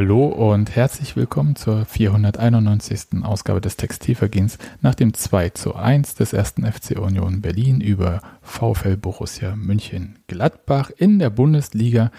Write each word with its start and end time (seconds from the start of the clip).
Hallo 0.00 0.28
und 0.28 0.74
herzlich 0.74 1.14
willkommen 1.14 1.56
zur 1.56 1.84
491. 1.84 3.22
Ausgabe 3.22 3.60
des 3.60 3.76
Textilvergehens 3.76 4.56
nach 4.80 4.94
dem 4.94 5.12
2 5.12 5.50
zu 5.50 5.74
1 5.74 6.14
des 6.14 6.32
ersten 6.32 6.64
FC 6.64 6.98
Union 6.98 7.42
Berlin 7.42 7.82
über 7.82 8.22
VfL 8.40 8.96
Borussia 8.96 9.54
München 9.56 10.18
Gladbach 10.26 10.88
in 10.96 11.18
der 11.18 11.28
Bundesliga. 11.28 12.12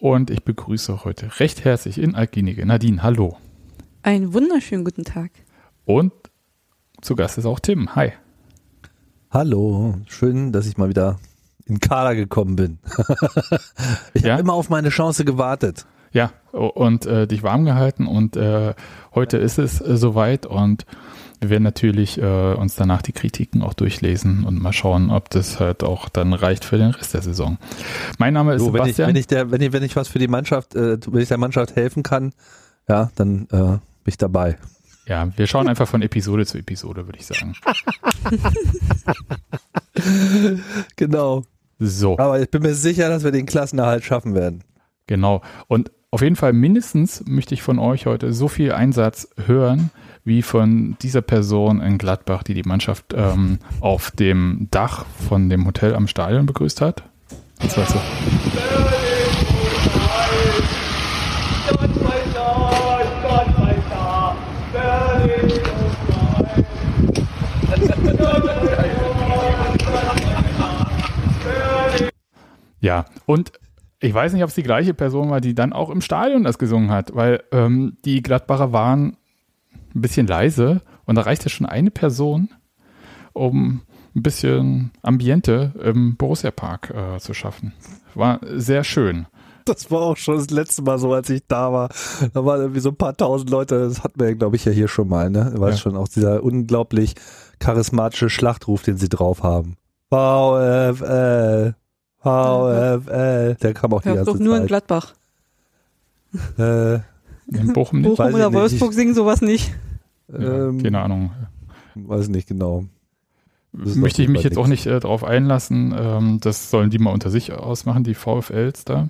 Und 0.00 0.30
ich 0.30 0.42
begrüße 0.42 1.04
heute 1.04 1.38
recht 1.38 1.64
herzlich 1.64 1.96
in 1.98 2.16
Alginige 2.16 2.66
Nadine. 2.66 3.04
Hallo. 3.04 3.38
Einen 4.02 4.34
wunderschönen 4.34 4.84
guten 4.84 5.04
Tag. 5.04 5.30
Und 5.84 6.12
zu 7.02 7.14
Gast 7.14 7.38
ist 7.38 7.46
auch 7.46 7.60
Tim. 7.60 7.94
Hi. 7.94 8.14
Hallo. 9.30 9.94
Schön, 10.08 10.50
dass 10.50 10.66
ich 10.66 10.76
mal 10.76 10.88
wieder 10.88 11.20
in 11.66 11.78
Kader 11.78 12.16
gekommen 12.16 12.56
bin. 12.56 12.80
ich 14.12 14.22
ja? 14.22 14.32
habe 14.32 14.42
immer 14.42 14.54
auf 14.54 14.70
meine 14.70 14.88
Chance 14.88 15.24
gewartet. 15.24 15.86
Ja, 16.12 16.32
und 16.52 17.06
äh, 17.06 17.26
dich 17.26 17.42
warm 17.42 17.64
gehalten 17.64 18.06
und 18.06 18.36
äh, 18.36 18.74
heute 19.14 19.38
ist 19.38 19.58
es 19.58 19.80
äh, 19.80 19.96
soweit 19.96 20.44
und 20.44 20.84
wir 21.40 21.50
werden 21.50 21.64
natürlich 21.64 22.18
äh, 22.18 22.54
uns 22.54 22.76
danach 22.76 23.02
die 23.02 23.12
Kritiken 23.12 23.62
auch 23.62 23.74
durchlesen 23.74 24.44
und 24.44 24.62
mal 24.62 24.72
schauen, 24.72 25.10
ob 25.10 25.28
das 25.30 25.58
halt 25.58 25.82
auch 25.82 26.08
dann 26.08 26.34
reicht 26.34 26.64
für 26.64 26.78
den 26.78 26.90
Rest 26.90 27.14
der 27.14 27.22
Saison. 27.22 27.58
Mein 28.18 28.34
Name 28.34 28.54
ist 28.54 28.60
so, 28.60 28.72
wenn 28.72 28.84
Sebastian. 28.84 29.08
Ich, 29.08 29.14
wenn, 29.14 29.20
ich 29.20 29.26
der, 29.26 29.50
wenn, 29.50 29.60
ich, 29.60 29.72
wenn 29.72 29.82
ich 29.82 29.96
was 29.96 30.06
für 30.06 30.20
die 30.20 30.28
Mannschaft, 30.28 30.76
äh, 30.76 30.98
wenn 31.04 31.20
ich 31.20 31.28
der 31.28 31.38
Mannschaft 31.38 31.74
helfen 31.74 32.04
kann, 32.04 32.32
ja, 32.88 33.10
dann 33.16 33.48
äh, 33.50 33.56
bin 33.56 33.80
ich 34.06 34.18
dabei. 34.18 34.56
Ja, 35.06 35.28
wir 35.36 35.46
schauen 35.48 35.66
einfach 35.66 35.88
von 35.88 36.00
Episode 36.02 36.46
zu 36.46 36.58
Episode, 36.58 37.06
würde 37.06 37.18
ich 37.18 37.26
sagen. 37.26 37.56
genau. 40.96 41.42
So. 41.80 42.18
Aber 42.18 42.40
ich 42.40 42.50
bin 42.50 42.62
mir 42.62 42.74
sicher, 42.74 43.08
dass 43.08 43.24
wir 43.24 43.32
den 43.32 43.46
Klassenerhalt 43.46 44.04
schaffen 44.04 44.34
werden. 44.36 44.62
Genau. 45.08 45.42
Und 45.66 45.90
auf 46.12 46.20
jeden 46.20 46.36
Fall 46.36 46.52
mindestens 46.52 47.24
möchte 47.26 47.54
ich 47.54 47.62
von 47.62 47.78
euch 47.78 48.04
heute 48.04 48.34
so 48.34 48.46
viel 48.46 48.72
Einsatz 48.72 49.28
hören, 49.46 49.90
wie 50.24 50.42
von 50.42 50.94
dieser 51.00 51.22
Person 51.22 51.80
in 51.80 51.96
Gladbach, 51.96 52.42
die 52.42 52.52
die 52.52 52.64
Mannschaft 52.64 53.14
ähm, 53.16 53.58
auf 53.80 54.10
dem 54.10 54.68
Dach 54.70 55.06
von 55.26 55.48
dem 55.48 55.66
Hotel 55.66 55.94
am 55.94 56.06
Stadion 56.06 56.44
begrüßt 56.44 56.82
hat. 56.82 57.02
Das 57.60 57.78
war 57.78 57.86
so. 57.86 57.98
Ja, 72.80 73.06
und 73.24 73.52
ich 74.02 74.12
weiß 74.12 74.32
nicht, 74.32 74.42
ob 74.42 74.48
es 74.48 74.56
die 74.56 74.64
gleiche 74.64 74.94
Person 74.94 75.30
war, 75.30 75.40
die 75.40 75.54
dann 75.54 75.72
auch 75.72 75.88
im 75.88 76.00
Stadion 76.00 76.42
das 76.42 76.58
gesungen 76.58 76.90
hat, 76.90 77.14
weil 77.14 77.42
ähm, 77.52 77.96
die 78.04 78.20
Gladbacher 78.20 78.72
waren 78.72 79.16
ein 79.94 80.00
bisschen 80.00 80.26
leise 80.26 80.82
und 81.06 81.14
da 81.14 81.22
reichte 81.22 81.48
schon 81.48 81.66
eine 81.66 81.92
Person, 81.92 82.48
um 83.32 83.82
ein 84.16 84.22
bisschen 84.22 84.90
Ambiente 85.02 85.72
im 85.82 86.16
Borussia 86.16 86.50
Park 86.50 86.90
äh, 86.90 87.18
zu 87.20 87.32
schaffen. 87.32 87.74
War 88.14 88.40
sehr 88.42 88.82
schön. 88.82 89.26
Das 89.64 89.88
war 89.92 90.00
auch 90.00 90.16
schon 90.16 90.36
das 90.36 90.50
letzte 90.50 90.82
Mal 90.82 90.98
so, 90.98 91.12
als 91.12 91.30
ich 91.30 91.42
da 91.46 91.72
war. 91.72 91.88
Da 92.34 92.44
waren 92.44 92.60
irgendwie 92.60 92.80
so 92.80 92.88
ein 92.88 92.96
paar 92.96 93.16
tausend 93.16 93.50
Leute. 93.50 93.78
Das 93.88 94.02
hatten 94.02 94.18
wir, 94.18 94.34
glaube 94.34 94.56
ich, 94.56 94.64
ja 94.64 94.72
hier 94.72 94.88
schon 94.88 95.08
mal. 95.08 95.30
Ne? 95.30 95.52
War 95.56 95.70
ja. 95.70 95.76
schon 95.76 95.96
auch 95.96 96.08
dieser 96.08 96.42
unglaublich 96.42 97.14
charismatische 97.60 98.28
Schlachtruf, 98.28 98.82
den 98.82 98.96
sie 98.96 99.08
drauf 99.08 99.44
haben. 99.44 99.76
VfL. 100.10 101.76
VfL. 102.22 103.56
Der 103.60 103.74
kam 103.74 103.92
auch 103.92 104.02
die 104.02 104.08
ganze 104.08 104.24
doch 104.24 104.38
nur 104.38 104.56
in 104.56 104.66
Gladbach. 104.66 105.14
Äh, 106.58 106.94
in 106.94 107.72
Bochum 107.72 108.00
nicht. 108.00 108.16
Bochum 108.16 108.34
oder 108.34 108.52
Wolfsburg 108.52 108.90
nicht. 108.90 108.96
singen 108.96 109.14
sowas 109.14 109.42
nicht. 109.42 109.74
Ähm, 110.32 110.82
keine 110.82 111.00
Ahnung. 111.00 111.32
Weiß 111.94 112.28
nicht 112.28 112.48
genau. 112.48 112.84
Möchte 113.72 114.22
ich 114.22 114.28
mich 114.28 114.42
jetzt 114.42 114.52
nichts. 114.52 114.58
auch 114.58 114.68
nicht 114.68 114.86
äh, 114.86 115.00
drauf 115.00 115.24
einlassen. 115.24 115.94
Ähm, 115.98 116.38
das 116.40 116.70
sollen 116.70 116.90
die 116.90 116.98
mal 116.98 117.10
unter 117.10 117.30
sich 117.30 117.52
ausmachen, 117.52 118.04
die 118.04 118.14
VfLs 118.14 118.84
da. 118.84 119.08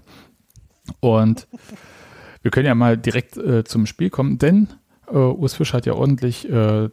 Und 1.01 1.49
wir 2.43 2.51
können 2.51 2.67
ja 2.67 2.75
mal 2.75 2.97
direkt 2.97 3.37
äh, 3.37 3.65
zum 3.65 3.87
Spiel 3.87 4.11
kommen, 4.11 4.39
denn 4.39 4.69
äh, 5.09 5.17
Urs 5.17 5.55
Fisch 5.55 5.73
hat 5.75 5.87
ja 5.87 5.95
ordentlich 5.95 6.49
äh, 6.49 6.89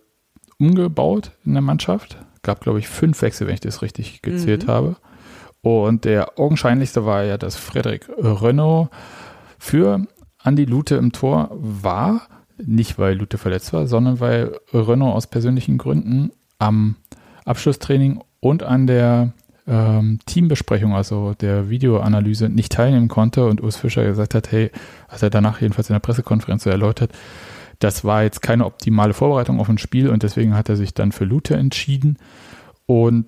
umgebaut 0.59 1.31
in 1.45 1.53
der 1.53 1.61
Mannschaft. 1.61 2.17
Gab, 2.41 2.61
glaube 2.61 2.79
ich, 2.79 2.87
fünf 2.87 3.21
Wechsel, 3.21 3.47
wenn 3.47 3.55
ich 3.55 3.59
das 3.59 3.81
richtig 3.81 4.21
gezählt 4.21 4.67
mhm. 4.67 4.71
habe. 4.71 4.95
Und 5.61 6.05
der 6.05 6.39
augenscheinlichste 6.39 7.05
war 7.05 7.23
ja, 7.23 7.37
dass 7.37 7.55
Frederik 7.55 8.09
Renault 8.17 8.89
für 9.57 10.05
Andi 10.37 10.65
Lute 10.65 10.95
im 10.95 11.11
Tor 11.11 11.49
war. 11.51 12.21
Nicht, 12.57 12.97
weil 12.97 13.17
Lute 13.17 13.37
verletzt 13.37 13.73
war, 13.73 13.87
sondern 13.87 14.19
weil 14.19 14.57
Renault 14.73 15.15
aus 15.15 15.27
persönlichen 15.27 15.77
Gründen 15.77 16.31
am 16.57 16.95
Abschlusstraining 17.45 18.21
und 18.41 18.63
an 18.63 18.85
der 18.87 19.33
ähm, 19.67 20.19
Teambesprechung, 20.25 20.93
also 20.93 21.33
der 21.39 21.69
Videoanalyse, 21.69 22.49
nicht 22.49 22.71
teilnehmen 22.71 23.07
konnte 23.07 23.45
und 23.45 23.61
Urs 23.61 23.77
Fischer 23.77 24.03
gesagt 24.03 24.35
hat, 24.35 24.51
hey, 24.51 24.71
hat 25.07 25.23
er 25.23 25.29
danach 25.29 25.61
jedenfalls 25.61 25.89
in 25.89 25.93
der 25.93 25.99
Pressekonferenz 25.99 26.63
so 26.63 26.69
erläutert, 26.69 27.11
das 27.79 28.03
war 28.03 28.23
jetzt 28.23 28.41
keine 28.41 28.65
optimale 28.65 29.13
Vorbereitung 29.13 29.59
auf 29.59 29.69
ein 29.69 29.77
Spiel 29.77 30.09
und 30.09 30.23
deswegen 30.23 30.53
hat 30.55 30.67
er 30.67 30.75
sich 30.75 30.93
dann 30.93 31.11
für 31.11 31.23
Lute 31.23 31.55
entschieden. 31.55 32.17
Und 32.85 33.25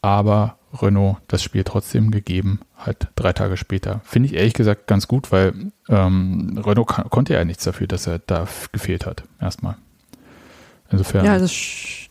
aber 0.00 0.56
Renault 0.80 1.18
das 1.28 1.42
Spiel 1.42 1.64
trotzdem 1.64 2.10
gegeben, 2.10 2.60
halt 2.76 3.08
drei 3.16 3.32
Tage 3.32 3.56
später. 3.56 4.00
Finde 4.04 4.28
ich 4.28 4.34
ehrlich 4.34 4.54
gesagt 4.54 4.86
ganz 4.86 5.08
gut, 5.08 5.32
weil 5.32 5.52
ähm, 5.88 6.60
Renault 6.64 6.88
kann, 6.88 7.10
konnte 7.10 7.34
ja 7.34 7.44
nichts 7.44 7.64
dafür, 7.64 7.86
dass 7.86 8.06
er 8.06 8.20
da 8.20 8.46
gefehlt 8.72 9.06
hat, 9.06 9.24
erstmal. 9.40 9.76
Insofern. 10.90 11.24
Ja, 11.24 11.38
das, 11.38 11.52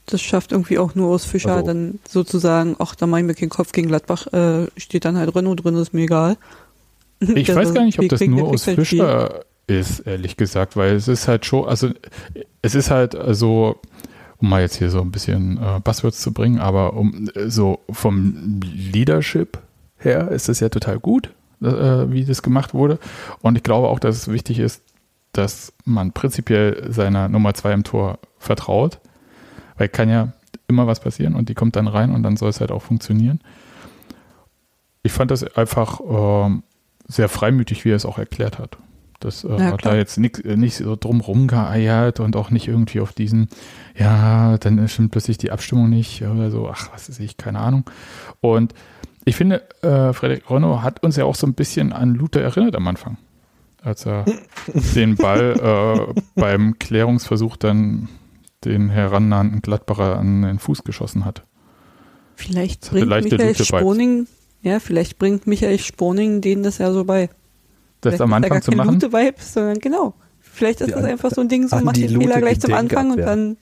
das 0.08 0.22
schafft 0.22 0.52
irgendwie 0.52 0.80
auch 0.80 0.96
nur 0.96 1.10
aus 1.10 1.26
Fischer 1.26 1.54
also. 1.54 1.68
dann 1.68 2.00
sozusagen, 2.08 2.76
ach, 2.80 2.96
da 2.96 3.08
mache 3.08 3.22
ich 3.22 3.28
mir 3.28 3.36
keinen 3.36 3.50
Kopf 3.50 3.72
gegen 3.72 3.88
Gladbach, 3.88 4.28
äh, 4.34 4.68
steht 4.78 5.06
dann 5.06 5.18
halt 5.18 5.36
Renault 5.36 5.64
drin, 5.64 5.76
ist 5.76 5.94
mir 5.94 6.04
egal. 6.04 6.38
Ich 7.20 7.50
weiß 7.56 7.74
gar 7.74 7.86
nicht, 7.86 8.00
ob 8.00 8.10
das 8.10 8.22
nur 8.22 8.48
aus 8.48 8.64
Fischer 8.64 9.42
ist, 9.68 10.00
ehrlich 10.02 10.38
gesagt, 10.38 10.76
weil 10.76 10.96
es 10.96 11.08
ist 11.08 11.28
halt 11.28 11.46
schon, 11.46 11.68
also 11.68 11.90
es 12.62 12.76
ist 12.76 12.92
halt 12.92 13.16
so, 13.30 13.80
um 14.42 14.50
mal 14.50 14.62
jetzt 14.62 14.76
hier 14.76 14.90
so 14.90 15.02
ein 15.02 15.12
bisschen 15.12 15.58
äh, 15.58 15.80
Buzzwords 15.84 16.22
zu 16.22 16.34
bringen, 16.34 16.60
aber 16.60 16.94
um 16.94 17.30
so 17.48 17.80
vom 17.90 18.60
Leadership 18.64 19.60
her 19.98 20.30
ist 20.30 20.50
es 20.50 20.60
ja 20.60 20.70
total 20.70 21.00
gut, 21.00 21.32
äh, 21.62 21.68
wie 21.68 22.26
das 22.26 22.42
gemacht 22.42 22.74
wurde. 22.74 23.00
Und 23.42 23.56
ich 23.58 23.64
glaube 23.64 23.88
auch, 23.88 24.00
dass 24.00 24.18
es 24.18 24.28
wichtig 24.28 24.60
ist, 24.60 24.82
dass 25.34 25.74
man 25.86 26.12
prinzipiell 26.12 26.92
seiner 26.92 27.30
Nummer 27.30 27.54
zwei 27.54 27.72
im 27.72 27.84
Tor 27.84 28.20
vertraut, 28.38 29.00
weil 29.78 29.88
kann 29.88 30.10
ja 30.10 30.34
immer 30.68 30.88
was 30.88 31.00
passieren 31.00 31.36
und 31.36 31.50
die 31.50 31.54
kommt 31.54 31.76
dann 31.76 31.88
rein 31.88 32.14
und 32.14 32.24
dann 32.24 32.38
soll 32.38 32.50
es 32.50 32.60
halt 32.60 32.72
auch 32.72 32.82
funktionieren. 32.82 33.40
Ich 35.04 35.12
fand 35.12 35.32
das 35.32 35.44
einfach 35.56 36.00
äh, 36.00 36.62
sehr 37.08 37.30
freimütig, 37.30 37.86
wie 37.86 37.92
er 37.92 37.96
es 37.96 38.06
auch 38.06 38.18
erklärt 38.18 38.60
hat. 38.60 38.78
Das 39.22 39.44
äh, 39.44 39.50
ja, 39.50 39.60
hat 39.72 39.86
da 39.86 39.96
jetzt 39.96 40.18
nicht, 40.18 40.44
nicht 40.46 40.76
so 40.76 40.96
drumrum 40.96 41.48
geeiert 41.48 42.20
und 42.20 42.36
auch 42.36 42.50
nicht 42.50 42.68
irgendwie 42.68 43.00
auf 43.00 43.14
diesen, 43.14 43.48
ja, 43.98 44.58
dann 44.58 44.88
stimmt 44.88 45.12
plötzlich 45.12 45.38
die 45.38 45.52
Abstimmung 45.52 45.90
nicht 45.90 46.24
oder 46.24 46.52
so, 46.52 46.70
ach, 46.70 46.90
was 46.92 47.08
ist 47.08 47.20
ich, 47.20 47.38
keine 47.38 47.60
Ahnung. 47.60 47.90
Und 48.42 48.74
ich 49.24 49.36
finde, 49.36 49.64
äh, 49.84 50.14
Frederik 50.14 50.50
Renault 50.50 50.82
hat 50.82 51.04
uns 51.04 51.16
ja 51.16 51.26
auch 51.26 51.36
so 51.36 51.46
ein 51.46 51.54
bisschen 51.54 51.94
an 51.94 52.16
Luther 52.16 52.42
erinnert 52.42 52.76
am 52.76 52.88
Anfang, 52.88 53.18
als 53.82 54.06
er 54.06 54.26
den 54.96 55.16
Ball 55.16 56.08
äh, 56.08 56.22
beim 56.36 56.80
Klärungsversuch 56.80 57.56
dann 57.58 58.10
den 58.66 58.90
herannahenden 58.90 59.62
Gladbacher 59.62 60.18
an 60.18 60.42
den 60.42 60.60
Fuß 60.60 60.84
geschossen 60.84 61.26
hat. 61.26 61.44
Vielleicht 62.36 62.90
bringt 62.90 63.08
Michael 63.08 63.56
Sponing, 63.56 64.28
ja, 64.64 64.80
vielleicht 64.80 65.20
bringt 65.20 65.46
Michael 65.46 65.80
Sponing 65.80 66.42
denen 66.42 66.64
das 66.64 66.80
ja 66.80 66.92
so 66.92 67.06
bei 67.06 67.30
das 68.02 68.16
Vielleicht 68.16 68.22
am 68.22 68.34
Anfang 68.34 68.58
da 68.58 68.62
zu 68.62 68.72
machen. 68.72 69.00
Gute 69.00 69.14
Vibes, 69.14 69.54
sondern 69.54 69.80
genau. 69.80 70.14
Vielleicht 70.40 70.82
ist 70.82 70.88
die 70.88 70.94
das 70.94 71.04
einfach 71.04 71.32
so 71.32 71.42
ein 71.42 71.48
Ding, 71.48 71.68
so 71.68 71.78
macht 71.78 71.98
den 71.98 72.10
Fehler 72.10 72.42
gleich 72.42 72.60
zum 72.60 72.74
Anfang 72.74 73.12
und 73.12 73.20
dann, 73.20 73.58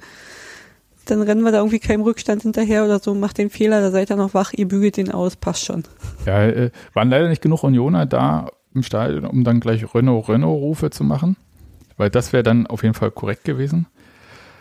dann 1.06 1.22
rennen 1.22 1.44
wir 1.44 1.52
da 1.52 1.60
irgendwie 1.60 1.80
keinem 1.80 2.02
Rückstand 2.02 2.42
hinterher 2.42 2.84
oder 2.84 3.00
so, 3.00 3.14
macht 3.14 3.38
den 3.38 3.50
Fehler, 3.50 3.82
da 3.82 3.92
seid 3.92 4.10
ihr 4.10 4.16
noch 4.16 4.34
wach, 4.34 4.54
ihr 4.54 4.68
bügelt 4.68 4.98
den 4.98 5.12
aus, 5.12 5.36
passt 5.36 5.66
schon. 5.66 5.84
Ja, 6.26 6.44
äh, 6.46 6.72
waren 6.94 7.10
leider 7.10 7.30
nicht 7.30 7.42
genug 7.42 7.64
Unioner 7.64 8.06
da 8.06 8.50
im 8.74 8.84
Stadion, 8.84 9.26
um 9.26 9.44
dann 9.44 9.60
gleich 9.60 9.94
Renault-Renault-Rufe 9.94 10.90
zu 10.90 11.04
machen, 11.04 11.38
weil 11.98 12.10
das 12.10 12.34
wäre 12.34 12.44
dann 12.44 12.66
auf 12.66 12.82
jeden 12.84 12.96
Fall 12.96 13.12
korrekt 13.12 13.44
gewesen. 13.44 13.88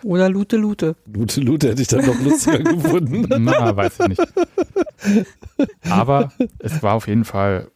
Oder 0.04 0.28
Lute 0.28 0.56
Lute. 0.56 0.96
Lute 1.12 1.40
Lute 1.40 1.70
hätte 1.70 1.82
ich 1.82 1.88
dann 1.88 2.06
noch 2.06 2.20
lustiger 2.20 2.58
gefunden. 2.58 3.26
Na, 3.38 3.74
weiß 3.74 4.00
ich 4.00 4.08
nicht. 4.08 4.22
Aber 5.88 6.30
es 6.58 6.82
war 6.82 6.94
auf 6.94 7.08
jeden 7.08 7.24
Fall 7.24 7.68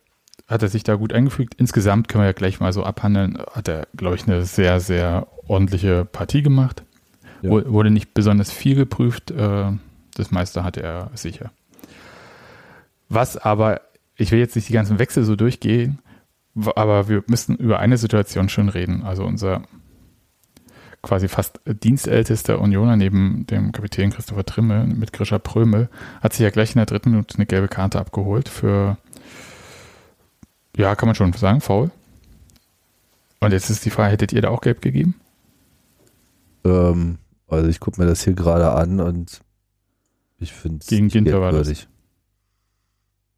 hat 0.53 0.63
er 0.63 0.69
sich 0.69 0.83
da 0.83 0.95
gut 0.95 1.13
eingefügt. 1.13 1.55
Insgesamt 1.57 2.09
können 2.09 2.23
wir 2.23 2.29
ja 2.29 2.33
gleich 2.33 2.61
mal 2.61 2.73
so 2.73 2.85
abhandeln. 2.85 3.39
Hat 3.53 3.69
er, 3.69 3.87
glaube 3.97 4.17
ich, 4.17 4.27
eine 4.27 4.45
sehr, 4.45 4.81
sehr 4.81 5.27
ordentliche 5.47 6.05
Partie 6.05 6.43
gemacht. 6.43 6.83
Ja. 7.43 7.51
Wurde 7.51 7.91
nicht 7.91 8.15
besonders 8.15 8.53
viel 8.53 8.77
geprüft. 8.77 9.31
Äh, 9.31 9.73
das 10.15 10.31
meiste 10.31 10.63
hatte 10.63 10.83
er 10.83 11.11
sicher. 11.15 11.51
Was 13.09 13.37
aber, 13.37 13.81
ich 14.17 14.31
will 14.31 14.39
jetzt 14.39 14.55
nicht 14.55 14.69
die 14.69 14.75
ganzen 14.75 14.99
Wechsel 14.99 15.25
so 15.25 15.37
durchgehen. 15.37 15.99
Aber 16.77 17.09
wir 17.09 17.25
müssen 17.27 17.57
über 17.57 17.79
eine 17.79 17.97
Situation 17.97 18.49
schon 18.49 18.69
reden. 18.69 19.03
Also 19.03 19.25
unser 19.25 19.63
quasi 21.03 21.29
fast 21.29 21.61
dienstältester 21.67 22.61
Unioner 22.61 22.97
neben 22.97 23.47
dem 23.47 23.73
Kapitän 23.73 24.11
Christopher 24.11 24.45
Trimme 24.45 24.87
mit 24.87 25.13
Grisha 25.13 25.39
Prömel 25.39 25.89
hat 26.21 26.33
sich 26.33 26.43
ja 26.43 26.51
gleich 26.51 26.75
in 26.75 26.79
der 26.79 26.87
dritten 26.87 27.11
Minute 27.11 27.37
eine 27.37 27.47
gelbe 27.47 27.69
Karte 27.69 27.99
abgeholt 27.99 28.49
für, 28.49 28.97
ja, 30.77 30.95
kann 30.95 31.09
man 31.09 31.15
schon 31.15 31.33
sagen, 31.33 31.61
faul. 31.61 31.91
Und 33.41 33.53
jetzt 33.53 33.71
ist 33.71 33.85
die 33.85 33.91
Frage, 33.91 34.13
hättet 34.13 34.33
ihr 34.33 34.43
da 34.43 34.51
auch 34.51 34.61
gelb 34.61 34.81
gegeben? 34.81 35.17
Ähm, 36.65 37.19
also 37.49 37.69
ich 37.69 37.81
gucke 37.81 38.01
mir 38.01 38.07
das 38.07 38.23
hier 38.23 38.35
gerade 38.35 38.71
an 38.73 39.01
und 39.01 39.41
ich 40.39 40.53
finde 40.53 40.79
es 40.81 40.87
Gegen 40.87 41.09
Ginter 41.09 41.41
war 41.41 41.53
das. 41.53 41.89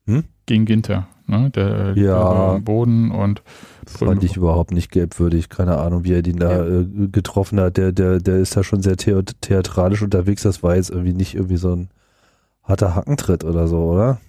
Hm? 0.07 0.25
Gegen 0.47 0.67
Ginter, 0.67 1.09
ne? 1.27 1.51
Der 1.51 1.95
ja, 1.97 2.59
Boden 2.59 3.11
und 3.11 3.43
fand 3.87 4.23
ich 4.23 4.37
überhaupt 4.37 4.73
nicht 4.73 4.91
gelbwürdig. 4.91 5.49
Keine 5.49 5.79
Ahnung, 5.79 6.05
wie 6.05 6.13
er 6.13 6.23
den 6.23 6.37
da 6.37 6.65
ja. 6.65 6.81
äh, 6.81 7.09
getroffen 7.09 7.59
hat. 7.59 7.79
Der, 7.79 7.93
der, 7.93 8.19
der 8.19 8.37
ist 8.37 8.57
da 8.57 8.63
schon 8.63 8.83
sehr 8.83 8.97
theatralisch 8.97 10.03
unterwegs. 10.03 10.43
Das 10.43 10.63
war 10.63 10.77
jetzt 10.77 10.91
irgendwie 10.91 11.15
nicht 11.15 11.35
irgendwie 11.35 11.57
so 11.57 11.75
ein 11.75 11.89
harter 12.63 12.95
Hackentritt 12.95 13.45
oder 13.45 13.67
so, 13.69 13.79
oder? 13.79 14.21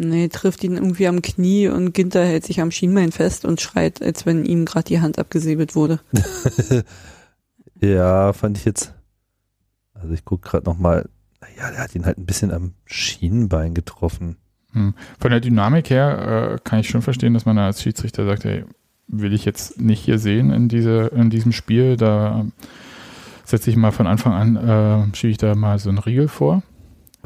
Nee, 0.00 0.28
trifft 0.28 0.62
ihn 0.62 0.76
irgendwie 0.76 1.08
am 1.08 1.22
Knie 1.22 1.66
und 1.68 1.92
Ginter 1.92 2.24
hält 2.24 2.44
sich 2.46 2.60
am 2.60 2.70
Schienbein 2.70 3.10
fest 3.10 3.44
und 3.44 3.60
schreit, 3.60 4.00
als 4.00 4.26
wenn 4.26 4.44
ihm 4.44 4.64
gerade 4.64 4.84
die 4.84 5.00
Hand 5.00 5.18
abgesäbelt 5.18 5.74
wurde. 5.74 5.98
ja, 7.80 8.32
fand 8.32 8.56
ich 8.58 8.64
jetzt. 8.64 8.94
Also 9.94 10.14
ich 10.14 10.24
gucke 10.24 10.48
gerade 10.48 10.66
nochmal. 10.66 11.08
Ja, 11.56 11.72
der 11.72 11.80
hat 11.80 11.96
ihn 11.96 12.06
halt 12.06 12.16
ein 12.16 12.26
bisschen 12.26 12.52
am 12.52 12.74
Schienbein 12.86 13.74
getroffen. 13.74 14.36
Hm. 14.72 14.94
Von 15.18 15.30
der 15.32 15.40
Dynamik 15.40 15.90
her 15.90 16.52
äh, 16.54 16.58
kann 16.62 16.78
ich 16.78 16.88
schon 16.88 17.02
verstehen, 17.02 17.34
dass 17.34 17.44
man 17.44 17.58
als 17.58 17.82
Schiedsrichter 17.82 18.24
sagt, 18.24 18.44
hey, 18.44 18.64
will 19.08 19.32
ich 19.32 19.44
jetzt 19.44 19.80
nicht 19.80 20.00
hier 20.00 20.20
sehen 20.20 20.52
in, 20.52 20.68
diese, 20.68 21.08
in 21.08 21.28
diesem 21.28 21.50
Spiel. 21.50 21.96
Da 21.96 22.46
setze 23.44 23.70
ich 23.70 23.76
mal 23.76 23.90
von 23.90 24.06
Anfang 24.06 24.32
an, 24.32 24.56
äh, 24.56 25.16
schiebe 25.16 25.32
ich 25.32 25.38
da 25.38 25.56
mal 25.56 25.80
so 25.80 25.88
einen 25.88 25.98
Riegel 25.98 26.28
vor. 26.28 26.62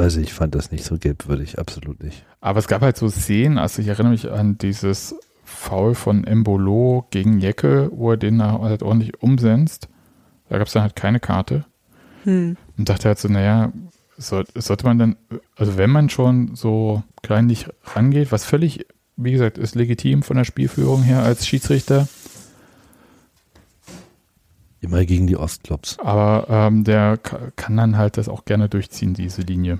Also 0.03 0.21
ich 0.21 0.33
fand 0.33 0.57
das 0.57 0.73
nicht 0.73 0.85
so 0.85 0.99
gelbwürdig, 0.99 1.61
absolut 1.61 2.03
nicht. 2.03 2.25
Aber 2.41 2.59
es 2.59 2.67
gab 2.67 2.83
halt 2.83 2.97
so 2.97 3.09
Szenen, 3.09 3.57
also 3.57 3.81
ich 3.81 3.87
erinnere 3.87 4.11
mich 4.11 4.29
an 4.29 4.59
dieses 4.59 5.15
Foul 5.45 5.95
von 5.95 6.25
Embolo 6.25 7.07
gegen 7.11 7.39
Jecke, 7.39 7.89
wo 7.95 8.11
er 8.11 8.17
den 8.17 8.43
halt 8.43 8.83
ordentlich 8.83 9.23
umsetzt. 9.23 9.89
Da 10.49 10.59
gab 10.59 10.67
es 10.67 10.73
dann 10.73 10.83
halt 10.83 10.97
keine 10.97 11.21
Karte. 11.21 11.67
Hm. 12.25 12.57
Und 12.77 12.89
dachte 12.89 13.07
halt 13.07 13.21
so, 13.21 13.29
naja, 13.29 13.73
soll, 14.19 14.45
sollte 14.57 14.87
man 14.87 14.99
dann, 14.99 15.17
also 15.55 15.77
wenn 15.77 15.91
man 15.91 16.11
schon 16.11 16.57
so 16.57 17.05
kleinlich 17.23 17.69
rangeht, 17.85 18.33
was 18.33 18.45
völlig, 18.45 18.87
wie 19.17 19.31
gesagt, 19.31 19.57
ist 19.57 19.77
legitim 19.77 20.25
von 20.25 20.37
der 20.37 20.45
Spielführung 20.45 21.05
her 21.05 21.23
als 21.23 21.47
Schiedsrichter. 21.47 22.09
Immer 24.81 25.05
gegen 25.05 25.29
die 25.29 25.37
Ostklubs. 25.37 26.01
Aber 26.01 26.47
ähm, 26.49 26.83
der 26.83 27.19
kann 27.19 27.77
dann 27.77 27.97
halt 27.97 28.17
das 28.17 28.29
auch 28.29 28.45
gerne 28.45 28.69
durchziehen, 28.69 29.15
diese 29.15 29.43
Linie. 29.43 29.79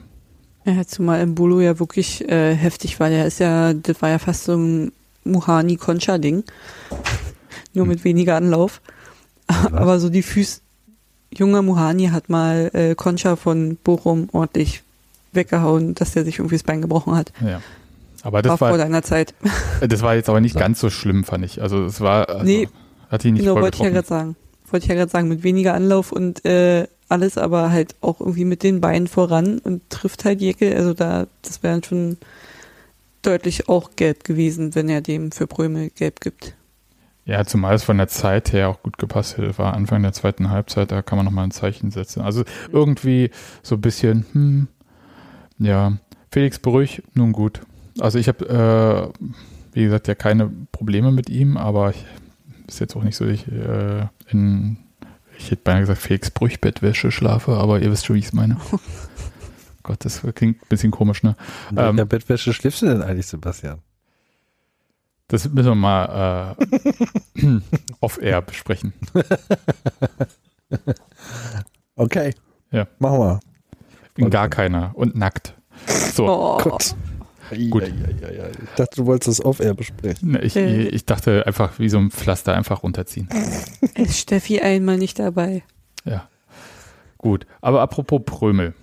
Ja, 0.65 0.87
zumal 0.87 1.21
im 1.21 1.35
Bolo 1.35 1.61
ja 1.61 1.79
wirklich 1.79 2.29
äh, 2.29 2.55
heftig 2.55 3.01
war. 3.01 3.09
Der 3.09 3.27
ist 3.27 3.41
ja, 3.41 3.73
das 3.75 4.01
war 4.01 4.11
ja 4.11 4.19
fast 4.19 4.45
so 4.45 4.55
ein 4.55 4.93
Muhani-Concha-Ding. 5.25 6.45
Nur 7.75 7.85
hm. 7.85 7.89
mit 7.89 8.05
weniger 8.05 8.37
Anlauf. 8.37 8.81
Was? 9.49 9.73
Aber 9.73 10.01
so 10.01 10.09
die 10.09 10.23
Füße, 10.23 10.61
junger 11.33 11.63
Muhani 11.63 12.09
hat 12.09 12.29
mal 12.29 12.71
äh, 12.73 12.95
Concha 12.95 13.37
von 13.37 13.77
Bochum 13.83 14.29
ordentlich 14.33 14.83
weggehauen, 15.33 15.95
dass 15.95 16.13
der 16.13 16.25
sich 16.25 16.39
irgendwie 16.39 16.57
das 16.57 16.63
Bein 16.63 16.83
gebrochen 16.83 17.15
hat. 17.15 17.33
Ja. 17.41 17.61
Aber 18.23 18.43
das 18.43 18.51
war, 18.51 18.61
war 18.61 18.69
vor 18.69 18.79
deiner 18.79 19.03
Zeit. 19.03 19.35
Das 19.81 20.03
war 20.03 20.15
jetzt 20.15 20.29
aber 20.29 20.41
nicht 20.41 20.57
ganz 20.57 20.79
so 20.79 20.91
schlimm, 20.91 21.25
fand 21.25 21.45
ich. 21.45 21.61
Also 21.61 21.85
es 21.85 22.01
war, 22.01 22.29
also, 22.29 22.45
nee, 22.45 22.69
hat 23.11 23.25
ihn 23.25 23.35
nicht 23.35 23.43
genau, 23.43 23.61
wollte 23.61 23.79
ich 23.79 23.83
ja 23.83 23.91
gerade 23.91 24.07
sagen. 24.07 24.37
Wollte 24.71 24.85
ich 24.85 24.89
ja 24.89 24.95
gerade 24.95 25.11
sagen, 25.11 25.29
mit 25.29 25.43
weniger 25.43 25.75
Anlauf 25.75 26.13
und 26.13 26.45
äh, 26.45 26.87
alles, 27.13 27.39
aber 27.39 27.71
halt 27.71 27.95
auch 28.01 28.21
irgendwie 28.21 28.45
mit 28.45 28.63
den 28.63 28.81
Beinen 28.81 29.07
voran 29.07 29.59
und 29.59 29.89
trifft 29.91 30.25
halt 30.25 30.41
Jekyll. 30.41 30.75
Also 30.75 30.95
da, 30.95 31.27
das 31.43 31.63
wäre 31.63 31.81
schon 31.85 32.17
deutlich 33.23 33.69
auch 33.69 33.91
gelb 33.95 34.25
gewesen, 34.25 34.75
wenn 34.75 34.89
er 34.89 35.01
dem 35.01 35.31
für 35.31 35.47
Prömel 35.47 35.91
gelb 35.91 36.21
gibt. 36.21 36.55
Ja, 37.25 37.45
zumal 37.45 37.77
es 37.77 37.85
von 37.85 37.99
der 37.99 38.09
Zeit 38.09 38.53
her 38.53 38.69
auch 38.69 38.83
gut 38.83 38.99
gepasst 38.99 39.37
hätte. 39.39 39.57
War 39.57 39.75
Anfang 39.75 40.03
der 40.03 40.13
zweiten 40.13 40.51
Halbzeit, 40.51 40.91
da 40.91 41.03
kann 41.03 41.17
man 41.17 41.25
nochmal 41.25 41.45
ein 41.45 41.53
Zeichen 41.53 41.93
setzen. 41.93 42.21
Also 42.21 42.43
irgendwie 42.73 43.31
so 43.63 43.77
ein 43.77 43.81
bisschen, 43.81 44.27
hm, 44.33 44.69
ja, 45.59 45.99
Felix 46.33 46.59
Brüch, 46.59 47.03
nun 47.15 47.33
gut. 47.33 47.61
Also 48.01 48.19
ich 48.19 48.27
habe, 48.27 49.13
äh, 49.15 49.27
wie 49.73 49.85
gesagt, 49.85 50.09
ja 50.09 50.17
keine 50.17 50.51
Probleme 50.73 51.13
mit 51.13 51.31
ihm, 51.31 51.57
aber 51.57 51.91
ich, 51.91 52.05
ist 52.67 52.81
jetzt 52.81 52.97
auch 52.97 53.05
nicht 53.05 53.17
so, 53.17 53.25
dass 53.25 53.35
ich 53.35 53.47
äh, 53.47 54.07
in, 54.29 54.79
ich 55.43 55.51
hätte 55.51 55.63
beinahe 55.63 55.81
gesagt, 55.81 56.01
Felix 56.01 56.31
Brüch 56.31 56.61
Bettwäsche 56.61 57.11
schlafe, 57.11 57.57
aber 57.57 57.81
ihr 57.81 57.91
wisst 57.91 58.07
schon, 58.07 58.15
wie 58.15 58.21
ich 58.21 58.27
es 58.27 58.33
meine. 58.33 58.59
Gott, 59.83 60.05
das 60.05 60.23
klingt 60.35 60.63
ein 60.63 60.69
bisschen 60.69 60.93
komisch, 60.93 61.23
ne? 61.23 61.37
In 61.71 61.77
welcher 61.77 62.03
ähm, 62.03 62.09
Bettwäsche 62.09 62.53
schläfst 62.53 62.83
du 62.83 62.87
denn 62.87 63.03
eigentlich, 63.03 63.27
Sebastian? 63.27 63.81
Das 65.27 65.49
müssen 65.49 65.71
wir 65.71 65.75
mal 65.75 66.57
äh, 67.37 67.43
off-air 68.01 68.43
besprechen. 68.43 68.93
okay. 71.97 72.35
Ja. 72.71 72.87
Machen 72.99 73.19
wir. 73.19 73.41
In 74.17 74.31
gar 74.31 74.49
keiner 74.49 74.93
und 74.95 75.17
nackt. 75.17 75.55
So. 75.87 76.29
Oh. 76.29 76.59
Gott. 76.59 76.95
Gut. 77.71 77.85
Ich 77.85 78.69
dachte, 78.77 78.97
du 78.97 79.07
wolltest 79.07 79.39
das 79.39 79.45
off-air 79.45 79.75
besprechen. 79.75 80.39
Ich, 80.43 80.57
ich, 80.57 81.07
dachte 81.07 81.47
einfach 81.47 81.79
wie 81.79 81.89
so 81.89 81.99
ein 81.99 82.11
Pflaster 82.11 82.55
einfach 82.55 82.83
runterziehen. 82.83 83.29
Ist 83.95 84.19
Steffi 84.19 84.61
einmal 84.61 84.99
nicht 84.99 85.19
dabei? 85.19 85.63
Ja. 86.05 86.29
Gut. 87.19 87.47
Aber 87.61 87.81
apropos 87.81 88.23
Prömel. 88.25 88.75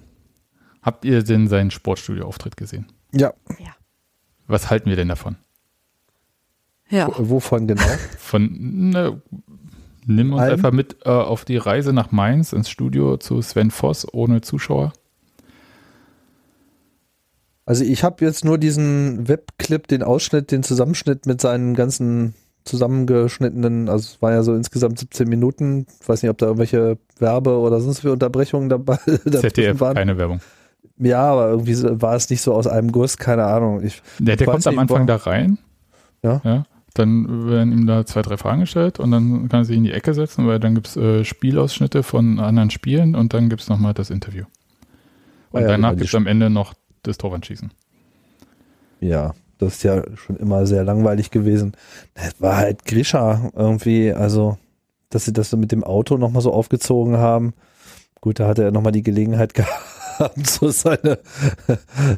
Habt 0.81 1.05
ihr 1.05 1.23
denn 1.23 1.47
seinen 1.47 1.71
Sportstudio-Auftritt 1.71 2.57
gesehen? 2.57 2.87
Ja. 3.11 3.33
ja. 3.59 3.75
Was 4.47 4.69
halten 4.69 4.89
wir 4.89 4.95
denn 4.95 5.09
davon? 5.09 5.35
Ja. 6.89 7.09
Wovon 7.17 7.67
genau? 7.67 7.83
Von, 8.17 8.89
ne, 8.89 9.21
nimm 10.05 10.33
uns 10.33 10.41
Allen? 10.41 10.53
einfach 10.53 10.71
mit 10.71 11.05
äh, 11.05 11.09
auf 11.09 11.45
die 11.45 11.57
Reise 11.57 11.93
nach 11.93 12.11
Mainz 12.11 12.53
ins 12.53 12.69
Studio 12.69 13.17
zu 13.17 13.41
Sven 13.41 13.71
Voss 13.71 14.11
ohne 14.11 14.41
Zuschauer. 14.41 14.93
Also 17.69 17.83
ich 17.83 18.03
habe 18.03 18.25
jetzt 18.25 18.43
nur 18.43 18.57
diesen 18.57 19.27
Webclip, 19.27 19.87
den 19.87 20.01
Ausschnitt, 20.01 20.49
den 20.49 20.63
Zusammenschnitt 20.63 21.27
mit 21.27 21.39
seinen 21.39 21.75
ganzen 21.75 22.33
zusammengeschnittenen, 22.65 23.89
also 23.89 24.07
es 24.15 24.21
war 24.23 24.31
ja 24.31 24.41
so 24.41 24.55
insgesamt 24.55 24.97
17 24.97 25.29
Minuten. 25.29 25.85
Ich 26.01 26.09
weiß 26.09 26.23
nicht, 26.23 26.31
ob 26.31 26.39
da 26.39 26.47
irgendwelche 26.47 26.97
Werbe- 27.19 27.59
oder 27.59 27.79
sonst 27.79 28.03
wie 28.03 28.07
Unterbrechungen 28.07 28.69
dabei 28.69 28.97
ZDF, 29.05 29.79
waren. 29.81 29.93
keine 29.93 30.17
Werbung. 30.17 30.39
Ja, 30.97 31.21
aber 31.21 31.49
irgendwie 31.49 31.75
war 32.01 32.15
es 32.15 32.27
nicht 32.31 32.41
so 32.41 32.55
aus 32.55 32.65
einem 32.65 32.91
Guss, 32.91 33.17
keine 33.17 33.43
Ahnung. 33.43 33.83
Ich, 33.83 34.01
der, 34.17 34.35
der 34.35 34.47
kommt 34.47 34.65
am 34.65 34.79
Anfang 34.79 35.05
da 35.05 35.17
rein. 35.17 35.59
Ja. 36.23 36.41
ja. 36.43 36.63
Dann 36.95 37.51
werden 37.51 37.71
ihm 37.71 37.85
da 37.85 38.03
zwei, 38.03 38.23
drei 38.23 38.37
Fragen 38.37 38.61
gestellt 38.61 38.99
und 38.99 39.11
dann 39.11 39.47
kann 39.47 39.61
er 39.61 39.65
sich 39.65 39.77
in 39.77 39.83
die 39.83 39.91
Ecke 39.91 40.15
setzen, 40.15 40.47
weil 40.47 40.59
dann 40.59 40.73
gibt 40.73 40.87
es 40.87 40.97
äh, 40.97 41.23
Spielausschnitte 41.23 42.01
von 42.01 42.39
anderen 42.39 42.71
Spielen 42.71 43.13
und 43.13 43.35
dann 43.35 43.47
gibt 43.47 43.61
es 43.61 43.69
nochmal 43.69 43.93
das 43.93 44.09
Interview. 44.09 44.45
Und 45.51 45.59
ah 45.59 45.61
ja, 45.61 45.67
danach 45.67 45.91
gibt 45.91 46.07
es 46.07 46.15
am 46.15 46.25
Ende 46.25 46.49
noch 46.49 46.73
das 47.03 47.17
Torwandschießen. 47.17 47.71
Ja, 49.01 49.33
das 49.59 49.75
ist 49.75 49.83
ja 49.83 50.03
schon 50.15 50.37
immer 50.37 50.65
sehr 50.65 50.83
langweilig 50.83 51.31
gewesen. 51.31 51.73
Das 52.13 52.39
war 52.39 52.57
halt 52.57 52.85
Grisha 52.85 53.51
irgendwie, 53.55 54.11
also, 54.13 54.57
dass 55.09 55.25
sie 55.25 55.33
das 55.33 55.49
so 55.49 55.57
mit 55.57 55.71
dem 55.71 55.83
Auto 55.83 56.17
nochmal 56.17 56.41
so 56.41 56.53
aufgezogen 56.53 57.17
haben. 57.17 57.53
Gut, 58.21 58.39
da 58.39 58.47
hatte 58.47 58.63
er 58.63 58.71
nochmal 58.71 58.91
die 58.91 59.03
Gelegenheit 59.03 59.53
gehabt, 60.19 60.47
so 60.47 60.69
seine, 60.69 61.19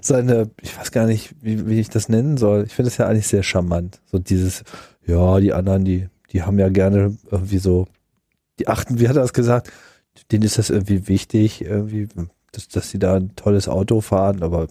seine, 0.01 0.49
ich 0.61 0.77
weiß 0.77 0.91
gar 0.91 1.07
nicht, 1.07 1.35
wie, 1.41 1.67
wie 1.67 1.79
ich 1.79 1.89
das 1.89 2.09
nennen 2.09 2.37
soll. 2.37 2.63
Ich 2.65 2.73
finde 2.73 2.89
das 2.89 2.97
ja 2.97 3.07
eigentlich 3.07 3.27
sehr 3.27 3.43
charmant. 3.43 4.01
So 4.11 4.19
dieses, 4.19 4.63
ja, 5.05 5.39
die 5.39 5.53
anderen, 5.53 5.83
die, 5.83 6.09
die 6.31 6.43
haben 6.43 6.59
ja 6.59 6.69
gerne 6.69 7.17
irgendwie 7.29 7.57
so, 7.57 7.87
die 8.59 8.67
achten, 8.67 8.99
wie 8.99 9.07
hat 9.07 9.15
er 9.15 9.23
das 9.23 9.33
gesagt? 9.33 9.71
Denen 10.31 10.43
ist 10.43 10.57
das 10.57 10.69
irgendwie 10.69 11.07
wichtig, 11.07 11.61
irgendwie, 11.63 12.07
dass, 12.51 12.67
dass 12.67 12.89
sie 12.89 12.99
da 12.99 13.15
ein 13.15 13.35
tolles 13.35 13.67
Auto 13.67 14.01
fahren, 14.01 14.43
aber 14.43 14.67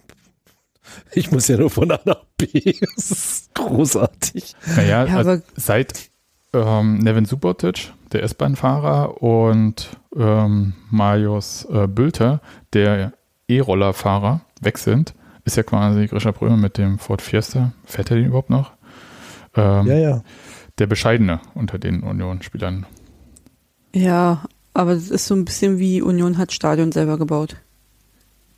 ich 1.13 1.31
muss 1.31 1.47
ja 1.47 1.57
nur 1.57 1.69
von 1.69 1.91
A 1.91 1.99
nach 2.05 2.25
B. 2.37 2.47
Das 2.95 3.11
ist 3.11 3.55
großartig. 3.55 4.55
Naja, 4.75 5.05
ja, 5.05 5.17
also 5.17 5.41
seit 5.55 6.09
ähm, 6.53 6.99
Nevin 6.99 7.25
Subotic, 7.25 7.93
der 8.11 8.23
S-Bahn-Fahrer, 8.23 9.21
und 9.21 9.89
ähm, 10.15 10.73
Marius 10.89 11.65
äh, 11.71 11.87
Bülter, 11.87 12.41
der 12.73 13.13
E-Roller-Fahrer, 13.47 14.41
weg 14.61 14.77
sind, 14.77 15.13
ist 15.45 15.57
ja 15.57 15.63
quasi 15.63 16.07
Grisha 16.07 16.31
Brömer 16.31 16.57
mit 16.57 16.77
dem 16.77 16.99
Ford 16.99 17.21
Fiesta. 17.21 17.73
Fährt 17.85 18.11
er 18.11 18.17
den 18.17 18.27
überhaupt 18.27 18.49
noch? 18.49 18.73
Ähm, 19.55 19.87
ja, 19.87 19.97
ja. 19.97 20.23
Der 20.77 20.87
Bescheidene 20.87 21.41
unter 21.53 21.79
den 21.79 22.01
Union-Spielern. 22.03 22.85
Ja, 23.93 24.43
aber 24.73 24.91
es 24.91 25.09
ist 25.09 25.27
so 25.27 25.35
ein 25.35 25.45
bisschen 25.45 25.79
wie 25.79 26.01
Union 26.01 26.37
hat 26.37 26.51
Stadion 26.51 26.91
selber 26.91 27.17
gebaut. 27.17 27.57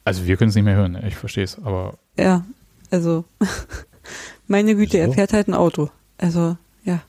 Also 0.05 0.25
wir 0.25 0.37
können 0.37 0.49
es 0.49 0.55
nicht 0.55 0.65
mehr 0.65 0.75
hören, 0.75 0.97
ich 1.07 1.15
verstehe 1.15 1.43
es, 1.43 1.57
aber. 1.63 1.97
Ja, 2.17 2.43
also 2.91 3.25
meine 4.47 4.75
Güte, 4.75 4.93
Wieso? 4.97 5.09
er 5.09 5.13
fährt 5.13 5.33
halt 5.33 5.47
ein 5.47 5.53
Auto. 5.53 5.89
Also, 6.17 6.57
ja. 6.83 7.01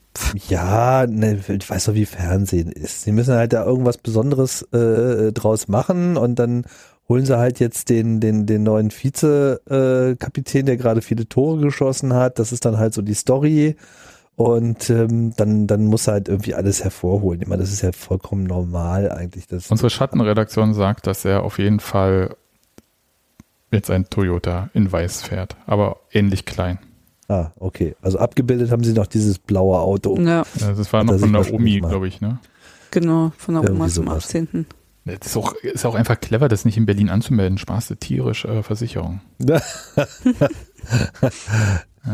Ja, 0.48 1.06
ne, 1.06 1.40
ich 1.48 1.68
weiß 1.70 1.86
doch, 1.86 1.94
wie 1.94 2.06
Fernsehen 2.06 2.70
ist. 2.70 3.02
Sie 3.02 3.12
müssen 3.12 3.34
halt 3.34 3.52
da 3.52 3.64
irgendwas 3.64 3.98
Besonderes 3.98 4.62
äh, 4.72 5.32
draus 5.32 5.66
machen 5.68 6.16
und 6.16 6.38
dann 6.38 6.64
holen 7.08 7.26
sie 7.26 7.36
halt 7.36 7.60
jetzt 7.60 7.90
den, 7.90 8.20
den, 8.20 8.46
den 8.46 8.62
neuen 8.62 8.90
Vize-Kapitän, 8.90 10.62
äh, 10.62 10.64
der 10.64 10.76
gerade 10.76 11.02
viele 11.02 11.28
Tore 11.28 11.60
geschossen 11.60 12.14
hat. 12.14 12.38
Das 12.38 12.52
ist 12.52 12.64
dann 12.64 12.78
halt 12.78 12.94
so 12.94 13.02
die 13.02 13.14
Story. 13.14 13.76
Und 14.36 14.90
ähm, 14.90 15.32
dann, 15.36 15.66
dann 15.68 15.84
muss 15.84 16.08
er 16.08 16.14
halt 16.14 16.28
irgendwie 16.28 16.54
alles 16.54 16.82
hervorholen. 16.82 17.40
Ich 17.42 17.46
meine, 17.46 17.62
das 17.62 17.72
ist 17.72 17.82
ja 17.82 17.92
vollkommen 17.92 18.44
normal 18.44 19.12
eigentlich. 19.12 19.46
Dass 19.46 19.70
Unsere 19.70 19.90
Schattenredaktion 19.90 20.74
sagt, 20.74 21.06
dass 21.06 21.24
er 21.24 21.44
auf 21.44 21.58
jeden 21.58 21.78
Fall 21.78 22.34
jetzt 23.74 23.90
ein 23.90 24.08
Toyota 24.08 24.70
in 24.74 24.90
weiß 24.90 25.22
fährt, 25.22 25.56
aber 25.66 26.00
ähnlich 26.12 26.44
klein. 26.44 26.78
Ah, 27.28 27.50
okay. 27.58 27.96
Also 28.02 28.18
abgebildet 28.18 28.70
haben 28.70 28.84
sie 28.84 28.92
noch 28.92 29.06
dieses 29.06 29.38
blaue 29.38 29.78
Auto. 29.78 30.18
Ja. 30.18 30.44
das 30.58 30.92
war 30.92 31.00
Hat 31.00 31.06
noch 31.06 31.18
von 31.18 31.32
der 31.32 31.52
Omi, 31.52 31.80
glaube 31.80 32.06
ich, 32.06 32.20
ne? 32.20 32.38
Genau, 32.90 33.32
von 33.36 33.54
der 33.54 33.70
Oma 33.70 33.88
zum 33.88 34.08
18. 34.08 34.66
Das 35.04 35.26
ist 35.26 35.36
auch, 35.36 35.52
ist 35.54 35.84
auch 35.84 35.94
einfach 35.94 36.18
clever, 36.18 36.48
das 36.48 36.64
nicht 36.64 36.78
in 36.78 36.86
Berlin 36.86 37.10
anzumelden. 37.10 37.58
Sparst 37.58 37.90
du 37.90 37.94
tierisch 37.94 38.46
äh, 38.46 38.62
Versicherung. 38.62 39.20
ja, 39.38 39.60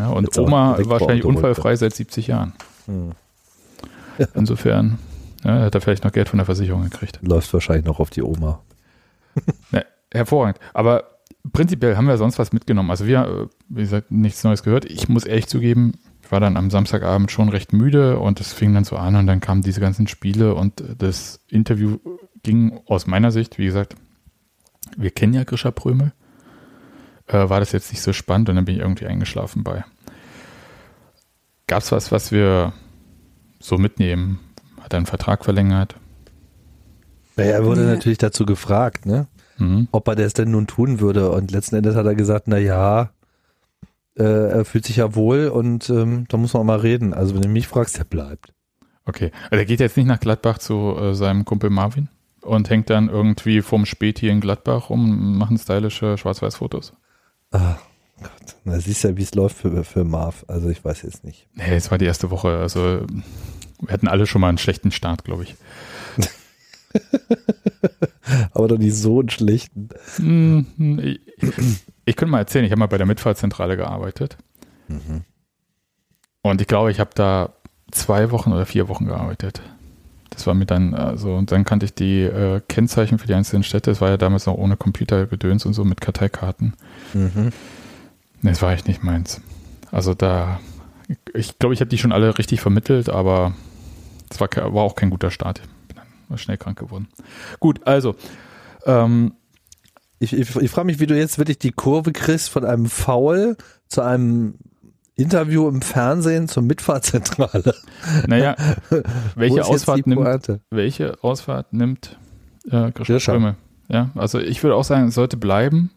und 0.09 0.25
Jetzt 0.25 0.39
Oma 0.39 0.77
wahrscheinlich 0.85 1.25
unfallfrei 1.25 1.77
seit 1.77 1.95
70 1.95 2.27
Jahren. 2.27 2.53
Hm. 2.87 3.13
Insofern 4.35 4.99
ja, 5.45 5.61
hat 5.61 5.75
er 5.75 5.81
vielleicht 5.81 6.03
noch 6.05 6.13
Geld 6.13 6.29
von 6.29 6.39
der 6.39 6.47
Versicherung 6.47 6.83
gekriegt. 6.83 7.21
Läuft 7.23 7.53
wahrscheinlich 7.53 7.87
noch 7.87 8.01
auf 8.01 8.11
die 8.11 8.23
Oma. 8.23 8.61
ja, 9.71 9.83
hervorragend. 10.13 10.59
Aber 10.75 11.20
prinzipiell 11.53 11.97
haben 11.97 12.07
wir 12.07 12.17
sonst 12.19 12.39
was 12.39 12.53
mitgenommen. 12.53 12.91
Also 12.91 13.07
wir, 13.07 13.21
äh, 13.21 13.47
wie 13.69 13.83
gesagt, 13.83 14.11
nichts 14.11 14.45
Neues 14.45 14.63
gehört. 14.63 14.85
Ich 14.85 15.09
muss 15.09 15.25
ehrlich 15.25 15.47
zugeben, 15.47 15.95
ich 16.23 16.31
war 16.31 16.41
dann 16.41 16.57
am 16.57 16.71
Samstagabend 16.71 17.31
schon 17.31 17.49
recht 17.49 17.73
müde 17.73 18.19
und 18.19 18.41
es 18.41 18.53
fing 18.53 18.75
dann 18.75 18.85
so 18.85 18.97
an 18.97 19.17
und 19.17 19.27
dann 19.27 19.41
kamen 19.41 19.63
diese 19.63 19.81
ganzen 19.81 20.07
Spiele 20.07 20.55
und 20.55 20.83
das 20.99 21.41
Interview 21.49 21.99
ging 22.43 22.81
aus 22.87 23.07
meiner 23.07 23.33
Sicht, 23.33 23.59
wie 23.59 23.67
gesagt, 23.67 23.97
wir 24.97 25.11
kennen 25.11 25.35
ja 25.35 25.45
Grisha 25.45 25.71
Prömel, 25.71 26.13
äh, 27.27 27.49
war 27.49 27.61
das 27.61 27.73
jetzt 27.73 27.91
nicht 27.93 28.03
so 28.03 28.13
spannend 28.13 28.49
und 28.49 28.57
dann 28.57 28.65
bin 28.65 28.77
ich 28.77 28.81
irgendwie 28.81 29.07
eingeschlafen 29.07 29.65
bei. 29.65 29.85
Gab 31.67 31.83
es 31.83 31.93
was, 31.93 32.11
was 32.11 32.33
wir 32.33 32.73
so 33.61 33.79
mitnehmen? 33.79 34.41
Hat 34.81 34.93
er 34.93 34.99
einen 34.99 35.07
Vertrag 35.07 35.45
verlängert? 35.45 35.97
Naja, 37.37 37.53
er 37.53 37.65
wurde 37.65 37.83
nee. 37.83 37.95
natürlich 37.95 38.19
dazu 38.19 38.45
gefragt, 38.45 39.07
ne? 39.07 39.27
Mhm. 39.61 39.89
Ob 39.93 40.09
er 40.09 40.17
das 40.17 40.33
denn 40.33 40.51
nun 40.51 40.67
tun 40.67 41.01
würde. 41.01 41.31
Und 41.31 41.53
letzten 41.53 41.77
Endes 41.77 41.95
hat 41.95 42.07
er 42.07 42.15
gesagt, 42.15 42.49
na 42.49 42.59
ja, 42.59 43.11
äh, 44.19 44.23
er 44.23 44.65
fühlt 44.65 44.85
sich 44.85 44.97
ja 44.97 45.15
wohl 45.15 45.49
und 45.49 45.89
ähm, 45.91 46.27
da 46.29 46.37
muss 46.37 46.55
man 46.55 46.63
auch 46.63 46.67
mal 46.67 46.81
reden. 46.81 47.15
Also 47.15 47.35
wenn 47.35 47.43
du 47.43 47.49
mich 47.49 47.69
fragst, 47.69 47.99
der 47.99 48.05
bleibt. 48.05 48.53
Okay. 49.05 49.31
Also 49.45 49.57
er 49.57 49.67
geht 49.67 49.81
jetzt 49.81 49.97
nicht 49.97 50.07
nach 50.07 50.21
Gladbach 50.21 50.59
zu 50.59 50.97
äh, 50.99 51.15
seinem 51.15 51.45
Kumpel 51.45 51.71
Marvin? 51.71 52.09
und 52.43 52.71
hängt 52.71 52.91
dann 52.91 53.09
irgendwie 53.09 53.63
vorm 53.63 53.87
Späti 53.87 54.29
in 54.29 54.41
Gladbach 54.41 54.91
rum 54.91 55.11
und 55.11 55.37
machen 55.37 55.59
stylische 55.59 56.17
Schwarz-Weiß-Fotos. 56.17 56.93
Ah, 57.51 57.77
Gott. 58.21 58.57
Na, 58.65 58.79
siehst 58.79 59.05
ja, 59.05 59.17
wie 59.17 59.23
es 59.23 59.35
läuft 59.35 59.57
für, 59.57 59.85
für 59.85 60.05
Marv. 60.05 60.45
Also 60.49 60.69
ich 60.69 60.85
weiß 60.85 61.03
jetzt 61.03 61.25
nicht. 61.25 61.49
Nee, 61.55 61.75
es 61.75 61.91
war 61.91 61.99
die 61.99 62.05
erste 62.05 62.31
Woche. 62.31 62.59
Also 62.59 63.05
wir 63.81 63.93
hatten 63.93 64.09
alle 64.09 64.27
schon 64.27 64.41
mal 64.41 64.49
einen 64.49 64.59
schlechten 64.59 64.91
Start, 64.91 65.25
glaube 65.25 65.45
ich. 65.45 65.57
Aber 68.53 68.69
doch 68.69 68.79
nicht 68.79 68.95
so 68.95 69.21
einen 69.21 69.31
schlechten. 69.31 69.89
Hm, 70.17 70.67
ich, 71.03 71.21
ich 72.05 72.17
könnte 72.17 72.33
mal 72.33 72.39
erzählen, 72.39 72.65
ich 72.65 72.71
habe 72.71 72.81
mal 72.81 72.87
bei 72.87 72.99
der 72.99 73.07
Mitfahrzentrale 73.07 73.77
gearbeitet. 73.77 74.37
Mhm. 74.89 75.25
Und 76.43 76.61
ich 76.61 76.67
glaube, 76.67 76.91
ich 76.91 77.01
habe 77.01 77.11
da 77.15 77.53
zwei 77.91 78.31
Wochen 78.31 78.53
oder 78.53 78.67
vier 78.67 78.89
Wochen 78.89 79.07
gearbeitet. 79.07 79.61
Das 80.31 80.47
war 80.47 80.55
mir 80.55 80.67
dann, 80.67 80.95
also, 80.95 81.35
und 81.35 81.51
dann 81.51 81.65
kannte 81.65 81.87
ich 81.87 81.95
die 81.95 82.23
äh, 82.23 82.61
Kennzeichen 82.69 83.19
für 83.19 83.27
die 83.27 83.35
einzelnen 83.35 83.65
Städte. 83.65 83.91
Es 83.91 84.01
war 84.01 84.11
ja 84.11 84.17
damals 84.17 84.47
noch 84.47 84.55
ohne 84.55 84.77
Computergedöns 84.77 85.67
und 85.67 85.75
so 85.75 85.85
mit 85.85 86.01
Karteikarten. 86.01 86.75
Mhm. 87.13 87.51
das 88.43 88.63
war 88.63 88.73
echt 88.73 88.87
nicht 88.87 89.03
meins. 89.03 89.41
Also 89.91 90.15
da, 90.15 90.61
ich 91.35 91.59
glaube, 91.59 91.75
ich 91.75 91.81
habe 91.81 91.91
die 91.91 91.99
schon 91.99 92.13
alle 92.13 92.39
richtig 92.39 92.61
vermittelt, 92.61 93.09
aber 93.09 93.55
es 94.31 94.41
war, 94.41 94.49
war 94.73 94.85
auch 94.85 94.95
kein 94.95 95.11
guter 95.11 95.33
Start. 95.33 95.63
Schnell 96.39 96.59
krank 96.59 96.79
geworden. 96.79 97.09
Gut, 97.59 97.87
also, 97.87 98.15
ähm, 98.87 99.35
ich, 100.19 100.33
ich, 100.33 100.55
ich 100.55 100.71
frage 100.71 100.87
mich, 100.87 101.01
wie 101.01 101.07
du 101.07 101.17
jetzt 101.17 101.39
wirklich 101.39 101.59
die 101.59 101.73
Kurve 101.73 102.13
kriegst 102.13 102.51
von 102.51 102.65
einem 102.65 102.87
Foul 102.87 103.57
zu 103.89 104.03
einem 104.03 104.55
Interview 105.15 105.69
im 105.69 105.83
Fernsehen 105.83 106.49
zur 106.49 106.63
Mitfahrzentrale. 106.63 107.75
Naja, 108.27 108.57
welche 109.35 109.65
Ausfahrt 109.65 110.07
nimmt, 110.07 110.61
welche 110.71 111.23
Ausfahrt 111.23 111.73
nimmt 111.73 112.19
äh, 112.71 112.91
Gröme? 112.93 113.57
Ja, 113.89 114.11
also 114.15 114.39
ich 114.39 114.63
würde 114.63 114.77
auch 114.77 114.85
sagen, 114.85 115.09
es 115.09 115.15
sollte 115.15 115.37
bleiben. 115.37 115.91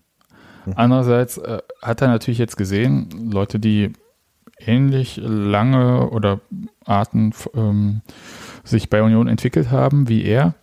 Mhm. 0.65 0.73
Andererseits 0.75 1.37
äh, 1.37 1.59
hat 1.81 2.01
er 2.01 2.07
natürlich 2.07 2.37
jetzt 2.37 2.57
gesehen, 2.57 3.29
Leute, 3.31 3.59
die 3.59 3.93
ähnlich 4.57 5.19
lange 5.21 6.09
oder 6.09 6.39
Arten 6.85 7.33
ähm, 7.53 8.01
sich 8.63 8.89
bei 8.89 9.01
Union 9.01 9.27
entwickelt 9.27 9.71
haben 9.71 10.07
wie 10.07 10.23
er, 10.23 10.55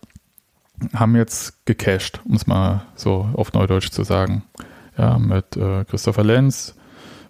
haben 0.95 1.17
jetzt 1.17 1.67
gecasht, 1.67 2.21
um 2.25 2.35
es 2.35 2.47
mal 2.47 2.87
so 2.95 3.29
auf 3.35 3.53
Neudeutsch 3.53 3.91
zu 3.91 4.03
sagen. 4.03 4.43
Ja, 4.97 5.19
mit 5.19 5.57
äh, 5.57 5.85
Christopher 5.85 6.25
Lenz, 6.25 6.75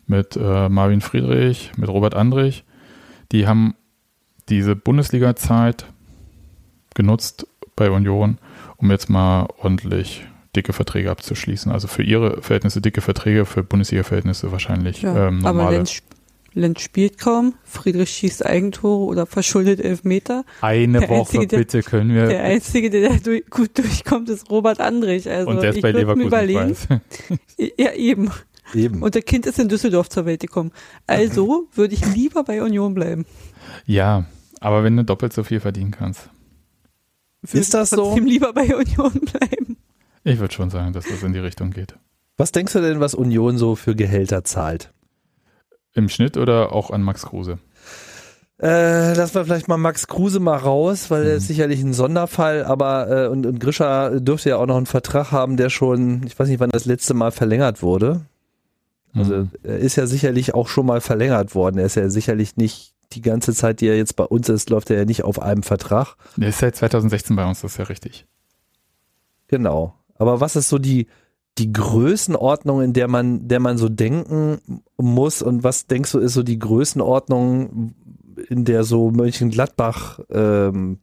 mit 0.06 0.36
äh, 0.36 0.68
Marvin 0.68 1.00
Friedrich, 1.00 1.72
mit 1.76 1.88
Robert 1.88 2.14
Andrich. 2.14 2.64
Die 3.32 3.46
haben 3.46 3.74
diese 4.48 4.74
Bundesliga-Zeit 4.74 5.86
genutzt 6.94 7.46
bei 7.76 7.90
Union, 7.90 8.38
um 8.76 8.90
jetzt 8.90 9.08
mal 9.08 9.46
ordentlich 9.58 10.26
dicke 10.56 10.72
Verträge 10.72 11.10
abzuschließen. 11.10 11.70
Also 11.70 11.86
für 11.86 12.02
ihre 12.02 12.42
Verhältnisse 12.42 12.80
dicke 12.80 13.00
Verträge, 13.00 13.46
für 13.46 13.62
Bundesliga-Verhältnisse 13.62 14.50
wahrscheinlich 14.50 15.02
ja, 15.02 15.28
ähm, 15.28 15.38
normale. 15.38 15.66
Aber 15.66 15.76
Lenz, 15.76 16.02
Lenz 16.52 16.80
spielt 16.80 17.18
kaum, 17.18 17.54
Friedrich 17.64 18.10
schießt 18.10 18.44
Eigentore 18.44 19.04
oder 19.04 19.26
verschuldet 19.26 19.80
Elfmeter. 19.80 20.44
Eine 20.60 21.00
der 21.00 21.08
Woche 21.08 21.38
Einzige, 21.38 21.56
bitte 21.56 21.82
können 21.82 22.14
wir. 22.14 22.26
Der 22.26 22.42
Einzige, 22.42 22.90
der 22.90 23.10
da 23.10 23.16
durch, 23.16 23.48
gut 23.48 23.78
durchkommt, 23.78 24.28
ist 24.28 24.50
Robert 24.50 24.80
Andrich. 24.80 25.28
Also 25.30 25.50
Und 25.50 25.62
der 25.62 25.70
ist 25.70 25.80
bei 25.80 25.92
Leverkusen. 25.92 26.26
Überlegen, 26.26 26.76
ja, 27.78 27.92
eben. 27.92 28.30
Eben. 28.74 29.02
Und 29.02 29.14
der 29.14 29.22
Kind 29.22 29.46
ist 29.46 29.58
in 29.58 29.68
Düsseldorf 29.68 30.08
zur 30.08 30.26
Welt 30.26 30.40
gekommen. 30.40 30.72
Also 31.06 31.68
würde 31.74 31.94
ich 31.94 32.14
lieber 32.14 32.44
bei 32.44 32.62
Union 32.62 32.94
bleiben. 32.94 33.26
Ja, 33.86 34.26
aber 34.60 34.84
wenn 34.84 34.96
du 34.96 35.04
doppelt 35.04 35.32
so 35.32 35.42
viel 35.42 35.60
verdienen 35.60 35.90
kannst. 35.90 36.30
Ist 37.52 37.74
das 37.74 37.90
so? 37.90 38.16
Ich 38.16 38.22
lieber 38.22 38.52
bei 38.52 38.74
Union 38.74 39.12
bleiben. 39.32 39.76
Ich 40.24 40.38
würde 40.38 40.52
schon 40.52 40.70
sagen, 40.70 40.92
dass 40.92 41.06
das 41.06 41.22
in 41.22 41.32
die 41.32 41.38
Richtung 41.38 41.70
geht. 41.70 41.94
Was 42.36 42.52
denkst 42.52 42.72
du 42.72 42.80
denn, 42.80 43.00
was 43.00 43.14
Union 43.14 43.56
so 43.56 43.74
für 43.74 43.94
Gehälter 43.94 44.44
zahlt? 44.44 44.92
Im 45.94 46.08
Schnitt 46.08 46.36
oder 46.36 46.72
auch 46.72 46.90
an 46.90 47.02
Max 47.02 47.26
Kruse? 47.26 47.58
Äh, 48.60 49.14
lassen 49.14 49.34
wir 49.34 49.44
vielleicht 49.44 49.68
mal 49.68 49.78
Max 49.78 50.06
Kruse 50.06 50.38
mal 50.38 50.56
raus, 50.56 51.10
weil 51.10 51.22
mhm. 51.22 51.28
er 51.28 51.34
ist 51.36 51.46
sicherlich 51.46 51.80
ein 51.80 51.94
Sonderfall, 51.94 52.64
aber 52.64 53.08
äh, 53.08 53.28
und, 53.28 53.46
und 53.46 53.58
Grisha 53.58 54.10
dürfte 54.20 54.50
ja 54.50 54.56
auch 54.56 54.66
noch 54.66 54.76
einen 54.76 54.86
Vertrag 54.86 55.32
haben, 55.32 55.56
der 55.56 55.70
schon, 55.70 56.22
ich 56.26 56.38
weiß 56.38 56.48
nicht, 56.48 56.60
wann 56.60 56.70
das 56.70 56.84
letzte 56.84 57.14
Mal 57.14 57.32
verlängert 57.32 57.82
wurde. 57.82 58.20
Also 59.14 59.34
mhm. 59.34 59.50
er 59.62 59.78
ist 59.78 59.96
ja 59.96 60.06
sicherlich 60.06 60.54
auch 60.54 60.68
schon 60.68 60.86
mal 60.86 61.00
verlängert 61.00 61.54
worden. 61.54 61.78
Er 61.78 61.86
ist 61.86 61.96
ja 61.96 62.10
sicherlich 62.10 62.56
nicht 62.56 62.94
die 63.12 63.22
ganze 63.22 63.54
Zeit, 63.54 63.80
die 63.80 63.88
er 63.88 63.96
jetzt 63.96 64.14
bei 64.14 64.24
uns 64.24 64.48
ist, 64.48 64.70
läuft 64.70 64.90
er 64.90 64.98
ja 64.98 65.04
nicht 65.04 65.24
auf 65.24 65.40
einem 65.40 65.62
Vertrag. 65.62 66.14
Er 66.38 66.48
ist 66.48 66.58
seit 66.58 66.76
2016 66.76 67.34
bei 67.34 67.44
uns, 67.44 67.62
das 67.62 67.72
ist 67.72 67.78
ja 67.78 67.84
richtig. 67.84 68.26
Genau. 69.48 69.94
Aber 70.14 70.40
was 70.40 70.54
ist 70.54 70.68
so 70.68 70.78
die, 70.78 71.08
die 71.58 71.72
Größenordnung, 71.72 72.82
in 72.82 72.92
der 72.92 73.08
man, 73.08 73.48
der 73.48 73.60
man 73.60 73.76
so 73.76 73.88
denken 73.88 74.82
muss 74.96 75.42
und 75.42 75.62
was 75.62 75.86
denkst 75.86 76.12
du 76.12 76.18
ist 76.18 76.34
so 76.34 76.42
die 76.42 76.58
Größenordnung, 76.58 77.94
in 78.48 78.64
der 78.64 78.84
so 78.84 79.10
Mönchengladbach 79.10 80.20
ähm, 80.30 80.98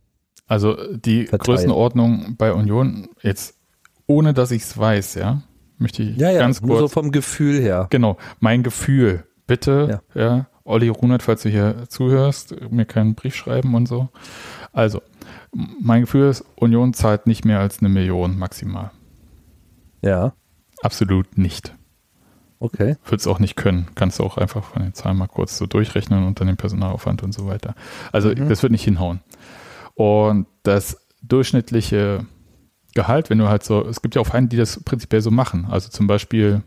Also 0.48 0.76
die 0.96 1.28
verteilt. 1.28 1.46
Größenordnung 1.46 2.36
bei 2.38 2.54
Union, 2.54 3.10
jetzt 3.22 3.58
ohne 4.08 4.34
dass 4.34 4.52
ich 4.52 4.64
es 4.64 4.78
weiß, 4.78 5.16
ja, 5.16 5.44
möchte 5.78 6.02
ich 6.02 6.18
ja, 6.18 6.32
ja, 6.32 6.40
ganz 6.40 6.62
kurz. 6.62 6.70
Nur 6.70 6.80
so 6.80 6.88
vom 6.88 7.12
Gefühl 7.12 7.60
her. 7.60 7.88
Genau, 7.90 8.18
mein 8.40 8.64
Gefühl. 8.64 9.26
Bitte, 9.46 10.02
ja, 10.14 10.22
ja 10.22 10.48
Olli 10.66 10.90
Runert, 10.90 11.24
falls 11.24 11.44
du 11.44 11.50
hier 11.50 11.86
zuhörst, 11.88 12.56
mir 12.70 12.86
keinen 12.86 13.16
Brief 13.16 13.36
schreiben 13.36 13.76
und 13.76 13.88
so. 13.88 14.10
Also, 14.74 15.02
mein 15.54 16.02
Gefühl 16.02 16.30
ist, 16.30 16.44
Union 16.56 16.94
zahlt 16.94 17.26
nicht 17.28 17.46
mehr 17.46 17.60
als 17.60 17.80
eine 17.80 17.90
Million 17.90 18.38
maximal. 18.38 18.92
Ja. 20.02 20.34
Absolut 20.82 21.38
nicht. 21.38 21.76
Okay. 22.60 22.96
Wird 23.06 23.22
es 23.22 23.28
auch 23.28 23.40
nicht 23.40 23.56
können. 23.56 23.88
Kannst 23.96 24.20
du 24.20 24.24
auch 24.24 24.38
einfach 24.38 24.64
von 24.64 24.82
den 24.82 24.94
Zahlen 24.94 25.18
mal 25.18 25.28
kurz 25.28 25.58
so 25.58 25.66
durchrechnen 25.66 26.26
und 26.26 26.40
dann 26.40 26.48
den 26.48 26.58
Personalaufwand 26.58 27.24
und 27.24 27.34
so 27.34 27.48
weiter. 27.48 27.76
Also, 28.12 28.30
mhm. 28.30 28.50
das 28.50 28.64
wird 28.64 28.72
nicht 28.72 28.84
hinhauen. 28.84 29.22
Und 29.94 30.48
das 30.64 30.98
durchschnittliche 31.22 32.26
Gehalt, 32.94 33.30
wenn 33.30 33.38
du 33.38 33.48
halt 33.48 33.64
so, 33.64 33.86
es 33.86 34.02
gibt 34.02 34.16
ja 34.16 34.22
auch 34.22 34.28
Vereine, 34.28 34.48
die 34.48 34.58
das 34.58 34.84
prinzipiell 34.84 35.22
so 35.22 35.30
machen. 35.30 35.68
Also 35.70 35.90
zum 35.90 36.08
Beispiel 36.08 36.64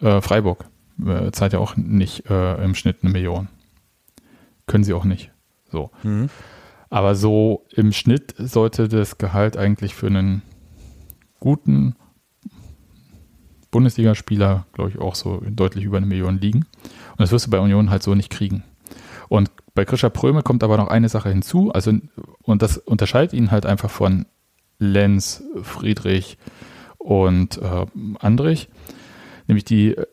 äh, 0.00 0.20
Freiburg 0.20 0.64
äh, 1.04 1.30
zahlt 1.32 1.52
ja 1.52 1.58
auch 1.58 1.76
nicht 1.76 2.30
äh, 2.30 2.62
im 2.64 2.74
Schnitt 2.74 2.98
eine 3.02 3.12
Million. 3.12 3.48
Können 4.66 4.84
sie 4.84 4.94
auch 4.94 5.04
nicht. 5.04 5.32
So. 5.70 5.90
Mhm. 6.02 6.30
Aber 6.88 7.14
so 7.14 7.66
im 7.74 7.92
Schnitt 7.92 8.34
sollte 8.38 8.88
das 8.88 9.18
Gehalt 9.18 9.56
eigentlich 9.56 9.94
für 9.94 10.06
einen 10.06 10.42
guten 11.40 11.96
Bundesligaspieler, 13.70 14.66
glaube 14.72 14.90
ich, 14.90 14.98
auch 14.98 15.14
so 15.14 15.42
deutlich 15.48 15.84
über 15.84 15.96
eine 15.96 16.06
Million 16.06 16.38
liegen. 16.38 16.66
Und 17.12 17.20
das 17.20 17.32
wirst 17.32 17.46
du 17.46 17.50
bei 17.50 17.58
Union 17.58 17.90
halt 17.90 18.02
so 18.02 18.14
nicht 18.14 18.30
kriegen. 18.30 18.62
Und 19.28 19.50
bei 19.74 19.84
Grisha 19.84 20.08
Pröme 20.08 20.42
kommt 20.42 20.62
aber 20.62 20.76
noch 20.76 20.88
eine 20.88 21.08
Sache 21.08 21.28
hinzu, 21.28 21.72
also, 21.72 21.92
und 22.42 22.62
das 22.62 22.78
unterscheidet 22.78 23.32
ihn 23.32 23.50
halt 23.50 23.66
einfach 23.66 23.90
von 23.90 24.26
Lenz, 24.78 25.42
Friedrich 25.62 26.38
und 26.98 27.58
äh, 27.58 27.86
Andrich, 28.20 28.68
nämlich 29.46 29.64
die 29.64 29.96
äh, 29.96 30.06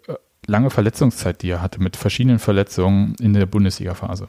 lange 0.48 0.70
Verletzungszeit, 0.70 1.42
die 1.42 1.50
er 1.50 1.62
hatte 1.62 1.82
mit 1.82 1.96
verschiedenen 1.96 2.40
Verletzungen 2.40 3.16
in 3.20 3.34
der 3.34 3.46
Bundesliga-Phase. 3.46 4.28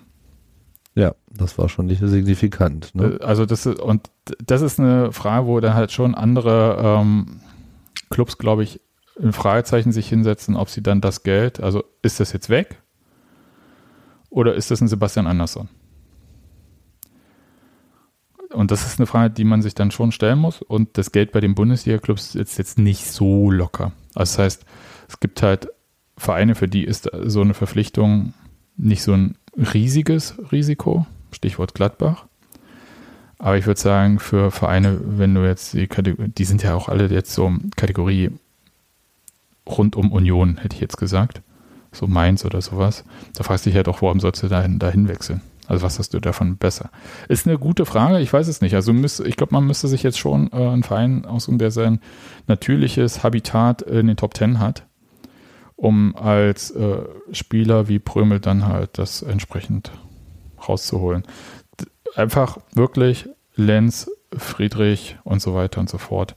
Ja, 0.95 1.15
das 1.29 1.59
war 1.59 1.69
schon 1.69 1.87
nicht 1.87 2.01
signifikant. 2.05 2.95
Ne? 2.95 3.19
Äh, 3.21 3.25
also 3.25 3.47
das 3.47 3.67
ist, 3.67 3.81
und 3.81 4.11
das 4.45 4.63
ist 4.63 4.79
eine 4.79 5.13
Frage, 5.13 5.47
wo 5.47 5.59
dann 5.61 5.75
halt 5.75 5.93
schon 5.93 6.15
andere 6.15 6.79
ähm, 6.81 7.41
Clubs, 8.11 8.39
glaube 8.39 8.63
ich, 8.63 8.81
ein 9.21 9.33
Fragezeichen 9.33 9.93
sich 9.93 10.09
hinsetzen, 10.09 10.57
ob 10.57 10.69
sie 10.69 10.83
dann 10.83 11.01
das 11.01 11.23
Geld, 11.23 11.61
also 11.61 11.85
ist 12.03 12.21
das 12.21 12.33
jetzt 12.33 12.51
weg 12.51 12.83
oder 14.31 14.55
ist 14.55 14.71
das 14.71 14.81
ein 14.81 14.89
Sebastian 14.89 15.27
Andersson? 15.27 15.69
Und 18.53 18.71
das 18.71 18.87
ist 18.87 18.99
eine 18.99 19.07
Frage, 19.07 19.35
die 19.35 19.45
man 19.45 19.63
sich 19.63 19.75
dann 19.75 19.91
schon 19.91 20.13
stellen 20.13 20.39
muss. 20.39 20.63
Und 20.63 20.97
das 20.97 21.11
Geld 21.11 21.33
bei 21.33 21.41
den 21.41 21.57
Bundesliga-Clubs 21.57 22.37
ist 22.37 22.57
jetzt 22.57 22.79
nicht 22.79 23.07
so 23.07 23.51
locker. 23.51 23.93
Also 24.15 24.37
das 24.37 24.39
heißt, 24.39 24.65
es 25.09 25.21
gibt 25.21 25.43
halt 25.43 25.69
Vereine, 26.17 26.55
für 26.55 26.69
die 26.69 26.85
ist 26.85 27.11
so 27.25 27.41
eine 27.41 27.55
Verpflichtung 27.55 28.33
nicht 28.77 29.03
so 29.03 29.13
ein 29.13 29.37
riesiges 29.57 30.37
Risiko. 30.53 31.07
Stichwort 31.33 31.75
Gladbach. 31.75 32.27
Aber 33.39 33.59
ich 33.59 33.67
würde 33.67 33.81
sagen, 33.81 34.21
für 34.21 34.51
Vereine, 34.51 35.01
wenn 35.03 35.35
du 35.35 35.45
jetzt 35.45 35.75
die 35.75 35.89
Kategorie, 35.89 36.29
die 36.29 36.45
sind 36.45 36.63
ja 36.63 36.75
auch 36.75 36.89
alle 36.89 37.09
jetzt 37.09 37.35
so 37.35 37.53
Kategorie 37.77 38.31
rund 39.67 39.97
um 39.97 40.13
Union, 40.13 40.59
hätte 40.59 40.75
ich 40.75 40.81
jetzt 40.81 40.97
gesagt. 40.97 41.43
So 41.93 42.07
Mainz 42.07 42.45
oder 42.45 42.61
sowas. 42.61 43.05
Da 43.35 43.45
fragst 43.45 43.67
du 43.67 43.71
dich 43.71 43.77
ja 43.77 43.83
doch, 43.83 44.03
warum 44.03 44.21
sollst 44.21 44.43
du 44.43 44.49
dahin, 44.49 44.79
dahin 44.79 45.09
wechseln? 45.09 45.43
Also 45.67 45.83
was 45.83 45.99
hast 45.99 46.13
du 46.13 46.21
davon 46.21 46.57
besser? 46.57 46.91
Ist 47.29 47.47
eine 47.47 47.59
gute 47.59 47.87
Frage, 47.87 48.21
ich 48.21 48.33
weiß 48.33 48.49
es 48.49 48.61
nicht. 48.61 48.75
Also 48.75 48.93
müsst, 48.93 49.21
ich 49.21 49.37
glaube, 49.37 49.55
man 49.55 49.67
müsste 49.67 49.89
sich 49.89 50.03
jetzt 50.03 50.19
schon 50.19 50.53
äh, 50.53 50.57
einen 50.57 50.83
Verein 50.83 51.25
aussuchen, 51.25 51.59
der 51.59 51.71
sein 51.71 52.01
natürliches 52.47 53.23
Habitat 53.23 53.83
in 53.83 54.07
den 54.07 54.17
Top 54.17 54.35
Ten 54.35 54.59
hat, 54.59 54.87
um 55.77 56.15
als 56.17 56.71
äh, 56.73 56.99
Spieler 57.33 57.89
wie 57.89 57.99
Prömel 57.99 58.41
dann 58.41 58.67
halt 58.67 58.99
das 58.99 59.23
entsprechend 59.23 59.91
rauszuholen. 60.69 61.25
Einfach 62.15 62.59
wirklich 62.75 63.29
Lenz, 63.55 64.11
Friedrich 64.37 65.17
und 65.25 65.41
so 65.41 65.55
weiter 65.55 65.81
und 65.81 65.89
so 65.89 65.99
fort. 65.99 66.37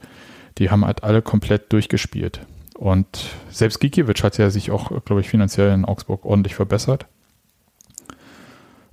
Die 0.58 0.72
haben 0.72 0.86
halt 0.86 1.04
alle 1.04 1.22
komplett 1.22 1.72
durchgespielt. 1.74 2.42
Und 2.78 3.26
selbst 3.50 3.80
Gikiewicz 3.80 4.24
hat 4.24 4.38
ja 4.38 4.52
sich 4.52 4.70
auch, 4.70 5.04
glaube 5.04 5.22
ich, 5.22 5.30
finanziell 5.30 5.74
in 5.74 5.84
Augsburg 5.84 6.24
ordentlich 6.26 6.54
verbessert. 6.56 7.08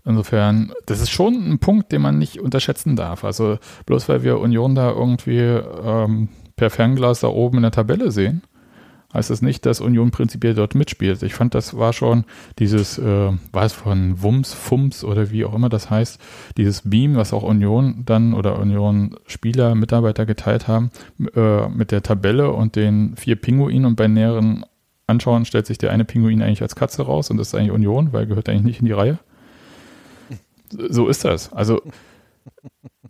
Insofern, 0.06 0.72
das 0.86 1.00
ist 1.00 1.10
schon 1.10 1.50
ein 1.50 1.58
Punkt, 1.58 1.92
den 1.92 2.02
man 2.02 2.18
nicht 2.18 2.40
unterschätzen 2.40 2.96
darf. 2.96 3.24
Also 3.24 3.58
bloß 3.86 4.08
weil 4.08 4.22
wir 4.22 4.38
Union 4.38 4.74
da 4.74 4.90
irgendwie 4.90 5.38
ähm, 5.38 6.28
per 6.56 6.70
Fernglas 6.70 7.20
da 7.20 7.28
oben 7.28 7.58
in 7.58 7.62
der 7.62 7.72
Tabelle 7.72 8.10
sehen, 8.10 8.42
heißt 9.14 9.30
das 9.30 9.40
nicht, 9.40 9.64
dass 9.64 9.80
Union 9.80 10.10
prinzipiell 10.10 10.54
dort 10.54 10.74
mitspielt. 10.74 11.22
Ich 11.22 11.34
fand, 11.34 11.54
das 11.54 11.76
war 11.76 11.92
schon 11.92 12.24
dieses, 12.58 12.98
äh, 12.98 13.32
war 13.52 13.64
es 13.64 13.72
von 13.72 14.20
Wums, 14.20 14.52
Fums 14.52 15.04
oder 15.04 15.30
wie 15.30 15.44
auch 15.44 15.54
immer 15.54 15.68
das 15.68 15.88
heißt, 15.88 16.20
dieses 16.56 16.82
Beam, 16.82 17.14
was 17.14 17.32
auch 17.32 17.44
Union 17.44 18.02
dann 18.04 18.34
oder 18.34 18.58
Union 18.58 19.16
Spieler, 19.26 19.74
Mitarbeiter 19.74 20.26
geteilt 20.26 20.68
haben, 20.68 20.90
äh, 21.34 21.68
mit 21.68 21.92
der 21.92 22.02
Tabelle 22.02 22.50
und 22.50 22.76
den 22.76 23.16
vier 23.16 23.36
Pinguinen 23.36 23.86
und 23.86 23.96
bei 23.96 24.08
näheren 24.08 24.66
Anschauen 25.06 25.44
stellt 25.44 25.66
sich 25.66 25.78
der 25.78 25.92
eine 25.92 26.04
Pinguin 26.04 26.42
eigentlich 26.42 26.62
als 26.62 26.76
Katze 26.76 27.02
raus 27.02 27.30
und 27.30 27.36
das 27.36 27.48
ist 27.48 27.54
eigentlich 27.54 27.72
Union, 27.72 28.12
weil 28.12 28.22
er 28.22 28.26
gehört 28.26 28.48
eigentlich 28.48 28.64
nicht 28.64 28.80
in 28.80 28.86
die 28.86 28.92
Reihe. 28.92 29.18
So 30.70 31.08
ist 31.08 31.24
das. 31.24 31.52
Also 31.52 31.82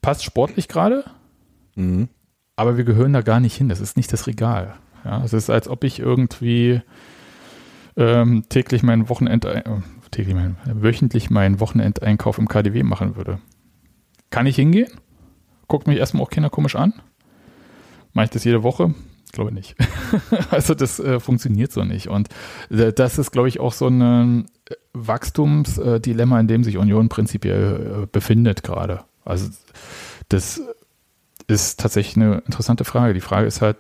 passt 0.03 0.25
sportlich 0.25 0.69
gerade, 0.69 1.05
mhm. 1.77 2.09
aber 2.57 2.77
wir 2.77 2.85
gehören 2.85 3.13
da 3.13 3.23
gar 3.23 3.41
nicht 3.41 3.57
hin. 3.57 3.69
Das 3.69 3.81
ist 3.81 3.97
nicht 3.97 4.13
das 4.13 4.27
Regal. 4.27 4.75
Ja, 5.05 5.23
es 5.23 5.33
ist, 5.33 5.51
als 5.51 5.69
ob 5.69 5.85
ich 5.85 5.99
irgendwie 5.99 6.81
ähm, 7.97 8.45
täglich 8.49 8.83
meinen 8.83 9.09
Wochenend, 9.09 9.45
äh, 9.45 9.63
täglich 10.11 10.35
mein, 10.35 10.57
wöchentlich 10.65 11.31
meinen 11.31 11.61
Wochenendeinkauf 11.61 12.39
im 12.39 12.49
KDW 12.49 12.83
machen 12.83 13.17
würde. 13.17 13.39
Kann 14.31 14.47
ich 14.47 14.57
hingehen? 14.57 14.91
Guckt 15.69 15.87
mich 15.87 15.99
erstmal 15.99 16.23
auch 16.23 16.31
Kinder 16.31 16.51
komisch 16.51 16.77
an. 16.77 16.95
Mache 18.13 18.25
ich 18.25 18.31
das 18.31 18.45
jede 18.45 18.63
Woche? 18.63 18.95
Ich 19.27 19.33
glaube 19.33 19.53
nicht. 19.53 19.77
also 20.51 20.75
das 20.75 21.01
äh, 21.01 21.21
funktioniert 21.21 21.73
so 21.73 21.85
nicht. 21.85 22.09
Und 22.09 22.29
äh, 22.71 22.93
das 22.93 23.19
ist, 23.19 23.33
glaube 23.33 23.49
ich, 23.49 23.61
auch 23.61 23.73
so 23.73 23.89
ein 23.89 24.47
äh, 24.69 24.75
Wachstumsdilemma, 24.93 26.41
in 26.41 26.49
dem 26.49 26.65
sich 26.65 26.79
Union 26.79 27.09
prinzipiell 27.09 28.03
äh, 28.05 28.07
befindet 28.07 28.63
gerade. 28.63 29.05
Also 29.25 29.51
das 30.29 30.63
ist 31.47 31.81
tatsächlich 31.81 32.17
eine 32.17 32.39
interessante 32.47 32.85
Frage. 32.85 33.15
Die 33.15 33.21
Frage 33.21 33.47
ist 33.47 33.61
halt, 33.61 33.77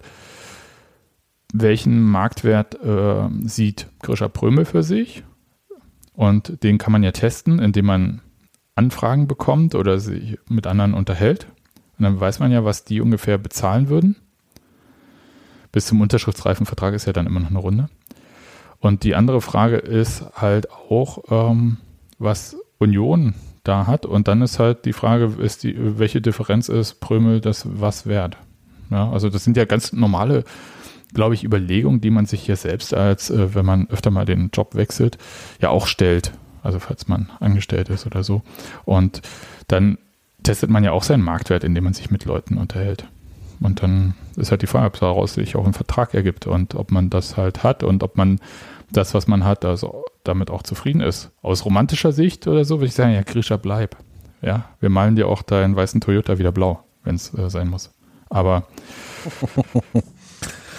welchen 1.54 2.02
Marktwert 2.02 2.74
äh, 2.82 3.28
sieht 3.44 3.86
Grisha 4.02 4.28
Prömel 4.28 4.64
für 4.64 4.82
sich. 4.82 5.22
Und 6.12 6.62
den 6.64 6.78
kann 6.78 6.92
man 6.92 7.04
ja 7.04 7.12
testen, 7.12 7.60
indem 7.60 7.86
man 7.86 8.20
Anfragen 8.74 9.28
bekommt 9.28 9.76
oder 9.76 10.00
sich 10.00 10.38
mit 10.48 10.66
anderen 10.66 10.94
unterhält. 10.94 11.46
Und 11.96 12.02
dann 12.02 12.18
weiß 12.18 12.40
man 12.40 12.50
ja, 12.50 12.64
was 12.64 12.84
die 12.84 13.00
ungefähr 13.00 13.38
bezahlen 13.38 13.88
würden. 13.88 14.16
Bis 15.70 15.86
zum 15.86 16.00
unterschriftsreifen 16.00 16.66
Vertrag 16.66 16.92
ist 16.92 17.06
ja 17.06 17.12
dann 17.12 17.26
immer 17.26 17.40
noch 17.40 17.50
eine 17.50 17.58
Runde. 17.60 17.88
Und 18.80 19.04
die 19.04 19.14
andere 19.14 19.40
Frage 19.40 19.76
ist 19.76 20.24
halt 20.34 20.70
auch, 20.72 21.18
ähm, 21.30 21.76
was 22.18 22.56
Union 22.78 23.34
da 23.62 23.86
hat. 23.86 24.06
Und 24.06 24.26
dann 24.26 24.42
ist 24.42 24.58
halt 24.58 24.84
die 24.84 24.92
Frage, 24.92 25.32
ist 25.38 25.62
die, 25.62 25.98
welche 25.98 26.20
Differenz 26.20 26.68
ist 26.68 26.94
Prömel 27.00 27.40
das 27.40 27.64
was 27.80 28.06
wert? 28.06 28.36
Ja, 28.90 29.08
also 29.10 29.30
das 29.30 29.44
sind 29.44 29.56
ja 29.56 29.64
ganz 29.64 29.92
normale 29.92 30.44
glaube 31.14 31.34
ich, 31.34 31.44
Überlegung, 31.44 32.00
die 32.00 32.10
man 32.10 32.26
sich 32.26 32.42
hier 32.42 32.56
selbst 32.56 32.92
als, 32.92 33.30
äh, 33.30 33.54
wenn 33.54 33.64
man 33.64 33.88
öfter 33.88 34.10
mal 34.10 34.26
den 34.26 34.50
Job 34.52 34.74
wechselt, 34.74 35.18
ja 35.60 35.70
auch 35.70 35.86
stellt. 35.86 36.32
Also 36.62 36.78
falls 36.78 37.08
man 37.08 37.30
angestellt 37.40 37.88
ist 37.90 38.06
oder 38.06 38.24
so. 38.24 38.42
Und 38.84 39.22
dann 39.68 39.98
testet 40.42 40.70
man 40.70 40.84
ja 40.84 40.92
auch 40.92 41.02
seinen 41.02 41.22
Marktwert, 41.22 41.64
indem 41.64 41.84
man 41.84 41.94
sich 41.94 42.10
mit 42.10 42.24
Leuten 42.24 42.56
unterhält. 42.56 43.06
Und 43.60 43.82
dann 43.82 44.14
ist 44.36 44.50
halt 44.50 44.62
die 44.62 44.66
Frage, 44.66 44.86
ob 44.86 44.98
daraus 44.98 45.34
sich 45.34 45.56
auch 45.56 45.66
ein 45.66 45.72
Vertrag 45.72 46.14
ergibt 46.14 46.46
und 46.46 46.74
ob 46.74 46.90
man 46.90 47.10
das 47.10 47.36
halt 47.36 47.62
hat 47.62 47.82
und 47.82 48.02
ob 48.02 48.16
man 48.16 48.40
das, 48.90 49.14
was 49.14 49.26
man 49.26 49.44
hat, 49.44 49.64
also 49.64 50.04
damit 50.22 50.50
auch 50.50 50.62
zufrieden 50.62 51.00
ist. 51.00 51.30
Aus 51.42 51.64
romantischer 51.64 52.12
Sicht 52.12 52.46
oder 52.46 52.64
so 52.64 52.76
würde 52.76 52.86
ich 52.86 52.94
sagen, 52.94 53.12
ja, 53.12 53.22
Grisha, 53.22 53.56
bleib. 53.56 53.96
Ja, 54.42 54.66
wir 54.80 54.90
malen 54.90 55.16
dir 55.16 55.28
auch 55.28 55.42
deinen 55.42 55.76
weißen 55.76 56.00
Toyota 56.00 56.38
wieder 56.38 56.52
blau, 56.52 56.82
wenn 57.02 57.14
es 57.14 57.32
äh, 57.34 57.48
sein 57.48 57.68
muss. 57.68 57.90
Aber 58.28 58.66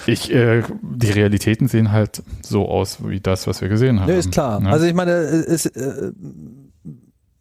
Ich, 0.07 0.31
äh, 0.31 0.63
die 0.81 1.11
Realitäten 1.11 1.67
sehen 1.67 1.91
halt 1.91 2.23
so 2.41 2.67
aus 2.67 2.99
wie 3.07 3.19
das, 3.19 3.47
was 3.47 3.61
wir 3.61 3.69
gesehen 3.69 3.99
haben. 3.99 4.09
Ja, 4.09 4.17
ist 4.17 4.31
klar. 4.31 4.59
Ne? 4.59 4.69
Also 4.69 4.85
ich 4.85 4.93
meine, 4.93 5.11
es 5.11 5.65
äh, 5.65 6.11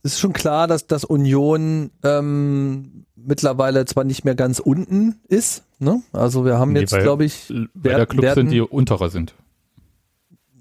ist 0.03 0.21
schon 0.21 0.33
klar, 0.33 0.67
dass 0.67 0.87
das 0.87 1.05
Union 1.05 1.91
ähm, 2.03 3.07
mittlerweile 3.17 3.85
zwar 3.87 4.05
nicht 4.05 4.25
mehr 4.25 4.35
ganz 4.35 4.59
unten 4.59 5.17
ist. 5.29 5.65
Ne? 5.79 6.03
Also 6.13 6.45
wir 6.45 6.59
haben 6.59 6.73
nee, 6.73 6.81
jetzt, 6.81 6.97
glaube 6.97 7.25
ich, 7.25 7.53
weil 7.75 7.97
der 7.97 8.07
Club 8.07 8.35
sind, 8.35 8.51
die 8.51 8.61
unterer 8.61 9.11
sind. 9.11 9.35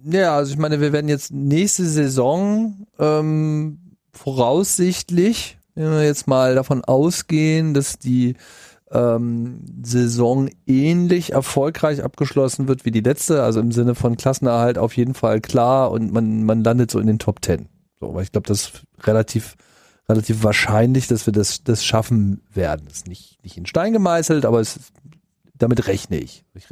Ja, 0.05 0.35
also 0.35 0.51
ich 0.51 0.57
meine, 0.57 0.81
wir 0.81 0.91
werden 0.91 1.07
jetzt 1.07 1.31
nächste 1.31 1.85
Saison 1.85 2.87
ähm, 2.99 3.79
voraussichtlich, 4.11 5.57
wenn 5.75 5.91
wir 5.91 6.03
jetzt 6.03 6.27
mal 6.27 6.55
davon 6.55 6.83
ausgehen, 6.83 7.73
dass 7.73 7.99
die 7.99 8.35
ähm, 8.93 9.61
Saison 9.81 10.49
ähnlich 10.67 11.33
erfolgreich 11.33 12.03
abgeschlossen 12.03 12.67
wird 12.67 12.85
wie 12.85 12.91
die 12.91 13.01
letzte, 13.01 13.43
also 13.43 13.59
im 13.59 13.71
Sinne 13.71 13.95
von 13.95 14.17
Klassenerhalt 14.17 14.77
auf 14.77 14.95
jeden 14.95 15.15
Fall 15.15 15.41
klar 15.41 15.91
und 15.91 16.13
man, 16.13 16.43
man 16.43 16.63
landet 16.63 16.91
so 16.91 16.99
in 16.99 17.07
den 17.07 17.19
Top 17.19 17.41
Ten. 17.41 17.67
So, 17.99 18.13
weil 18.13 18.23
ich 18.23 18.31
glaube, 18.31 18.47
das 18.47 18.61
ist 18.61 18.83
relativ, 19.01 19.55
relativ 20.07 20.43
wahrscheinlich, 20.43 21.07
dass 21.07 21.25
wir 21.25 21.33
das, 21.33 21.63
das 21.63 21.83
schaffen 21.83 22.41
werden. 22.53 22.87
Ist 22.87 23.07
nicht, 23.07 23.43
nicht 23.43 23.57
in 23.57 23.65
Stein 23.65 23.93
gemeißelt, 23.93 24.45
aber 24.45 24.59
es, 24.59 24.79
damit 25.57 25.87
rechne 25.87 26.17
ich. 26.17 26.45
Ich 26.53 26.67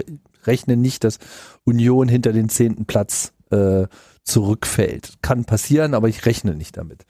rechne 0.45 0.77
nicht, 0.77 1.03
dass 1.03 1.17
Union 1.63 2.07
hinter 2.07 2.33
den 2.33 2.49
zehnten 2.49 2.85
Platz 2.85 3.33
äh, 3.49 3.87
zurückfällt. 4.23 5.15
Kann 5.23 5.45
passieren, 5.45 5.95
aber 5.95 6.07
ich 6.07 6.25
rechne 6.27 6.53
nicht 6.53 6.77
damit. 6.77 7.05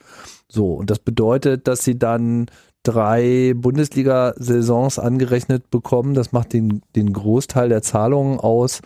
So, 0.47 0.73
und 0.73 0.89
das 0.89 0.99
bedeutet, 0.99 1.67
dass 1.67 1.83
sie 1.83 1.99
dann 1.99 2.47
drei 2.83 3.53
Bundesliga-Saisons 3.55 4.99
angerechnet 4.99 5.69
bekommen. 5.69 6.13
Das 6.13 6.31
macht 6.31 6.53
den, 6.53 6.81
den 6.95 7.13
Großteil 7.13 7.69
der 7.69 7.81
Zahlungen 7.81 8.39
aus. 8.39 8.81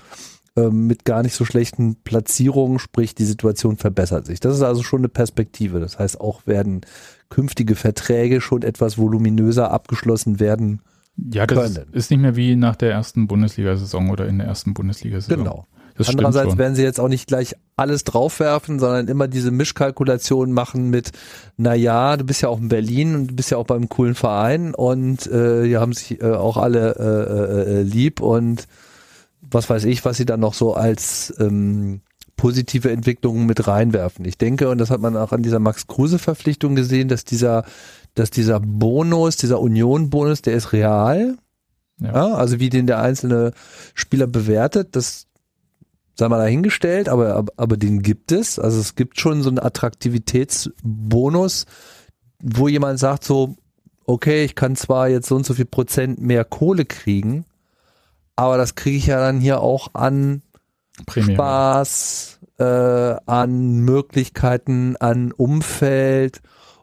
äh, 0.55 0.69
mit 0.69 1.05
gar 1.05 1.21
nicht 1.21 1.35
so 1.35 1.45
schlechten 1.45 1.95
Platzierungen, 2.03 2.79
sprich 2.79 3.13
die 3.13 3.25
Situation 3.25 3.77
verbessert 3.77 4.25
sich. 4.25 4.39
Das 4.39 4.55
ist 4.55 4.61
also 4.61 4.83
schon 4.83 5.01
eine 5.01 5.09
Perspektive. 5.09 5.79
Das 5.79 5.99
heißt, 5.99 6.21
auch 6.21 6.47
werden 6.47 6.81
künftige 7.29 7.75
Verträge 7.75 8.41
schon 8.41 8.61
etwas 8.61 8.97
voluminöser 8.97 9.71
abgeschlossen 9.71 10.39
werden. 10.39 10.81
Ja, 11.17 11.45
das 11.45 11.75
können. 11.75 11.87
ist 11.93 12.11
nicht 12.11 12.19
mehr 12.19 12.35
wie 12.35 12.55
nach 12.55 12.75
der 12.75 12.91
ersten 12.91 13.27
Bundesliga-Saison 13.27 14.09
oder 14.09 14.27
in 14.27 14.37
der 14.37 14.47
ersten 14.47 14.73
Bundesliga-Saison. 14.73 15.43
Genau. 15.43 15.65
Das 15.97 16.09
Andererseits 16.09 16.57
werden 16.57 16.75
sie 16.75 16.83
jetzt 16.83 16.99
auch 16.99 17.07
nicht 17.07 17.27
gleich 17.27 17.55
alles 17.77 18.03
draufwerfen, 18.03 18.79
sondern 18.79 19.07
immer 19.07 19.27
diese 19.27 19.51
Mischkalkulation 19.51 20.51
machen 20.51 20.89
mit, 20.89 21.11
na 21.57 21.73
ja, 21.73 22.17
du 22.17 22.25
bist 22.25 22.41
ja 22.41 22.49
auch 22.49 22.59
in 22.59 22.67
Berlin 22.67 23.15
und 23.15 23.27
du 23.27 23.35
bist 23.35 23.51
ja 23.51 23.57
auch 23.57 23.65
beim 23.65 23.87
coolen 23.87 24.15
Verein 24.15 24.73
und 24.73 25.25
äh, 25.27 25.63
die 25.63 25.77
haben 25.77 25.93
sich 25.93 26.21
äh, 26.21 26.31
auch 26.31 26.57
alle 26.57 26.95
äh, 26.99 27.79
äh, 27.79 27.81
lieb 27.81 28.19
und 28.19 28.67
was 29.41 29.69
weiß 29.69 29.85
ich, 29.85 30.03
was 30.03 30.17
sie 30.17 30.25
dann 30.25 30.41
noch 30.41 30.53
so 30.53 30.73
als 30.73 31.33
ähm, 31.39 32.01
positive 32.35 32.91
Entwicklungen 32.91 33.45
mit 33.45 33.67
reinwerfen. 33.67 34.25
Ich 34.25 34.37
denke, 34.37 34.69
und 34.69 34.79
das 34.79 34.89
hat 34.89 34.99
man 34.99 35.15
auch 35.15 35.31
an 35.31 35.43
dieser 35.43 35.59
Max-Kruse-Verpflichtung 35.59 36.75
gesehen, 36.75 37.07
dass 37.07 37.23
dieser, 37.23 37.63
dass 38.15 38.31
dieser 38.31 38.59
Bonus, 38.59 39.37
dieser 39.37 39.61
Union-Bonus, 39.61 40.41
der 40.41 40.55
ist 40.55 40.73
real. 40.73 41.37
Ja. 41.99 42.13
ja. 42.13 42.33
also 42.33 42.59
wie 42.59 42.69
den 42.69 42.87
der 42.87 42.99
einzelne 42.99 43.51
Spieler 43.93 44.27
bewertet, 44.27 44.95
das 44.97 45.27
sei 46.15 46.29
mal 46.29 46.39
dahingestellt, 46.39 47.09
aber, 47.09 47.35
aber, 47.35 47.53
aber 47.57 47.77
den 47.77 48.01
gibt 48.01 48.31
es. 48.31 48.57
Also 48.57 48.79
es 48.79 48.95
gibt 48.95 49.19
schon 49.19 49.43
so 49.43 49.49
einen 49.49 49.59
Attraktivitätsbonus, 49.59 51.65
wo 52.41 52.67
jemand 52.67 52.99
sagt 52.99 53.23
so, 53.23 53.55
okay, 54.05 54.43
ich 54.43 54.55
kann 54.55 54.75
zwar 54.75 55.09
jetzt 55.09 55.27
so 55.27 55.35
und 55.35 55.45
so 55.45 55.53
viel 55.53 55.65
Prozent 55.65 56.21
mehr 56.21 56.45
Kohle 56.45 56.85
kriegen, 56.85 57.45
aber 58.35 58.57
das 58.57 58.75
kriege 58.75 58.97
ich 58.97 59.07
ja 59.07 59.19
dann 59.19 59.39
hier 59.39 59.61
auch 59.61 59.89
an 59.93 60.41
Premium. 61.05 61.35
Spaß, 61.35 62.39
äh, 62.59 63.15
an 63.25 63.79
Möglichkeiten, 63.79 64.95
an 64.97 65.31
Umfeld 65.31 66.41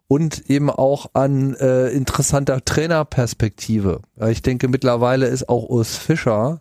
und 0.08 0.50
eben 0.50 0.68
auch 0.68 1.10
an 1.14 1.54
äh, 1.54 1.88
interessanter 1.88 2.62
Trainerperspektive. 2.62 4.02
Ich 4.28 4.42
denke, 4.42 4.68
mittlerweile 4.68 5.26
ist 5.26 5.48
auch 5.48 5.70
Urs 5.70 5.96
Fischer 5.96 6.60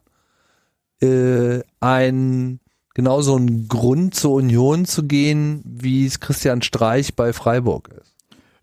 äh, 1.01 1.61
ein 1.81 2.60
genauso 2.93 3.35
ein 3.37 3.67
Grund 3.67 4.15
zur 4.15 4.33
Union 4.33 4.85
zu 4.85 5.03
gehen, 5.03 5.61
wie 5.65 6.05
es 6.05 6.19
Christian 6.19 6.61
Streich 6.61 7.15
bei 7.15 7.33
Freiburg 7.33 7.89
ist. 7.89 8.13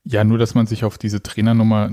Ja, 0.04 0.24
nur 0.24 0.38
dass 0.38 0.54
man 0.54 0.66
sich 0.66 0.84
auf 0.84 0.98
diese 0.98 1.22
Trainernummer 1.22 1.90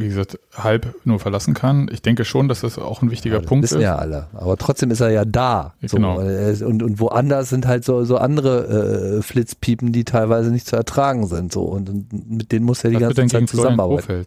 wie 0.00 0.08
gesagt, 0.08 0.38
halb 0.54 0.94
nur 1.04 1.18
verlassen 1.18 1.54
kann. 1.54 1.88
Ich 1.92 2.02
denke 2.02 2.24
schon, 2.24 2.48
dass 2.48 2.60
das 2.60 2.78
auch 2.78 3.02
ein 3.02 3.10
wichtiger 3.10 3.36
ja, 3.36 3.40
das 3.40 3.48
Punkt 3.48 3.64
wissen 3.64 3.78
ist. 3.78 3.84
ja 3.84 3.96
alle. 3.96 4.28
Aber 4.32 4.56
trotzdem 4.56 4.90
ist 4.90 5.00
er 5.00 5.10
ja 5.10 5.24
da. 5.24 5.74
So. 5.82 5.96
Genau. 5.96 6.18
Und, 6.18 6.82
und 6.82 7.00
woanders 7.00 7.48
sind 7.50 7.66
halt 7.66 7.84
so, 7.84 8.04
so 8.04 8.16
andere 8.16 9.18
äh, 9.18 9.22
Flitzpiepen, 9.22 9.92
die 9.92 10.04
teilweise 10.04 10.50
nicht 10.50 10.66
zu 10.66 10.76
ertragen 10.76 11.26
sind. 11.26 11.52
So. 11.52 11.62
Und, 11.62 11.88
und 11.88 12.30
mit 12.30 12.52
denen 12.52 12.64
muss 12.64 12.84
er 12.84 12.90
die 12.90 12.96
Was 12.96 13.14
ganze 13.14 13.26
Zeit 13.26 13.48
zusammenarbeiten. 13.48 14.26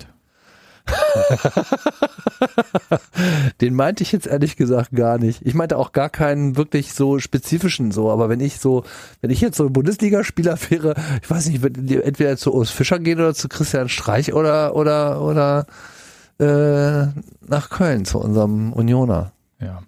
Den 3.62 3.76
meinte 3.76 4.04
ich 4.04 4.12
jetzt 4.12 4.28
ehrlich 4.28 4.56
gesagt 4.56 4.92
gar 4.92 5.18
nicht. 5.18 5.46
Ich 5.46 5.54
meinte 5.54 5.78
auch 5.78 5.92
gar 5.92 6.10
keinen 6.10 6.58
wirklich 6.58 6.94
so 6.94 7.20
spezifischen 7.20 7.92
so, 7.92 8.12
aber 8.12 8.30
wenn 8.30 8.40
ich 8.40 8.60
so, 8.60 8.84
wenn 9.22 9.30
ich 9.30 9.42
jetzt 9.42 9.58
so 9.58 9.66
ein 9.66 9.74
Bundesligaspieler 9.74 10.58
wäre, 10.70 10.96
ich 11.22 11.30
weiß 11.30 11.48
nicht, 11.48 11.64
entweder 11.64 12.38
zu 12.38 12.54
Urs 12.54 12.72
Fischer 12.72 13.00
gehen 13.00 13.20
oder 13.20 13.34
zu 13.34 13.50
Christian 13.50 13.90
Streich 13.90 14.34
oder 14.34 14.76
oder 14.76 15.22
oder 15.22 15.66
äh, 16.40 17.08
nach 17.48 17.70
Köln 17.70 18.06
zu 18.06 18.20
unserem 18.20 18.74
Unioner. 18.74 19.32
Ja. 19.60 19.82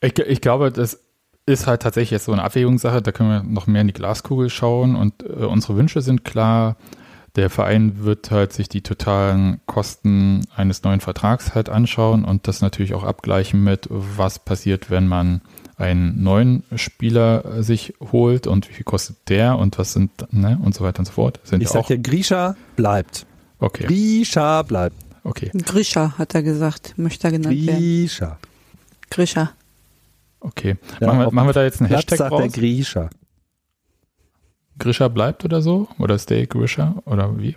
Ich, 0.00 0.18
ich 0.18 0.40
glaube, 0.40 0.72
das 0.72 1.00
ist 1.46 1.66
halt 1.66 1.82
tatsächlich 1.82 2.10
jetzt 2.10 2.24
so 2.24 2.32
eine 2.32 2.42
Abwägungssache, 2.42 3.02
da 3.02 3.12
können 3.12 3.30
wir 3.30 3.42
noch 3.42 3.66
mehr 3.66 3.82
in 3.82 3.86
die 3.86 3.92
Glaskugel 3.92 4.50
schauen 4.50 4.96
und 4.96 5.22
äh, 5.22 5.44
unsere 5.44 5.76
Wünsche 5.76 6.00
sind 6.00 6.24
klar 6.24 6.76
der 7.36 7.50
Verein 7.50 8.04
wird 8.04 8.30
halt 8.30 8.52
sich 8.52 8.68
die 8.68 8.82
totalen 8.82 9.60
Kosten 9.66 10.46
eines 10.54 10.82
neuen 10.82 11.00
Vertrags 11.00 11.54
halt 11.54 11.68
anschauen 11.68 12.24
und 12.24 12.48
das 12.48 12.60
natürlich 12.60 12.94
auch 12.94 13.04
abgleichen 13.04 13.62
mit, 13.62 13.86
was 13.90 14.38
passiert, 14.38 14.90
wenn 14.90 15.06
man 15.06 15.40
einen 15.76 16.22
neuen 16.22 16.64
Spieler 16.76 17.62
sich 17.62 17.94
holt 18.12 18.46
und 18.46 18.68
wie 18.68 18.74
viel 18.74 18.84
kostet 18.84 19.16
der 19.28 19.58
und 19.58 19.78
was 19.78 19.92
sind, 19.92 20.10
ne, 20.30 20.58
und 20.62 20.74
so 20.74 20.84
weiter 20.84 21.00
und 21.00 21.06
so 21.06 21.12
fort. 21.12 21.40
Sind 21.44 21.62
ich 21.62 21.68
sag 21.68 21.86
dir, 21.86 21.98
Grisha 21.98 22.56
bleibt. 22.76 23.26
Okay. 23.58 23.86
Grisha 23.86 24.62
bleibt. 24.62 24.96
Okay. 25.22 25.50
Grisha 25.54 26.18
hat 26.18 26.34
er 26.34 26.42
gesagt, 26.42 26.94
möchte 26.96 27.28
er 27.28 27.32
genannt 27.32 27.66
werden. 27.66 27.78
Grisha. 27.78 28.38
Grisha. 29.10 29.52
Okay. 30.40 30.76
Ja, 31.00 31.06
machen, 31.06 31.20
wir, 31.20 31.30
machen 31.32 31.48
wir 31.48 31.52
da 31.52 31.62
jetzt 31.62 31.80
einen 31.80 31.90
Hashtag 31.90 32.18
sagt 32.18 32.32
raus? 32.32 32.40
Der 32.40 32.50
Grisha. 32.50 33.10
Grisha 34.80 35.08
bleibt 35.08 35.44
oder 35.44 35.62
so? 35.62 35.86
Oder 35.98 36.18
Stay 36.18 36.46
Grisha? 36.46 36.96
Oder 37.04 37.38
wie? 37.38 37.56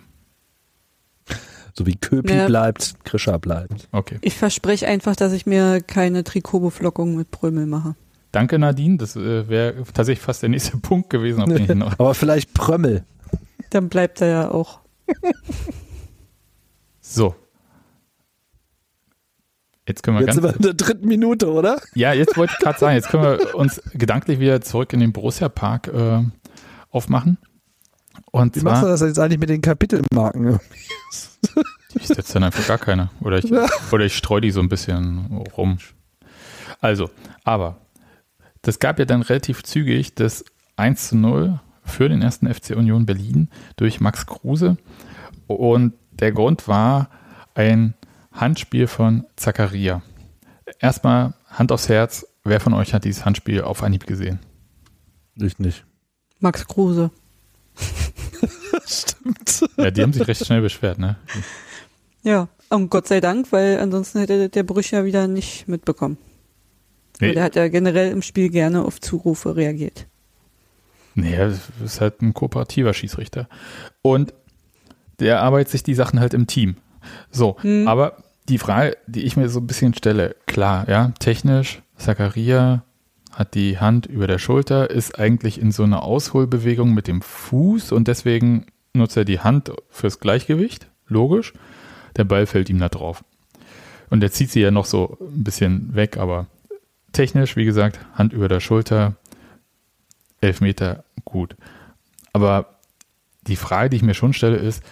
So 1.76 1.86
wie 1.86 1.96
Köpi 1.96 2.32
ja. 2.32 2.46
bleibt, 2.46 3.04
Grisha 3.04 3.36
bleibt. 3.38 3.88
Okay. 3.90 4.18
Ich 4.20 4.36
verspreche 4.36 4.86
einfach, 4.86 5.16
dass 5.16 5.32
ich 5.32 5.44
mir 5.44 5.80
keine 5.80 6.22
Trikotbeflockung 6.22 7.16
mit 7.16 7.32
Prömel 7.32 7.66
mache. 7.66 7.96
Danke, 8.30 8.58
Nadine. 8.60 8.96
Das 8.96 9.16
äh, 9.16 9.48
wäre 9.48 9.82
tatsächlich 9.92 10.24
fast 10.24 10.42
der 10.42 10.50
nächste 10.50 10.76
Punkt 10.78 11.10
gewesen. 11.10 11.42
Auf 11.42 11.48
den 11.48 11.64
ich 11.64 11.74
noch 11.74 11.92
Aber 11.98 12.14
vielleicht 12.14 12.54
Prömmel. 12.54 13.04
Dann 13.70 13.88
bleibt 13.88 14.20
er 14.20 14.28
ja 14.28 14.50
auch. 14.52 14.80
so. 17.00 17.34
Jetzt 19.88 20.02
können 20.02 20.16
wir 20.16 20.26
jetzt 20.26 20.34
ganz, 20.34 20.36
sind 20.36 20.44
wir 20.44 20.56
in 20.56 20.62
der 20.62 20.74
dritten 20.74 21.08
Minute, 21.08 21.50
oder? 21.50 21.80
Ja, 21.94 22.12
jetzt 22.12 22.36
wollte 22.36 22.54
ich 22.56 22.64
gerade 22.64 22.78
sagen, 22.78 22.94
jetzt 22.94 23.08
können 23.08 23.22
wir 23.24 23.54
uns 23.54 23.82
gedanklich 23.92 24.38
wieder 24.38 24.60
zurück 24.60 24.92
in 24.92 25.00
den 25.00 25.12
Borussia-Park 25.12 25.88
äh, 25.88 26.22
aufmachen. 26.94 27.38
Und 28.30 28.54
Wie 28.56 28.60
zwar, 28.60 28.72
machst 28.72 28.84
du 28.84 28.88
das 28.88 29.00
jetzt 29.00 29.18
eigentlich 29.18 29.40
mit 29.40 29.48
den 29.48 29.60
Kapitelmarken? 29.60 30.58
ich 31.94 32.06
setze 32.06 32.34
dann 32.34 32.44
einfach 32.44 32.66
gar 32.66 32.78
keine. 32.78 33.10
Oder 33.20 33.38
ich, 33.38 33.52
oder 33.92 34.04
ich 34.04 34.16
streue 34.16 34.40
die 34.40 34.50
so 34.50 34.60
ein 34.60 34.68
bisschen 34.68 35.44
rum. 35.56 35.78
Also, 36.80 37.10
aber 37.42 37.78
das 38.62 38.78
gab 38.78 38.98
ja 38.98 39.04
dann 39.04 39.22
relativ 39.22 39.62
zügig 39.62 40.14
das 40.14 40.44
1 40.76 41.08
zu 41.08 41.16
0 41.16 41.60
für 41.84 42.08
den 42.08 42.22
ersten 42.22 42.52
FC 42.52 42.76
Union 42.76 43.06
Berlin 43.06 43.48
durch 43.76 44.00
Max 44.00 44.26
Kruse. 44.26 44.76
Und 45.46 45.94
der 46.12 46.32
Grund 46.32 46.68
war 46.68 47.10
ein 47.54 47.94
Handspiel 48.32 48.86
von 48.86 49.24
Zakaria. 49.36 50.02
Erstmal 50.78 51.34
Hand 51.48 51.72
aufs 51.72 51.88
Herz. 51.88 52.26
Wer 52.42 52.60
von 52.60 52.74
euch 52.74 52.94
hat 52.94 53.04
dieses 53.04 53.24
Handspiel 53.24 53.62
auf 53.62 53.82
Anhieb 53.82 54.06
gesehen? 54.06 54.40
Ich 55.36 55.58
nicht. 55.58 55.84
Max 56.44 56.68
Kruse. 56.68 57.10
Stimmt. 58.86 59.64
Ja, 59.78 59.90
die 59.90 60.02
haben 60.02 60.12
sich 60.12 60.28
recht 60.28 60.44
schnell 60.44 60.60
beschwert, 60.60 60.98
ne? 60.98 61.16
Ja, 62.22 62.48
und 62.68 62.90
Gott 62.90 63.08
sei 63.08 63.20
Dank, 63.20 63.50
weil 63.50 63.78
ansonsten 63.78 64.20
hätte 64.20 64.50
der 64.50 64.62
Brüch 64.62 64.90
ja 64.90 65.06
wieder 65.06 65.26
nicht 65.26 65.66
mitbekommen. 65.68 66.18
Nee. 67.18 67.28
Weil 67.28 67.34
der 67.34 67.44
hat 67.44 67.56
ja 67.56 67.68
generell 67.68 68.12
im 68.12 68.20
Spiel 68.20 68.50
gerne 68.50 68.84
auf 68.84 69.00
Zurufe 69.00 69.56
reagiert. 69.56 70.06
Nee, 71.14 71.34
das 71.36 71.60
ist 71.82 72.02
halt 72.02 72.20
ein 72.20 72.34
kooperativer 72.34 72.92
Schießrichter. 72.92 73.48
Und 74.02 74.34
der 75.20 75.40
arbeitet 75.40 75.70
sich 75.70 75.82
die 75.82 75.94
Sachen 75.94 76.20
halt 76.20 76.34
im 76.34 76.46
Team. 76.46 76.76
So, 77.30 77.56
hm. 77.60 77.88
aber 77.88 78.18
die 78.50 78.58
Frage, 78.58 78.98
die 79.06 79.22
ich 79.22 79.38
mir 79.38 79.48
so 79.48 79.60
ein 79.60 79.66
bisschen 79.66 79.94
stelle, 79.94 80.36
klar, 80.44 80.86
ja, 80.90 81.12
technisch, 81.20 81.80
Zacharia, 81.96 82.84
hat 83.34 83.54
die 83.54 83.78
Hand 83.78 84.06
über 84.06 84.26
der 84.26 84.38
Schulter, 84.38 84.90
ist 84.90 85.18
eigentlich 85.18 85.60
in 85.60 85.72
so 85.72 85.82
einer 85.82 86.02
Ausholbewegung 86.02 86.94
mit 86.94 87.08
dem 87.08 87.22
Fuß 87.22 87.92
und 87.92 88.08
deswegen 88.08 88.66
nutzt 88.94 89.16
er 89.16 89.24
die 89.24 89.40
Hand 89.40 89.72
fürs 89.90 90.20
Gleichgewicht, 90.20 90.88
logisch. 91.08 91.52
Der 92.16 92.24
Ball 92.24 92.46
fällt 92.46 92.70
ihm 92.70 92.78
da 92.78 92.88
drauf. 92.88 93.24
Und 94.10 94.22
er 94.22 94.30
zieht 94.30 94.50
sie 94.50 94.60
ja 94.60 94.70
noch 94.70 94.84
so 94.84 95.18
ein 95.20 95.42
bisschen 95.42 95.94
weg, 95.94 96.16
aber 96.16 96.46
technisch, 97.12 97.56
wie 97.56 97.64
gesagt, 97.64 97.98
Hand 98.14 98.32
über 98.32 98.48
der 98.48 98.60
Schulter, 98.60 99.16
elf 100.40 100.60
Meter, 100.60 101.04
gut. 101.24 101.56
Aber 102.32 102.78
die 103.46 103.56
Frage, 103.56 103.90
die 103.90 103.96
ich 103.96 104.02
mir 104.02 104.14
schon 104.14 104.32
stelle, 104.32 104.56
ist, 104.56 104.82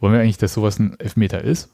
wollen 0.00 0.14
wir 0.14 0.20
eigentlich, 0.20 0.38
dass 0.38 0.54
sowas 0.54 0.78
ein 0.78 0.98
Elfmeter 0.98 1.42
ist? 1.42 1.68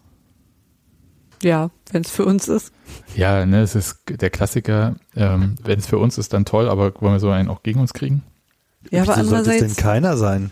Ja, 1.42 1.70
wenn 1.92 2.02
es 2.02 2.10
für 2.10 2.24
uns 2.24 2.48
ist. 2.48 2.72
Ja, 3.16 3.44
ne, 3.46 3.62
es 3.62 3.74
ist 3.74 4.00
der 4.08 4.30
Klassiker. 4.30 4.96
Ähm, 5.16 5.56
wenn 5.62 5.78
es 5.78 5.86
für 5.86 5.98
uns 5.98 6.18
ist, 6.18 6.32
dann 6.32 6.44
toll, 6.44 6.68
aber 6.68 6.92
wollen 7.00 7.14
wir 7.14 7.20
so 7.20 7.30
einen 7.30 7.48
auch 7.48 7.62
gegen 7.62 7.80
uns 7.80 7.92
kriegen? 7.92 8.22
Ja, 8.90 9.02
aber 9.02 9.12
Wieso 9.12 9.20
andererseits. 9.20 9.46
Sollte 9.46 9.64
es 9.66 9.74
denn 9.74 9.84
keiner 9.84 10.16
sein? 10.16 10.50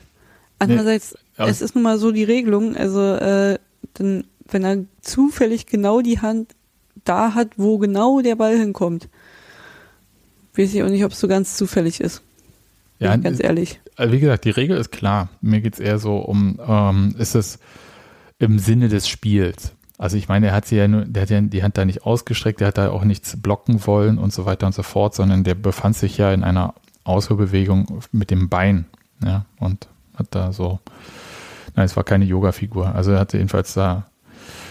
Andererseits, 0.58 1.16
nee, 1.38 1.44
es 1.46 1.60
ist 1.60 1.74
nun 1.74 1.84
mal 1.84 1.98
so 1.98 2.12
die 2.12 2.24
Regelung, 2.24 2.76
also, 2.76 3.00
äh, 3.00 3.58
dann, 3.94 4.24
wenn 4.48 4.64
er 4.64 4.78
zufällig 5.00 5.66
genau 5.66 6.00
die 6.00 6.20
Hand 6.20 6.54
da 7.04 7.34
hat, 7.34 7.50
wo 7.56 7.78
genau 7.78 8.20
der 8.20 8.36
Ball 8.36 8.58
hinkommt, 8.58 9.08
weiß 10.56 10.74
ich 10.74 10.82
auch 10.82 10.88
nicht, 10.88 11.04
ob 11.04 11.12
es 11.12 11.20
so 11.20 11.28
ganz 11.28 11.56
zufällig 11.56 12.00
ist. 12.00 12.22
Ja, 12.98 13.16
ganz 13.16 13.42
ehrlich. 13.42 13.80
Also 13.96 14.12
wie 14.12 14.20
gesagt, 14.20 14.44
die 14.44 14.50
Regel 14.50 14.78
ist 14.78 14.90
klar. 14.90 15.28
Mir 15.40 15.60
geht 15.60 15.74
es 15.74 15.80
eher 15.80 15.98
so 15.98 16.16
um, 16.16 16.58
ähm, 16.66 17.14
ist 17.18 17.34
es 17.34 17.58
im 18.38 18.58
Sinne 18.58 18.88
des 18.88 19.08
Spiels. 19.08 19.72
Also 19.98 20.16
ich 20.16 20.28
meine, 20.28 20.48
er 20.48 20.54
hat 20.54 20.66
sie 20.66 20.76
ja 20.76 20.88
nur, 20.88 21.04
der 21.06 21.22
hat 21.22 21.30
ja 21.30 21.40
die 21.40 21.62
Hand 21.62 21.78
da 21.78 21.84
nicht 21.84 22.04
ausgestreckt, 22.04 22.60
der 22.60 22.68
hat 22.68 22.78
da 22.78 22.90
auch 22.90 23.04
nichts 23.04 23.40
blocken 23.40 23.86
wollen 23.86 24.18
und 24.18 24.32
so 24.32 24.44
weiter 24.44 24.66
und 24.66 24.74
so 24.74 24.82
fort, 24.82 25.14
sondern 25.14 25.44
der 25.44 25.54
befand 25.54 25.96
sich 25.96 26.18
ja 26.18 26.32
in 26.32 26.44
einer 26.44 26.74
Ausholbewegung 27.04 28.00
mit 28.12 28.30
dem 28.30 28.48
Bein, 28.48 28.86
ja, 29.24 29.46
und 29.58 29.88
hat 30.14 30.26
da 30.30 30.52
so, 30.52 30.80
nein, 31.74 31.86
es 31.86 31.96
war 31.96 32.04
keine 32.04 32.24
Yoga-Figur. 32.24 32.94
Also 32.94 33.12
er 33.12 33.20
hat 33.20 33.32
jedenfalls 33.32 33.74
da 33.74 34.06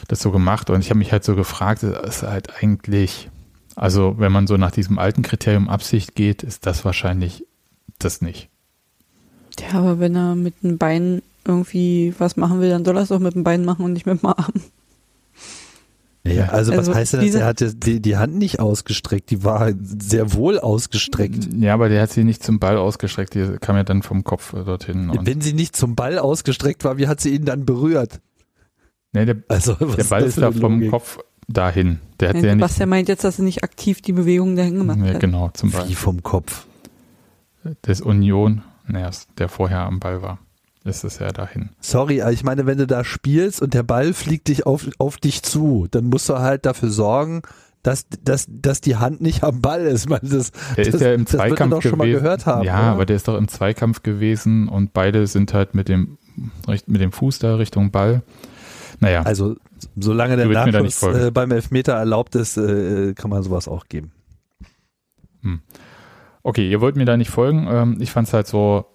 das 0.07 0.21
so 0.21 0.31
gemacht 0.31 0.69
und 0.69 0.81
ich 0.81 0.89
habe 0.89 0.99
mich 0.99 1.11
halt 1.11 1.23
so 1.23 1.35
gefragt, 1.35 1.81
ist 1.81 2.23
halt 2.23 2.61
eigentlich, 2.61 3.29
also 3.75 4.15
wenn 4.19 4.31
man 4.31 4.45
so 4.45 4.57
nach 4.57 4.71
diesem 4.71 4.99
alten 4.99 5.23
Kriterium 5.23 5.69
Absicht 5.69 6.15
geht, 6.15 6.43
ist 6.43 6.65
das 6.67 6.85
wahrscheinlich 6.85 7.45
das 7.97 8.21
nicht. 8.21 8.49
Ja, 9.59 9.79
aber 9.79 9.99
wenn 9.99 10.15
er 10.15 10.35
mit 10.35 10.61
dem 10.61 10.77
Bein 10.77 11.21
irgendwie 11.45 12.13
was 12.19 12.37
machen 12.37 12.59
will, 12.59 12.69
dann 12.69 12.85
soll 12.85 12.97
er 12.97 13.03
es 13.03 13.09
doch 13.09 13.19
mit 13.19 13.33
dem 13.33 13.43
Bein 13.43 13.65
machen 13.65 13.85
und 13.85 13.93
nicht 13.93 14.05
mit 14.05 14.21
dem 14.21 14.27
Arm. 14.27 14.53
Ja, 16.27 16.47
also, 16.47 16.71
also 16.71 16.91
was 16.91 16.97
heißt 16.97 17.13
denn, 17.13 17.35
er 17.35 17.45
hat 17.45 17.63
die, 17.85 18.01
die 18.01 18.17
Hand 18.17 18.35
nicht 18.35 18.59
ausgestreckt, 18.59 19.29
die 19.29 19.43
war 19.43 19.71
sehr 19.79 20.33
wohl 20.33 20.57
ausgestreckt. 20.57 21.49
Ja, 21.53 21.75
aber 21.75 21.87
der 21.87 22.01
hat 22.01 22.11
sie 22.11 22.23
nicht 22.23 22.43
zum 22.43 22.59
Ball 22.59 22.77
ausgestreckt, 22.77 23.35
die 23.35 23.57
kam 23.61 23.75
ja 23.75 23.83
dann 23.83 24.01
vom 24.01 24.23
Kopf 24.23 24.53
dorthin. 24.53 25.11
Wenn 25.21 25.41
sie 25.41 25.53
nicht 25.53 25.75
zum 25.75 25.95
Ball 25.95 26.17
ausgestreckt 26.17 26.83
war, 26.83 26.97
wie 26.97 27.07
hat 27.07 27.21
sie 27.21 27.35
ihn 27.35 27.45
dann 27.45 27.65
berührt? 27.65 28.21
Nee, 29.13 29.25
der, 29.25 29.37
also, 29.49 29.73
der 29.73 30.03
Ball 30.05 30.23
ist, 30.23 30.29
ist 30.29 30.41
da 30.41 30.51
vom 30.51 30.79
Logik? 30.79 30.89
Kopf 30.89 31.19
dahin. 31.47 31.99
Der 32.19 32.29
hat 32.29 32.37
ja, 32.37 32.43
ja 32.43 32.51
Sebastian 32.53 32.89
meint 32.89 33.07
jetzt, 33.07 33.23
dass 33.23 33.37
er 33.37 33.45
nicht 33.45 33.63
aktiv 33.63 34.01
die 34.01 34.13
Bewegung 34.13 34.55
dahin 34.55 34.77
gemacht 34.79 34.99
ja, 34.99 35.13
hat. 35.13 35.19
Genau, 35.19 35.51
zum 35.53 35.71
Ball. 35.71 35.87
Wie 35.87 35.95
vom 35.95 36.23
Kopf? 36.23 36.65
Das 37.83 38.01
Union, 38.01 38.63
naja, 38.87 39.11
der 39.37 39.47
vorher 39.47 39.81
am 39.81 39.99
Ball 39.99 40.23
war 40.23 40.39
ist 40.85 41.03
es 41.03 41.19
ja 41.19 41.31
dahin. 41.31 41.69
Sorry, 41.81 42.21
ich 42.31 42.43
meine, 42.43 42.65
wenn 42.65 42.77
du 42.77 42.87
da 42.87 43.03
spielst 43.03 43.61
und 43.61 43.73
der 43.73 43.83
Ball 43.83 44.13
fliegt 44.13 44.47
dich 44.47 44.65
auf, 44.65 44.87
auf 44.99 45.17
dich 45.17 45.41
zu, 45.43 45.87
dann 45.89 46.05
musst 46.05 46.29
du 46.29 46.37
halt 46.39 46.65
dafür 46.65 46.89
sorgen, 46.89 47.41
dass, 47.81 48.07
dass, 48.23 48.45
dass 48.47 48.81
die 48.81 48.95
Hand 48.95 49.21
nicht 49.21 49.43
am 49.43 49.61
Ball 49.61 49.81
ist. 49.81 50.09
meine, 50.09 50.29
das, 50.29 50.51
der 50.75 50.85
ist 50.85 50.93
das, 50.93 51.01
ja 51.01 51.13
im 51.13 51.25
Zweikampf 51.25 51.79
gewesen. 51.79 51.97
Mal 51.97 52.11
gehört 52.11 52.45
haben, 52.45 52.63
ja, 52.63 52.79
oder? 52.79 52.91
aber 52.91 53.05
der 53.05 53.15
ist 53.15 53.27
doch 53.27 53.37
im 53.37 53.47
Zweikampf 53.47 54.03
gewesen 54.03 54.69
und 54.69 54.93
beide 54.93 55.27
sind 55.27 55.53
halt 55.53 55.75
mit 55.75 55.89
dem, 55.89 56.17
mit 56.67 57.01
dem 57.01 57.11
Fuß 57.11 57.39
da 57.39 57.55
Richtung 57.55 57.91
Ball. 57.91 58.21
Naja. 58.99 59.23
Also, 59.23 59.55
solange 59.97 60.37
der 60.37 60.47
Nachschuss 60.47 61.03
äh, 61.03 61.31
beim 61.31 61.51
Elfmeter 61.51 61.93
erlaubt 61.93 62.35
ist, 62.35 62.57
äh, 62.57 63.13
kann 63.13 63.29
man 63.29 63.43
sowas 63.43 63.67
auch 63.67 63.87
geben. 63.87 64.11
Hm. 65.41 65.61
Okay, 66.43 66.69
ihr 66.69 66.79
wollt 66.79 66.95
mir 66.95 67.05
da 67.05 67.17
nicht 67.17 67.29
folgen. 67.29 67.67
Ähm, 67.69 67.97
ich 67.99 68.11
fand 68.11 68.27
es 68.27 68.33
halt 68.33 68.47
so, 68.47 68.85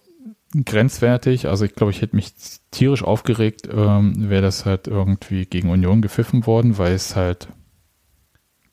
grenzwertig. 0.52 1.48
Also 1.48 1.64
ich 1.64 1.74
glaube, 1.74 1.92
ich 1.92 2.02
hätte 2.02 2.16
mich 2.16 2.32
tierisch 2.70 3.04
aufgeregt, 3.04 3.68
ähm, 3.72 4.28
wäre 4.30 4.42
das 4.42 4.66
halt 4.66 4.86
irgendwie 4.86 5.46
gegen 5.46 5.70
Union 5.70 6.02
gepfiffen 6.02 6.46
worden, 6.46 6.78
weil 6.78 6.92
es 6.92 7.16
halt 7.16 7.48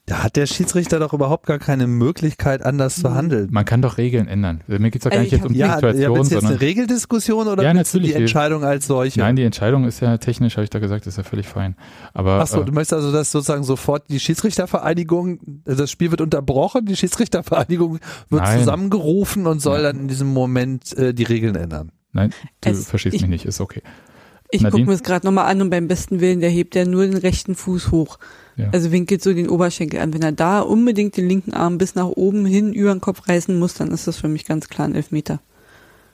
da 0.07 0.23
hat 0.23 0.37
der 0.37 0.45
Schiedsrichter 0.45 0.99
doch 0.99 1.11
überhaupt 1.11 1.45
gar 1.45 1.59
keine 1.59 1.85
Möglichkeit, 1.85 2.63
anders 2.63 2.95
zu 2.95 3.13
handeln. 3.13 3.49
Man 3.51 3.65
kann 3.65 3.81
doch 3.81 3.97
Regeln 3.97 4.29
ändern. 4.29 4.61
Also 4.65 4.81
mir 4.81 4.89
geht 4.89 5.01
es 5.01 5.03
doch 5.03 5.11
gar 5.11 5.19
nicht 5.19 5.33
jetzt 5.33 5.45
um 5.45 5.51
die 5.51 5.59
ja, 5.59 5.75
Situation. 5.75 6.15
Ja, 6.15 6.21
ist 6.21 6.31
jetzt 6.31 6.45
eine 6.45 6.61
Regeldiskussion 6.61 7.47
oder 7.49 7.61
ja, 7.61 7.73
natürlich. 7.73 8.11
die 8.11 8.13
Entscheidung 8.13 8.63
als 8.63 8.87
solche? 8.87 9.19
Nein, 9.19 9.35
die 9.35 9.43
Entscheidung 9.43 9.83
ist 9.83 9.99
ja 9.99 10.17
technisch, 10.17 10.55
habe 10.55 10.63
ich 10.63 10.69
da 10.69 10.79
gesagt, 10.79 11.07
ist 11.07 11.17
ja 11.17 11.23
völlig 11.23 11.45
fein. 11.45 11.75
Aber, 12.13 12.39
Achso, 12.39 12.61
äh, 12.61 12.65
du 12.65 12.71
möchtest 12.71 12.93
also, 12.93 13.11
dass 13.11 13.33
sozusagen 13.33 13.65
sofort 13.65 14.09
die 14.09 14.21
Schiedsrichtervereinigung, 14.21 15.39
das 15.65 15.91
Spiel 15.91 16.09
wird 16.09 16.21
unterbrochen, 16.21 16.85
die 16.85 16.95
Schiedsrichtervereinigung 16.95 17.99
wird 18.29 18.41
nein. 18.41 18.59
zusammengerufen 18.59 19.45
und 19.45 19.61
soll 19.61 19.79
ja. 19.79 19.91
dann 19.91 19.99
in 19.99 20.07
diesem 20.07 20.31
Moment 20.31 20.97
äh, 20.97 21.13
die 21.13 21.23
Regeln 21.23 21.55
ändern. 21.55 21.91
Nein, 22.13 22.33
du 22.61 22.69
es, 22.69 22.89
verstehst 22.89 23.17
ich, 23.17 23.23
mich 23.23 23.29
nicht, 23.29 23.45
ist 23.45 23.59
okay. 23.59 23.81
Ich 24.49 24.63
gucke 24.63 24.79
mir 24.79 24.91
das 24.91 25.03
gerade 25.03 25.25
nochmal 25.25 25.51
an 25.51 25.61
und 25.61 25.69
beim 25.69 25.87
besten 25.87 26.21
Willen, 26.21 26.39
der 26.39 26.49
hebt 26.49 26.75
ja 26.75 26.85
nur 26.85 27.05
den 27.05 27.17
rechten 27.17 27.55
Fuß 27.55 27.91
hoch. 27.91 28.17
Ja. 28.55 28.69
Also 28.71 28.91
winkelt 28.91 29.21
so 29.21 29.33
den 29.33 29.49
Oberschenkel 29.49 29.99
an. 29.99 30.13
Wenn 30.13 30.21
er 30.21 30.31
da 30.31 30.61
unbedingt 30.61 31.17
den 31.17 31.27
linken 31.27 31.53
Arm 31.53 31.77
bis 31.77 31.95
nach 31.95 32.07
oben 32.07 32.45
hin 32.45 32.73
über 32.73 32.93
den 32.93 33.01
Kopf 33.01 33.27
reißen 33.27 33.57
muss, 33.57 33.73
dann 33.73 33.91
ist 33.91 34.07
das 34.07 34.17
für 34.17 34.29
mich 34.29 34.45
ganz 34.45 34.69
klar 34.69 34.87
ein 34.87 34.95
Elfmeter. 34.95 35.41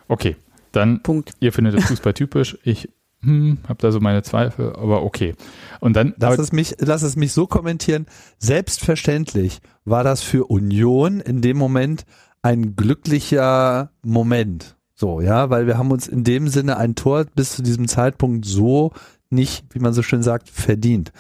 Okay, 0.08 0.36
dann 0.72 1.04
Punkt. 1.04 1.34
ihr 1.40 1.54
findet 1.54 1.76
das 1.76 1.86
Fußball 1.86 2.14
typisch. 2.14 2.58
Ich 2.64 2.90
hm, 3.22 3.60
habe 3.68 3.80
da 3.80 3.92
so 3.92 4.00
meine 4.00 4.24
Zweifel, 4.24 4.76
aber 4.76 5.04
okay. 5.04 5.36
Und 5.80 5.96
dann 5.96 6.14
lass 6.18 6.40
es 6.40 6.52
mich, 6.52 6.76
lass 6.80 7.04
es 7.04 7.16
mich 7.16 7.32
so 7.32 7.48
kommentieren. 7.48 8.06
Selbstverständlich 8.38 9.62
war 9.86 10.04
das 10.04 10.22
für 10.22 10.50
Union 10.50 11.22
in 11.22 11.42
dem 11.42 11.58
Moment 11.58 12.06
ein 12.42 12.76
glücklicher 12.76 13.92
Moment. 14.02 14.76
So, 15.04 15.20
ja, 15.20 15.50
weil 15.50 15.68
wir 15.68 15.78
haben 15.78 15.92
uns 15.92 16.08
in 16.08 16.24
dem 16.24 16.48
Sinne 16.48 16.78
ein 16.78 16.96
Tor 16.96 17.26
bis 17.26 17.58
zu 17.58 17.62
diesem 17.62 17.90
Zeitpunkt 17.90 18.46
so 18.46 18.94
nicht, 19.30 19.66
wie 19.72 19.80
man 19.80 19.92
so 19.92 20.02
schön 20.02 20.24
sagt, 20.24 20.48
verdient. 20.50 21.12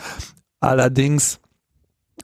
Allerdings 0.62 1.41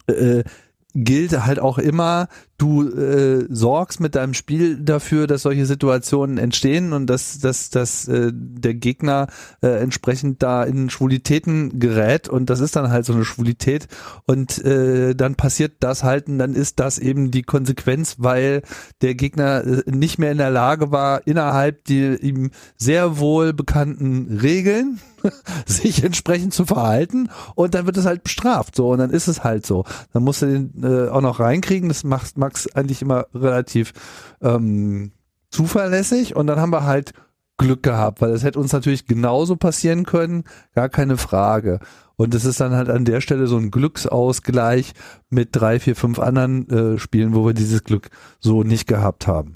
äh, 0.08 0.46
gilt 0.94 1.46
halt 1.46 1.60
auch 1.60 1.78
immer, 1.78 2.30
du 2.60 2.88
äh, 2.90 3.48
sorgst 3.50 4.00
mit 4.00 4.16
deinem 4.16 4.34
Spiel 4.34 4.78
dafür, 4.78 5.26
dass 5.26 5.44
solche 5.44 5.66
Situationen 5.66 6.38
entstehen 6.38 6.94
und 6.94 7.08
dass, 7.08 7.40
dass, 7.40 7.70
dass 7.70 8.08
äh, 8.08 8.32
der 8.34 8.76
Gegner 8.76 9.28
äh, 9.62 9.82
entsprechend 9.82 10.44
da 10.44 10.64
in 10.64 10.90
Schwulitäten 10.90 11.80
gerät 11.80 12.30
und 12.30 12.50
das 12.50 12.60
ist 12.60 12.76
dann 12.76 12.92
halt 12.92 13.06
so 13.06 13.14
eine 13.14 13.26
Schwulität 13.26 13.88
und 14.26 14.64
äh, 14.64 15.16
dann 15.16 15.36
passiert 15.36 15.78
das 15.80 16.04
halt 16.04 16.28
und 16.28 16.38
dann 16.38 16.54
ist 16.54 16.80
das 16.80 17.00
eben 17.00 17.32
die 17.32 17.44
Konsequenz, 17.44 18.18
weil 18.20 18.62
der 19.02 19.16
Gegner 19.16 19.64
äh, 19.66 19.84
nicht 19.90 20.20
mehr 20.20 20.32
in 20.32 20.38
der 20.38 20.52
Lage 20.52 20.92
war, 20.92 21.26
innerhalb 21.26 21.86
die 21.86 22.16
ihm 22.16 22.52
sehr 22.78 23.20
wohl 23.20 23.54
bekannten 23.54 24.38
Regeln 24.42 25.00
sich 25.66 26.04
entsprechend 26.04 26.54
zu 26.54 26.66
verhalten 26.66 27.30
und 27.56 27.74
dann 27.74 27.86
wird 27.86 27.98
es 27.98 28.06
halt 28.06 28.24
bestraft 28.24 28.76
so 28.76 28.90
und 28.90 29.00
dann 29.00 29.12
ist 29.12 29.28
es 29.28 29.44
halt 29.44 29.66
so. 29.66 29.86
Dann 30.14 30.24
musst 30.24 30.42
du 30.42 30.46
den 30.48 30.84
äh, 30.84 31.10
auch 31.10 31.22
noch 31.22 31.40
reinkriegen, 31.40 31.88
das 31.88 32.04
macht 32.04 32.38
Max 32.50 32.68
eigentlich 32.74 33.04
immer 33.04 33.28
relativ 33.34 33.94
ähm, 34.42 35.12
zuverlässig 35.52 36.36
und 36.36 36.48
dann 36.48 36.60
haben 36.60 36.74
wir 36.74 36.84
halt 36.84 37.14
Glück 37.58 37.84
gehabt, 37.84 38.22
weil 38.22 38.32
das 38.32 38.44
hätte 38.44 38.58
uns 38.58 38.74
natürlich 38.74 39.06
genauso 39.06 39.56
passieren 39.56 40.06
können, 40.06 40.46
gar 40.74 40.90
keine 40.90 41.18
Frage. 41.18 41.80
Und 42.16 42.34
es 42.34 42.46
ist 42.46 42.60
dann 42.60 42.72
halt 42.72 42.90
an 42.90 43.06
der 43.06 43.22
Stelle 43.22 43.48
so 43.48 43.58
ein 43.58 43.70
Glücksausgleich 43.70 44.94
mit 45.30 45.50
drei, 45.52 45.80
vier, 45.80 45.96
fünf 45.96 46.20
anderen 46.20 46.70
äh, 46.70 46.98
Spielen, 46.98 47.36
wo 47.36 47.46
wir 47.46 47.54
dieses 47.54 47.84
Glück 47.84 48.10
so 48.40 48.64
nicht 48.64 48.88
gehabt 48.88 49.28
haben. 49.28 49.54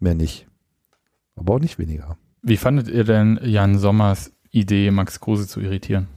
Mehr 0.00 0.14
nicht. 0.14 0.46
Aber 1.36 1.54
auch 1.54 1.60
nicht 1.60 1.78
weniger. 1.78 2.18
Wie 2.42 2.56
fandet 2.56 2.88
ihr 2.88 3.04
denn 3.04 3.40
Jan 3.42 3.78
Sommers 3.78 4.32
Idee, 4.50 4.90
Max 4.90 5.20
Kruse 5.20 5.46
zu 5.46 5.60
irritieren? 5.60 6.08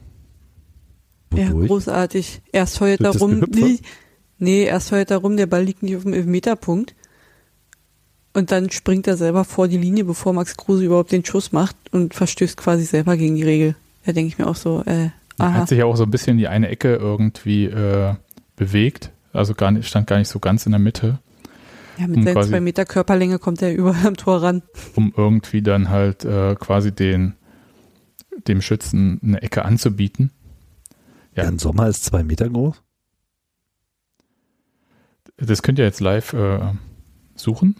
Ja, 1.32 1.50
großartig. 1.50 2.42
Erst 2.52 2.80
heult 2.80 3.02
darum, 3.02 3.40
Nee, 4.44 4.64
erst 4.64 4.90
fällt 4.90 5.10
er 5.10 5.16
rum, 5.18 5.38
der 5.38 5.46
Ball 5.46 5.64
liegt 5.64 5.82
nicht 5.82 5.96
auf 5.96 6.02
dem 6.02 6.12
Elfmeterpunkt. 6.12 6.94
Und 8.34 8.52
dann 8.52 8.70
springt 8.70 9.06
er 9.06 9.16
selber 9.16 9.44
vor 9.44 9.68
die 9.68 9.78
Linie, 9.78 10.04
bevor 10.04 10.34
Max 10.34 10.56
Kruse 10.56 10.84
überhaupt 10.84 11.12
den 11.12 11.24
Schuss 11.24 11.52
macht 11.52 11.76
und 11.92 12.12
verstößt 12.12 12.58
quasi 12.58 12.84
selber 12.84 13.16
gegen 13.16 13.36
die 13.36 13.42
Regel. 13.42 13.74
Da 14.04 14.12
denke 14.12 14.28
ich 14.28 14.38
mir 14.38 14.46
auch 14.46 14.56
so, 14.56 14.82
äh, 14.84 15.08
aha. 15.38 15.48
Er 15.48 15.54
hat 15.54 15.68
sich 15.68 15.78
ja 15.78 15.86
auch 15.86 15.96
so 15.96 16.02
ein 16.02 16.10
bisschen 16.10 16.36
die 16.36 16.46
eine 16.46 16.68
Ecke 16.68 16.94
irgendwie 16.94 17.64
äh, 17.64 18.14
bewegt. 18.56 19.12
Also 19.32 19.54
gar 19.54 19.70
nicht, 19.70 19.88
stand 19.88 20.08
gar 20.08 20.18
nicht 20.18 20.28
so 20.28 20.40
ganz 20.40 20.66
in 20.66 20.72
der 20.72 20.78
Mitte. 20.78 21.20
Ja, 21.96 22.06
mit 22.06 22.18
um 22.18 22.24
seinen 22.24 22.42
zwei 22.42 22.60
Meter 22.60 22.84
Körperlänge 22.84 23.38
kommt 23.38 23.62
er 23.62 23.72
überall 23.74 24.06
am 24.06 24.16
Tor 24.16 24.42
ran. 24.42 24.62
Um 24.94 25.14
irgendwie 25.16 25.62
dann 25.62 25.88
halt 25.88 26.26
äh, 26.26 26.54
quasi 26.56 26.92
den, 26.92 27.32
dem 28.46 28.60
Schützen 28.60 29.20
eine 29.22 29.40
Ecke 29.40 29.64
anzubieten. 29.64 30.32
Ja. 31.34 31.44
Jan 31.44 31.58
Sommer 31.58 31.88
ist 31.88 32.04
zwei 32.04 32.24
Meter 32.24 32.50
groß? 32.50 32.83
Das 35.36 35.62
könnt 35.62 35.78
ihr 35.78 35.84
jetzt 35.84 36.00
live 36.00 36.32
äh, 36.32 36.60
suchen. 37.34 37.76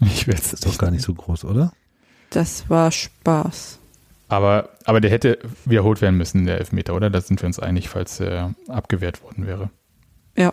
Ich 0.00 0.26
werde 0.26 0.40
es. 0.40 0.52
Ist 0.52 0.66
doch 0.66 0.78
gar 0.78 0.90
nicht 0.90 1.02
so 1.02 1.14
groß, 1.14 1.44
oder? 1.44 1.72
Das 2.30 2.68
war 2.68 2.90
Spaß. 2.90 3.78
Aber, 4.28 4.70
aber 4.84 5.00
der 5.00 5.10
hätte 5.10 5.38
wiederholt 5.64 6.02
werden 6.02 6.16
müssen, 6.16 6.46
der 6.46 6.58
Elfmeter, 6.58 6.94
oder? 6.94 7.10
Da 7.10 7.20
sind 7.20 7.40
wir 7.40 7.46
uns 7.46 7.58
einig, 7.58 7.88
falls 7.88 8.20
er 8.20 8.54
abgewehrt 8.68 9.22
worden 9.22 9.46
wäre. 9.46 9.70
Ja. 10.36 10.52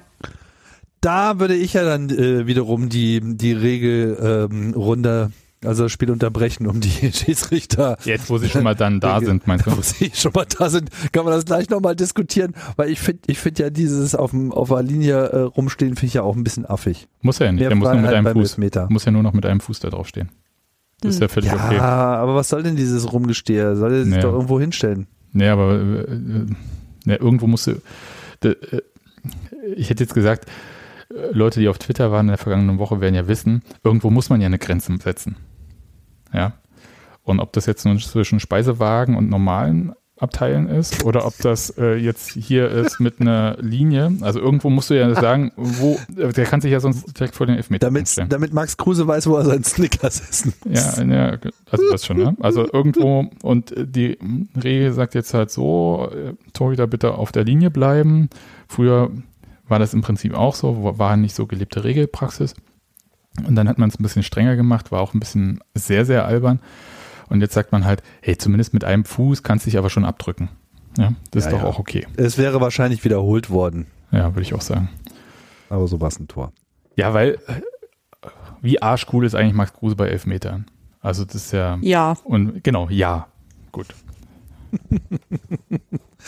Da 1.02 1.40
würde 1.40 1.56
ich 1.56 1.74
ja 1.74 1.84
dann 1.84 2.10
äh, 2.10 2.48
wiederum 2.48 2.88
die, 2.88 3.20
die 3.22 3.52
Regel 3.52 4.18
ähm, 4.50 4.74
runter 4.74 5.32
also 5.65 5.84
das 5.84 5.91
Spiel 5.91 6.12
unterbrechen, 6.12 6.67
um 6.67 6.80
die 6.80 6.89
Schiedsrichter. 7.13 7.97
Jetzt, 8.04 8.30
wo 8.30 8.38
sie 8.38 8.49
schon 8.49 8.63
mal 8.63 8.76
dann 8.76 8.99
da 8.99 9.19
sind, 9.19 9.47
meinst 9.47 9.65
du? 9.65 9.71
Wo 9.78 9.82
sie 9.82 10.12
schon 10.13 10.32
mal 10.34 10.45
da 10.45 10.69
sind, 10.69 10.89
kann 11.12 11.26
man 11.26 11.34
das 11.34 11.45
gleich 11.45 11.69
nochmal 11.69 11.95
diskutieren, 11.95 12.54
weil 12.76 12.89
ich 12.89 12.99
finde 12.99 13.21
ich 13.28 13.39
finde 13.39 13.63
ja 13.63 13.69
dieses 13.69 14.15
auf, 14.15 14.32
dem, 14.32 14.52
auf 14.52 14.69
der 14.69 14.84
Linie 14.84 15.15
äh, 15.15 15.39
rumstehen, 15.41 15.95
finde 15.95 16.08
ich 16.08 16.13
ja 16.15 16.23
auch 16.23 16.36
ein 16.36 16.43
bisschen 16.43 16.65
affig. 16.65 17.08
Muss 17.21 17.39
er 17.39 17.47
ja 17.47 17.52
nicht, 17.52 17.62
Mehr 17.62 17.69
der 17.69 17.78
muss 17.78 17.91
nur 17.91 18.02
mit 18.02 18.13
einem 18.13 18.34
Fuß, 18.34 18.58
muss 18.89 19.06
ja 19.06 19.12
nur 19.12 19.23
noch 19.23 19.34
mit 19.34 19.45
einem 19.45 19.60
Fuß 19.60 19.80
da 19.80 19.89
drauf 19.89 20.08
stehen. 20.08 20.30
Das 21.02 21.15
ist 21.15 21.21
ja 21.21 21.28
völlig 21.28 21.52
ja, 21.52 21.65
okay. 21.65 21.76
Ja, 21.76 22.15
aber 22.15 22.36
was 22.36 22.49
soll 22.49 22.63
denn 22.63 22.78
dieses 22.78 23.12
Rumgestehe? 23.12 23.76
Soll 23.76 23.91
er 23.91 24.04
sich 24.04 24.12
naja. 24.12 24.23
doch 24.23 24.34
irgendwo 24.34 24.60
hinstellen? 24.60 25.08
Nee, 25.34 25.49
aber 25.49 25.73
äh, 25.73 25.99
äh, 26.02 26.45
nee, 27.06 27.15
irgendwo 27.15 27.47
musst 27.47 27.67
du. 27.67 27.82
Äh, 28.41 28.56
ich 29.76 29.89
hätte 29.89 30.04
jetzt 30.04 30.13
gesagt, 30.13 30.49
äh, 31.10 31.32
Leute, 31.32 31.60
die 31.60 31.67
auf 31.67 31.78
Twitter 31.78 32.12
waren 32.12 32.28
in 32.28 32.30
der 32.30 32.38
vergangenen 32.38 32.80
Woche, 32.80 33.02
werden 33.02 33.15
ja 33.15 33.28
wissen, 33.28 33.63
irgendwo 33.84 34.12
muss 34.12 34.30
man 34.30 34.39
ja 34.39 34.45
eine 34.45 34.60
Grenze 34.60 34.95
setzen. 35.04 35.36
Ja. 36.34 36.54
Und 37.24 37.39
ob 37.39 37.54
das 37.54 37.65
jetzt 37.65 37.86
nun 37.86 38.00
zwischen 38.00 38.39
Speisewagen 38.39 39.15
und 39.15 39.30
normalen 39.30 39.93
abteilen 40.24 40.69
ist 40.69 41.04
oder 41.04 41.26
ob 41.26 41.38
das 41.39 41.72
äh, 41.78 41.96
jetzt 41.96 42.30
hier 42.30 42.69
ist 42.69 43.00
mit 43.00 43.19
einer 43.19 43.58
Linie. 43.60 44.13
Also 44.22 44.39
irgendwo 44.39 44.69
musst 44.69 44.89
du 44.89 44.93
ja 44.98 45.13
sagen, 45.15 45.52
wo, 45.58 45.98
der 46.08 46.46
kann 46.46 46.62
sich 46.62 46.72
ja 46.72 46.80
sonst 46.80 47.19
direkt 47.19 47.36
vor 47.36 47.46
den 47.46 47.58
Elfmeter 47.58 47.88
damit, 47.88 48.08
stellen. 48.08 48.30
Damit 48.30 48.54
Max 48.54 48.78
Kruse 48.78 49.06
weiß, 49.06 49.28
wo 49.28 49.36
er 49.36 49.46
seinen 49.46 49.63
Snickers 49.63 50.22
essen 50.30 50.54
muss. 50.65 50.98
Ja, 50.98 51.04
ja 51.04 51.38
also 51.69 51.91
das 51.91 52.06
schon, 52.06 52.17
ne? 52.17 52.36
Also 52.39 52.67
irgendwo 52.72 53.30
und 53.41 53.74
die 53.76 54.17
Regel 54.63 54.93
sagt 54.93 55.15
jetzt 55.15 55.34
halt 55.34 55.52
so, 55.52 56.10
äh, 56.13 56.34
Torhüter 56.54 56.88
bitte 56.88 57.15
auf 57.15 57.32
der 57.32 57.43
Linie 57.43 57.72
bleiben. 57.72 58.30
Früher 58.67 59.12
war 59.67 59.80
das 59.80 59.93
im 59.93 60.02
Prinzip 60.02 60.36
auch 60.36 60.56
so, 60.56 60.93
war 60.98 61.17
nicht 61.17 61.36
so 61.36 61.48
gelebte 61.48 61.84
Regelpraxis. 61.84 62.54
Und 63.46 63.56
dann 63.56 63.67
hat 63.67 63.78
man 63.78 63.89
es 63.89 64.00
ein 64.00 64.04
bisschen 64.04 64.24
strenger 64.24 64.56
gemacht, 64.56 64.91
war 64.91 65.02
auch 65.02 65.13
ein 65.13 65.19
bisschen 65.19 65.60
sehr, 65.74 66.06
sehr 66.06 66.26
albern. 66.26 66.60
Und 67.30 67.41
jetzt 67.41 67.54
sagt 67.54 67.72
man 67.72 67.86
halt, 67.86 68.04
hey, 68.22 68.38
zumindest 68.38 68.74
mit 68.74 68.84
einem 68.84 69.06
Fuß 69.06 69.43
kannst 69.43 69.65
du 69.65 69.69
dich 69.69 69.78
aber 69.78 69.89
schon 69.89 70.06
abdrücken. 70.06 70.50
Ja, 70.98 71.13
das 71.32 71.46
ja, 71.46 71.50
ist 71.50 71.56
doch 71.56 71.63
ja. 71.63 71.69
auch 71.69 71.80
okay. 71.80 72.06
Es 72.15 72.38
wäre 72.38 72.62
wahrscheinlich 72.62 73.04
wiederholt 73.04 73.50
worden. 73.50 73.88
Ja, 74.12 74.36
würde 74.36 74.41
ich 74.41 74.54
auch 74.54 74.62
sagen. 74.62 74.89
Aber 75.69 75.88
so 75.88 76.00
war 76.00 76.10
es 76.10 76.19
ein 76.19 76.28
Tor. 76.28 76.52
Ja, 76.96 77.15
weil 77.15 77.39
wie 78.62 78.82
arschcool 78.82 79.26
ist 79.26 79.34
eigentlich 79.34 79.54
Max 79.54 79.74
Kruse 79.74 79.96
bei 79.96 80.08
Elfmetern? 80.08 80.65
Also 81.02 81.26
das 81.26 81.36
ist 81.36 81.52
ja. 81.52 81.78
Ja. 81.82 82.15
Und 82.24 82.63
genau, 82.63 82.88
ja. 82.89 83.28
Gut. 83.72 83.88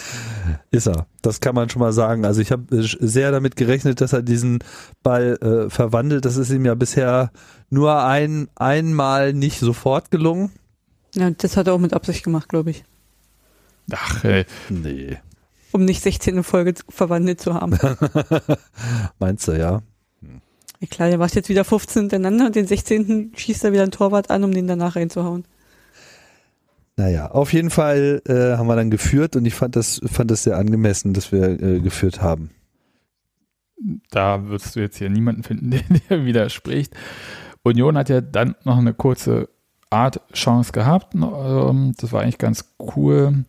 Ist 0.72 0.88
er. 0.88 1.08
Das 1.22 1.40
kann 1.40 1.56
man 1.56 1.70
schon 1.70 1.82
mal 1.82 1.94
sagen. 1.94 2.26
Also 2.26 2.42
ich 2.42 2.52
habe 2.52 2.66
sehr 2.82 3.32
damit 3.32 3.56
gerechnet, 3.56 4.02
dass 4.02 4.14
er 4.14 4.22
diesen 4.22 4.60
Ball 5.04 5.38
äh, 5.42 5.70
verwandelt. 5.70 6.26
Das 6.26 6.38
ist 6.38 6.52
ihm 6.52 6.66
ja 6.66 6.76
bisher 6.76 7.32
nur 7.70 8.04
ein 8.04 8.48
einmal 8.56 9.34
nicht 9.34 9.60
sofort 9.60 10.12
gelungen. 10.12 10.52
Ja, 11.16 11.30
das 11.32 11.58
hat 11.58 11.68
er 11.68 11.74
auch 11.74 11.80
mit 11.80 11.94
Absicht 11.94 12.24
gemacht, 12.24 12.50
glaube 12.50 12.72
ich. 12.72 12.84
Ach, 13.92 14.24
ey. 14.24 14.46
Nee. 14.70 15.18
Um 15.72 15.86
nicht 15.86 16.02
16 16.02 16.38
in 16.38 16.44
Folge 16.44 16.74
verwandelt 16.90 17.42
zu 17.42 17.54
haben. 17.54 17.78
Meinst 19.20 19.48
du, 19.48 19.54
ja? 19.54 19.82
Ja 20.80 20.88
klar, 20.90 21.10
der 21.10 21.18
macht 21.18 21.36
jetzt 21.36 21.50
wieder 21.50 21.64
15 21.64 22.04
hintereinander 22.04 22.48
und 22.48 22.56
den 22.56 22.68
16. 22.68 23.34
schießt 23.36 23.64
er 23.64 23.72
wieder 23.72 23.84
ein 23.84 23.92
Torwart 23.92 24.30
an, 24.30 24.44
um 24.44 24.54
den 24.54 24.68
danach 24.68 24.96
reinzuhauen. 24.96 25.46
Naja, 26.98 27.32
auf 27.32 27.52
jeden 27.52 27.70
Fall 27.70 28.22
äh, 28.26 28.58
haben 28.58 28.68
wir 28.68 28.76
dann 28.76 28.90
geführt 28.90 29.36
und 29.36 29.46
ich 29.46 29.54
fand 29.54 29.76
das, 29.76 30.00
fand 30.06 30.32
das 30.32 30.44
sehr 30.44 30.58
angemessen, 30.58 31.14
dass 31.14 31.32
wir 31.32 31.62
äh, 31.62 31.80
geführt 31.82 32.22
haben. 32.22 32.52
Da 34.12 34.46
würdest 34.46 34.76
du 34.76 34.80
jetzt 34.80 34.98
hier 34.98 35.10
niemanden 35.10 35.44
finden, 35.44 35.72
der 36.10 36.26
widerspricht. 36.26 36.96
Union 37.64 37.98
hat 37.98 38.10
ja 38.10 38.22
dann 38.22 38.56
noch 38.64 38.78
eine 38.78 38.94
kurze 38.94 39.50
Art 39.90 40.22
Chance 40.34 40.72
gehabt. 40.72 41.16
Ähm, 41.16 41.94
das 41.98 42.14
war 42.14 42.22
eigentlich 42.22 42.38
ganz 42.38 42.76
cool. 42.96 43.46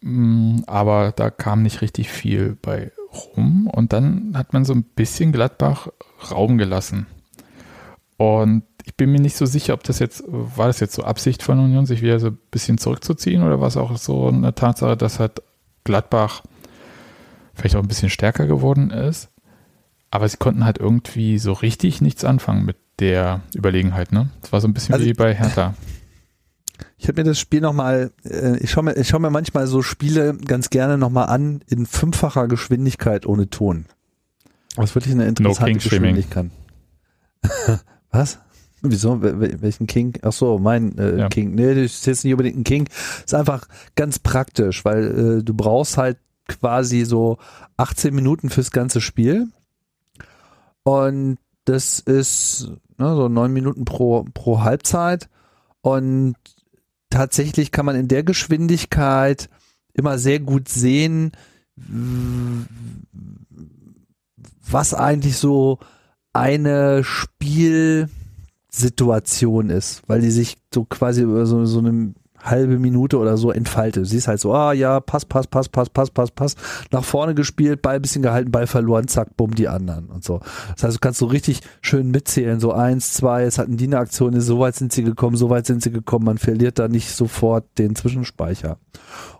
Mm, 0.00 0.58
aber 0.66 1.12
da 1.12 1.30
kam 1.30 1.62
nicht 1.62 1.80
richtig 1.80 2.10
viel 2.10 2.58
bei 2.60 2.92
rum. 3.12 3.68
Und 3.68 3.92
dann 3.92 4.32
hat 4.36 4.52
man 4.52 4.64
so 4.64 4.74
ein 4.74 4.82
bisschen 4.82 5.32
Gladbach 5.32 5.88
Raum 6.30 6.58
gelassen. 6.58 7.06
Und 8.16 8.64
ich 8.84 8.96
bin 8.96 9.10
mir 9.10 9.20
nicht 9.20 9.36
so 9.36 9.46
sicher, 9.46 9.74
ob 9.74 9.82
das 9.82 9.98
jetzt, 9.98 10.24
war 10.28 10.66
das 10.66 10.80
jetzt 10.80 10.94
so 10.94 11.04
Absicht 11.04 11.42
von 11.42 11.58
Union, 11.58 11.86
sich 11.86 12.02
wieder 12.02 12.20
so 12.20 12.28
ein 12.28 12.38
bisschen 12.50 12.78
zurückzuziehen 12.78 13.42
oder 13.42 13.60
war 13.60 13.68
es 13.68 13.76
auch 13.76 13.96
so 13.96 14.28
eine 14.28 14.54
Tatsache, 14.54 14.96
dass 14.96 15.18
halt 15.18 15.42
Gladbach 15.84 16.42
vielleicht 17.54 17.76
auch 17.76 17.82
ein 17.82 17.88
bisschen 17.88 18.10
stärker 18.10 18.46
geworden 18.46 18.90
ist. 18.90 19.30
Aber 20.10 20.28
sie 20.28 20.36
konnten 20.36 20.64
halt 20.64 20.78
irgendwie 20.78 21.38
so 21.38 21.52
richtig 21.52 22.00
nichts 22.00 22.24
anfangen 22.24 22.64
mit 22.64 22.76
der 23.00 23.40
Überlegenheit, 23.54 24.12
ne? 24.12 24.30
Das 24.42 24.52
war 24.52 24.60
so 24.60 24.68
ein 24.68 24.74
bisschen 24.74 24.94
also, 24.94 25.06
wie 25.06 25.14
bei 25.14 25.34
Hertha. 25.34 25.74
Ich 26.96 27.08
habe 27.08 27.20
mir 27.20 27.28
das 27.28 27.38
Spiel 27.38 27.60
nochmal, 27.60 28.12
äh, 28.24 28.56
ich 28.58 28.70
schaue 28.70 28.84
mir, 28.84 28.96
ich 28.96 29.08
schau 29.08 29.18
mir 29.18 29.30
manchmal 29.30 29.66
so 29.66 29.82
Spiele 29.82 30.36
ganz 30.36 30.70
gerne 30.70 30.98
nochmal 30.98 31.26
an 31.26 31.60
in 31.68 31.86
fünffacher 31.86 32.48
Geschwindigkeit 32.48 33.26
ohne 33.26 33.48
Ton. 33.48 33.84
Was 34.74 34.94
wirklich 34.94 35.14
eine 35.14 35.26
interessante 35.26 35.70
no 35.70 35.78
Geschwindigkeit. 35.78 36.50
Was? 38.10 38.40
Wieso? 38.86 39.22
Welchen 39.22 39.86
King? 39.86 40.18
Ach 40.22 40.32
so, 40.32 40.58
mein 40.58 40.98
äh, 40.98 41.20
ja. 41.20 41.28
King. 41.30 41.54
Nee, 41.54 41.74
das 41.74 41.84
ist 41.94 42.06
jetzt 42.06 42.22
nicht 42.22 42.34
unbedingt 42.34 42.58
ein 42.58 42.64
King. 42.64 42.86
Ist 43.24 43.34
einfach 43.34 43.66
ganz 43.96 44.18
praktisch, 44.18 44.84
weil 44.84 45.38
äh, 45.38 45.42
du 45.42 45.54
brauchst 45.54 45.96
halt 45.96 46.18
quasi 46.48 47.04
so 47.06 47.38
18 47.78 48.14
Minuten 48.14 48.50
fürs 48.50 48.70
ganze 48.70 49.00
Spiel. 49.00 49.48
Und 50.82 51.38
das 51.64 51.98
ist 51.98 52.72
ne, 52.98 53.16
so 53.16 53.28
neun 53.28 53.54
Minuten 53.54 53.86
pro, 53.86 54.26
pro 54.34 54.60
Halbzeit. 54.60 55.30
Und 55.80 56.36
tatsächlich 57.08 57.72
kann 57.72 57.86
man 57.86 57.96
in 57.96 58.08
der 58.08 58.22
Geschwindigkeit 58.22 59.48
immer 59.94 60.18
sehr 60.18 60.40
gut 60.40 60.68
sehen, 60.68 61.32
was 64.68 64.92
eigentlich 64.92 65.38
so 65.38 65.78
eine 66.34 67.02
Spiel 67.02 68.10
Situation 68.80 69.70
ist, 69.70 70.02
weil 70.06 70.20
die 70.20 70.30
sich 70.30 70.56
so 70.72 70.84
quasi 70.84 71.22
über 71.22 71.46
so, 71.46 71.64
so 71.64 71.78
eine 71.78 72.14
halbe 72.44 72.78
Minute 72.78 73.18
oder 73.18 73.36
so 73.36 73.50
entfaltet. 73.50 74.06
Sie 74.06 74.18
ist 74.18 74.28
halt 74.28 74.40
so, 74.40 74.52
ah 74.52 74.72
ja, 74.72 75.00
Pass, 75.00 75.24
Pass, 75.24 75.46
Pass, 75.46 75.68
Pass, 75.68 75.88
Pass, 75.88 76.10
Pass, 76.10 76.30
Pass, 76.30 76.54
nach 76.90 77.04
vorne 77.04 77.34
gespielt, 77.34 77.82
Ball 77.82 78.00
bisschen 78.00 78.22
gehalten, 78.22 78.50
Ball 78.50 78.66
verloren, 78.66 79.08
zack, 79.08 79.36
bumm, 79.36 79.54
die 79.54 79.68
anderen 79.68 80.06
und 80.06 80.24
so. 80.24 80.40
Das 80.74 80.84
heißt, 80.84 80.96
du 80.96 81.00
kannst 81.00 81.20
so 81.20 81.26
richtig 81.26 81.60
schön 81.80 82.10
mitzählen, 82.10 82.60
so 82.60 82.72
eins, 82.72 83.14
zwei, 83.14 83.44
es 83.44 83.58
hatten 83.58 83.76
die 83.76 83.86
eine 83.86 83.98
Aktion, 83.98 84.38
so 84.40 84.58
weit 84.58 84.74
sind 84.74 84.92
sie 84.92 85.02
gekommen, 85.02 85.36
so 85.36 85.50
weit 85.50 85.66
sind 85.66 85.82
sie 85.82 85.90
gekommen, 85.90 86.26
man 86.26 86.38
verliert 86.38 86.78
da 86.78 86.88
nicht 86.88 87.10
sofort 87.10 87.64
den 87.78 87.96
Zwischenspeicher. 87.96 88.78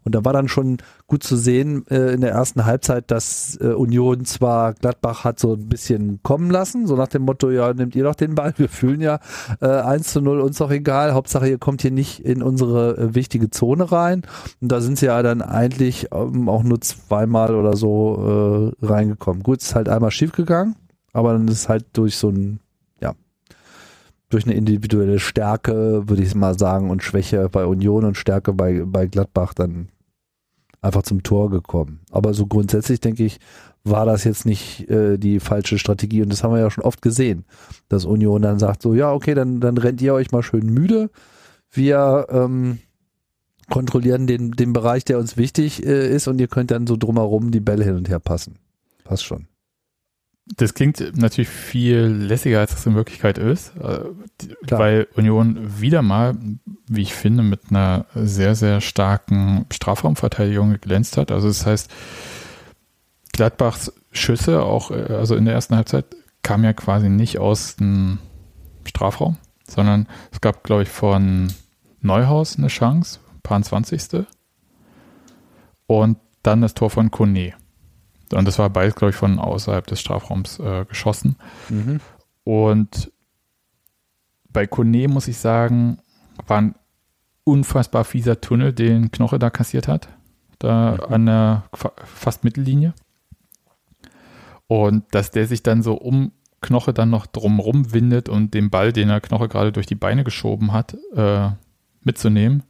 Und 0.05 0.15
da 0.15 0.25
war 0.25 0.33
dann 0.33 0.49
schon 0.49 0.79
gut 1.07 1.23
zu 1.23 1.37
sehen 1.37 1.87
äh, 1.89 2.13
in 2.13 2.21
der 2.21 2.33
ersten 2.33 2.65
Halbzeit, 2.65 3.11
dass 3.11 3.59
äh, 3.61 3.69
Union 3.69 4.25
zwar 4.25 4.75
Gladbach 4.75 5.25
hat 5.25 5.39
so 5.41 5.55
ein 5.55 5.69
bisschen 5.69 6.21
kommen 6.23 6.51
lassen, 6.51 6.87
so 6.87 6.95
nach 6.95 7.09
dem 7.09 7.23
Motto, 7.23 7.51
ja, 7.51 7.73
nehmt 7.73 7.97
ihr 7.97 8.05
doch 8.05 8.15
den 8.15 8.35
Ball, 8.35 8.53
wir 8.59 8.69
fühlen 8.69 9.01
ja 9.01 9.19
äh, 9.61 9.67
1 9.67 10.13
zu 10.13 10.21
0, 10.21 10.41
uns 10.41 10.59
doch 10.59 10.71
egal, 10.71 11.15
Hauptsache 11.15 11.49
ihr 11.49 11.59
kommt 11.59 11.83
hier 11.83 11.91
nicht 11.91 12.21
in 12.21 12.43
unsere 12.43 12.99
äh, 12.99 13.15
wichtige 13.15 13.51
Zone 13.51 13.91
rein. 13.91 14.23
Und 14.61 14.71
da 14.71 14.81
sind 14.81 14.99
sie 14.99 15.07
ja 15.07 15.23
dann 15.23 15.43
eigentlich 15.43 16.09
ähm, 16.13 16.49
auch 16.49 16.63
nur 16.63 16.81
zweimal 16.81 17.55
oder 17.55 17.77
so 17.77 18.73
äh, 18.83 18.87
reingekommen. 18.87 19.43
Gut, 19.43 19.63
ist 19.63 19.75
halt 19.75 19.89
einmal 19.89 20.11
schief 20.11 20.33
gegangen, 20.33 20.77
aber 21.13 21.33
dann 21.33 21.49
ist 21.49 21.69
halt 21.69 21.87
durch 21.95 22.17
so 22.17 22.29
ein 22.29 22.61
durch 24.35 24.47
eine 24.47 24.55
individuelle 24.55 25.21
Stärke, 25.21 26.09
würde 26.09 26.23
ich 26.23 26.35
mal 26.35 26.59
sagen, 26.59 26.91
und 26.91 27.05
Schwäche 27.05 27.49
bei 27.49 27.65
Union 27.65 28.05
und 28.05 28.17
Stärke 28.17 28.53
bei, 28.53 28.83
bei 28.85 29.07
Gladbach 29.07 29.55
dann 29.55 29.89
einfach 30.85 31.03
zum 31.03 31.23
Tor 31.23 31.51
gekommen. 31.51 32.01
Aber 32.11 32.35
so 32.35 32.47
grundsätzlich 32.47 33.01
denke 33.01 33.25
ich, 33.25 33.39
war 33.83 34.07
das 34.07 34.25
jetzt 34.25 34.47
nicht 34.47 34.89
äh, 34.89 35.19
die 35.19 35.41
falsche 35.41 35.79
Strategie 35.79 36.23
und 36.23 36.31
das 36.31 36.43
haben 36.43 36.55
wir 36.55 36.61
ja 36.61 36.71
schon 36.71 36.85
oft 36.85 37.03
gesehen, 37.03 37.45
dass 37.89 38.05
Union 38.05 38.43
dann 38.43 38.59
sagt 38.59 38.83
so, 38.83 38.95
ja, 38.95 39.13
okay, 39.13 39.35
dann, 39.35 39.61
dann 39.61 39.77
rennt 39.77 40.01
ihr 40.01 40.15
euch 40.15 40.31
mal 40.31 40.43
schön 40.43 40.67
müde. 40.67 41.11
Wir 41.71 42.27
ähm, 42.31 42.79
kontrollieren 43.71 44.27
den, 44.27 44.53
den 44.53 44.73
Bereich, 44.73 45.05
der 45.05 45.19
uns 45.19 45.37
wichtig 45.37 45.85
äh, 45.85 46.09
ist 46.15 46.29
und 46.29 46.41
ihr 46.41 46.49
könnt 46.49 46.71
dann 46.71 46.87
so 46.87 46.97
drumherum 46.97 47.51
die 47.51 47.61
Bälle 47.61 47.85
hin 47.85 47.97
und 47.97 48.09
her 48.09 48.21
passen. 48.21 48.57
Passt 49.05 49.25
schon 49.25 49.47
das 50.47 50.75
klingt 50.75 51.17
natürlich 51.17 51.49
viel 51.49 52.01
lässiger, 52.01 52.61
als 52.61 52.75
es 52.75 52.85
in 52.85 52.95
Wirklichkeit 52.95 53.39
ist, 53.39 53.75
äh, 53.77 54.01
Klar. 54.67 54.81
weil 54.81 55.09
Union 55.15 55.81
wieder 55.81 56.03
mal, 56.03 56.37
wie 56.87 57.03
ich 57.03 57.15
finde, 57.15 57.43
mit 57.43 57.71
einer 57.71 58.05
sehr, 58.15 58.55
sehr 58.55 58.81
starken 58.81 59.65
Strafraumverteidigung 59.73 60.71
geglänzt 60.71 61.17
hat. 61.17 61.33
Also 61.33 61.49
das 61.49 61.65
heißt, 61.65 61.91
Gladbachs 63.33 63.93
Schüsse, 64.13 64.63
auch 64.63 64.91
äh, 64.91 65.15
also 65.15 65.35
in 65.35 65.47
der 65.47 65.55
ersten 65.55 65.77
Halbzeit, 65.77 66.05
kamen 66.43 66.65
ja 66.65 66.75
quasi 66.75 67.09
nicht 67.09 67.39
aus 67.39 67.77
dem 67.77 68.19
Strafraum, 68.85 69.39
sondern 69.67 70.07
es 70.31 70.43
gab, 70.43 70.63
glaube 70.63 70.83
ich, 70.83 70.91
von 70.91 71.53
Neuhaus 72.01 72.59
eine 72.59 72.69
Chance, 72.69 73.19
paar 73.43 73.63
20. 73.63 74.27
Und 75.87 76.19
dann 76.43 76.61
das 76.61 76.75
Tor 76.75 76.91
von 76.91 77.11
Kone. 77.11 77.55
Und 78.35 78.47
das 78.47 78.59
war 78.59 78.71
beides, 78.71 78.95
glaube 78.95 79.11
ich, 79.11 79.17
von 79.17 79.39
außerhalb 79.39 79.87
des 79.87 80.01
Strafraums 80.01 80.59
äh, 80.59 80.85
geschossen. 80.87 81.37
Mhm. 81.69 82.01
Und 82.45 83.13
bei 84.49 84.67
Kone 84.67 85.09
muss 85.09 85.29
ich 85.29 85.39
sagen, 85.39 85.99
war 86.47 86.59
ein 86.59 86.75
unfassbar 87.45 88.05
fieser 88.05 88.41
Tunnel, 88.41 88.73
den 88.73 89.11
Knoche 89.11 89.39
da 89.39 89.51
kassiert 89.51 89.89
hat. 89.89 90.09
Da 90.59 90.93
mhm. 90.93 91.15
an 91.15 91.27
der 91.27 91.65
fast 92.05 92.45
Mittellinie. 92.45 92.95
Und 94.67 95.05
dass 95.15 95.31
der 95.31 95.47
sich 95.47 95.63
dann 95.63 95.83
so 95.83 95.95
um 95.95 96.33
Knoche 96.61 96.95
dann 96.95 97.11
noch 97.11 97.27
drumrum 97.27 97.93
windet 97.93 98.29
und 98.29 98.55
den 98.55 98.71
Ball, 98.71 98.93
den 98.93 99.11
er 99.11 99.21
Knoche 99.21 99.49
gerade 99.49 99.71
durch 99.71 99.87
die 99.87 99.95
Beine 99.95 100.25
geschoben 100.25 100.73
hat, 100.73 100.97
äh, 101.15 101.51
mitzunehmen. 102.01 102.63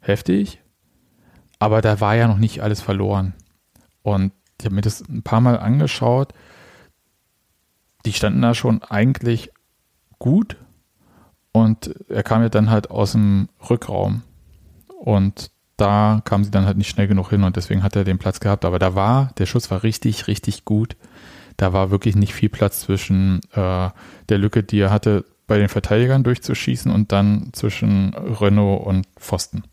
Heftig. 0.00 0.60
Aber 1.60 1.82
da 1.82 2.00
war 2.00 2.16
ja 2.16 2.26
noch 2.26 2.38
nicht 2.38 2.62
alles 2.62 2.80
verloren. 2.80 3.34
Und 4.02 4.32
ich 4.60 4.66
habe 4.66 4.74
mir 4.74 4.82
das 4.82 5.02
ein 5.08 5.22
paar 5.22 5.40
Mal 5.40 5.58
angeschaut. 5.58 6.32
Die 8.06 8.12
standen 8.12 8.42
da 8.42 8.54
schon 8.54 8.82
eigentlich 8.82 9.50
gut 10.18 10.56
und 11.52 11.94
er 12.08 12.22
kam 12.22 12.42
ja 12.42 12.48
dann 12.48 12.70
halt 12.70 12.90
aus 12.90 13.12
dem 13.12 13.48
Rückraum 13.68 14.22
und 15.00 15.50
da 15.76 16.20
kam 16.24 16.44
sie 16.44 16.50
dann 16.50 16.66
halt 16.66 16.76
nicht 16.76 16.90
schnell 16.90 17.08
genug 17.08 17.30
hin 17.30 17.42
und 17.42 17.56
deswegen 17.56 17.82
hat 17.82 17.96
er 17.96 18.04
den 18.04 18.18
Platz 18.18 18.40
gehabt. 18.40 18.64
Aber 18.64 18.78
da 18.78 18.94
war, 18.94 19.32
der 19.38 19.46
Schuss 19.46 19.70
war 19.70 19.82
richtig, 19.82 20.26
richtig 20.26 20.64
gut. 20.64 20.96
Da 21.56 21.72
war 21.72 21.90
wirklich 21.90 22.16
nicht 22.16 22.34
viel 22.34 22.50
Platz 22.50 22.80
zwischen 22.80 23.40
äh, 23.52 23.88
der 24.28 24.38
Lücke, 24.38 24.62
die 24.62 24.78
er 24.78 24.90
hatte, 24.90 25.24
bei 25.46 25.58
den 25.58 25.68
Verteidigern 25.68 26.22
durchzuschießen 26.22 26.92
und 26.92 27.12
dann 27.12 27.50
zwischen 27.52 28.14
Renault 28.14 28.86
und 28.86 29.06
Pfosten. 29.18 29.64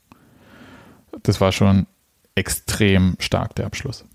Das 1.23 1.39
war 1.39 1.51
schon 1.51 1.88
extrem 2.35 3.15
stark, 3.19 3.55
der 3.55 3.65
Abschluss. 3.65 4.05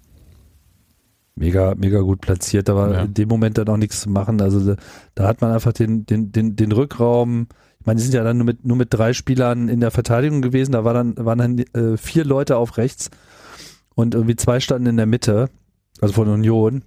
Mega, 1.34 1.74
mega 1.74 2.00
gut 2.00 2.20
platziert, 2.20 2.68
aber 2.68 2.92
ja. 2.92 3.00
in 3.02 3.14
dem 3.14 3.28
Moment 3.28 3.56
dann 3.56 3.68
auch 3.68 3.78
nichts 3.78 4.02
zu 4.02 4.10
machen. 4.10 4.40
Also 4.40 4.74
da, 4.74 4.82
da, 5.14 5.26
hat 5.26 5.40
man 5.40 5.52
einfach 5.52 5.72
den, 5.72 6.04
den, 6.04 6.30
den, 6.30 6.56
den 6.56 6.72
Rückraum. 6.72 7.46
Ich 7.80 7.86
meine, 7.86 7.98
die 7.98 8.04
sind 8.04 8.14
ja 8.14 8.22
dann 8.22 8.36
nur 8.36 8.46
mit, 8.46 8.66
nur 8.66 8.76
mit 8.76 8.88
drei 8.92 9.12
Spielern 9.14 9.68
in 9.68 9.80
der 9.80 9.90
Verteidigung 9.90 10.42
gewesen. 10.42 10.72
Da 10.72 10.84
war 10.84 10.92
dann, 10.92 11.14
waren 11.16 11.38
dann 11.38 11.58
äh, 11.58 11.96
vier 11.96 12.24
Leute 12.24 12.58
auf 12.58 12.76
rechts 12.76 13.10
und 13.94 14.14
irgendwie 14.14 14.36
zwei 14.36 14.60
standen 14.60 14.86
in 14.86 14.96
der 14.98 15.06
Mitte, 15.06 15.48
also 16.00 16.14
von 16.14 16.28
Union. 16.28 16.82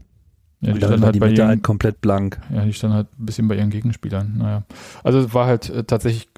Ja, 0.61 0.73
die 0.73 0.79
dann 0.79 0.99
war 0.99 1.05
halt 1.07 1.15
die 1.15 1.19
Mitte 1.19 1.33
ihren, 1.41 1.47
halt 1.47 1.63
komplett 1.63 2.01
blank. 2.01 2.39
Ja, 2.53 2.65
die 2.65 2.73
standen 2.73 2.95
halt 2.95 3.07
ein 3.19 3.25
bisschen 3.25 3.47
bei 3.47 3.55
ihren 3.55 3.71
Gegenspielern. 3.71 4.35
Naja. 4.37 4.63
Also 5.03 5.19
es 5.19 5.33
war 5.33 5.47
halt 5.47 5.69
äh, 5.69 5.83
tatsächlich 5.83 6.29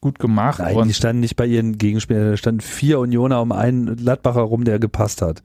gut 0.00 0.18
gemacht. 0.18 0.60
Nein, 0.60 0.86
die 0.86 0.94
standen 0.94 1.20
nicht 1.20 1.36
bei 1.36 1.46
ihren 1.46 1.78
Gegenspielern, 1.78 2.30
da 2.30 2.36
standen 2.36 2.60
vier 2.60 2.98
Unioner 2.98 3.42
um 3.42 3.52
einen 3.52 3.96
Gladbacher 3.96 4.42
rum, 4.42 4.64
der 4.64 4.78
gepasst 4.78 5.22
hat. 5.22 5.42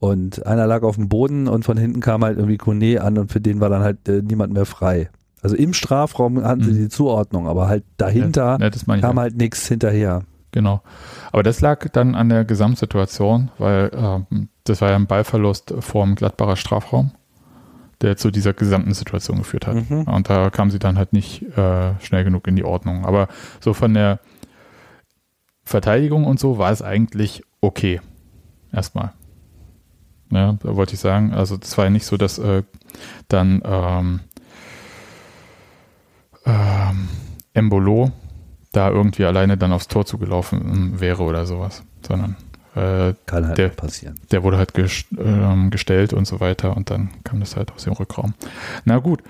Und 0.00 0.46
einer 0.46 0.66
lag 0.66 0.82
auf 0.82 0.94
dem 0.94 1.08
Boden 1.08 1.48
und 1.48 1.64
von 1.64 1.76
hinten 1.76 2.00
kam 2.00 2.22
halt 2.24 2.38
irgendwie 2.38 2.56
Kone 2.56 3.00
an 3.00 3.18
und 3.18 3.32
für 3.32 3.40
den 3.40 3.60
war 3.60 3.68
dann 3.68 3.82
halt 3.82 4.08
äh, 4.08 4.22
niemand 4.22 4.52
mehr 4.52 4.66
frei. 4.66 5.10
Also 5.42 5.56
im 5.56 5.72
Strafraum 5.72 6.42
hatten 6.42 6.62
sie 6.62 6.72
mhm. 6.72 6.76
die 6.76 6.88
Zuordnung, 6.88 7.48
aber 7.48 7.68
halt 7.68 7.84
dahinter 7.96 8.58
ja, 8.60 8.68
ja, 8.68 9.00
kam 9.00 9.18
halt 9.18 9.36
nichts 9.36 9.66
hinterher. 9.66 10.22
Genau. 10.52 10.82
Aber 11.30 11.42
das 11.42 11.60
lag 11.60 11.88
dann 11.90 12.14
an 12.14 12.28
der 12.28 12.44
Gesamtsituation, 12.44 13.50
weil 13.58 13.90
äh, 14.30 14.36
das 14.64 14.80
war 14.80 14.90
ja 14.90 14.96
ein 14.96 15.06
Ballverlust 15.06 15.74
vorm 15.80 16.14
Gladbacher 16.14 16.56
Strafraum, 16.56 17.12
der 18.00 18.16
zu 18.16 18.30
dieser 18.30 18.54
gesamten 18.54 18.94
Situation 18.94 19.38
geführt 19.38 19.66
hat. 19.66 19.90
Mhm. 19.90 20.02
Und 20.02 20.30
da 20.30 20.50
kam 20.50 20.70
sie 20.70 20.78
dann 20.78 20.96
halt 20.96 21.12
nicht 21.12 21.42
äh, 21.56 21.98
schnell 22.00 22.24
genug 22.24 22.46
in 22.46 22.56
die 22.56 22.64
Ordnung. 22.64 23.04
Aber 23.04 23.28
so 23.60 23.74
von 23.74 23.94
der 23.94 24.20
Verteidigung 25.64 26.24
und 26.24 26.40
so 26.40 26.58
war 26.58 26.72
es 26.72 26.82
eigentlich 26.82 27.42
okay. 27.60 28.00
Erstmal. 28.72 29.12
Ja, 30.30 30.58
da 30.62 30.76
wollte 30.76 30.94
ich 30.94 31.00
sagen, 31.00 31.32
also 31.32 31.58
es 31.60 31.76
war 31.78 31.84
ja 31.84 31.90
nicht 31.90 32.06
so, 32.06 32.16
dass 32.16 32.38
äh, 32.38 32.62
dann 33.28 33.62
ähm, 33.64 34.20
ähm, 36.44 37.08
Embolo 37.54 38.12
da 38.72 38.90
irgendwie 38.90 39.24
alleine 39.24 39.56
dann 39.56 39.72
aufs 39.72 39.88
Tor 39.88 40.04
zugelaufen 40.04 41.00
wäre 41.00 41.22
oder 41.22 41.46
sowas, 41.46 41.82
sondern 42.06 42.36
äh, 42.74 43.14
Kann 43.26 43.46
halt 43.46 43.58
der, 43.58 43.68
passieren. 43.70 44.16
Der 44.30 44.42
wurde 44.42 44.58
halt 44.58 44.74
gest, 44.74 45.06
ähm, 45.18 45.70
gestellt 45.70 46.12
und 46.12 46.26
so 46.26 46.40
weiter 46.40 46.76
und 46.76 46.90
dann 46.90 47.10
kam 47.24 47.40
das 47.40 47.56
halt 47.56 47.72
aus 47.72 47.84
dem 47.84 47.94
Rückraum. 47.94 48.34
Na 48.84 48.98
gut. 48.98 49.22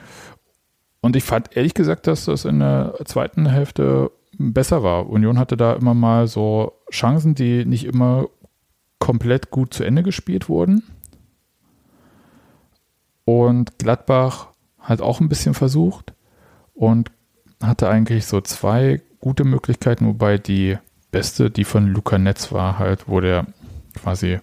Und 1.01 1.15
ich 1.15 1.25
fand 1.25 1.57
ehrlich 1.57 1.75
gesagt, 1.75 2.09
dass 2.09 2.25
das 2.25 2.45
in 2.45 2.59
der 2.59 2.95
zweiten 3.05 3.47
Hälfte 3.47 4.11
besser 4.37 4.83
war. 4.83 5.09
Union 5.09 5.39
hatte 5.39 5.57
da 5.57 5.75
immer 5.75 5.95
mal 5.95 6.27
so 6.27 6.73
Chancen, 6.91 7.35
die 7.35 7.65
nicht 7.65 7.85
immer 7.85 8.27
komplett 8.99 9.51
gut 9.51 9.75
zu 9.75 9.85
Ende 9.85 10.03
gespielt 10.03 10.49
wurden. 10.49 10.83
Und 13.25 13.79
Gladbach 13.79 14.49
hat 14.79 15.01
auch 15.01 15.21
ein 15.21 15.29
bisschen 15.29 15.55
versucht 15.55 16.15
und 16.75 17.11
hatte 17.63 17.89
eigentlich 17.89 18.27
so 18.27 18.41
zwei 18.41 19.03
gute 19.21 19.45
Möglichkeiten, 19.45 20.07
wobei 20.07 20.39
die 20.39 20.79
beste, 21.11 21.51
die 21.51 21.65
von 21.65 21.89
Luca 21.89 22.19
Netz 22.19 22.53
war, 22.53 22.79
halt, 22.79 23.09
wo 23.09 23.21
der 23.21 23.47
quasi 23.95 24.39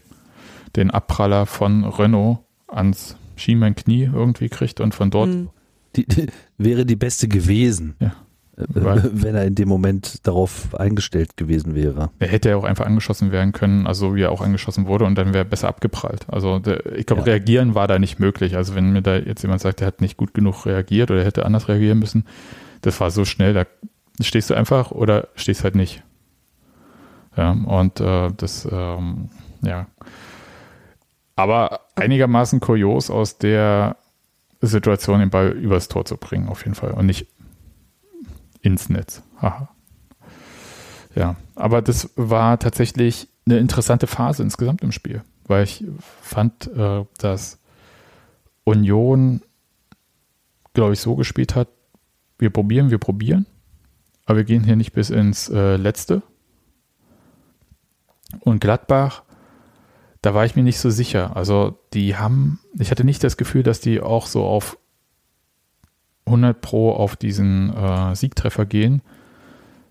den 0.75 0.91
Abpraller 0.91 1.45
von 1.45 1.83
Renault 1.85 2.39
ans 2.67 3.15
Schienbeinknie 3.35 4.09
irgendwie 4.13 4.49
kriegt 4.49 4.79
und 4.81 4.93
von 4.93 5.11
dort. 5.11 5.29
Mhm. 5.29 5.49
Die, 5.95 6.05
die, 6.05 6.27
wäre 6.57 6.85
die 6.85 6.97
beste 6.97 7.27
gewesen. 7.27 7.95
Ja. 7.99 8.15
Wenn 8.67 9.35
er 9.35 9.43
in 9.43 9.55
dem 9.55 9.67
Moment 9.67 10.25
darauf 10.25 10.73
eingestellt 10.75 11.35
gewesen 11.35 11.75
wäre. 11.75 12.09
Er 12.19 12.27
hätte 12.29 12.49
ja 12.49 12.55
auch 12.55 12.63
einfach 12.63 12.85
angeschossen 12.85 13.31
werden 13.31 13.51
können, 13.51 13.85
also 13.85 14.15
wie 14.15 14.21
er 14.21 14.31
auch 14.31 14.41
angeschossen 14.41 14.87
wurde 14.87 15.03
und 15.05 15.15
dann 15.15 15.33
wäre 15.33 15.39
er 15.39 15.49
besser 15.49 15.67
abgeprallt. 15.67 16.25
Also 16.29 16.59
der, 16.59 16.95
ich 16.95 17.05
glaube, 17.05 17.23
ja. 17.23 17.33
reagieren 17.33 17.75
war 17.75 17.87
da 17.87 17.99
nicht 17.99 18.19
möglich. 18.19 18.55
Also 18.55 18.73
wenn 18.75 18.93
mir 18.93 19.01
da 19.01 19.17
jetzt 19.17 19.41
jemand 19.41 19.61
sagt, 19.61 19.81
er 19.81 19.87
hat 19.87 19.99
nicht 19.99 20.15
gut 20.15 20.33
genug 20.33 20.65
reagiert 20.65 21.11
oder 21.11 21.25
hätte 21.25 21.45
anders 21.45 21.67
reagieren 21.67 21.99
müssen, 21.99 22.25
das 22.81 22.99
war 23.01 23.11
so 23.11 23.25
schnell, 23.25 23.53
da 23.53 23.65
stehst 24.21 24.49
du 24.49 24.53
einfach 24.53 24.91
oder 24.91 25.27
stehst 25.35 25.65
halt 25.65 25.75
nicht. 25.75 26.03
Ja, 27.35 27.51
und 27.51 27.99
äh, 27.99 28.29
das, 28.37 28.65
ähm, 28.71 29.29
ja. 29.61 29.87
Aber 31.35 31.81
einigermaßen 31.95 32.61
kurios 32.61 33.09
aus 33.09 33.37
der 33.37 33.97
Situation 34.61 35.19
den 35.19 35.29
Ball 35.29 35.49
übers 35.49 35.89
Tor 35.89 36.05
zu 36.05 36.15
bringen, 36.15 36.47
auf 36.47 36.63
jeden 36.63 36.75
Fall. 36.75 36.91
Und 36.91 37.07
nicht 37.07 37.27
ins 38.65 38.89
Netz. 38.89 39.21
Haha. 39.41 39.69
Ja, 41.13 41.35
aber 41.55 41.81
das 41.81 42.09
war 42.15 42.59
tatsächlich 42.59 43.29
eine 43.45 43.59
interessante 43.59 44.07
Phase 44.07 44.43
insgesamt 44.43 44.81
im 44.81 44.91
Spiel, 44.91 45.23
weil 45.47 45.63
ich 45.63 45.85
fand, 46.21 46.67
äh, 46.67 47.05
dass 47.17 47.59
Union, 48.63 49.41
glaube 50.73 50.93
ich, 50.93 50.99
so 50.99 51.15
gespielt 51.15 51.55
hat, 51.55 51.69
wir 52.37 52.49
probieren, 52.49 52.89
wir 52.89 52.97
probieren, 52.97 53.45
aber 54.25 54.37
wir 54.37 54.43
gehen 54.43 54.63
hier 54.63 54.75
nicht 54.75 54.91
bis 54.93 55.09
ins 55.09 55.47
äh, 55.49 55.77
Letzte. 55.77 56.21
Und 58.41 58.59
Gladbach, 58.59 59.23
da 60.21 60.33
war 60.33 60.45
ich 60.45 60.55
mir 60.55 60.63
nicht 60.63 60.79
so 60.79 60.89
sicher. 60.89 61.37
Also 61.37 61.79
die 61.93 62.17
haben, 62.17 62.59
ich 62.77 62.91
hatte 62.91 63.05
nicht 63.05 63.23
das 63.23 63.37
Gefühl, 63.37 63.63
dass 63.63 63.79
die 63.79 64.01
auch 64.01 64.25
so 64.25 64.43
auf 64.43 64.77
100 66.25 66.59
Pro 66.61 66.91
auf 66.91 67.15
diesen 67.15 67.75
äh, 67.75 68.15
Siegtreffer 68.15 68.65
gehen, 68.65 69.01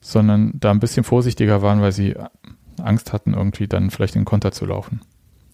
sondern 0.00 0.52
da 0.54 0.70
ein 0.70 0.80
bisschen 0.80 1.04
vorsichtiger 1.04 1.62
waren, 1.62 1.80
weil 1.80 1.92
sie 1.92 2.16
Angst 2.82 3.12
hatten, 3.12 3.34
irgendwie 3.34 3.68
dann 3.68 3.90
vielleicht 3.90 4.16
in 4.16 4.24
Konter 4.24 4.52
zu 4.52 4.66
laufen. 4.66 5.00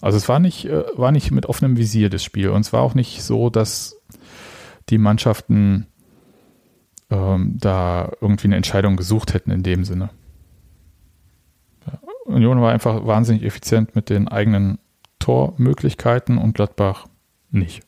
Also 0.01 0.16
es 0.16 0.28
war 0.28 0.39
nicht, 0.39 0.66
äh, 0.66 0.85
war 0.97 1.12
nicht 1.12 1.31
mit 1.31 1.47
offenem 1.47 1.76
Visier 1.76 2.09
das 2.09 2.24
Spiel 2.24 2.49
und 2.51 2.62
es 2.62 2.72
war 2.72 2.83
auch 2.83 2.95
nicht 2.95 3.22
so, 3.22 3.51
dass 3.51 4.01
die 4.89 4.99
Mannschaften 4.99 5.87
ähm, 7.11 7.57
da 7.59 8.11
irgendwie 8.20 8.49
eine 8.49 8.57
Entscheidung 8.57 8.97
gesucht 8.97 9.35
hätten 9.35 9.51
in 9.51 9.62
dem 9.62 9.85
Sinne. 9.85 10.11
Union 12.24 12.61
war 12.61 12.72
einfach 12.72 13.07
wahnsinnig 13.07 13.43
effizient 13.43 13.95
mit 13.95 14.09
den 14.09 14.28
eigenen 14.28 14.78
Tormöglichkeiten 15.18 16.39
und 16.39 16.55
Gladbach 16.55 17.07
nicht. 17.51 17.83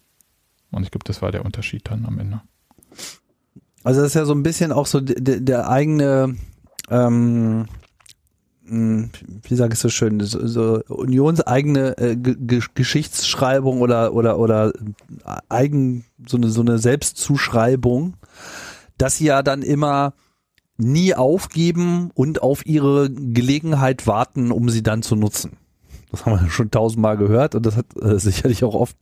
Und 0.70 0.82
ich 0.82 0.90
glaube, 0.90 1.04
das 1.04 1.22
war 1.22 1.30
der 1.30 1.44
Unterschied 1.44 1.88
dann 1.88 2.04
am 2.06 2.18
Ende. 2.18 2.42
Also 3.84 4.00
das 4.00 4.08
ist 4.10 4.14
ja 4.14 4.24
so 4.24 4.34
ein 4.34 4.42
bisschen 4.42 4.72
auch 4.72 4.86
so 4.86 5.00
der, 5.00 5.40
der 5.40 5.68
eigene, 5.68 6.36
ähm, 6.88 7.66
hm, 8.66 9.10
wie 9.42 9.54
sage 9.54 9.74
ich 9.74 9.80
so 9.80 9.88
schön, 9.88 10.20
so, 10.20 10.46
so 10.46 10.82
unionseigene 10.88 11.98
äh, 11.98 12.16
Geschichtsschreibung 12.16 13.80
oder 13.80 14.14
oder 14.14 14.38
oder 14.38 14.72
eigen 15.48 16.04
so 16.26 16.36
eine 16.36 16.48
so 16.48 16.60
eine 16.60 16.78
Selbstzuschreibung, 16.78 18.14
dass 18.98 19.16
sie 19.16 19.26
ja 19.26 19.42
dann 19.42 19.62
immer 19.62 20.14
nie 20.76 21.14
aufgeben 21.14 22.10
und 22.14 22.42
auf 22.42 22.64
ihre 22.66 23.10
Gelegenheit 23.10 24.06
warten, 24.06 24.52
um 24.52 24.68
sie 24.68 24.82
dann 24.82 25.02
zu 25.02 25.16
nutzen. 25.16 25.56
Das 26.10 26.26
haben 26.26 26.40
wir 26.40 26.50
schon 26.50 26.70
tausendmal 26.70 27.16
gehört 27.16 27.54
und 27.54 27.66
das 27.66 27.76
hat 27.76 27.86
äh, 28.00 28.18
sicherlich 28.18 28.64
auch 28.64 28.74
oft 28.74 28.96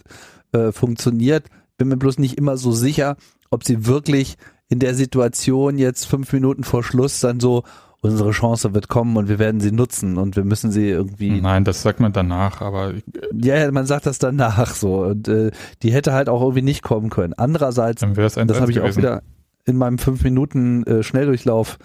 äh, 0.52 0.72
funktioniert. 0.72 1.46
Bin 1.80 1.88
mir 1.88 1.96
bloß 1.96 2.18
nicht 2.18 2.36
immer 2.36 2.58
so 2.58 2.72
sicher, 2.72 3.16
ob 3.50 3.64
sie 3.64 3.86
wirklich 3.86 4.36
in 4.68 4.80
der 4.80 4.94
Situation 4.94 5.78
jetzt 5.78 6.04
fünf 6.04 6.30
Minuten 6.34 6.62
vor 6.62 6.84
Schluss 6.84 7.20
dann 7.20 7.40
so, 7.40 7.64
unsere 8.02 8.32
Chance 8.32 8.74
wird 8.74 8.88
kommen 8.88 9.16
und 9.16 9.30
wir 9.30 9.38
werden 9.38 9.62
sie 9.62 9.72
nutzen 9.72 10.18
und 10.18 10.36
wir 10.36 10.44
müssen 10.44 10.70
sie 10.70 10.90
irgendwie. 10.90 11.40
Nein, 11.40 11.64
das 11.64 11.80
sagt 11.80 11.98
man 11.98 12.12
danach, 12.12 12.60
aber. 12.60 12.92
Ja, 13.32 13.72
man 13.72 13.86
sagt 13.86 14.04
das 14.04 14.18
danach 14.18 14.74
so. 14.74 15.04
Und 15.04 15.26
äh, 15.28 15.52
die 15.82 15.90
hätte 15.90 16.12
halt 16.12 16.28
auch 16.28 16.42
irgendwie 16.42 16.60
nicht 16.60 16.82
kommen 16.82 17.08
können. 17.08 17.32
Andererseits, 17.32 18.00
dann 18.00 18.14
das 18.14 18.60
habe 18.60 18.70
ich 18.70 18.80
auch 18.80 18.94
wieder 18.94 19.22
in 19.64 19.78
meinem 19.78 19.96
fünf 19.96 20.22
Minuten 20.22 20.84
äh, 20.84 21.02
Schnelldurchlauf, 21.02 21.78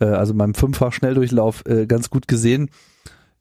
äh, 0.00 0.04
also 0.04 0.34
meinem 0.34 0.52
fünffach 0.52 0.92
Schnelldurchlauf 0.92 1.64
äh, 1.64 1.86
ganz 1.86 2.10
gut 2.10 2.28
gesehen. 2.28 2.68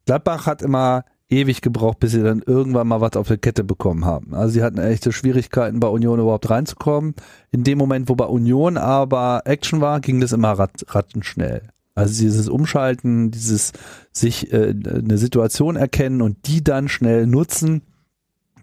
Gladbach 0.06 0.46
hat 0.46 0.62
immer 0.62 1.04
ewig 1.30 1.62
gebraucht, 1.62 2.00
bis 2.00 2.12
sie 2.12 2.24
dann 2.24 2.42
irgendwann 2.46 2.88
mal 2.88 3.02
was 3.02 3.16
auf 3.16 3.28
der 3.28 3.38
Kette 3.38 3.64
bekommen 3.64 4.06
haben. 4.06 4.34
Also 4.34 4.54
sie 4.54 4.64
hatten 4.64 4.80
echte 4.80 5.12
Schwierigkeiten 5.12 5.80
bei 5.80 5.88
Union 5.88 6.20
überhaupt 6.20 6.50
reinzukommen. 6.50 7.14
In 7.52 7.64
dem 7.64 7.78
Moment, 7.78 8.10
wo 8.10 8.16
bei 8.16 8.26
Union 8.26 8.78
aber 8.78 9.44
Action 9.46 9.82
war, 9.82 10.00
ging 10.00 10.20
das 10.20 10.32
immer 10.32 10.54
rat, 10.54 10.86
rattenschnell. 10.88 11.62
Also 11.94 12.22
dieses 12.22 12.50
Umschalten, 12.50 13.30
dieses 13.30 13.74
sich 14.12 14.52
äh, 14.54 14.70
eine 14.70 15.18
Situation 15.18 15.76
erkennen 15.76 16.22
und 16.22 16.48
die 16.48 16.64
dann 16.64 16.88
schnell 16.88 17.28
nutzen, 17.28 17.82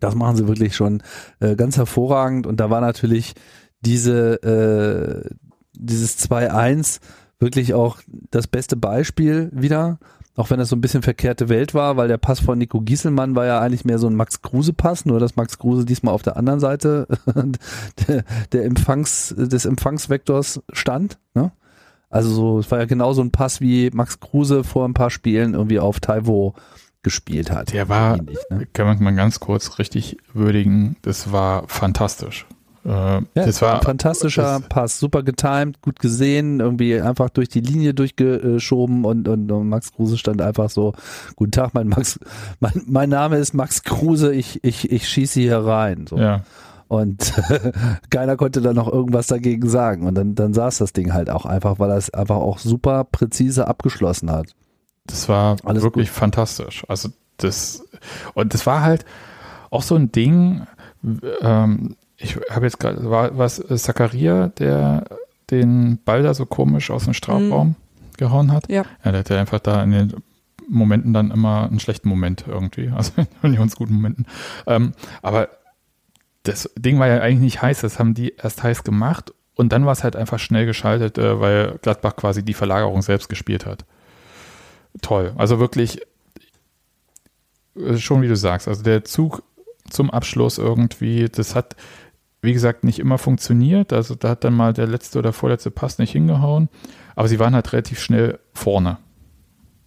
das 0.01 0.15
machen 0.15 0.37
sie 0.37 0.49
wirklich 0.49 0.75
schon 0.75 1.03
äh, 1.41 1.55
ganz 1.55 1.77
hervorragend. 1.77 2.47
Und 2.47 2.61
da 2.61 2.71
war 2.71 2.81
natürlich 2.81 3.35
diese 3.81 4.43
äh, 4.43 5.31
dieses 5.75 6.19
2-1 6.19 7.01
wirklich 7.39 7.75
auch 7.75 7.99
das 8.31 8.47
beste 8.47 8.77
Beispiel 8.77 9.51
wieder 9.53 9.99
Auch 10.37 10.51
wenn 10.51 10.59
das 10.59 10.69
so 10.69 10.77
ein 10.77 10.83
bisschen 10.83 11.03
verkehrte 11.03 11.49
Welt 11.49 11.73
war, 11.73 11.97
weil 11.97 12.09
der 12.09 12.19
Pass 12.19 12.41
von 12.41 12.59
Nico 12.59 12.83
Gieselmann 12.83 13.35
war 13.35 13.47
ja 13.47 13.61
eigentlich 13.61 13.87
mehr 13.87 13.99
so 13.99 14.07
ein 14.07 14.15
Max 14.15 14.43
Kruse-Pass, 14.43 15.07
nur 15.07 15.19
dass 15.19 15.37
Max 15.37 15.59
Kruse 15.59 15.87
diesmal 15.87 16.13
auf 16.13 16.23
der 16.23 16.37
anderen 16.37 16.61
Seite 16.61 17.09
der, 18.07 18.23
der 18.53 18.65
Empfangs, 18.65 19.35
des 19.37 19.65
Empfangsvektors 19.65 20.61
stand. 20.73 21.19
Ne? 21.35 21.53
Also 22.11 22.31
so, 22.31 22.59
es 22.59 22.71
war 22.71 22.79
ja 22.79 22.85
genau 22.85 23.15
so 23.15 23.23
ein 23.23 23.31
Pass, 23.31 23.63
wie 23.63 23.91
Max 23.93 24.21
Kruse 24.21 24.63
vor 24.63 24.87
ein 24.87 24.95
paar 24.95 25.11
Spielen 25.11 25.55
irgendwie 25.55 25.81
auf 25.81 26.01
Taiwo 26.01 26.55
gespielt 27.03 27.51
hat. 27.51 27.73
Der 27.73 27.89
war, 27.89 28.19
ähnlich, 28.19 28.39
ne? 28.51 28.67
kann 28.73 28.87
man 28.87 29.03
mal 29.03 29.15
ganz 29.15 29.41
kurz 29.41 29.79
richtig 29.79 30.19
würdigen, 30.35 30.97
das 31.01 31.33
war 31.33 31.67
fantastisch. 31.69 32.47
Äh, 32.87 32.91
ja, 32.91 33.23
das 33.35 33.61
war 33.63 33.77
ein 33.77 33.83
fantastischer 33.83 34.61
Pass, 34.69 35.01
super 35.01 35.25
getimed, 35.25 35.83
gut 35.83 35.99
gesehen, 35.99 36.61
irgendwie 36.61 37.01
einfach 37.01 37.31
durch 37.31 37.49
die 37.49 37.61
Linie 37.61 37.95
durchgeschoben 37.95 39.05
und, 39.05 39.27
und, 39.27 39.51
und 39.51 39.69
Max 39.69 39.93
Kruse 39.93 40.17
stand 40.17 40.41
einfach 40.41 40.71
so, 40.71 40.93
guten 41.35 41.51
Tag, 41.51 41.75
mein 41.75 41.89
Max, 41.89 42.21
mein, 42.61 42.83
mein 42.87 43.09
Name 43.09 43.39
ist 43.39 43.55
Max 43.55 43.83
Kruse, 43.83 44.33
ich, 44.33 44.63
ich, 44.63 44.93
ich 44.93 45.09
schieße 45.09 45.41
hier 45.41 45.59
rein. 45.59 46.07
So. 46.09 46.17
Ja. 46.17 46.43
Und 46.87 47.33
keiner 48.11 48.37
konnte 48.37 48.61
da 48.61 48.73
noch 48.73 48.87
irgendwas 48.87 49.27
dagegen 49.27 49.69
sagen. 49.69 50.07
Und 50.07 50.15
dann, 50.15 50.37
dann 50.37 50.55
saß 50.55 50.79
das 50.79 50.93
Ding 50.93 51.13
halt 51.13 51.29
auch 51.29 51.45
einfach, 51.45 51.81
weil 51.81 51.91
er 51.91 51.97
es 51.97 52.15
einfach 52.15 52.37
auch 52.37 52.59
super 52.61 53.03
präzise 53.03 53.67
abgeschlossen 53.67 54.31
hat. 54.31 54.55
Das 55.07 55.29
war 55.29 55.57
Alles 55.65 55.83
wirklich 55.83 56.09
gut. 56.11 56.17
fantastisch. 56.17 56.85
Also 56.87 57.09
das, 57.39 57.85
und 58.35 58.55
das 58.55 58.65
war 58.65 58.83
halt 58.83 59.05
auch 59.71 59.83
so 59.83 59.97
ein 59.97 60.13
Ding, 60.13 60.63
ähm, 61.41 61.97
ich 62.19 62.37
habe 62.51 62.67
jetzt 62.67 62.79
gerade, 62.79 63.11
war 63.11 63.37
was 63.37 63.63
Zakaria, 63.77 64.49
der 64.49 65.05
den 65.51 65.99
Ball 66.05 66.23
da 66.23 66.35
so 66.35 66.47
komisch 66.47 66.91
aus 66.91 67.05
dem 67.05 67.15
Strafraum 67.15 67.69
mhm. 67.69 67.75
gehauen 68.17 68.53
hat? 68.53 68.69
Ja. 68.69 68.85
ja. 69.05 69.13
Der 69.13 69.21
hatte 69.21 69.39
einfach 69.39 69.61
da 69.61 69.83
in 69.83 69.93
den 69.93 70.15
Momenten 70.69 71.13
dann 71.13 71.31
immer 71.31 71.67
einen 71.67 71.81
schlechten 71.81 72.09
Moment 72.09 72.45
irgendwie, 72.47 72.91
also 72.95 73.13
in 73.17 73.27
Unions 73.43 73.79
Momenten. 73.79 74.27
Ähm, 74.67 74.93
aber 75.23 75.49
das 76.43 76.71
Ding 76.77 76.99
war 76.99 77.09
ja 77.09 77.21
eigentlich 77.21 77.41
nicht 77.41 77.63
heiß, 77.63 77.81
das 77.81 77.99
haben 77.99 78.15
die 78.15 78.35
erst 78.37 78.63
heiß 78.63 78.85
gemacht 78.85 79.33
und 79.55 79.73
dann 79.73 79.85
war 79.85 79.93
es 79.93 80.05
halt 80.05 80.17
einfach 80.17 80.39
schnell 80.39 80.67
geschaltet, 80.67 81.19
äh, 81.19 81.41
weil 81.41 81.79
Gladbach 81.83 82.17
quasi 82.17 82.45
die 82.45 82.55
Verlagerung 82.55 83.03
selbst 83.03 83.29
gespielt 83.29 83.67
hat. 83.67 83.85
Toll. 85.03 85.33
Also 85.37 85.59
wirklich, 85.59 86.01
äh, 87.77 87.97
schon 87.97 88.23
wie 88.23 88.29
du 88.29 88.37
sagst, 88.37 88.69
also 88.69 88.83
der 88.83 89.05
Zug 89.05 89.43
zum 89.91 90.11
Abschluss 90.11 90.59
irgendwie, 90.59 91.29
das 91.29 91.55
hat 91.55 91.77
wie 92.47 92.53
gesagt, 92.53 92.85
nicht 92.85 92.99
immer 92.99 93.19
funktioniert. 93.19 93.93
Also 93.93 94.15
da 94.15 94.31
hat 94.31 94.45
dann 94.45 94.55
mal 94.55 94.73
der 94.73 94.87
letzte 94.87 95.19
oder 95.19 95.33
vorletzte 95.33 95.71
Pass 95.71 95.99
nicht 95.99 96.13
hingehauen. 96.13 96.71
Aber 97.15 97.29
sie 97.29 97.39
waren 97.39 97.55
halt 97.55 97.73
relativ 97.73 98.01
schnell 98.01 98.39
vorne. 98.55 98.99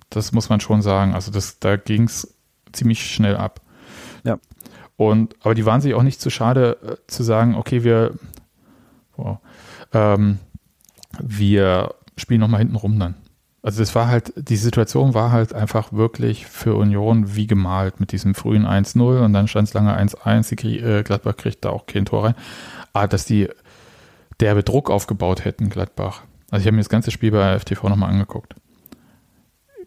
Das 0.10 0.32
muss 0.32 0.50
man 0.50 0.60
schon 0.60 0.82
sagen. 0.82 1.16
Also 1.16 1.32
das, 1.32 1.60
da 1.60 1.78
ging 1.78 2.04
es 2.04 2.38
ziemlich 2.72 3.12
schnell 3.12 3.38
ab. 3.38 3.62
Ja. 4.24 4.40
Und, 4.98 5.36
aber 5.42 5.56
die 5.56 5.66
waren 5.66 5.82
sich 5.82 5.94
auch 5.94 6.04
nicht 6.04 6.20
zu 6.20 6.30
schade 6.30 6.78
äh, 6.84 7.08
zu 7.08 7.24
sagen, 7.24 7.56
okay, 7.56 7.84
wir, 7.84 8.16
wow, 9.16 9.38
ähm, 9.94 10.40
wir 11.22 11.96
spielen 12.18 12.42
nochmal 12.42 12.60
hinten 12.60 12.76
rum 12.76 13.00
dann. 13.00 13.16
Also 13.62 13.80
das 13.82 13.94
war 13.94 14.08
halt, 14.08 14.34
die 14.38 14.56
Situation 14.56 15.14
war 15.14 15.32
halt 15.32 15.54
einfach 15.54 15.92
wirklich 15.92 16.46
für 16.46 16.76
Union 16.76 17.36
wie 17.36 17.46
gemalt 17.46 18.00
mit 18.00 18.14
diesem 18.14 18.34
frühen 18.34 18.66
1-0 18.66 19.20
und 19.20 19.34
dann 19.34 19.50
stand 19.50 19.68
es 19.68 19.74
lange 19.74 19.98
1-1, 20.00 20.56
die 20.56 20.80
äh, 20.80 21.04
Gladbach 21.04 21.36
kriegt 21.36 21.66
da 21.66 21.70
auch 21.70 21.86
kein 21.86 22.06
Tor 22.06 22.26
rein. 22.26 22.36
Aber 22.94 23.08
dass 23.08 23.26
die 23.26 23.50
derbe 24.40 24.64
Druck 24.64 24.90
aufgebaut 24.90 25.44
hätten, 25.44 25.70
Gladbach. 25.70 26.22
Also 26.50 26.62
ich 26.62 26.68
habe 26.68 26.76
mir 26.76 26.82
das 26.82 26.90
ganze 26.90 27.12
Spiel 27.12 27.32
bei 27.32 27.60
FTV 27.60 27.90
nochmal 27.90 28.12
angeguckt. 28.12 28.56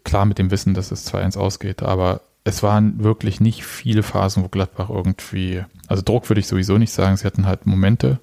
Klar 0.03 0.25
mit 0.25 0.37
dem 0.37 0.51
Wissen, 0.51 0.75
dass 0.75 0.91
es 0.91 1.11
2-1 1.11 1.37
ausgeht, 1.37 1.81
aber 1.81 2.21
es 2.43 2.61
waren 2.61 3.03
wirklich 3.03 3.39
nicht 3.39 3.65
viele 3.65 4.03
Phasen, 4.03 4.43
wo 4.43 4.49
Gladbach 4.49 4.89
irgendwie, 4.89 5.63
also 5.87 6.03
Druck 6.03 6.29
würde 6.29 6.41
ich 6.41 6.47
sowieso 6.47 6.77
nicht 6.77 6.91
sagen, 6.91 7.17
sie 7.17 7.25
hatten 7.25 7.47
halt 7.47 7.65
Momente, 7.65 8.19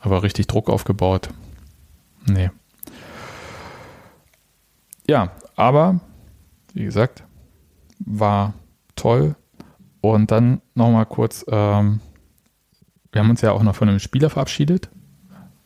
aber 0.00 0.22
richtig 0.22 0.46
Druck 0.46 0.70
aufgebaut. 0.70 1.28
Nee. 2.26 2.50
Ja, 5.12 5.30
aber 5.56 6.00
wie 6.72 6.84
gesagt, 6.84 7.24
war 7.98 8.54
toll. 8.96 9.36
Und 10.00 10.30
dann 10.30 10.62
nochmal 10.74 11.04
kurz, 11.04 11.44
ähm, 11.48 12.00
wir 13.12 13.20
haben 13.20 13.28
uns 13.28 13.42
ja 13.42 13.52
auch 13.52 13.62
noch 13.62 13.74
von 13.74 13.90
einem 13.90 13.98
Spieler 13.98 14.30
verabschiedet. 14.30 14.88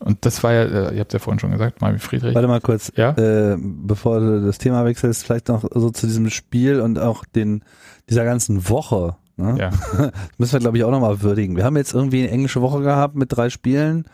Und 0.01 0.27
das 0.27 0.43
war 0.43 0.53
ja, 0.53 0.63
äh, 0.63 0.95
ihr 0.95 1.01
habt 1.01 1.13
ja 1.13 1.21
vorhin 1.21 1.39
schon 1.39 1.53
gesagt, 1.53 1.81
Marvin 1.81 2.01
Friedrich. 2.01 2.35
Warte 2.35 2.49
mal 2.49 2.61
kurz, 2.61 2.91
ja? 2.97 3.11
Äh, 3.13 3.57
bevor 3.57 4.19
du 4.19 4.45
das 4.45 4.59
Thema 4.59 4.85
wechselst, 4.85 5.23
vielleicht 5.23 5.47
noch 5.47 5.65
so 5.73 5.91
zu 5.91 6.09
diesem 6.09 6.29
Spiel 6.29 6.81
und 6.81 6.99
auch 6.99 7.25
den, 7.25 7.63
dieser 8.11 8.25
ganzen 8.25 8.69
Woche. 8.69 9.15
Ne? 9.37 9.57
Ja. 9.61 9.71
Das 9.97 10.39
müssen 10.39 10.55
wir, 10.55 10.61
glaube 10.61 10.77
ich, 10.77 10.83
auch 10.83 10.91
nochmal 10.91 11.23
würdigen. 11.23 11.55
Wir 11.55 11.65
haben 11.65 11.77
jetzt 11.77 11.95
irgendwie 11.95 12.25
eine 12.25 12.33
englische 12.33 12.63
Woche 12.63 12.81
gehabt 12.81 13.15
mit 13.15 13.29
drei 13.31 13.49
Spielen. 13.49 14.07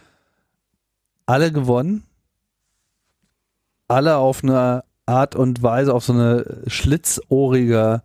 Alle 1.25 1.53
gewonnen. 1.53 2.03
Alle 3.89 4.19
auf 4.19 4.45
einer 4.45 4.85
Art 5.07 5.37
und 5.37 5.63
Weise, 5.63 5.95
auf 5.95 6.05
so 6.05 6.13
eine 6.13 6.63
schlitzohrige 6.67 8.03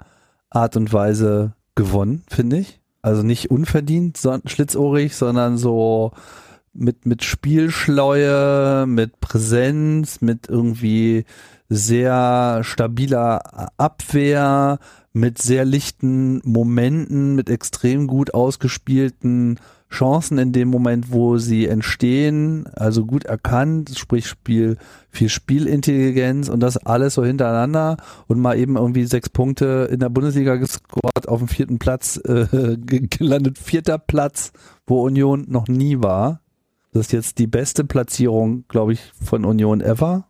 Art 0.49 0.77
und 0.77 0.91
Weise 0.91 1.53
gewonnen, 1.75 2.23
finde 2.29 2.57
ich. 2.57 2.79
Also 3.01 3.23
nicht 3.23 3.51
unverdient 3.51 4.17
so, 4.17 4.37
schlitzohrig, 4.45 5.15
sondern 5.15 5.57
so 5.57 6.11
mit, 6.73 7.05
mit 7.05 7.23
Spielschleue, 7.23 8.85
mit 8.87 9.19
Präsenz, 9.19 10.21
mit 10.21 10.47
irgendwie 10.49 11.25
sehr 11.69 12.61
stabiler 12.63 13.71
Abwehr, 13.77 14.79
mit 15.13 15.41
sehr 15.41 15.65
lichten 15.65 16.41
Momenten, 16.43 17.35
mit 17.35 17.49
extrem 17.49 18.07
gut 18.07 18.33
ausgespielten 18.33 19.59
Chancen 19.89 20.37
in 20.37 20.51
dem 20.51 20.67
Moment, 20.67 21.11
wo 21.11 21.37
sie 21.37 21.67
entstehen, 21.67 22.67
also 22.75 23.05
gut 23.05 23.23
erkannt, 23.23 23.97
sprich 23.97 24.27
Spiel, 24.27 24.77
viel 25.09 25.29
Spielintelligenz 25.29 26.49
und 26.49 26.59
das 26.59 26.77
alles 26.77 27.13
so 27.13 27.23
hintereinander 27.23 27.97
und 28.27 28.39
mal 28.39 28.57
eben 28.57 28.75
irgendwie 28.75 29.05
sechs 29.05 29.29
Punkte 29.29 29.87
in 29.89 29.99
der 29.99 30.09
Bundesliga 30.09 30.57
gescored, 30.57 31.27
auf 31.27 31.39
dem 31.39 31.47
vierten 31.47 31.79
Platz 31.79 32.17
äh, 32.25 32.77
gelandet, 32.77 33.57
vierter 33.57 33.97
Platz, 33.97 34.51
wo 34.85 35.03
Union 35.03 35.45
noch 35.47 35.67
nie 35.67 36.01
war. 36.01 36.41
Das 36.91 37.07
ist 37.07 37.11
jetzt 37.13 37.39
die 37.39 37.47
beste 37.47 37.83
Platzierung, 37.83 38.65
glaube 38.67 38.93
ich, 38.93 39.11
von 39.23 39.45
Union 39.45 39.81
ever. 39.81 40.27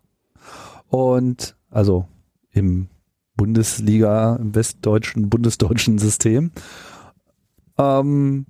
Und 0.89 1.55
also 1.71 2.07
im 2.51 2.87
Bundesliga, 3.35 4.35
im 4.35 4.53
westdeutschen, 4.53 5.29
bundesdeutschen 5.29 5.97
System. 5.97 6.51
Ähm, 7.77 8.45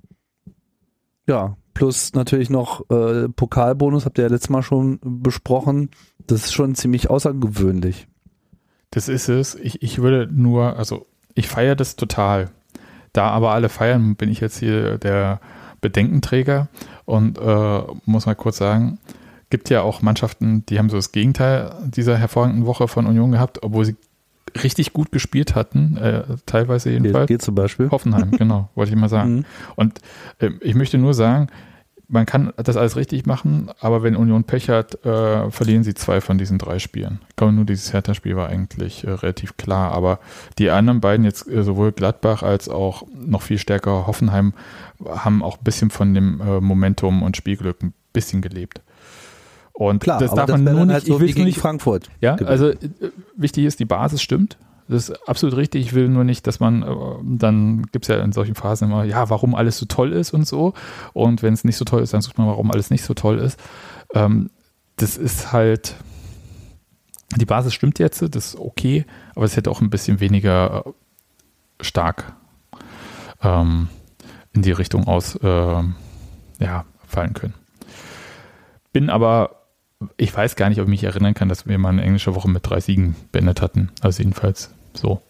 ja, 1.28 1.56
plus 1.74 2.14
natürlich 2.14 2.50
noch 2.50 2.90
äh, 2.90 3.28
Pokalbonus, 3.28 4.04
habt 4.04 4.18
ihr 4.18 4.24
ja 4.24 4.30
letztes 4.30 4.50
Mal 4.50 4.62
schon 4.62 4.98
besprochen. 5.02 5.90
Das 6.26 6.46
ist 6.46 6.52
schon 6.52 6.74
ziemlich 6.74 7.08
außergewöhnlich. 7.08 8.08
Das 8.90 9.08
ist 9.08 9.28
es. 9.28 9.54
Ich, 9.54 9.82
ich 9.82 10.02
würde 10.02 10.28
nur, 10.32 10.76
also 10.76 11.06
ich 11.34 11.46
feiere 11.46 11.76
das 11.76 11.94
total. 11.94 12.50
Da 13.12 13.30
aber 13.30 13.52
alle 13.52 13.68
feiern, 13.68 14.16
bin 14.16 14.30
ich 14.30 14.40
jetzt 14.40 14.58
hier 14.58 14.98
der 14.98 15.40
Bedenkenträger 15.80 16.68
und 17.04 17.38
äh, 17.38 17.82
muss 18.06 18.26
mal 18.26 18.34
kurz 18.34 18.56
sagen, 18.56 18.98
gibt 19.50 19.70
ja 19.70 19.82
auch 19.82 20.02
Mannschaften, 20.02 20.64
die 20.66 20.78
haben 20.78 20.90
so 20.90 20.96
das 20.96 21.12
Gegenteil 21.12 21.72
dieser 21.86 22.16
hervorragenden 22.16 22.66
Woche 22.66 22.88
von 22.88 23.06
Union 23.06 23.32
gehabt, 23.32 23.62
obwohl 23.62 23.84
sie 23.84 23.96
richtig 24.62 24.92
gut 24.92 25.12
gespielt 25.12 25.54
hatten, 25.54 25.96
äh, 25.96 26.24
teilweise 26.46 26.90
jedenfalls. 26.90 27.28
Geht 27.28 27.42
zum 27.42 27.54
Beispiel. 27.54 27.90
Hoffenheim, 27.90 28.32
genau, 28.32 28.68
wollte 28.74 28.92
ich 28.92 28.98
mal 28.98 29.08
sagen. 29.08 29.36
Mhm. 29.36 29.44
Und 29.76 30.00
äh, 30.38 30.50
ich 30.60 30.74
möchte 30.74 30.98
nur 30.98 31.14
sagen, 31.14 31.48
man 32.08 32.24
kann 32.24 32.52
das 32.56 32.76
alles 32.76 32.96
richtig 32.96 33.26
machen, 33.26 33.70
aber 33.80 34.02
wenn 34.02 34.16
Union 34.16 34.44
Pech 34.44 34.70
hat, 34.70 35.04
äh, 35.04 35.50
verlieren 35.50 35.84
sie 35.84 35.92
zwei 35.92 36.22
von 36.22 36.38
diesen 36.38 36.58
drei 36.58 36.78
Spielen. 36.78 37.20
Ich 37.28 37.36
glaube, 37.36 37.52
nur 37.52 37.66
dieses 37.66 37.92
Hertha-Spiel 37.92 38.34
war 38.34 38.48
eigentlich 38.48 39.04
äh, 39.04 39.10
relativ 39.10 39.58
klar, 39.58 39.92
aber 39.92 40.18
die 40.58 40.70
anderen 40.70 41.00
beiden, 41.00 41.24
jetzt 41.24 41.46
äh, 41.46 41.62
sowohl 41.62 41.92
Gladbach 41.92 42.42
als 42.42 42.68
auch 42.70 43.02
noch 43.14 43.42
viel 43.42 43.58
stärker 43.58 44.06
Hoffenheim, 44.06 44.54
haben 45.06 45.42
auch 45.42 45.58
ein 45.58 45.64
bisschen 45.64 45.90
von 45.90 46.14
dem 46.14 46.40
äh, 46.40 46.60
Momentum 46.60 47.22
und 47.22 47.36
Spielglück 47.36 47.82
ein 47.82 47.92
bisschen 48.14 48.40
gelebt. 48.40 48.80
Und 49.78 50.00
Klar, 50.00 50.18
das 50.18 50.34
darf 50.34 50.48
man 50.50 50.64
nur 50.64 50.86
nicht, 50.86 50.92
halt 50.92 51.06
so 51.06 51.20
ich 51.20 51.36
will 51.36 51.44
nicht 51.44 51.60
Frankfurt. 51.60 52.10
Ja, 52.20 52.32
gewinnen. 52.34 52.50
also 52.50 52.70
äh, 52.70 52.76
wichtig 53.36 53.64
ist, 53.64 53.78
die 53.78 53.84
Basis 53.84 54.20
stimmt. 54.20 54.58
Das 54.88 55.08
ist 55.08 55.28
absolut 55.28 55.56
richtig. 55.56 55.86
Ich 55.86 55.92
will 55.92 56.08
nur 56.08 56.24
nicht, 56.24 56.48
dass 56.48 56.58
man, 56.58 56.82
äh, 56.82 56.86
dann 57.22 57.82
gibt 57.92 58.04
es 58.04 58.08
ja 58.08 58.20
in 58.20 58.32
solchen 58.32 58.56
Phasen 58.56 58.88
immer, 58.88 59.04
ja, 59.04 59.30
warum 59.30 59.54
alles 59.54 59.78
so 59.78 59.86
toll 59.86 60.12
ist 60.12 60.34
und 60.34 60.48
so. 60.48 60.74
Und 61.12 61.44
wenn 61.44 61.54
es 61.54 61.62
nicht 61.62 61.76
so 61.76 61.84
toll 61.84 62.02
ist, 62.02 62.12
dann 62.12 62.22
sucht 62.22 62.38
man, 62.38 62.48
warum 62.48 62.72
alles 62.72 62.90
nicht 62.90 63.04
so 63.04 63.14
toll 63.14 63.38
ist. 63.38 63.56
Ähm, 64.14 64.50
das 64.96 65.16
ist 65.16 65.52
halt, 65.52 65.94
die 67.36 67.46
Basis 67.46 67.72
stimmt 67.72 68.00
jetzt, 68.00 68.20
das 68.20 68.46
ist 68.46 68.58
okay, 68.58 69.06
aber 69.36 69.44
es 69.44 69.56
hätte 69.56 69.70
auch 69.70 69.80
ein 69.80 69.90
bisschen 69.90 70.18
weniger 70.18 70.86
äh, 70.86 71.84
stark 71.84 72.34
ähm, 73.44 73.86
in 74.54 74.62
die 74.62 74.72
Richtung 74.72 75.06
aus, 75.06 75.36
äh, 75.36 75.82
ja, 76.58 76.84
fallen 77.06 77.34
können. 77.34 77.54
Bin 78.92 79.08
aber 79.08 79.57
ich 80.16 80.34
weiß 80.34 80.56
gar 80.56 80.68
nicht, 80.68 80.80
ob 80.80 80.86
ich 80.86 80.90
mich 80.90 81.04
erinnern 81.04 81.34
kann, 81.34 81.48
dass 81.48 81.66
wir 81.66 81.78
mal 81.78 81.90
eine 81.90 82.02
englische 82.02 82.34
Woche 82.34 82.48
mit 82.48 82.68
drei 82.68 82.80
Siegen 82.80 83.16
beendet 83.32 83.62
hatten. 83.62 83.90
Also 84.00 84.22
jedenfalls 84.22 84.70
So. 84.94 85.22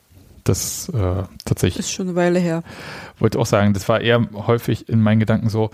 Das 0.45 0.89
äh, 0.89 1.25
tatsächlich. 1.45 1.81
Ist 1.81 1.93
schon 1.93 2.09
eine 2.09 2.17
Weile 2.17 2.39
her. 2.39 2.63
Wollte 3.19 3.39
auch 3.39 3.47
sagen, 3.47 3.75
das 3.75 3.89
war 3.89 4.01
eher 4.01 4.27
häufig 4.33 4.89
in 4.89 5.03
meinen 5.03 5.21
Gedanken 5.21 5.51
so, 5.51 5.71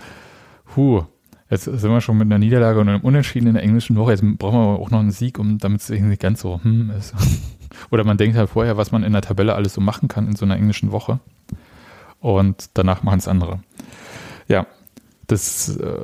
huh, 0.75 1.05
jetzt 1.49 1.63
sind 1.63 1.89
wir 1.89 2.01
schon 2.01 2.17
mit 2.17 2.25
einer 2.25 2.39
Niederlage 2.39 2.79
und 2.81 2.89
einem 2.89 3.01
Unentschieden 3.01 3.47
in 3.47 3.53
der 3.53 3.63
englischen 3.63 3.95
Woche, 3.95 4.11
jetzt 4.11 4.23
brauchen 4.37 4.59
wir 4.59 4.79
auch 4.79 4.91
noch 4.91 4.99
einen 4.99 5.11
Sieg, 5.11 5.39
um 5.39 5.59
damit 5.59 5.81
es 5.81 5.89
irgendwie 5.89 6.17
ganz 6.17 6.41
so, 6.41 6.59
hm, 6.61 6.91
ist. 6.91 7.13
Oder 7.91 8.03
man 8.03 8.17
denkt 8.17 8.35
halt 8.37 8.49
vorher, 8.49 8.75
was 8.75 8.91
man 8.91 9.03
in 9.03 9.13
der 9.13 9.21
Tabelle 9.21 9.55
alles 9.55 9.73
so 9.73 9.81
machen 9.81 10.09
kann 10.09 10.27
in 10.27 10.35
so 10.35 10.45
einer 10.45 10.57
englischen 10.57 10.91
Woche. 10.91 11.19
Und 12.19 12.69
danach 12.73 13.03
machen 13.03 13.19
es 13.19 13.27
andere. 13.27 13.59
Ja, 14.47 14.65
das, 15.27 15.77
äh, 15.77 15.97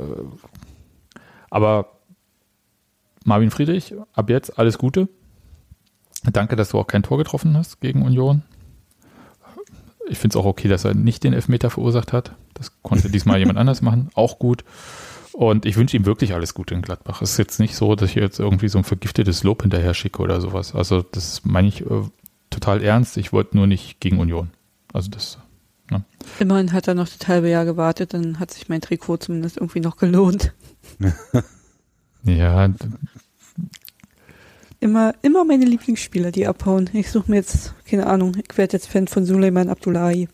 aber 1.49 2.00
Marvin 3.23 3.51
Friedrich, 3.51 3.93
ab 4.13 4.29
jetzt 4.29 4.57
alles 4.57 4.77
Gute. 4.77 5.07
Danke, 6.31 6.55
dass 6.55 6.69
du 6.69 6.79
auch 6.79 6.87
kein 6.87 7.03
Tor 7.03 7.17
getroffen 7.17 7.57
hast 7.57 7.81
gegen 7.81 8.03
Union. 8.03 8.43
Ich 10.07 10.17
finde 10.17 10.37
es 10.37 10.41
auch 10.43 10.45
okay, 10.45 10.67
dass 10.67 10.83
er 10.83 10.93
nicht 10.93 11.23
den 11.23 11.33
Elfmeter 11.33 11.69
verursacht 11.69 12.13
hat. 12.13 12.35
Das 12.53 12.81
konnte 12.81 13.09
diesmal 13.11 13.39
jemand 13.39 13.57
anders 13.57 13.81
machen. 13.81 14.09
Auch 14.13 14.39
gut. 14.39 14.63
Und 15.33 15.65
ich 15.65 15.77
wünsche 15.77 15.95
ihm 15.95 16.05
wirklich 16.05 16.33
alles 16.33 16.53
Gute 16.53 16.75
in 16.75 16.81
Gladbach. 16.81 17.21
Es 17.21 17.31
ist 17.31 17.37
jetzt 17.37 17.59
nicht 17.59 17.75
so, 17.75 17.95
dass 17.95 18.09
ich 18.09 18.15
jetzt 18.15 18.39
irgendwie 18.39 18.67
so 18.67 18.77
ein 18.77 18.83
vergiftetes 18.83 19.43
Lob 19.43 19.61
hinterher 19.61 19.93
schicke 19.93 20.21
oder 20.21 20.41
sowas. 20.41 20.75
Also 20.75 21.01
das 21.01 21.45
meine 21.45 21.69
ich 21.69 21.81
äh, 21.81 22.03
total 22.49 22.83
ernst. 22.83 23.17
Ich 23.17 23.31
wollte 23.31 23.55
nur 23.55 23.67
nicht 23.67 23.99
gegen 23.99 24.19
Union. 24.19 24.49
Also 24.93 25.09
das. 25.09 25.37
Ne? 25.89 26.03
Immerhin 26.39 26.73
hat 26.73 26.87
er 26.87 26.95
noch 26.95 27.07
das 27.07 27.27
halbe 27.27 27.49
Jahr 27.49 27.65
gewartet, 27.65 28.13
dann 28.13 28.39
hat 28.39 28.51
sich 28.51 28.69
mein 28.69 28.81
Trikot 28.81 29.17
zumindest 29.17 29.57
irgendwie 29.57 29.79
noch 29.79 29.97
gelohnt. 29.97 30.53
ja. 32.23 32.69
Immer, 34.79 35.13
immer 35.21 35.45
meine 35.45 35.65
Lieblingsspieler, 35.65 36.31
die 36.31 36.47
abhauen. 36.47 36.89
Ich 36.93 37.11
suche 37.11 37.29
mir 37.29 37.37
jetzt, 37.37 37.75
keine 37.85 38.07
Ahnung, 38.07 38.35
ich 38.35 38.57
werde 38.57 38.73
jetzt 38.73 38.87
Fan 38.87 39.07
von 39.07 39.25
Suleiman 39.25 39.69
Abdullahi. 39.69 40.27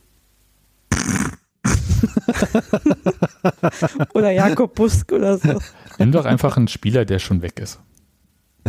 oder 4.14 4.32
Jakob 4.32 4.76
Busk 4.76 5.12
oder 5.12 5.38
so. 5.38 5.60
Nimm 5.98 6.12
doch 6.12 6.26
einfach 6.26 6.58
einen 6.58 6.68
Spieler, 6.68 7.06
der 7.06 7.20
schon 7.20 7.42
weg 7.42 7.60
ist. 7.60 7.80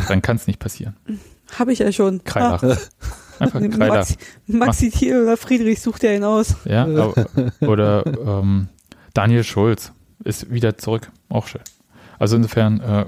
Dann 0.09 0.23
kann 0.23 0.37
es 0.37 0.47
nicht 0.47 0.59
passieren. 0.59 0.97
Habe 1.59 1.73
ich 1.73 1.81
ja 1.81 1.91
schon. 1.93 2.23
Kreilach. 2.25 2.63
Ah. 2.63 2.77
Einfach 3.39 3.61
Kreilach. 3.61 3.97
Maxi, 3.97 4.17
Maxi 4.47 4.91
Thiel 4.91 5.23
oder 5.23 5.37
Friedrich 5.37 5.81
sucht 5.81 6.03
ja 6.03 6.13
ihn 6.13 6.25
aus. 6.25 6.57
Ja, 6.65 7.13
oder 7.61 8.05
ähm, 8.07 8.69
Daniel 9.15 9.45
Schulz 9.45 9.93
ist 10.25 10.51
wieder 10.51 10.77
zurück. 10.77 11.11
Auch 11.29 11.47
schön. 11.47 11.61
Also 12.19 12.37
insofern, 12.37 12.81
äh, 12.81 13.07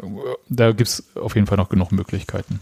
da 0.49 0.73
gibt 0.73 0.89
es 0.89 1.17
auf 1.17 1.35
jeden 1.35 1.47
Fall 1.47 1.59
noch 1.59 1.69
genug 1.69 1.93
Möglichkeiten. 1.93 2.61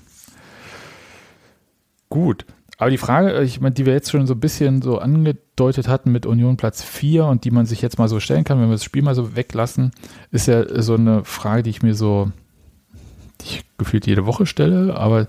Gut. 2.08 2.46
Aber 2.78 2.90
die 2.90 2.98
Frage, 2.98 3.32
äh, 3.32 3.44
ich 3.44 3.60
meine, 3.60 3.74
die 3.74 3.86
wir 3.86 3.92
jetzt 3.92 4.10
schon 4.10 4.26
so 4.26 4.34
ein 4.34 4.40
bisschen 4.40 4.82
so 4.82 4.98
angedeutet 4.98 5.88
hatten 5.88 6.12
mit 6.12 6.26
Union 6.26 6.56
Platz 6.56 6.82
4 6.82 7.26
und 7.26 7.44
die 7.44 7.50
man 7.50 7.66
sich 7.66 7.82
jetzt 7.82 7.98
mal 7.98 8.08
so 8.08 8.20
stellen 8.20 8.44
kann, 8.44 8.60
wenn 8.60 8.68
wir 8.68 8.74
das 8.74 8.84
Spiel 8.84 9.02
mal 9.02 9.14
so 9.14 9.36
weglassen, 9.36 9.90
ist 10.30 10.46
ja 10.46 10.82
so 10.82 10.94
eine 10.94 11.24
Frage, 11.24 11.64
die 11.64 11.70
ich 11.70 11.82
mir 11.82 11.94
so, 11.94 12.30
die 13.40 13.46
ich 13.46 13.64
gefühlt 13.76 14.06
jede 14.06 14.26
Woche 14.26 14.46
stelle, 14.46 14.96
aber 14.96 15.26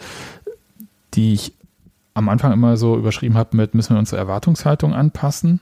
die 1.16 1.34
ich 1.34 1.54
am 2.14 2.30
Anfang 2.30 2.54
immer 2.54 2.78
so 2.78 2.98
überschrieben 2.98 3.38
habe 3.38 3.58
mit, 3.58 3.74
müssen 3.74 3.96
wir 3.96 4.00
unsere 4.00 4.20
Erwartungshaltung 4.20 4.94
anpassen? 4.94 5.60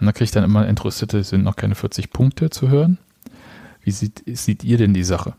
Und 0.00 0.06
da 0.06 0.12
kriege 0.12 0.24
ich 0.24 0.30
dann 0.32 0.44
immer 0.44 0.66
entrüstete, 0.66 1.22
sind 1.22 1.44
noch 1.44 1.56
keine 1.56 1.74
40 1.74 2.10
Punkte 2.10 2.50
zu 2.50 2.68
hören. 2.68 2.98
Wie 3.84 3.90
sieht, 3.90 4.22
seht 4.26 4.64
ihr 4.64 4.78
denn 4.78 4.94
die 4.94 5.04
Sache? 5.04 5.34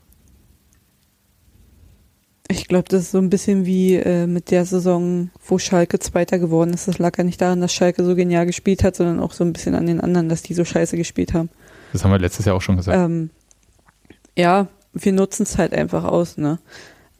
Ich 2.48 2.68
glaube, 2.68 2.88
das 2.88 3.02
ist 3.02 3.10
so 3.10 3.18
ein 3.18 3.28
bisschen 3.28 3.66
wie 3.66 3.96
äh, 3.96 4.26
mit 4.28 4.52
der 4.52 4.64
Saison, 4.64 5.30
wo 5.44 5.58
Schalke 5.58 5.98
Zweiter 5.98 6.38
geworden 6.38 6.72
ist. 6.72 6.86
Das 6.86 6.98
lag 6.98 7.18
ja 7.18 7.24
nicht 7.24 7.40
daran, 7.40 7.60
dass 7.60 7.72
Schalke 7.72 8.04
so 8.04 8.14
genial 8.14 8.46
gespielt 8.46 8.84
hat, 8.84 8.94
sondern 8.94 9.18
auch 9.18 9.32
so 9.32 9.42
ein 9.42 9.52
bisschen 9.52 9.74
an 9.74 9.86
den 9.86 10.00
anderen, 10.00 10.28
dass 10.28 10.42
die 10.42 10.54
so 10.54 10.64
scheiße 10.64 10.96
gespielt 10.96 11.34
haben. 11.34 11.48
Das 11.92 12.04
haben 12.04 12.12
wir 12.12 12.20
letztes 12.20 12.46
Jahr 12.46 12.54
auch 12.54 12.62
schon 12.62 12.76
gesagt. 12.76 12.96
Ähm, 12.96 13.30
ja, 14.36 14.68
wir 14.92 15.12
nutzen 15.12 15.42
es 15.42 15.58
halt 15.58 15.72
einfach 15.72 16.04
aus. 16.04 16.36
Ne? 16.36 16.60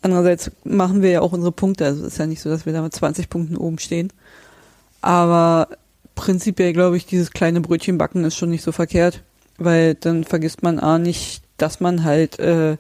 Andererseits 0.01 0.53
machen 0.63 1.03
wir 1.03 1.11
ja 1.11 1.21
auch 1.23 1.33
unsere 1.33 1.53
Punkte. 1.53 1.87
Also 1.87 2.03
es 2.03 2.13
ist 2.13 2.19
ja 2.19 2.27
nicht 2.27 2.41
so, 2.41 2.49
dass 2.49 2.65
wir 2.65 2.73
da 2.73 2.83
mit 2.83 2.95
20 2.95 3.29
Punkten 3.29 3.57
oben 3.57 3.79
stehen. 3.79 4.13
Aber 5.01 5.69
prinzipiell 6.15 6.73
glaube 6.73 6.97
ich, 6.97 7.07
dieses 7.07 7.33
kleine 7.33 7.61
Brötchen 7.61 7.99
backen 7.99 8.25
ist 8.25 8.37
schon 8.37 8.51
nicht 8.51 8.63
so 8.63 8.73
verkehrt, 8.73 9.23
weil 9.59 9.95
dann 9.95 10.25
vergisst 10.25 10.63
man 10.63 10.79
A 10.79 10.99
nicht, 10.99 11.43
dass 11.57 11.81
man 11.81 12.05
halt 12.05 12.39
äh, 12.39 12.77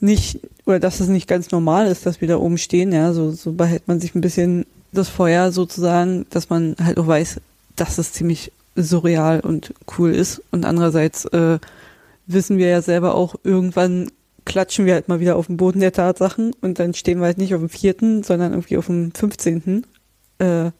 nicht, 0.00 0.40
oder 0.66 0.80
dass 0.80 1.00
es 1.00 1.08
nicht 1.08 1.28
ganz 1.28 1.50
normal 1.50 1.86
ist, 1.86 2.06
dass 2.06 2.20
wir 2.20 2.28
da 2.28 2.36
oben 2.36 2.58
stehen, 2.58 2.92
ja, 2.92 3.12
so, 3.12 3.30
so 3.30 3.52
behält 3.52 3.88
man 3.88 4.00
sich 4.00 4.14
ein 4.14 4.20
bisschen 4.20 4.66
das 4.92 5.08
Feuer 5.08 5.52
sozusagen, 5.52 6.26
dass 6.30 6.50
man 6.50 6.76
halt 6.82 6.98
auch 6.98 7.06
weiß, 7.06 7.40
dass 7.76 7.98
es 7.98 8.12
ziemlich 8.12 8.52
surreal 8.76 9.40
und 9.40 9.74
cool 9.98 10.12
ist. 10.14 10.42
Und 10.50 10.64
andererseits 10.64 11.24
äh, 11.26 11.58
wissen 12.26 12.58
wir 12.58 12.68
ja 12.68 12.82
selber 12.82 13.14
auch, 13.14 13.34
irgendwann 13.44 14.10
klatschen 14.44 14.84
wir 14.84 14.94
halt 14.94 15.08
mal 15.08 15.20
wieder 15.20 15.36
auf 15.36 15.46
den 15.46 15.56
Boden 15.56 15.80
der 15.80 15.92
Tatsachen 15.92 16.52
und 16.60 16.78
dann 16.78 16.94
stehen 16.94 17.18
wir 17.18 17.26
halt 17.26 17.38
nicht 17.38 17.54
auf 17.54 17.60
dem 17.60 17.70
vierten, 17.70 18.22
sondern 18.22 18.52
irgendwie 18.52 18.76
auf 18.76 18.86
dem 18.86 19.12
fünfzehnten. 19.14 19.86
Äh, 20.38 20.70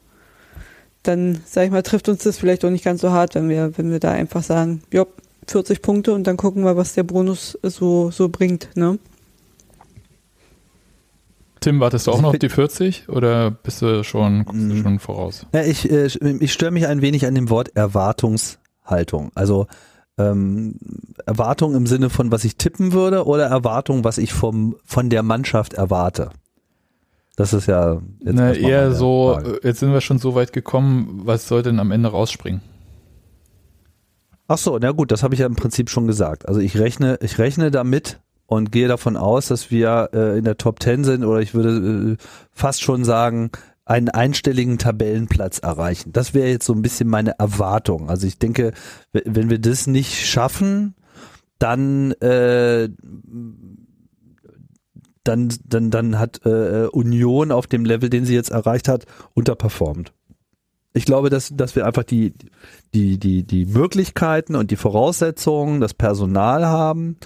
dann, 1.07 1.41
sag 1.45 1.65
ich 1.65 1.71
mal, 1.71 1.83
trifft 1.83 2.09
uns 2.09 2.23
das 2.23 2.37
vielleicht 2.37 2.65
auch 2.65 2.69
nicht 2.69 2.83
ganz 2.83 3.01
so 3.01 3.11
hart, 3.11 3.35
wenn 3.35 3.49
wir, 3.49 3.77
wenn 3.77 3.91
wir 3.91 3.99
da 3.99 4.11
einfach 4.11 4.43
sagen, 4.43 4.81
ja, 4.91 5.05
40 5.47 5.81
Punkte 5.81 6.13
und 6.13 6.25
dann 6.25 6.37
gucken 6.37 6.63
wir, 6.63 6.75
was 6.75 6.93
der 6.93 7.03
Bonus 7.03 7.57
so, 7.61 8.11
so 8.11 8.29
bringt, 8.29 8.69
ne? 8.75 8.97
Tim, 11.59 11.79
wartest 11.79 12.05
du 12.05 12.11
auch 12.11 12.21
noch 12.21 12.29
auf 12.29 12.39
die 12.39 12.49
40 12.49 13.09
oder 13.09 13.49
bist 13.49 13.81
du 13.81 14.03
schon, 14.03 14.45
guckst 14.45 14.61
du 14.61 14.73
mhm. 14.75 14.83
schon 14.83 14.99
voraus? 14.99 15.47
Ja, 15.51 15.63
ich, 15.63 15.89
äh, 15.89 16.05
ich 16.39 16.53
störe 16.53 16.71
mich 16.71 16.85
ein 16.85 17.01
wenig 17.01 17.25
an 17.25 17.33
dem 17.33 17.49
Wort 17.49 17.75
Erwartungshaltung. 17.75 19.31
Also 19.33 19.65
ähm, 20.19 20.75
Erwartung 21.25 21.73
im 21.73 21.87
Sinne 21.87 22.11
von, 22.11 22.31
was 22.31 22.43
ich 22.43 22.57
tippen 22.57 22.93
würde 22.93 23.25
oder 23.25 23.47
Erwartung, 23.47 24.03
was 24.03 24.19
ich 24.19 24.31
vom, 24.31 24.75
von 24.85 25.09
der 25.09 25.23
Mannschaft 25.23 25.73
erwarte. 25.73 26.29
Das 27.35 27.53
ist 27.53 27.67
ja 27.67 28.01
jetzt 28.19 28.35
Na, 28.35 28.53
eher 28.53 28.93
so, 28.93 29.33
Frage. 29.33 29.59
jetzt 29.63 29.79
sind 29.79 29.91
wir 29.91 30.01
schon 30.01 30.19
so 30.19 30.35
weit 30.35 30.53
gekommen, 30.53 31.21
was 31.25 31.47
soll 31.47 31.63
denn 31.63 31.79
am 31.79 31.91
Ende 31.91 32.09
rausspringen? 32.09 32.61
Ach 34.47 34.57
so, 34.57 34.77
na 34.79 34.91
gut, 34.91 35.11
das 35.11 35.23
habe 35.23 35.33
ich 35.33 35.39
ja 35.39 35.47
im 35.47 35.55
Prinzip 35.55 35.89
schon 35.89 36.07
gesagt. 36.07 36.47
Also 36.47 36.59
ich 36.59 36.77
rechne, 36.77 37.17
ich 37.21 37.39
rechne 37.39 37.71
damit, 37.71 38.19
und 38.47 38.71
gehe 38.71 38.87
davon 38.87 39.17
aus, 39.17 39.47
dass 39.47 39.71
wir 39.71 40.09
äh, 40.13 40.37
in 40.37 40.43
der 40.43 40.57
Top 40.57 40.81
10 40.81 41.03
sind 41.03 41.23
oder 41.23 41.39
ich 41.39 41.53
würde 41.53 42.13
äh, 42.13 42.17
fast 42.51 42.81
schon 42.81 43.03
sagen, 43.03 43.51
einen 43.85 44.09
einstelligen 44.09 44.77
Tabellenplatz 44.77 45.59
erreichen. 45.59 46.11
Das 46.11 46.33
wäre 46.33 46.49
jetzt 46.49 46.65
so 46.65 46.73
ein 46.73 46.81
bisschen 46.81 47.07
meine 47.07 47.37
Erwartung. 47.37 48.09
Also 48.09 48.25
ich 48.25 48.39
denke, 48.39 48.73
wenn 49.13 49.49
wir 49.49 49.59
das 49.59 49.85
nicht 49.85 50.25
schaffen, 50.25 50.95
dann 51.59 52.11
äh, 52.13 52.89
dann 55.25 55.53
dann 55.65 55.91
dann 55.91 56.19
hat 56.19 56.45
äh, 56.45 56.87
Union 56.91 57.51
auf 57.51 57.67
dem 57.67 57.83
Level, 57.83 58.09
den 58.09 58.25
sie 58.25 58.35
jetzt 58.35 58.51
erreicht 58.51 58.87
hat, 58.87 59.05
unterperformt. 59.33 60.13
Ich 60.93 61.05
glaube, 61.05 61.29
dass 61.29 61.51
dass 61.53 61.75
wir 61.75 61.85
einfach 61.85 62.03
die 62.03 62.33
die 62.93 63.17
die 63.17 63.43
die 63.43 63.65
Möglichkeiten 63.65 64.55
und 64.55 64.71
die 64.71 64.77
Voraussetzungen, 64.77 65.81
das 65.81 65.93
Personal 65.93 66.65
haben, 66.65 67.17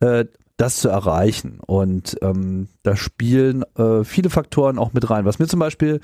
äh, 0.00 0.24
das 0.56 0.76
zu 0.76 0.88
erreichen. 0.88 1.60
Und 1.60 2.16
ähm, 2.22 2.68
da 2.82 2.96
spielen 2.96 3.64
äh, 3.76 4.04
viele 4.04 4.30
Faktoren 4.30 4.78
auch 4.78 4.92
mit 4.92 5.08
rein. 5.10 5.24
Was 5.24 5.38
mir 5.38 5.46
zum 5.46 5.60
Beispiel 5.60 6.00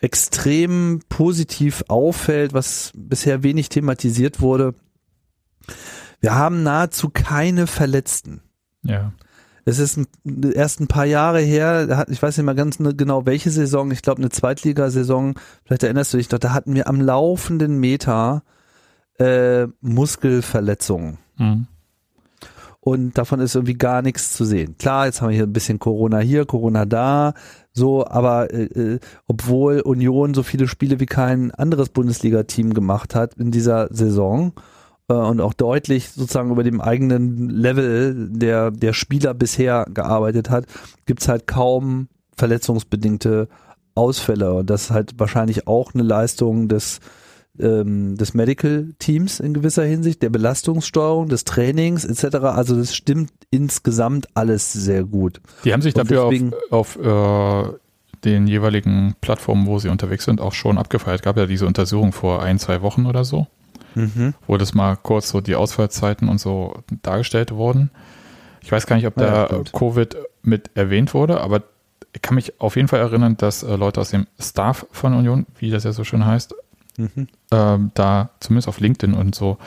extrem 0.00 1.00
positiv 1.08 1.84
auffällt, 1.88 2.52
was 2.52 2.92
bisher 2.94 3.42
wenig 3.42 3.68
thematisiert 3.68 4.40
wurde, 4.40 4.74
wir 6.20 6.34
haben 6.34 6.62
nahezu 6.62 7.10
keine 7.10 7.66
Verletzten. 7.66 8.42
Ja. 8.82 9.12
Es 9.70 9.78
ist 9.78 9.96
ein, 9.96 10.06
erst 10.52 10.80
ein 10.80 10.88
paar 10.88 11.06
Jahre 11.06 11.40
her, 11.40 12.06
ich 12.08 12.22
weiß 12.22 12.36
nicht 12.36 12.46
mal 12.46 12.54
ganz 12.54 12.78
genau 12.78 13.26
welche 13.26 13.50
Saison, 13.50 13.90
ich 13.90 14.02
glaube 14.02 14.20
eine 14.20 14.30
Zweitligasaison, 14.30 15.34
vielleicht 15.64 15.82
erinnerst 15.82 16.12
du 16.12 16.18
dich 16.18 16.28
doch, 16.28 16.38
da 16.38 16.52
hatten 16.52 16.74
wir 16.74 16.88
am 16.88 17.00
laufenden 17.00 17.78
Meter 17.78 18.42
äh, 19.18 19.66
Muskelverletzungen. 19.80 21.18
Mhm 21.36 21.66
und 22.80 23.18
davon 23.18 23.40
ist 23.40 23.54
irgendwie 23.54 23.76
gar 23.76 24.02
nichts 24.02 24.32
zu 24.32 24.44
sehen. 24.44 24.76
Klar, 24.78 25.06
jetzt 25.06 25.20
haben 25.20 25.28
wir 25.28 25.36
hier 25.36 25.46
ein 25.46 25.52
bisschen 25.52 25.78
Corona 25.78 26.18
hier, 26.18 26.46
Corona 26.46 26.86
da, 26.86 27.34
so, 27.72 28.06
aber 28.06 28.52
äh, 28.52 28.64
äh, 28.64 29.00
obwohl 29.26 29.80
Union 29.80 30.34
so 30.34 30.42
viele 30.42 30.66
Spiele 30.66 30.98
wie 30.98 31.06
kein 31.06 31.50
anderes 31.50 31.90
Bundesliga-Team 31.90 32.72
gemacht 32.72 33.14
hat 33.14 33.34
in 33.34 33.50
dieser 33.50 33.88
Saison 33.92 34.52
äh, 35.10 35.12
und 35.12 35.40
auch 35.40 35.52
deutlich 35.52 36.10
sozusagen 36.10 36.50
über 36.50 36.62
dem 36.62 36.80
eigenen 36.80 37.50
Level 37.50 38.28
der, 38.30 38.70
der 38.70 38.92
Spieler 38.92 39.34
bisher 39.34 39.86
gearbeitet 39.92 40.48
hat, 40.48 40.66
gibt's 41.06 41.28
halt 41.28 41.46
kaum 41.46 42.08
verletzungsbedingte 42.36 43.48
Ausfälle 43.94 44.54
und 44.54 44.70
das 44.70 44.84
ist 44.84 44.90
halt 44.92 45.14
wahrscheinlich 45.18 45.66
auch 45.66 45.92
eine 45.92 46.04
Leistung 46.04 46.68
des 46.68 47.00
ähm, 47.58 48.16
des 48.16 48.32
Medical 48.32 48.94
Teams 48.98 49.40
in 49.40 49.52
gewisser 49.52 49.84
Hinsicht, 49.84 50.22
der 50.22 50.30
Belastungssteuerung, 50.30 51.28
des 51.28 51.44
Trainings 51.44 52.04
etc. 52.04 52.36
Also 52.36 52.76
das 52.76 52.94
stimmt 52.94 53.32
insgesamt 53.50 54.28
alles 54.34 54.72
sehr 54.72 55.04
gut. 55.04 55.40
Die 55.64 55.72
haben 55.72 55.82
sich 55.82 55.92
dafür 55.92 56.28
deswegen, 56.30 56.52
auf, 56.70 56.96
auf 56.96 57.66
äh, 57.66 57.78
den 58.24 58.46
jeweiligen 58.46 59.14
Plattformen, 59.20 59.66
wo 59.66 59.78
sie 59.78 59.88
unterwegs 59.88 60.24
sind, 60.24 60.40
auch 60.40 60.52
schon 60.52 60.78
abgefeiert. 60.78 61.22
Gab 61.22 61.36
ja 61.36 61.46
diese 61.46 61.66
Untersuchung 61.66 62.12
vor 62.12 62.42
ein, 62.42 62.58
zwei 62.58 62.82
Wochen 62.82 63.04
oder 63.06 63.24
so, 63.24 63.46
mhm. 63.94 64.34
wo 64.46 64.56
das 64.56 64.74
mal 64.74 64.96
kurz 64.96 65.28
so 65.30 65.40
die 65.40 65.54
Ausfallzeiten 65.54 66.28
und 66.28 66.38
so 66.38 66.82
dargestellt 67.02 67.52
wurden. 67.52 67.90
Ich 68.62 68.70
weiß 68.70 68.86
gar 68.86 68.96
nicht, 68.96 69.06
ob 69.06 69.14
da 69.14 69.48
ja, 69.48 69.62
Covid 69.72 70.16
mit 70.42 70.70
erwähnt 70.74 71.14
wurde, 71.14 71.40
aber 71.40 71.62
ich 72.12 72.22
kann 72.22 72.34
mich 72.34 72.60
auf 72.60 72.76
jeden 72.76 72.88
Fall 72.88 73.00
erinnern, 73.00 73.36
dass 73.36 73.62
äh, 73.62 73.76
Leute 73.76 74.00
aus 74.00 74.10
dem 74.10 74.26
Staff 74.38 74.86
von 74.90 75.14
Union, 75.14 75.46
wie 75.58 75.70
das 75.70 75.84
ja 75.84 75.92
so 75.92 76.04
schön 76.04 76.26
heißt, 76.26 76.54
mhm. 76.96 77.28
äh, 77.50 77.78
da 77.94 78.30
zumindest 78.40 78.68
auf 78.68 78.80
LinkedIn 78.80 79.14
und 79.14 79.34
so 79.34 79.58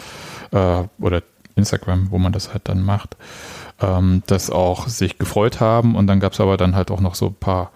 äh, 0.51 0.83
oder 0.99 1.23
Instagram, 1.55 2.11
wo 2.11 2.17
man 2.17 2.33
das 2.33 2.51
halt 2.53 2.67
dann 2.67 2.81
macht, 2.81 3.15
ähm, 3.81 4.23
das 4.27 4.49
auch 4.49 4.87
sich 4.87 5.17
gefreut 5.19 5.59
haben. 5.59 5.95
Und 5.95 6.07
dann 6.07 6.19
gab 6.19 6.33
es 6.33 6.39
aber 6.39 6.57
dann 6.57 6.75
halt 6.75 6.91
auch 6.91 7.01
noch 7.01 7.15
so 7.15 7.27
ein 7.27 7.35
paar 7.35 7.71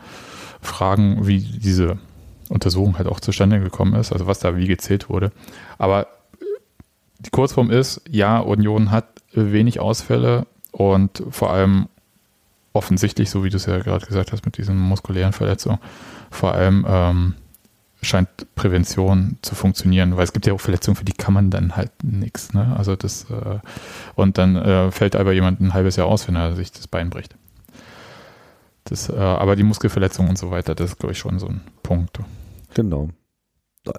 Fragen, 0.62 1.28
wie 1.28 1.40
diese 1.40 1.98
Untersuchung 2.50 2.98
halt 2.98 3.08
auch 3.08 3.20
zustande 3.20 3.60
gekommen 3.60 3.94
ist, 3.94 4.12
also 4.12 4.28
was 4.28 4.40
da 4.40 4.56
wie 4.56 4.68
gezählt 4.68 5.10
wurde. 5.10 5.32
Aber 5.78 6.08
die 7.20 7.30
Kurzform 7.30 7.72
ist, 7.72 8.02
ja, 8.10 8.40
Union 8.40 8.92
hat 8.92 9.06
wenig 9.34 9.80
Ausfälle 9.80 10.48
und 10.72 11.24
vor 11.30 11.52
allem 11.52 11.88
offensichtlich, 12.74 13.30
so 13.30 13.44
wie 13.44 13.50
du 13.50 13.58
es 13.58 13.66
ja 13.66 13.80
gerade 13.80 14.06
gesagt 14.06 14.32
hast, 14.32 14.46
mit 14.46 14.58
diesen 14.58 14.78
muskulären 14.78 15.34
Verletzungen, 15.34 15.80
vor 16.30 16.54
allem 16.54 16.86
ähm, 16.88 17.34
scheint 18.02 18.30
Prävention 18.56 19.38
zu 19.42 19.56
funktionieren, 19.56 20.16
weil 20.16 20.24
es 20.24 20.34
gibt 20.34 20.46
ja 20.46 20.54
auch 20.54 20.62
Verletzungen, 20.62 20.96
für 20.96 21.06
die 21.06 21.14
kann 21.14 21.34
man 21.34 21.50
dann 21.50 21.76
halt 21.76 21.92
nichts. 22.04 22.54
Ne? 22.54 22.76
Also 22.78 22.96
das 22.96 23.30
äh, 23.32 23.60
und 24.16 24.38
dann 24.38 24.56
äh, 24.56 24.92
fällt 24.92 25.16
aber 25.16 25.34
jemand 25.34 25.60
ein 25.60 25.74
halbes 25.74 25.96
Jahr 25.96 26.08
aus, 26.08 26.28
wenn 26.28 26.36
er 26.36 26.56
sich 26.56 26.72
das 26.72 26.88
Bein 26.88 27.10
bricht. 27.10 27.36
Das, 28.84 29.10
äh, 29.10 29.16
aber 29.16 29.56
die 29.56 29.64
Muskelverletzung 29.64 30.30
und 30.30 30.38
so 30.38 30.52
weiter, 30.52 30.76
das 30.76 30.92
ist, 30.92 31.00
glaube 31.00 31.14
ich, 31.14 31.20
schon 31.20 31.40
so 31.40 31.48
ein 31.48 31.62
Punkt. 31.84 32.20
Genau. 32.74 33.10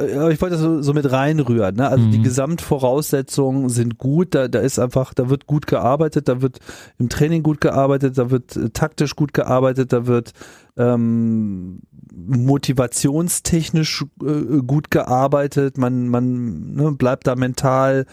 Ich 0.01 0.41
wollte 0.41 0.51
das 0.51 0.61
so, 0.61 0.83
so 0.83 0.93
mit 0.93 1.11
reinrühren. 1.11 1.77
Ne? 1.77 1.89
Also 1.89 2.07
mhm. 2.07 2.11
die 2.11 2.23
Gesamtvoraussetzungen 2.23 3.69
sind 3.69 3.99
gut. 3.99 4.35
Da, 4.35 4.49
da 4.49 4.61
ist 4.61 4.79
einfach, 4.79 5.15
da 5.15 5.31
wird 5.31 5.47
gut 5.47 5.67
gearbeitet, 5.67 6.29
da 6.29 6.43
wird 6.43 6.59
im 6.99 7.09
Training 7.09 7.43
gut 7.43 7.61
gearbeitet, 7.61 8.19
da 8.19 8.31
wird 8.31 8.57
äh, 8.57 8.71
taktisch 8.71 9.17
gut 9.17 9.33
gearbeitet, 9.35 9.93
da 9.93 10.07
wird 10.07 10.33
ähm, 10.77 11.81
motivationstechnisch 12.15 14.05
äh, 14.23 14.63
gut 14.67 14.91
gearbeitet. 14.91 15.79
Man, 15.79 16.09
man 16.09 16.75
ne, 16.75 16.93
bleibt 16.93 17.27
da 17.27 17.35
mental 17.37 18.07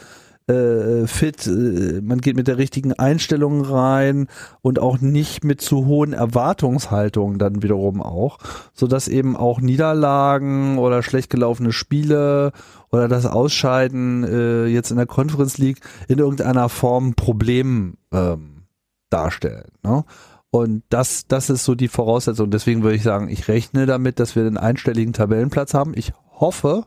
äh, 0.48 1.08
fit, 1.08 1.48
äh, 1.48 2.02
man 2.02 2.22
geht 2.22 2.36
mit 2.36 2.48
der 2.48 2.58
richtigen 2.58 2.94
Einstellung 2.94 3.62
rein 3.62 4.28
und 4.62 4.80
auch 4.80 5.00
nicht 5.00 5.44
mit 5.44 5.62
zu 5.62 5.86
hohen 5.86 6.14
Erwartungshaltungen 6.14 7.40
dann 7.40 7.64
wiederum 7.64 8.02
auch, 8.02 8.38
so 8.74 8.88
dass 8.88 9.08
eben 9.08 9.36
auch 9.36 9.60
Niederlagen 9.60 10.78
oder 10.78 11.02
schlecht 11.02 11.30
gelaufene 11.30 11.72
Spiele 11.72 12.52
oder 12.92 13.08
das 13.08 13.26
Ausscheiden 13.26 14.24
äh, 14.24 14.66
jetzt 14.68 14.92
in 14.92 14.98
der 14.98 15.08
Conference 15.08 15.58
League 15.58 15.80
in 16.08 16.20
irgendeiner 16.20 16.70
Form 16.70 17.16
Problem 17.16 17.96
ähm, 18.12 18.66
darstellen. 19.10 19.72
Ne? 19.84 20.06
Und 20.52 20.84
das, 20.90 21.28
das 21.28 21.50
ist 21.50 21.66
so 21.66 21.76
die 21.76 21.90
Voraussetzung. 21.90 22.50
Deswegen 22.50 22.84
würde 22.84 22.96
ich 22.96 23.04
sagen, 23.04 23.28
ich 23.30 23.48
rechne 23.48 23.86
damit, 23.86 24.20
dass 24.20 24.36
wir 24.36 24.44
einen 24.44 24.58
einstelligen 24.58 25.12
Tabellenplatz 25.12 25.74
haben. 25.74 25.94
Ich 25.96 26.14
hoffe, 26.40 26.86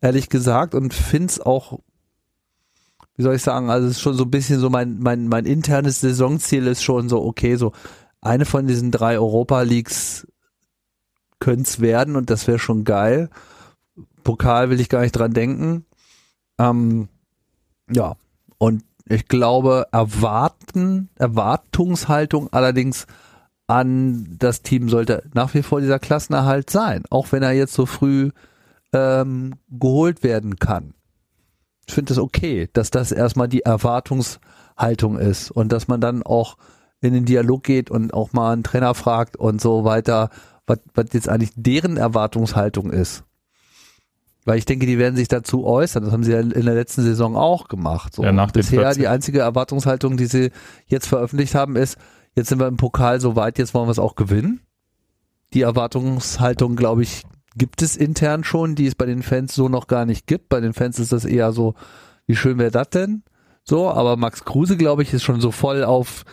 ehrlich 0.00 0.30
gesagt, 0.30 0.74
und 0.74 0.94
finde 0.94 1.26
es 1.26 1.40
auch 1.40 1.80
wie 3.16 3.22
soll 3.22 3.34
ich 3.34 3.42
sagen, 3.42 3.70
also 3.70 3.86
es 3.86 3.94
ist 3.94 4.00
schon 4.00 4.16
so 4.16 4.24
ein 4.24 4.30
bisschen 4.30 4.60
so 4.60 4.68
mein, 4.68 4.98
mein, 4.98 5.28
mein 5.28 5.46
internes 5.46 6.00
Saisonziel 6.00 6.66
ist 6.66 6.82
schon 6.82 7.08
so, 7.08 7.24
okay, 7.24 7.56
so 7.56 7.72
eine 8.20 8.44
von 8.44 8.66
diesen 8.66 8.90
drei 8.90 9.18
Europa 9.18 9.62
Leagues 9.62 10.26
könnte 11.38 11.62
es 11.62 11.80
werden 11.80 12.16
und 12.16 12.28
das 12.28 12.46
wäre 12.46 12.58
schon 12.58 12.84
geil. 12.84 13.30
Pokal 14.22 14.68
will 14.70 14.80
ich 14.80 14.88
gar 14.88 15.00
nicht 15.00 15.12
dran 15.12 15.32
denken. 15.32 15.86
Ähm, 16.58 17.08
ja, 17.90 18.16
und 18.58 18.84
ich 19.08 19.28
glaube, 19.28 19.86
erwarten, 19.92 21.08
Erwartungshaltung 21.14 22.52
allerdings 22.52 23.06
an 23.66 24.36
das 24.38 24.62
Team 24.62 24.88
sollte 24.88 25.28
nach 25.32 25.54
wie 25.54 25.62
vor 25.62 25.80
dieser 25.80 25.98
Klassenerhalt 25.98 26.70
sein, 26.70 27.04
auch 27.10 27.32
wenn 27.32 27.42
er 27.42 27.52
jetzt 27.52 27.74
so 27.74 27.86
früh 27.86 28.30
ähm, 28.92 29.54
geholt 29.68 30.22
werden 30.22 30.56
kann 30.56 30.95
ich 31.86 31.94
finde 31.94 32.12
es 32.12 32.16
das 32.16 32.24
okay, 32.24 32.68
dass 32.72 32.90
das 32.90 33.12
erstmal 33.12 33.48
die 33.48 33.62
Erwartungshaltung 33.62 35.18
ist 35.18 35.50
und 35.50 35.72
dass 35.72 35.88
man 35.88 36.00
dann 36.00 36.22
auch 36.22 36.56
in 37.00 37.12
den 37.12 37.24
Dialog 37.24 37.62
geht 37.62 37.90
und 37.90 38.12
auch 38.12 38.32
mal 38.32 38.52
einen 38.52 38.64
Trainer 38.64 38.94
fragt 38.94 39.36
und 39.36 39.60
so 39.60 39.84
weiter, 39.84 40.30
was, 40.66 40.80
was 40.94 41.06
jetzt 41.12 41.28
eigentlich 41.28 41.52
deren 41.54 41.96
Erwartungshaltung 41.96 42.90
ist. 42.90 43.22
Weil 44.44 44.58
ich 44.58 44.64
denke, 44.64 44.86
die 44.86 44.98
werden 44.98 45.16
sich 45.16 45.28
dazu 45.28 45.64
äußern. 45.64 46.04
Das 46.04 46.12
haben 46.12 46.22
sie 46.22 46.32
ja 46.32 46.40
in 46.40 46.50
der 46.50 46.74
letzten 46.74 47.02
Saison 47.02 47.36
auch 47.36 47.66
gemacht. 47.66 48.14
So. 48.14 48.22
Ja, 48.22 48.32
nach 48.32 48.52
Bisher 48.52 48.94
die 48.94 49.08
einzige 49.08 49.40
Erwartungshaltung, 49.40 50.16
die 50.16 50.26
sie 50.26 50.50
jetzt 50.86 51.08
veröffentlicht 51.08 51.54
haben, 51.54 51.74
ist, 51.74 51.98
jetzt 52.34 52.48
sind 52.48 52.60
wir 52.60 52.68
im 52.68 52.76
Pokal 52.76 53.20
so 53.20 53.34
weit, 53.34 53.58
jetzt 53.58 53.74
wollen 53.74 53.88
wir 53.88 53.92
es 53.92 53.98
auch 53.98 54.14
gewinnen. 54.14 54.60
Die 55.52 55.62
Erwartungshaltung, 55.62 56.76
glaube 56.76 57.02
ich, 57.02 57.24
gibt 57.56 57.82
es 57.82 57.96
intern 57.96 58.44
schon, 58.44 58.74
die 58.74 58.86
es 58.86 58.94
bei 58.94 59.06
den 59.06 59.22
Fans 59.22 59.54
so 59.54 59.68
noch 59.68 59.86
gar 59.86 60.04
nicht 60.04 60.26
gibt. 60.26 60.48
Bei 60.48 60.60
den 60.60 60.74
Fans 60.74 60.98
ist 60.98 61.12
das 61.12 61.24
eher 61.24 61.52
so, 61.52 61.74
wie 62.26 62.36
schön 62.36 62.58
wäre 62.58 62.70
das 62.70 62.90
denn? 62.90 63.22
So, 63.64 63.90
aber 63.90 64.16
Max 64.16 64.44
Kruse, 64.44 64.76
glaube 64.76 65.02
ich, 65.02 65.12
ist 65.12 65.24
schon 65.24 65.40
so 65.40 65.50
voll 65.50 65.82
auf 65.82 66.24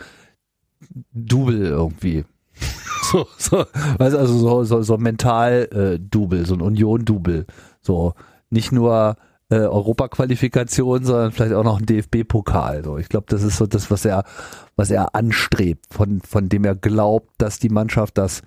Double 1.12 1.66
irgendwie. 1.66 2.24
so, 3.10 3.26
so, 3.38 3.64
weißt 3.98 4.16
also 4.16 4.38
so, 4.38 4.64
so, 4.64 4.82
so 4.82 4.98
mental 4.98 5.68
äh, 5.72 5.98
Double, 5.98 6.46
so 6.46 6.54
ein 6.54 6.60
Union-Double. 6.60 7.46
So, 7.80 8.14
nicht 8.50 8.70
nur 8.70 9.16
äh, 9.50 9.56
Europaqualifikation, 9.56 11.04
sondern 11.04 11.32
vielleicht 11.32 11.54
auch 11.54 11.64
noch 11.64 11.80
ein 11.80 11.86
DFB-Pokal. 11.86 12.84
So, 12.84 12.98
ich 12.98 13.08
glaube, 13.08 13.26
das 13.28 13.42
ist 13.42 13.56
so 13.56 13.66
das, 13.66 13.90
was 13.90 14.04
er, 14.04 14.24
was 14.76 14.90
er 14.90 15.14
anstrebt, 15.14 15.86
von, 15.92 16.20
von 16.20 16.48
dem 16.48 16.64
er 16.64 16.74
glaubt, 16.74 17.30
dass 17.38 17.58
die 17.58 17.68
Mannschaft 17.68 18.18
das 18.18 18.42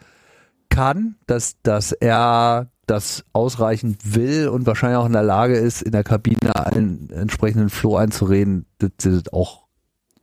kann, 0.70 1.16
dass, 1.26 1.62
dass 1.64 1.92
er 1.92 2.70
das 2.86 3.26
ausreichend 3.34 4.16
will 4.16 4.48
und 4.48 4.66
wahrscheinlich 4.66 4.98
auch 4.98 5.06
in 5.06 5.14
der 5.14 5.24
Lage 5.24 5.56
ist, 5.56 5.82
in 5.82 5.92
der 5.92 6.04
Kabine 6.04 6.56
einen 6.56 7.10
entsprechenden 7.10 7.70
Flow 7.70 7.98
einzureden, 7.98 8.66
dass 8.78 8.92
sie 9.02 9.12
das 9.12 9.34
auch 9.34 9.66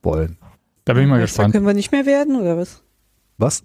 wollen. 0.01 0.37
Da 0.83 0.93
bin 0.93 1.03
ich 1.03 1.09
mal 1.09 1.19
Meister 1.19 1.27
gespannt. 1.27 1.53
können 1.53 1.67
wir 1.67 1.73
nicht 1.73 1.91
mehr 1.91 2.05
werden, 2.05 2.35
oder 2.35 2.57
was? 2.57 2.81
Was? 3.37 3.63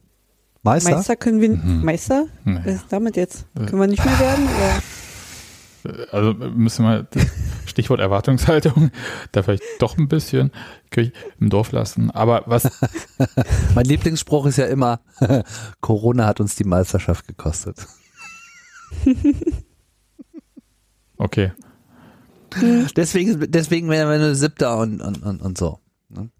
Meister? 0.63 0.91
Meister 0.91 1.17
können 1.17 1.41
wir, 1.41 1.51
mhm. 1.51 1.85
Meister? 1.85 2.27
Nee. 2.45 2.61
Was 2.65 2.75
ist 2.75 2.87
damit 2.91 3.17
jetzt? 3.17 3.47
Können 3.55 3.81
wir 3.81 3.87
nicht 3.87 4.05
mehr 4.05 4.19
werden, 4.19 4.45
oder? 4.45 6.13
Also 6.13 6.35
müssen 6.35 6.85
wir 6.85 7.07
Stichwort 7.71 8.01
Erwartungshaltung, 8.01 8.91
da 9.33 9.43
vielleicht 9.43 9.63
doch 9.79 9.97
ein 9.97 10.09
bisschen 10.09 10.53
im 11.39 11.51
Dorf 11.51 11.73
lassen. 11.73 12.11
Aber 12.11 12.43
was. 12.47 12.71
mein 13.75 13.87
Lieblingsspruch 13.87 14.47
ist 14.47 14.59
ja 14.59 14.67
immer, 14.67 15.01
Corona 15.81 16.27
hat 16.27 16.41
uns 16.41 16.57
die 16.57 16.65
Meisterschaft 16.65 17.27
gekostet. 17.27 17.87
okay. 21.17 21.53
Deswegen, 22.97 23.51
deswegen 23.51 23.89
wären 23.89 24.11
wir 24.11 24.19
nur 24.19 24.35
Siebter 24.35 24.77
und, 24.79 25.01
und, 25.01 25.23
und, 25.23 25.41
und 25.41 25.57
so. 25.57 25.79
Ne? 26.09 26.31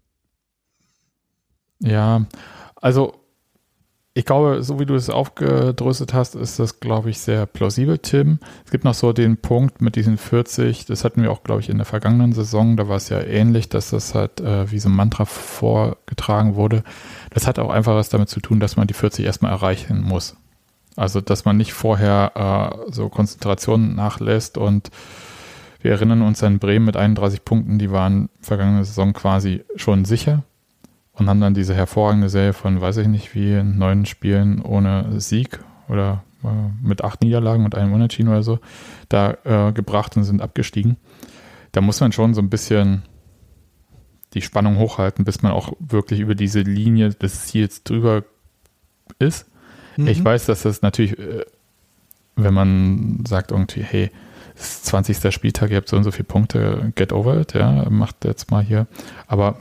Ja, 1.79 2.25
also 2.75 3.20
ich 4.13 4.25
glaube, 4.25 4.61
so 4.61 4.77
wie 4.79 4.85
du 4.85 4.95
es 4.95 5.09
aufgedröstet 5.09 6.13
hast, 6.13 6.35
ist 6.35 6.59
das, 6.59 6.81
glaube 6.81 7.09
ich, 7.09 7.19
sehr 7.19 7.45
plausibel, 7.45 7.97
Tim. 7.97 8.39
Es 8.65 8.71
gibt 8.71 8.83
noch 8.83 8.93
so 8.93 9.13
den 9.13 9.37
Punkt 9.37 9.81
mit 9.81 9.95
diesen 9.95 10.17
40, 10.17 10.85
das 10.85 11.05
hatten 11.05 11.23
wir 11.23 11.31
auch, 11.31 11.43
glaube 11.43 11.61
ich, 11.61 11.69
in 11.69 11.77
der 11.77 11.85
vergangenen 11.85 12.33
Saison, 12.33 12.75
da 12.75 12.89
war 12.89 12.97
es 12.97 13.07
ja 13.07 13.21
ähnlich, 13.21 13.69
dass 13.69 13.91
das 13.91 14.13
halt 14.13 14.41
äh, 14.41 14.69
wie 14.69 14.79
so 14.79 14.89
ein 14.89 14.95
Mantra 14.95 15.23
vorgetragen 15.23 16.55
wurde. 16.55 16.83
Das 17.29 17.47
hat 17.47 17.57
auch 17.57 17.69
einfach 17.69 17.95
was 17.95 18.09
damit 18.09 18.27
zu 18.27 18.41
tun, 18.41 18.59
dass 18.59 18.75
man 18.75 18.87
die 18.87 18.93
40 18.93 19.25
erstmal 19.25 19.53
erreichen 19.53 20.01
muss. 20.01 20.35
Also, 20.97 21.21
dass 21.21 21.45
man 21.45 21.55
nicht 21.55 21.71
vorher 21.71 22.83
äh, 22.85 22.91
so 22.91 23.07
Konzentrationen 23.07 23.95
nachlässt 23.95 24.57
und 24.57 24.91
wir 25.79 25.91
erinnern 25.91 26.21
uns 26.21 26.43
an 26.43 26.59
Bremen 26.59 26.85
mit 26.85 26.97
31 26.97 27.45
Punkten, 27.45 27.79
die 27.79 27.91
waren 27.91 28.29
vergangene 28.41 28.83
Saison 28.83 29.13
quasi 29.13 29.63
schon 29.77 30.03
sicher 30.03 30.43
und 31.21 31.29
haben 31.29 31.39
dann 31.39 31.53
diese 31.53 31.75
hervorragende 31.75 32.29
Serie 32.29 32.53
von, 32.53 32.81
weiß 32.81 32.97
ich 32.97 33.07
nicht 33.07 33.35
wie, 33.35 33.61
neun 33.61 34.07
Spielen 34.07 34.59
ohne 34.59 35.19
Sieg 35.21 35.59
oder 35.87 36.23
äh, 36.43 36.47
mit 36.81 37.03
acht 37.03 37.21
Niederlagen 37.21 37.63
und 37.63 37.75
einem 37.75 37.93
Unentschieden 37.93 38.29
oder 38.29 38.41
so 38.41 38.59
da 39.07 39.37
äh, 39.43 39.71
gebracht 39.71 40.17
und 40.17 40.23
sind 40.23 40.41
abgestiegen. 40.41 40.97
Da 41.73 41.81
muss 41.81 41.99
man 41.99 42.11
schon 42.11 42.33
so 42.33 42.41
ein 42.41 42.49
bisschen 42.49 43.03
die 44.33 44.41
Spannung 44.41 44.77
hochhalten, 44.77 45.23
bis 45.23 45.43
man 45.43 45.51
auch 45.51 45.73
wirklich 45.79 46.21
über 46.21 46.33
diese 46.33 46.61
Linie 46.61 47.11
des 47.11 47.45
Ziels 47.45 47.83
drüber 47.83 48.23
ist. 49.19 49.45
Mhm. 49.97 50.07
Ich 50.07 50.25
weiß, 50.25 50.47
dass 50.47 50.63
das 50.63 50.81
natürlich, 50.81 51.19
äh, 51.19 51.45
wenn 52.35 52.53
man 52.55 53.23
sagt 53.27 53.51
irgendwie, 53.51 53.83
hey, 53.83 54.09
es 54.55 54.77
ist 54.77 54.85
20. 54.87 55.31
Spieltag, 55.31 55.69
ihr 55.69 55.77
habt 55.77 55.87
so 55.87 55.97
und 55.97 56.03
so 56.03 56.09
viele 56.09 56.23
Punkte, 56.23 56.91
get 56.95 57.13
over 57.13 57.39
it, 57.39 57.53
ja, 57.53 57.87
macht 57.91 58.25
jetzt 58.25 58.49
mal 58.49 58.63
hier. 58.63 58.87
Aber 59.27 59.57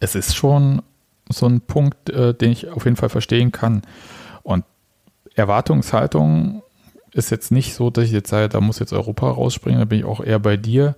es 0.00 0.14
ist 0.14 0.36
schon 0.36 0.82
so 1.28 1.46
ein 1.46 1.60
Punkt, 1.60 2.10
äh, 2.10 2.34
den 2.34 2.52
ich 2.52 2.68
auf 2.70 2.84
jeden 2.84 2.96
Fall 2.96 3.08
verstehen 3.08 3.52
kann. 3.52 3.82
Und 4.42 4.64
Erwartungshaltung 5.34 6.62
ist 7.12 7.30
jetzt 7.30 7.52
nicht 7.52 7.74
so, 7.74 7.90
dass 7.90 8.04
ich 8.04 8.12
jetzt 8.12 8.30
sage, 8.30 8.48
da 8.48 8.60
muss 8.60 8.78
jetzt 8.78 8.92
Europa 8.92 9.30
rausspringen, 9.30 9.80
da 9.80 9.84
bin 9.84 10.00
ich 10.00 10.04
auch 10.04 10.20
eher 10.20 10.38
bei 10.38 10.56
dir. 10.56 10.96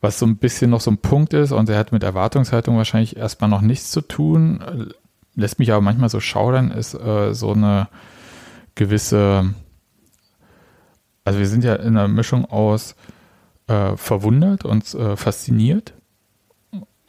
Was 0.00 0.18
so 0.18 0.26
ein 0.26 0.36
bisschen 0.36 0.70
noch 0.70 0.80
so 0.80 0.90
ein 0.90 0.98
Punkt 0.98 1.32
ist, 1.32 1.52
und 1.52 1.68
er 1.68 1.78
hat 1.78 1.92
mit 1.92 2.02
Erwartungshaltung 2.02 2.76
wahrscheinlich 2.76 3.16
erstmal 3.16 3.48
noch 3.48 3.60
nichts 3.60 3.92
zu 3.92 4.00
tun, 4.00 4.92
lässt 5.36 5.58
mich 5.60 5.70
aber 5.70 5.80
manchmal 5.80 6.08
so 6.08 6.18
schaudern, 6.18 6.72
ist 6.72 6.94
äh, 6.94 7.32
so 7.34 7.52
eine 7.52 7.88
gewisse, 8.74 9.54
also 11.24 11.38
wir 11.38 11.46
sind 11.46 11.62
ja 11.62 11.76
in 11.76 11.96
einer 11.96 12.08
Mischung 12.08 12.44
aus 12.46 12.96
äh, 13.68 13.96
verwundert 13.96 14.64
und 14.64 14.92
äh, 14.94 15.16
fasziniert, 15.16 15.94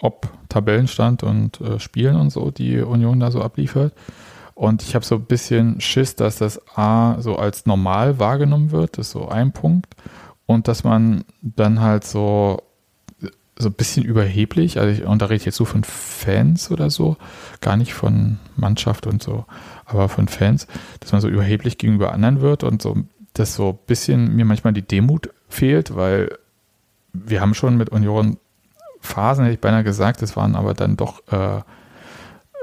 ob 0.04 0.28
Tabellenstand 0.49 1.24
und 1.24 1.62
äh, 1.62 1.80
Spielen 1.80 2.18
und 2.18 2.30
so, 2.30 2.51
die 2.51 2.82
Union 2.82 3.22
da 3.22 3.32
so 3.32 3.41
abliefert. 3.41 3.93
Und 4.54 4.84
ich 4.84 4.95
habe 4.95 5.06
so 5.06 5.16
ein 5.16 5.24
bisschen 5.24 5.80
Schiss, 5.80 6.18
dass 6.18 6.36
das 6.36 6.62
A 6.78 7.22
so 7.22 7.38
als 7.38 7.66
normal 7.66 8.20
wahrgenommen 8.20 8.72
wird, 8.72 8.97
das 8.97 9.08
ist 9.08 9.14
so 9.14 9.30
ein 9.30 9.54
Punkt. 9.54 9.95
Und 10.45 10.68
dass 10.68 10.84
man 10.84 11.24
dann 11.41 11.80
halt 11.80 12.04
so, 12.04 12.62
so 13.58 13.70
ein 13.70 13.74
bisschen 13.74 14.04
überheblich, 14.04 14.78
also 14.78 14.91
ich, 14.91 15.08
und 15.08 15.22
da 15.22 15.28
rede 15.28 15.38
ich 15.38 15.45
jetzt 15.45 15.56
so 15.56 15.64
von 15.64 15.86
Fans 15.86 16.70
oder 16.70 16.89
so, 16.89 17.16
gar 17.62 17.78
nicht 17.78 17.93
von 17.93 18.39
Mannschaft 18.58 19.08
und 19.08 19.24
so, 19.24 19.45
aber 19.86 20.10
von 20.10 20.28
Fans, 20.28 20.68
dass 20.99 21.14
man 21.14 21.22
so 21.22 21.30
überheblich 21.30 21.78
gegenüber 21.78 22.12
anderen 22.12 22.41
wird 22.41 22.66
und 22.66 22.82
so, 22.82 22.97
dass 23.32 23.56
so 23.56 23.70
ein 23.70 23.80
bisschen 23.88 24.36
mir 24.36 24.43
manchmal 24.43 24.74
die 24.74 24.82
Demut 24.82 25.30
fehlt, 25.47 25.95
weil 25.95 26.38
wir 27.14 27.39
haben 27.39 27.54
schon 27.54 27.78
mit 27.78 27.89
Union 27.89 28.38
Phasen, 29.04 29.43
hätte 29.43 29.56
ich 29.56 29.62
beinahe 29.62 29.84
gesagt, 29.84 30.22
das 30.22 30.36
waren 30.36 30.56
aber 30.56 30.74
dann 30.74 30.95
doch 30.95 31.22
äh, 31.32 31.62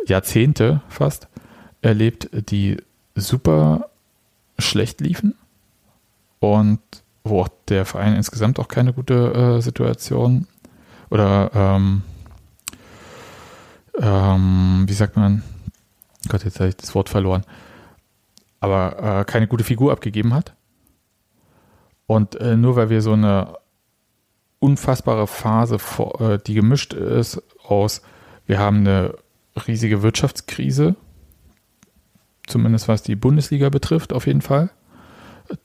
Jahrzehnte 0.07 0.81
fast, 0.89 1.29
erlebt, 1.83 2.31
die 2.33 2.79
super 3.15 3.91
schlecht 4.59 5.01
liefen 5.01 5.35
und 6.39 6.81
wo 7.25 7.43
auch 7.43 7.49
der 7.69 7.85
Verein 7.85 8.17
insgesamt 8.17 8.59
auch 8.59 8.69
keine 8.69 8.93
gute 8.93 9.33
äh, 9.35 9.61
Situation 9.61 10.47
oder 11.11 11.51
ähm, 11.55 12.03
ähm, 14.01 14.85
wie 14.87 14.93
sagt 14.93 15.17
man, 15.17 15.43
Gott, 16.29 16.45
jetzt 16.45 16.59
habe 16.59 16.71
ich 16.71 16.77
das 16.77 16.95
Wort 16.95 17.11
verloren, 17.11 17.45
aber 18.61 19.21
äh, 19.21 19.25
keine 19.25 19.47
gute 19.47 19.65
Figur 19.65 19.93
abgegeben 19.93 20.33
hat. 20.33 20.55
Und 22.07 22.37
äh, 22.37 22.57
nur 22.57 22.77
weil 22.77 22.91
wir 22.91 23.03
so 23.03 23.13
eine 23.13 23.57
unfassbare 24.61 25.27
Phase, 25.27 25.79
äh, 26.21 26.39
die 26.47 26.55
gemischt 26.55 26.93
ist 26.93 27.43
aus, 27.67 28.03
wir 28.47 28.59
haben 28.59 28.79
eine 28.79 29.15
riesige 29.67 30.03
Wirtschaftskrise, 30.03 30.95
zumindest 32.47 32.87
was 32.87 33.03
die 33.03 33.17
Bundesliga 33.17 33.69
betrifft, 33.69 34.13
auf 34.13 34.27
jeden 34.27 34.43
Fall, 34.43 34.71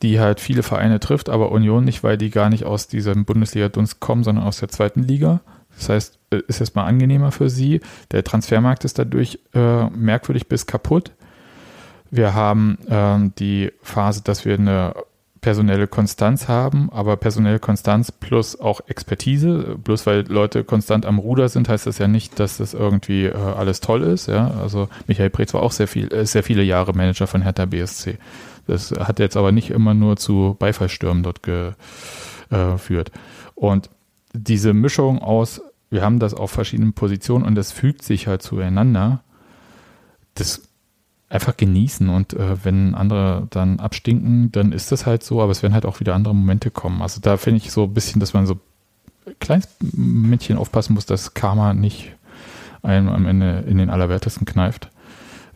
die 0.02 0.18
halt 0.18 0.40
viele 0.40 0.62
Vereine 0.62 0.98
trifft, 0.98 1.28
aber 1.28 1.52
Union 1.52 1.84
nicht, 1.84 2.02
weil 2.02 2.18
die 2.18 2.30
gar 2.30 2.48
nicht 2.48 2.64
aus 2.64 2.88
diesem 2.88 3.24
Bundesliga-Dunst 3.24 4.00
kommen, 4.00 4.24
sondern 4.24 4.44
aus 4.44 4.58
der 4.58 4.68
zweiten 4.68 5.02
Liga. 5.02 5.40
Das 5.76 5.88
heißt, 5.88 6.18
äh, 6.30 6.40
ist 6.48 6.60
es 6.60 6.74
mal 6.74 6.84
angenehmer 6.84 7.32
für 7.32 7.50
sie. 7.50 7.80
Der 8.10 8.24
Transfermarkt 8.24 8.84
ist 8.84 8.98
dadurch 8.98 9.38
äh, 9.54 9.88
merkwürdig 9.90 10.48
bis 10.48 10.66
kaputt. 10.66 11.12
Wir 12.10 12.34
haben 12.34 12.78
ähm, 12.88 13.32
die 13.38 13.72
Phase, 13.82 14.22
dass 14.22 14.44
wir 14.44 14.54
eine 14.54 14.94
personelle 15.46 15.86
Konstanz 15.86 16.48
haben, 16.48 16.90
aber 16.90 17.16
personelle 17.16 17.60
Konstanz 17.60 18.10
plus 18.10 18.58
auch 18.58 18.80
Expertise. 18.88 19.76
Bloß 19.78 20.04
weil 20.04 20.26
Leute 20.26 20.64
konstant 20.64 21.06
am 21.06 21.20
Ruder 21.20 21.48
sind, 21.48 21.68
heißt 21.68 21.86
das 21.86 21.98
ja 21.98 22.08
nicht, 22.08 22.40
dass 22.40 22.56
das 22.56 22.74
irgendwie 22.74 23.26
äh, 23.26 23.36
alles 23.36 23.78
toll 23.78 24.02
ist. 24.02 24.26
Ja? 24.26 24.50
Also 24.60 24.88
Michael 25.06 25.30
Preetz 25.30 25.54
war 25.54 25.62
auch 25.62 25.70
sehr 25.70 25.86
viel, 25.86 26.12
äh, 26.12 26.26
sehr 26.26 26.42
viele 26.42 26.64
Jahre 26.64 26.94
Manager 26.94 27.28
von 27.28 27.42
Hertha 27.42 27.64
BSC. 27.64 28.18
Das 28.66 28.90
hat 28.90 29.20
jetzt 29.20 29.36
aber 29.36 29.52
nicht 29.52 29.70
immer 29.70 29.94
nur 29.94 30.16
zu 30.16 30.56
Beifallstürmen 30.58 31.22
dort 31.22 31.44
geführt. 31.44 33.12
Äh, 33.14 33.18
und 33.54 33.88
diese 34.32 34.74
Mischung 34.74 35.20
aus, 35.20 35.62
wir 35.90 36.02
haben 36.02 36.18
das 36.18 36.34
auf 36.34 36.50
verschiedenen 36.50 36.92
Positionen 36.92 37.44
und 37.44 37.54
das 37.54 37.70
fügt 37.70 38.02
sich 38.02 38.26
halt 38.26 38.42
zueinander. 38.42 39.22
Das 40.34 40.65
einfach 41.28 41.56
genießen 41.56 42.08
und 42.08 42.34
äh, 42.34 42.64
wenn 42.64 42.94
andere 42.94 43.46
dann 43.50 43.80
abstinken, 43.80 44.52
dann 44.52 44.72
ist 44.72 44.92
das 44.92 45.06
halt 45.06 45.24
so, 45.24 45.42
aber 45.42 45.50
es 45.50 45.62
werden 45.62 45.74
halt 45.74 45.86
auch 45.86 45.98
wieder 46.00 46.14
andere 46.14 46.34
Momente 46.34 46.70
kommen. 46.70 47.02
Also 47.02 47.20
da 47.20 47.36
finde 47.36 47.58
ich 47.58 47.72
so 47.72 47.84
ein 47.84 47.94
bisschen, 47.94 48.20
dass 48.20 48.32
man 48.32 48.46
so 48.46 48.60
kleines 49.40 49.68
Männchen 49.80 50.56
aufpassen 50.56 50.94
muss, 50.94 51.06
dass 51.06 51.34
Karma 51.34 51.74
nicht 51.74 52.12
einem 52.82 53.08
am 53.08 53.26
Ende 53.26 53.64
in 53.66 53.78
den 53.78 53.90
Allerwertesten 53.90 54.46
kneift, 54.46 54.90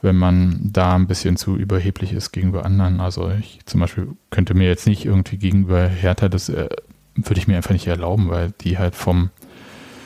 wenn 0.03 0.16
man 0.16 0.59
da 0.73 0.97
ein 0.97 1.07
bisschen 1.07 1.37
zu 1.37 1.57
überheblich 1.57 2.12
ist 2.12 2.33
gegenüber 2.33 2.64
anderen. 2.64 3.01
Also 3.01 3.31
ich 3.31 3.61
zum 3.66 3.81
Beispiel 3.81 4.09
könnte 4.31 4.55
mir 4.55 4.66
jetzt 4.66 4.89
nicht 4.89 5.05
irgendwie 5.05 5.37
gegenüber 5.37 5.87
Hertha, 5.87 6.29
das 6.29 6.49
äh, 6.49 6.68
würde 7.14 7.41
ich 7.41 7.47
mir 7.47 7.57
einfach 7.57 7.71
nicht 7.71 7.87
erlauben, 7.87 8.29
weil 8.29 8.53
die 8.62 8.79
halt 8.79 8.97
vom 8.97 9.31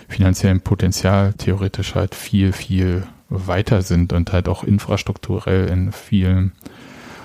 finanziellen 0.09 0.61
Potenzial 0.61 1.33
theoretisch 1.33 1.95
halt 1.95 2.15
viel, 2.15 2.53
viel 2.53 3.05
weiter 3.47 3.83
sind 3.83 4.13
und 4.13 4.33
halt 4.33 4.49
auch 4.49 4.65
infrastrukturell 4.65 5.69
in 5.69 5.93
vielen 5.93 6.53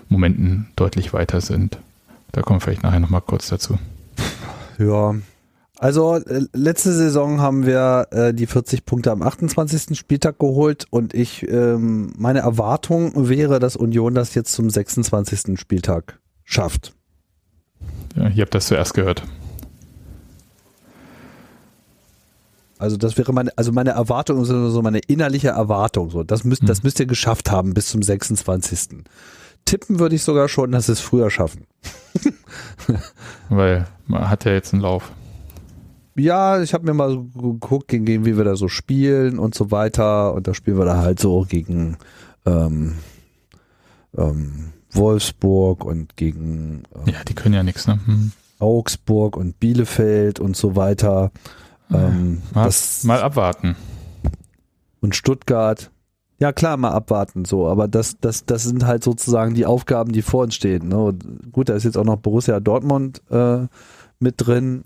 Momenten 0.08 0.68
deutlich 0.76 1.14
weiter 1.14 1.42
sind. 1.42 1.78
Da 2.32 2.42
kommen 2.42 2.60
wir 2.60 2.66
vielleicht 2.66 2.84
nachher 2.84 3.00
nochmal 3.00 3.22
kurz 3.22 3.50
dazu. 3.50 3.78
Ja, 4.78 5.16
also 5.80 6.16
äh, 6.16 6.46
letzte 6.54 6.92
Saison 6.92 7.40
haben 7.40 7.66
wir 7.66 8.08
äh, 8.12 8.34
die 8.34 8.48
40 8.48 8.86
Punkte 8.86 9.12
am 9.12 9.22
28. 9.22 9.98
Spieltag 9.98 10.38
geholt 10.38 10.86
und 10.90 11.14
ich 11.14 11.48
ähm, 11.50 12.14
meine 12.18 12.40
Erwartung 12.40 13.30
wäre, 13.30 13.60
dass 13.60 13.78
Union 13.78 14.14
das 14.14 14.36
jetzt 14.36 14.52
zum 14.52 14.70
26. 14.70 15.58
Spieltag 15.58 16.20
schafft. 16.44 16.94
Ja, 18.16 18.28
ihr 18.28 18.42
habt 18.42 18.56
das 18.56 18.68
zuerst 18.68 18.94
gehört. 18.94 19.24
Also 22.80 22.96
das 22.96 23.18
wäre 23.18 23.34
meine, 23.34 23.52
also 23.58 23.74
meine 23.74 23.92
Erwartung, 23.92 24.46
so 24.46 24.82
meine 24.82 25.00
innerliche 25.00 25.50
Erwartung. 25.50 26.10
So, 26.10 26.24
das 26.24 26.46
müsst, 26.46 26.62
hm. 26.62 26.68
das 26.68 26.82
müsst 26.82 27.00
ihr 27.02 27.06
geschafft 27.06 27.52
haben 27.52 27.74
bis 27.74 27.88
zum 27.88 28.02
26. 28.02 29.04
Tippen 29.66 30.00
würde 30.00 30.16
ich 30.16 30.24
sogar 30.24 30.48
schon, 30.48 30.72
dass 30.72 30.86
sie 30.86 30.94
es 30.94 31.02
früher 31.02 31.30
schaffen. 31.30 31.68
Weil 33.50 33.86
man 34.08 34.30
hat 34.30 34.46
ja 34.46 34.54
jetzt 34.54 34.74
einen 34.74 34.82
Lauf. 34.82 35.12
Ja, 36.16 36.62
ich 36.62 36.74
habe 36.74 36.86
mir 36.86 36.94
mal 36.94 37.22
geguckt, 37.36 37.90
gegen, 37.90 38.06
gegen 38.06 38.26
wie 38.26 38.38
wir 38.38 38.46
da 38.46 38.56
so 38.56 38.70
spielen 38.70 39.40
und 39.40 39.56
so 39.56 39.72
weiter. 39.72 40.34
Und 40.34 40.48
da 40.48 40.54
spielen 40.54 40.78
wir 40.78 40.86
da 40.86 40.98
halt 40.98 41.20
so 41.20 41.46
gegen 41.48 41.98
ähm, 42.46 42.96
ähm, 44.18 44.72
Wolfsburg 44.92 45.84
und 45.84 46.16
gegen 46.16 46.84
ähm, 46.96 47.14
Ja, 47.14 47.26
die 47.28 47.36
können 47.36 47.56
ja 47.56 47.64
nichts, 47.64 47.88
ne? 47.88 48.00
Hm. 48.06 48.32
Augsburg 48.60 49.36
und 49.36 49.60
Bielefeld 49.60 50.40
und 50.40 50.56
so 50.56 50.78
weiter. 50.78 51.32
Ähm, 51.92 52.42
mal, 52.54 52.66
das, 52.66 53.04
mal 53.04 53.22
abwarten. 53.22 53.76
Und 55.02 55.16
Stuttgart. 55.16 55.92
Ja, 56.40 56.54
klar, 56.54 56.78
mal 56.78 56.92
abwarten, 56.92 57.44
so, 57.44 57.68
aber 57.68 57.90
das, 57.90 58.18
das, 58.22 58.46
das 58.46 58.64
sind 58.64 58.86
halt 58.86 59.04
sozusagen 59.04 59.56
die 59.56 59.66
Aufgaben, 59.66 60.14
die 60.14 60.22
vor 60.22 60.44
uns 60.44 60.56
stehen. 60.56 60.88
Ne? 60.88 61.14
Gut, 61.52 61.68
da 61.68 61.74
ist 61.74 61.84
jetzt 61.84 61.98
auch 61.98 62.06
noch 62.06 62.16
Borussia 62.16 62.62
Dortmund 62.62 63.22
äh, 63.30 63.68
mit 64.20 64.36
drin. 64.38 64.86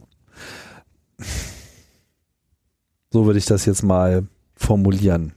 So 3.12 3.28
würde 3.28 3.38
ich 3.38 3.46
das 3.46 3.66
jetzt 3.66 3.84
mal 3.84 4.26
formulieren. 4.56 5.34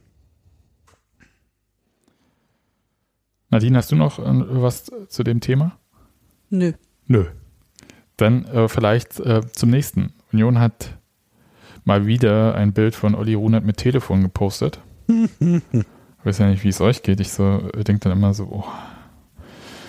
Nadine, 3.49 3.77
hast 3.77 3.91
du 3.91 3.95
noch 3.95 4.17
äh, 4.17 4.23
was 4.25 4.91
zu 5.07 5.23
dem 5.23 5.39
Thema? 5.39 5.77
Nö. 6.49 6.73
Nö. 7.05 7.25
Dann 8.17 8.45
äh, 8.45 8.67
vielleicht 8.67 9.19
äh, 9.19 9.41
zum 9.51 9.69
nächsten. 9.69 10.13
Union 10.33 10.59
hat 10.59 10.96
mal 11.87 12.05
wieder 12.05 12.53
ein 12.55 12.73
Bild 12.73 12.95
von 12.95 13.15
Olli 13.15 13.33
Runert 13.33 13.63
mit 13.63 13.77
Telefon 13.77 14.21
gepostet. 14.21 14.79
ich 15.07 15.29
weiß 16.23 16.37
ja 16.39 16.49
nicht, 16.49 16.63
wie 16.63 16.69
es 16.69 16.81
euch 16.81 17.01
geht. 17.01 17.21
Ich 17.21 17.31
so 17.31 17.59
denke 17.75 18.01
dann 18.01 18.11
immer 18.11 18.33
so, 18.33 18.43
oh. 18.51 18.65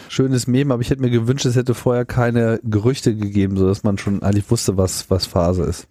Schönes 0.09 0.47
Meme, 0.47 0.73
aber 0.73 0.81
ich 0.81 0.91
hätte 0.91 1.03
mir 1.03 1.11
gewünscht, 1.11 1.45
es 1.45 1.57
hätte 1.57 1.75
vorher 1.75 2.05
keine 2.05 2.61
Gerüchte 2.63 3.15
gegeben, 3.15 3.57
sodass 3.57 3.83
man 3.83 3.99
schon 3.99 4.23
eigentlich 4.23 4.51
wusste, 4.51 4.79
was, 4.79 5.11
was 5.11 5.27
Phase 5.27 5.65
ist. 5.65 5.89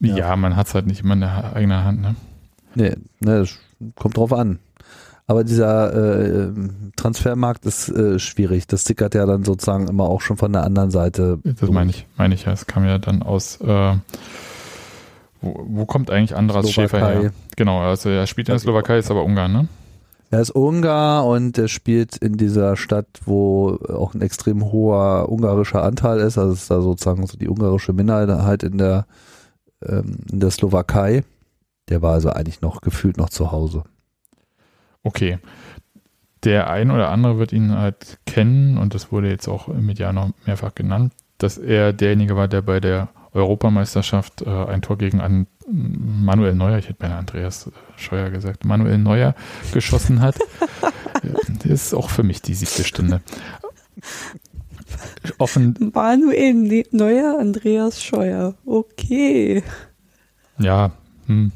Ja, 0.00 0.36
man 0.36 0.56
hat 0.56 0.68
es 0.68 0.74
halt 0.74 0.86
nicht 0.86 1.02
immer 1.02 1.14
in 1.14 1.20
der 1.20 1.54
eigenen 1.54 1.84
Hand, 1.84 2.00
ne? 2.00 2.16
Nee, 2.74 2.94
ne, 3.20 3.40
das 3.40 3.58
kommt 3.96 4.16
drauf 4.16 4.32
an. 4.32 4.60
Aber 5.26 5.42
dieser 5.42 6.46
äh, 6.46 6.52
Transfermarkt 6.94 7.66
ist 7.66 7.88
äh, 7.88 8.20
schwierig. 8.20 8.68
Das 8.68 8.84
tickert 8.84 9.14
ja 9.14 9.26
dann 9.26 9.42
sozusagen 9.42 9.88
immer 9.88 10.04
auch 10.04 10.20
schon 10.20 10.36
von 10.36 10.52
der 10.52 10.62
anderen 10.62 10.92
Seite. 10.92 11.40
Das 11.42 11.68
meine 11.70 11.90
ich, 11.90 12.06
meine 12.16 12.34
ich 12.34 12.44
ja. 12.44 12.52
Es 12.52 12.66
kam 12.66 12.84
ja 12.84 12.98
dann 12.98 13.22
aus 13.22 13.60
äh, 13.60 13.96
wo, 15.46 15.64
wo 15.66 15.86
kommt 15.86 16.10
eigentlich 16.10 16.36
Andras 16.36 16.70
Schäfer 16.70 16.98
her? 16.98 17.32
Genau, 17.56 17.80
also 17.80 18.08
er 18.10 18.26
spielt 18.26 18.48
in 18.48 18.52
der 18.52 18.58
Slowakei, 18.58 18.98
ist 18.98 19.10
aber 19.10 19.24
Ungarn, 19.24 19.52
ne? 19.52 19.68
Er 20.30 20.40
ist 20.40 20.50
Ungar 20.50 21.24
und 21.24 21.56
er 21.56 21.68
spielt 21.68 22.16
in 22.16 22.36
dieser 22.36 22.76
Stadt, 22.76 23.06
wo 23.24 23.78
auch 23.88 24.12
ein 24.14 24.22
extrem 24.22 24.72
hoher 24.72 25.28
ungarischer 25.30 25.84
Anteil 25.84 26.18
ist. 26.18 26.36
Also 26.36 26.52
ist 26.52 26.70
da 26.70 26.80
sozusagen 26.80 27.24
so 27.26 27.38
die 27.38 27.48
ungarische 27.48 27.92
Minderheit 27.92 28.64
in 28.64 28.76
der, 28.76 29.06
ähm, 29.86 30.18
in 30.30 30.40
der 30.40 30.50
Slowakei. 30.50 31.22
Der 31.88 32.02
war 32.02 32.14
also 32.14 32.30
eigentlich 32.30 32.60
noch 32.60 32.80
gefühlt 32.80 33.18
noch 33.18 33.30
zu 33.30 33.52
Hause. 33.52 33.84
Okay. 35.04 35.38
der 36.42 36.70
ein 36.70 36.90
oder 36.90 37.10
andere 37.10 37.38
wird 37.38 37.52
ihn 37.52 37.76
halt 37.76 38.18
kennen 38.26 38.78
und 38.78 38.94
das 38.94 39.10
wurde 39.10 39.28
jetzt 39.28 39.48
auch 39.48 39.68
im 39.68 39.86
Medial 39.86 40.12
noch 40.12 40.30
mehrfach 40.46 40.74
genannt, 40.74 41.12
dass 41.38 41.58
er 41.58 41.92
derjenige 41.92 42.36
war, 42.36 42.48
der 42.48 42.62
bei 42.62 42.80
der 42.80 43.08
Europameisterschaft 43.36 44.42
äh, 44.42 44.48
ein 44.48 44.82
Tor 44.82 44.98
gegen 44.98 45.20
an 45.20 45.46
Manuel 45.68 46.54
Neuer, 46.54 46.78
ich 46.78 46.88
hätte 46.88 46.98
bei 46.98 47.12
Andreas 47.12 47.70
Scheuer 47.96 48.30
gesagt, 48.30 48.64
Manuel 48.64 48.98
Neuer 48.98 49.34
geschossen 49.72 50.20
hat. 50.20 50.38
das 51.62 51.70
ist 51.70 51.94
auch 51.94 52.10
für 52.10 52.22
mich 52.22 52.40
die 52.42 52.54
siebte 52.54 52.84
Stunde. 52.84 53.20
Offen. 55.38 55.90
Manuel 55.92 56.54
ne-, 56.54 56.86
Neuer, 56.92 57.38
Andreas 57.38 58.02
Scheuer. 58.02 58.54
Okay. 58.64 59.62
Ja, 60.58 60.92
hm. 61.26 61.52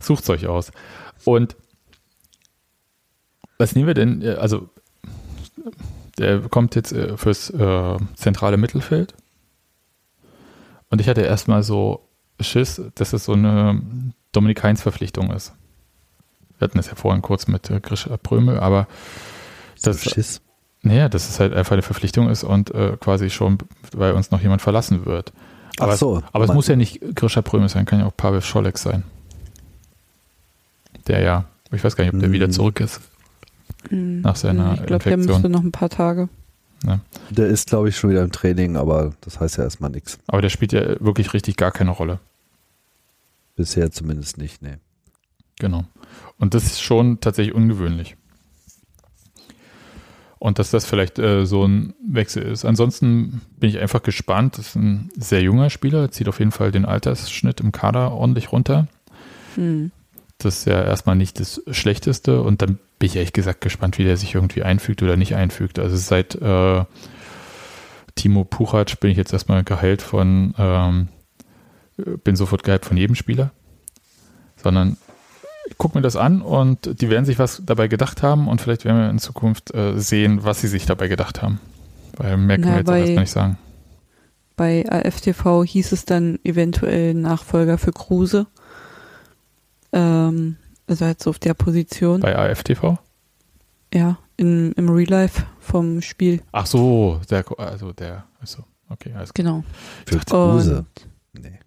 sucht's 0.00 0.28
euch 0.28 0.46
aus. 0.46 0.72
Und 1.24 1.56
was 3.58 3.74
nehmen 3.74 3.86
wir 3.86 3.94
denn? 3.94 4.22
Also, 4.22 4.68
der 6.18 6.40
kommt 6.40 6.74
jetzt 6.74 6.92
äh, 6.92 7.16
fürs 7.16 7.50
äh, 7.50 7.96
zentrale 8.14 8.56
Mittelfeld. 8.56 9.14
Und 10.90 11.00
ich 11.00 11.08
hatte 11.08 11.22
erstmal 11.22 11.62
so 11.62 12.08
Schiss, 12.40 12.80
dass 12.94 13.12
es 13.12 13.24
so 13.24 13.32
eine 13.32 13.82
Dominik 14.32 14.62
Heinz-Verpflichtung 14.62 15.32
ist. 15.32 15.52
Wir 16.58 16.66
hatten 16.66 16.78
das 16.78 16.86
ja 16.86 16.94
vorhin 16.94 17.22
kurz 17.22 17.48
mit 17.48 17.70
äh, 17.70 17.80
Grisha 17.80 18.16
Prömel, 18.16 18.58
aber 18.58 18.86
das, 19.82 20.02
Schiss. 20.02 20.40
Naja, 20.82 21.08
dass 21.08 21.28
es 21.28 21.40
halt 21.40 21.52
einfach 21.52 21.72
eine 21.72 21.82
Verpflichtung 21.82 22.28
ist 22.28 22.44
und 22.44 22.70
äh, 22.74 22.96
quasi 22.98 23.30
schon 23.30 23.58
bei 23.96 24.12
uns 24.12 24.30
noch 24.30 24.40
jemand 24.40 24.62
verlassen 24.62 25.04
wird. 25.04 25.32
Aber, 25.78 25.92
Ach 25.92 25.96
so, 25.96 26.22
aber 26.32 26.44
es 26.44 26.52
muss 26.52 26.68
ja 26.68 26.76
nicht 26.76 27.00
Grisha 27.14 27.42
Prömel 27.42 27.68
sein, 27.68 27.84
kann 27.84 27.98
ja 27.98 28.06
auch 28.06 28.16
Pavel 28.16 28.40
Scholek 28.40 28.78
sein. 28.78 29.02
Der 31.06 31.20
ja, 31.20 31.44
ich 31.70 31.84
weiß 31.84 31.96
gar 31.96 32.04
nicht, 32.04 32.14
ob 32.14 32.20
der 32.20 32.28
hm. 32.28 32.32
wieder 32.32 32.50
zurück 32.50 32.80
ist. 32.80 33.00
Hm. 33.88 34.22
Nach 34.22 34.36
seiner 34.36 34.74
ich 34.74 34.86
glaub, 34.86 35.04
Infektion. 35.04 35.20
Ich 35.20 35.26
glaube, 35.26 35.26
der 35.26 35.34
müsste 35.34 35.48
noch 35.48 35.62
ein 35.62 35.72
paar 35.72 35.90
Tage. 35.90 36.28
Ja. 36.84 37.00
Der 37.30 37.46
ist, 37.46 37.68
glaube 37.68 37.88
ich, 37.88 37.96
schon 37.96 38.10
wieder 38.10 38.22
im 38.22 38.32
Training, 38.32 38.76
aber 38.76 39.14
das 39.20 39.40
heißt 39.40 39.58
ja 39.58 39.64
erstmal 39.64 39.90
nichts. 39.90 40.18
Aber 40.26 40.42
der 40.42 40.50
spielt 40.50 40.72
ja 40.72 41.00
wirklich 41.00 41.32
richtig 41.32 41.56
gar 41.56 41.72
keine 41.72 41.90
Rolle. 41.90 42.20
Bisher 43.56 43.90
zumindest 43.90 44.38
nicht, 44.38 44.62
nee. 44.62 44.76
Genau. 45.58 45.84
Und 46.38 46.54
das 46.54 46.64
ist 46.64 46.82
schon 46.82 47.20
tatsächlich 47.20 47.54
ungewöhnlich. 47.54 48.16
Und 50.38 50.58
dass 50.58 50.70
das 50.70 50.84
vielleicht 50.84 51.18
äh, 51.18 51.46
so 51.46 51.66
ein 51.66 51.94
Wechsel 52.06 52.42
ist. 52.42 52.66
Ansonsten 52.66 53.40
bin 53.58 53.70
ich 53.70 53.78
einfach 53.78 54.02
gespannt. 54.02 54.58
Das 54.58 54.68
ist 54.68 54.76
ein 54.76 55.10
sehr 55.16 55.40
junger 55.42 55.70
Spieler, 55.70 56.10
zieht 56.10 56.28
auf 56.28 56.38
jeden 56.38 56.52
Fall 56.52 56.70
den 56.70 56.84
Altersschnitt 56.84 57.60
im 57.60 57.72
Kader 57.72 58.12
ordentlich 58.12 58.52
runter. 58.52 58.86
Hm. 59.54 59.90
Das 60.38 60.58
ist 60.58 60.64
ja 60.66 60.84
erstmal 60.84 61.16
nicht 61.16 61.40
das 61.40 61.62
Schlechteste. 61.70 62.42
Und 62.42 62.60
dann 62.60 62.78
bin 62.98 63.08
ich 63.08 63.16
ehrlich 63.16 63.32
gesagt 63.32 63.60
gespannt, 63.60 63.98
wie 63.98 64.04
der 64.04 64.16
sich 64.16 64.34
irgendwie 64.34 64.62
einfügt 64.62 65.02
oder 65.02 65.16
nicht 65.16 65.34
einfügt. 65.34 65.78
Also 65.78 65.96
seit 65.96 66.34
äh, 66.36 66.84
Timo 68.14 68.44
Puchac 68.44 68.98
bin 69.00 69.10
ich 69.10 69.16
jetzt 69.16 69.32
erstmal 69.32 69.64
geheilt 69.64 70.02
von, 70.02 70.54
ähm, 70.58 71.08
bin 72.24 72.36
sofort 72.36 72.62
geheilt 72.62 72.86
von 72.86 72.96
jedem 72.96 73.14
Spieler. 73.14 73.50
Sondern 74.56 74.96
guck 75.78 75.94
mir 75.94 76.02
das 76.02 76.16
an 76.16 76.40
und 76.40 77.00
die 77.00 77.10
werden 77.10 77.24
sich 77.24 77.38
was 77.38 77.62
dabei 77.64 77.88
gedacht 77.88 78.22
haben 78.22 78.48
und 78.48 78.60
vielleicht 78.60 78.84
werden 78.84 78.98
wir 78.98 79.10
in 79.10 79.18
Zukunft 79.18 79.74
äh, 79.74 79.98
sehen, 79.98 80.44
was 80.44 80.60
sie 80.60 80.68
sich 80.68 80.86
dabei 80.86 81.08
gedacht 81.08 81.42
haben. 81.42 81.60
Weil 82.16 82.36
mehr 82.36 82.56
können 82.56 82.68
Na, 82.68 82.72
wir 82.72 82.78
jetzt 82.78 82.86
bei, 82.86 83.00
erstmal 83.00 83.20
nicht 83.20 83.30
sagen. 83.30 83.58
Bei 84.56 84.90
AFTV 84.90 85.64
hieß 85.64 85.92
es 85.92 86.06
dann 86.06 86.38
eventuell 86.44 87.12
Nachfolger 87.12 87.76
für 87.76 87.92
Kruse. 87.92 88.46
Ähm, 89.92 90.56
also 90.86 91.04
halt 91.04 91.22
so 91.22 91.30
auf 91.30 91.38
der 91.38 91.54
Position. 91.54 92.20
Bei 92.20 92.36
AFTV? 92.36 92.98
Ja, 93.92 94.18
in, 94.36 94.72
im 94.72 94.88
Real 94.88 95.08
Life 95.08 95.44
vom 95.60 96.00
Spiel. 96.02 96.42
Ach 96.52 96.66
so, 96.66 97.20
der, 97.30 97.44
also 97.58 97.92
der, 97.92 98.24
also, 98.40 98.64
okay, 98.88 99.12
alles 99.14 99.32
Genau. 99.34 99.64
Für 100.06 100.18
Kruse. 100.18 100.86
Nee. 101.32 101.58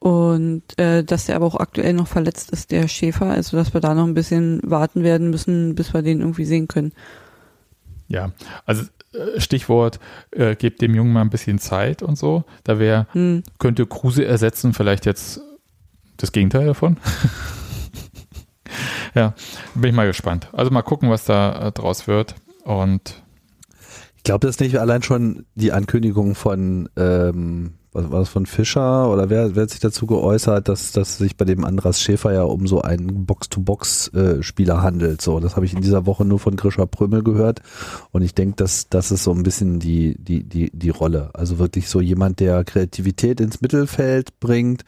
Und 0.00 0.62
äh, 0.78 1.02
dass 1.02 1.26
der 1.26 1.36
aber 1.36 1.46
auch 1.46 1.56
aktuell 1.56 1.92
noch 1.92 2.06
verletzt 2.06 2.50
ist, 2.50 2.70
der 2.70 2.86
Schäfer, 2.86 3.26
also 3.26 3.56
dass 3.56 3.74
wir 3.74 3.80
da 3.80 3.94
noch 3.94 4.06
ein 4.06 4.14
bisschen 4.14 4.60
warten 4.64 5.02
werden 5.02 5.30
müssen, 5.30 5.74
bis 5.74 5.92
wir 5.92 6.02
den 6.02 6.20
irgendwie 6.20 6.44
sehen 6.44 6.68
können. 6.68 6.92
Ja, 8.06 8.32
also 8.64 8.84
äh, 9.12 9.40
Stichwort, 9.40 9.98
äh, 10.30 10.54
gebt 10.54 10.80
dem 10.82 10.94
Jungen 10.94 11.12
mal 11.12 11.22
ein 11.22 11.30
bisschen 11.30 11.58
Zeit 11.58 12.02
und 12.02 12.16
so. 12.16 12.44
Da 12.62 12.78
wäre, 12.78 13.06
hm. 13.12 13.42
könnte 13.58 13.86
Kruse 13.86 14.24
ersetzen, 14.24 14.72
vielleicht 14.72 15.04
jetzt 15.04 15.40
das 16.16 16.32
Gegenteil 16.32 16.66
davon. 16.66 16.96
ja, 19.18 19.34
bin 19.74 19.90
ich 19.90 19.96
mal 19.96 20.06
gespannt. 20.06 20.48
Also 20.52 20.70
mal 20.70 20.82
gucken, 20.82 21.10
was 21.10 21.24
da 21.24 21.68
äh, 21.68 21.72
draus 21.72 22.06
wird. 22.06 22.36
Und 22.64 23.22
ich 24.16 24.22
glaube, 24.22 24.46
das 24.46 24.60
nicht 24.60 24.78
allein 24.78 25.02
schon 25.02 25.46
die 25.54 25.72
Ankündigung 25.72 26.34
von 26.34 26.88
ähm, 26.96 27.74
was 27.92 28.10
war 28.10 28.18
das 28.20 28.28
von 28.28 28.46
Fischer 28.46 29.10
oder 29.10 29.30
wer, 29.30 29.56
wer 29.56 29.62
hat 29.62 29.70
sich 29.70 29.80
dazu 29.80 30.06
geäußert, 30.06 30.68
dass, 30.68 30.92
dass 30.92 31.18
sich 31.18 31.36
bei 31.36 31.44
dem 31.44 31.64
Andras 31.64 32.00
Schäfer 32.00 32.32
ja 32.32 32.42
um 32.42 32.66
so 32.66 32.82
einen 32.82 33.24
Box-to-Box-Spieler 33.24 34.82
handelt. 34.82 35.22
So, 35.22 35.40
das 35.40 35.56
habe 35.56 35.66
ich 35.66 35.72
in 35.72 35.80
dieser 35.80 36.06
Woche 36.06 36.24
nur 36.24 36.38
von 36.38 36.56
Grisha 36.56 36.86
Prömel 36.86 37.24
gehört. 37.24 37.62
Und 38.12 38.22
ich 38.22 38.34
denke, 38.34 38.56
dass 38.56 38.88
das 38.88 39.10
ist 39.10 39.24
so 39.24 39.32
ein 39.32 39.42
bisschen 39.42 39.80
die, 39.80 40.16
die, 40.18 40.44
die, 40.44 40.70
die 40.72 40.90
Rolle. 40.90 41.30
Also 41.32 41.58
wirklich 41.58 41.88
so 41.88 42.00
jemand, 42.00 42.40
der 42.40 42.62
Kreativität 42.64 43.40
ins 43.40 43.60
Mittelfeld 43.62 44.38
bringt, 44.38 44.84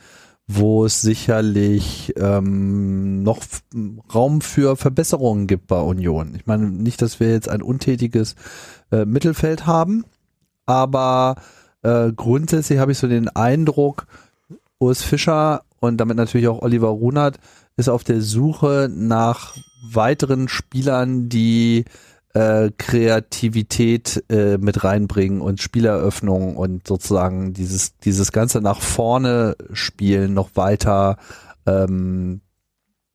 wo 0.52 0.84
es 0.84 1.00
sicherlich 1.00 2.12
ähm, 2.16 3.22
noch 3.22 3.38
Raum 4.12 4.40
für 4.40 4.76
Verbesserungen 4.76 5.46
gibt 5.46 5.68
bei 5.68 5.78
Union. 5.78 6.34
Ich 6.34 6.46
meine 6.46 6.68
nicht, 6.68 7.00
dass 7.02 7.20
wir 7.20 7.30
jetzt 7.30 7.48
ein 7.48 7.62
untätiges 7.62 8.34
äh, 8.90 9.04
Mittelfeld 9.04 9.66
haben, 9.66 10.04
aber 10.66 11.36
äh, 11.82 12.10
grundsätzlich 12.12 12.80
habe 12.80 12.90
ich 12.92 12.98
so 12.98 13.06
den 13.06 13.28
Eindruck, 13.28 14.06
Urs 14.80 15.04
Fischer 15.04 15.62
und 15.78 15.98
damit 15.98 16.16
natürlich 16.16 16.48
auch 16.48 16.62
Oliver 16.62 16.88
Runert 16.88 17.38
ist 17.76 17.88
auf 17.88 18.02
der 18.02 18.20
Suche 18.20 18.90
nach 18.92 19.56
weiteren 19.88 20.48
Spielern, 20.48 21.28
die 21.28 21.84
äh, 22.34 22.70
Kreativität 22.76 24.24
äh, 24.28 24.58
mit 24.58 24.84
reinbringen 24.84 25.40
und 25.40 25.60
Spieleröffnung 25.60 26.56
und 26.56 26.86
sozusagen 26.86 27.52
dieses, 27.52 27.96
dieses 27.98 28.32
ganze 28.32 28.60
nach 28.60 28.80
vorne 28.80 29.56
spielen 29.72 30.34
noch 30.34 30.50
weiter 30.54 31.16
ähm, 31.66 32.40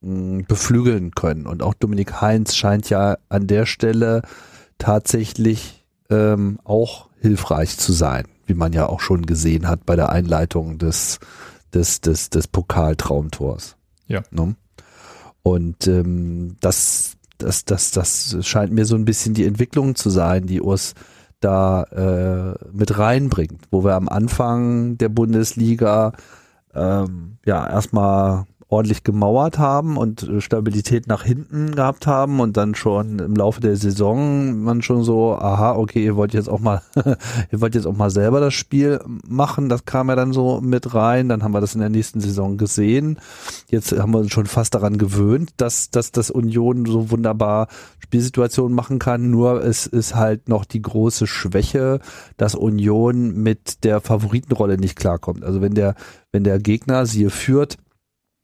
beflügeln 0.00 1.12
können. 1.12 1.46
Und 1.46 1.62
auch 1.62 1.74
Dominik 1.74 2.20
Heinz 2.20 2.54
scheint 2.54 2.90
ja 2.90 3.16
an 3.28 3.46
der 3.46 3.66
Stelle 3.66 4.22
tatsächlich 4.78 5.84
ähm, 6.10 6.58
auch 6.64 7.08
hilfreich 7.20 7.78
zu 7.78 7.92
sein 7.92 8.26
wie 8.46 8.54
man 8.54 8.72
ja 8.72 8.86
auch 8.86 9.00
schon 9.00 9.26
gesehen 9.26 9.68
hat 9.68 9.84
bei 9.84 9.96
der 9.96 10.10
Einleitung 10.10 10.78
des, 10.78 11.18
des, 11.74 12.00
des, 12.00 12.30
des 12.30 12.48
Pokaltraumtors. 12.48 13.76
Ja. 14.06 14.22
Ne? 14.30 14.54
Und 15.42 15.86
ähm, 15.86 16.56
das, 16.60 17.15
das, 17.38 17.64
das, 17.64 17.90
das 17.90 18.36
scheint 18.42 18.72
mir 18.72 18.84
so 18.84 18.96
ein 18.96 19.04
bisschen 19.04 19.34
die 19.34 19.46
Entwicklung 19.46 19.94
zu 19.94 20.10
sein, 20.10 20.46
die 20.46 20.60
Urs 20.60 20.94
da 21.40 21.82
äh, 21.84 22.54
mit 22.72 22.98
reinbringt, 22.98 23.64
wo 23.70 23.84
wir 23.84 23.94
am 23.94 24.08
Anfang 24.08 24.96
der 24.98 25.08
Bundesliga 25.08 26.12
ähm, 26.74 27.38
ja 27.44 27.68
erstmal 27.68 28.46
ordentlich 28.68 29.04
gemauert 29.04 29.58
haben 29.58 29.96
und 29.96 30.24
äh, 30.24 30.40
Stabilität 30.40 31.06
nach 31.06 31.22
hinten 31.22 31.76
gehabt 31.76 32.06
haben 32.06 32.40
und 32.40 32.56
dann 32.56 32.74
schon 32.74 33.20
im 33.20 33.36
Laufe 33.36 33.60
der 33.60 33.76
Saison 33.76 34.60
man 34.62 34.82
schon 34.82 35.04
so, 35.04 35.34
aha, 35.34 35.76
okay, 35.76 36.04
ihr 36.04 36.16
wollt 36.16 36.34
jetzt 36.34 36.48
auch 36.48 36.58
mal, 36.58 36.82
ihr 37.52 37.60
wollt 37.60 37.76
jetzt 37.76 37.86
auch 37.86 37.96
mal 37.96 38.10
selber 38.10 38.40
das 38.40 38.54
Spiel 38.54 39.00
machen. 39.28 39.68
Das 39.68 39.84
kam 39.84 40.08
ja 40.08 40.16
dann 40.16 40.32
so 40.32 40.60
mit 40.60 40.94
rein. 40.94 41.28
Dann 41.28 41.44
haben 41.44 41.52
wir 41.52 41.60
das 41.60 41.74
in 41.74 41.80
der 41.80 41.90
nächsten 41.90 42.20
Saison 42.20 42.56
gesehen. 42.56 43.20
Jetzt 43.68 43.96
haben 43.96 44.12
wir 44.12 44.18
uns 44.18 44.32
schon 44.32 44.46
fast 44.46 44.74
daran 44.74 44.98
gewöhnt, 44.98 45.50
dass, 45.58 45.90
dass 45.90 46.10
das 46.10 46.30
Union 46.30 46.86
so 46.86 47.10
wunderbar 47.12 47.68
Spielsituationen 48.00 48.74
machen 48.74 48.98
kann. 48.98 49.30
Nur 49.30 49.64
es 49.64 49.86
ist 49.86 50.16
halt 50.16 50.48
noch 50.48 50.64
die 50.64 50.82
große 50.82 51.28
Schwäche, 51.28 52.00
dass 52.36 52.56
Union 52.56 53.34
mit 53.34 53.84
der 53.84 54.00
Favoritenrolle 54.00 54.76
nicht 54.76 54.96
klarkommt. 54.96 55.44
Also 55.44 55.60
wenn 55.60 55.74
der, 55.74 55.94
wenn 56.32 56.42
der 56.42 56.58
Gegner 56.58 57.06
sie 57.06 57.30
führt, 57.30 57.78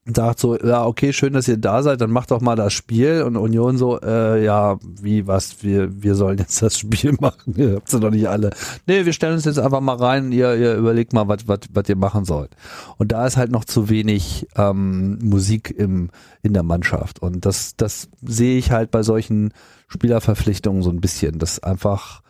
sagt 0.05 0.40
so, 0.40 0.59
ja, 0.59 0.84
okay, 0.84 1.12
schön, 1.12 1.32
dass 1.32 1.46
ihr 1.46 1.59
da 1.59 1.82
seid, 1.82 2.00
dann 2.00 2.11
macht 2.11 2.32
doch 2.32 2.40
mal 2.40 2.57
das 2.57 2.72
Spiel. 2.72 3.22
Und 3.22 3.36
Union 3.36 3.78
so, 3.78 4.00
äh, 4.00 4.44
ja, 4.44 4.78
wie, 4.82 5.28
was, 5.28 5.62
wir, 5.62 6.03
wir 6.03 6.16
sollen 6.16 6.38
jetzt 6.38 6.61
das 6.61 6.76
Spiel 6.76 7.14
machen. 7.20 7.55
Ihr 7.57 7.76
habt 7.76 7.88
sie 7.88 8.00
doch 8.00 8.11
nicht 8.11 8.28
alle. 8.28 8.50
Nee, 8.86 9.07
wir 9.07 9.12
stellen 9.12 9.34
uns 9.34 9.44
jetzt 9.44 9.61
einfach 9.61 9.80
mal 9.80 9.96
rein, 9.96 10.32
ihr, 10.32 10.57
ihr 10.57 10.74
überlegt 10.74 11.12
mal, 11.12 11.28
was, 11.28 11.46
was, 11.46 11.61
was 11.72 11.88
ihr 11.88 11.96
machen 11.96 12.24
sollt. 12.24 12.50
Und 12.98 13.12
da 13.12 13.26
ist 13.26 13.36
halt 13.36 13.53
noch 13.53 13.64
zu 13.64 13.88
wenig 13.88 14.48
ähm, 14.57 15.18
Musik 15.22 15.70
im, 15.70 16.11
in 16.42 16.53
der 16.53 16.64
Mannschaft. 16.64 17.22
Und 17.22 17.46
das, 17.46 17.76
das 17.76 18.09
sehe 18.22 18.59
ich 18.59 18.72
halt 18.72 18.90
bei 18.90 19.05
solchen 19.05 19.53
Spielerverpflichtungen 19.86 20.82
so 20.82 20.90
ein 20.90 21.00
bisschen, 21.00 21.38
dass 21.38 21.62
einfach 21.62 22.22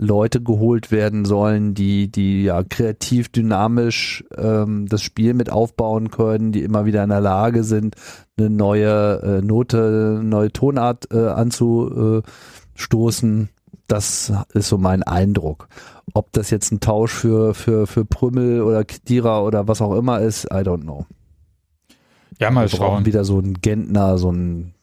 Leute 0.00 0.40
geholt 0.40 0.92
werden 0.92 1.24
sollen, 1.24 1.74
die, 1.74 2.08
die 2.10 2.44
ja 2.44 2.62
kreativ, 2.62 3.30
dynamisch 3.30 4.24
ähm, 4.36 4.86
das 4.88 5.02
Spiel 5.02 5.34
mit 5.34 5.50
aufbauen 5.50 6.12
können, 6.12 6.52
die 6.52 6.62
immer 6.62 6.86
wieder 6.86 7.02
in 7.02 7.08
der 7.10 7.20
Lage 7.20 7.64
sind, 7.64 7.96
eine 8.38 8.48
neue 8.48 9.20
äh, 9.22 9.42
Note, 9.42 10.20
neue 10.22 10.52
Tonart 10.52 11.12
äh, 11.12 11.26
anzustoßen. 11.26 13.48
Das 13.88 14.32
ist 14.54 14.68
so 14.68 14.78
mein 14.78 15.02
Eindruck. 15.02 15.66
Ob 16.14 16.32
das 16.32 16.50
jetzt 16.50 16.70
ein 16.70 16.78
Tausch 16.78 17.12
für, 17.12 17.54
für, 17.54 17.88
für 17.88 18.04
Prümmel 18.04 18.62
oder 18.62 18.84
Kdira 18.84 19.42
oder 19.42 19.66
was 19.66 19.82
auch 19.82 19.96
immer 19.96 20.20
ist, 20.20 20.44
I 20.44 20.58
don't 20.58 20.82
know. 20.82 21.06
Ja, 22.38 22.52
mal 22.52 22.70
Wir 22.70 22.76
schauen. 22.76 23.04
wieder 23.04 23.24
so 23.24 23.40
ein 23.40 23.54
Gentner, 23.54 24.16
so 24.18 24.30
ein 24.30 24.74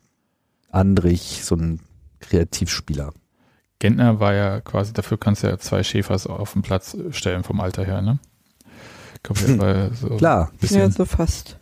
Andrich, 0.71 1.45
so 1.45 1.55
ein 1.55 1.79
Kreativspieler. 2.19 3.13
Gentner 3.85 4.19
war 4.19 4.33
ja 4.33 4.61
quasi, 4.61 4.93
dafür 4.93 5.19
kannst 5.19 5.43
du 5.43 5.47
ja 5.47 5.59
zwei 5.59 5.83
Schäfers 5.83 6.25
auf 6.25 6.53
den 6.53 6.63
Platz 6.63 6.97
stellen 7.11 7.43
vom 7.43 7.61
Alter 7.61 7.85
her, 7.85 8.01
ne? 8.01 8.17
Hm. 9.27 9.91
So 9.93 10.17
Klar. 10.17 10.51
Ja, 10.61 10.89
so 10.89 11.05
fast. 11.05 11.59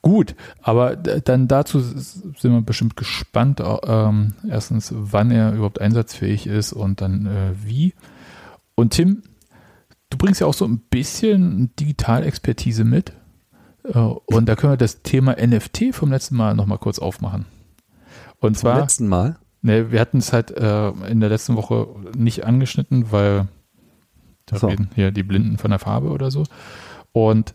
Gut, 0.00 0.34
aber 0.62 0.96
dann 0.96 1.46
dazu 1.46 1.80
sind 1.80 2.32
wir 2.42 2.62
bestimmt 2.62 2.96
gespannt. 2.96 3.62
Ähm, 3.86 4.34
erstens, 4.48 4.90
wann 4.94 5.30
er 5.30 5.52
überhaupt 5.52 5.82
einsatzfähig 5.82 6.46
ist 6.46 6.72
und 6.72 7.02
dann 7.02 7.26
äh, 7.26 7.52
wie. 7.62 7.94
Und 8.74 8.94
Tim, 8.94 9.22
du 10.08 10.16
bringst 10.16 10.40
ja 10.40 10.46
auch 10.46 10.54
so 10.54 10.64
ein 10.64 10.78
bisschen 10.78 11.74
Digitalexpertise 11.76 12.84
mit. 12.84 13.12
Äh, 13.84 13.98
und 13.98 14.46
da 14.46 14.56
können 14.56 14.72
wir 14.72 14.76
das 14.78 15.02
Thema 15.02 15.36
NFT 15.38 15.94
vom 15.94 16.10
letzten 16.10 16.36
Mal 16.36 16.54
nochmal 16.54 16.78
kurz 16.78 16.98
aufmachen. 16.98 17.44
Und 18.40 18.58
zwar. 18.58 18.76
Vom 18.76 18.82
letzten 18.82 19.08
Mal? 19.08 19.36
Ne, 19.64 19.90
wir 19.90 19.98
hatten 19.98 20.18
es 20.18 20.34
halt 20.34 20.50
äh, 20.50 20.90
in 21.08 21.20
der 21.20 21.30
letzten 21.30 21.56
Woche 21.56 21.88
nicht 22.14 22.44
angeschnitten, 22.44 23.10
weil 23.12 23.48
da 24.44 24.58
so. 24.58 24.66
reden 24.66 24.90
hier 24.94 25.10
die 25.10 25.22
Blinden 25.22 25.56
von 25.56 25.70
der 25.70 25.78
Farbe 25.78 26.10
oder 26.10 26.30
so. 26.30 26.44
Und 27.12 27.54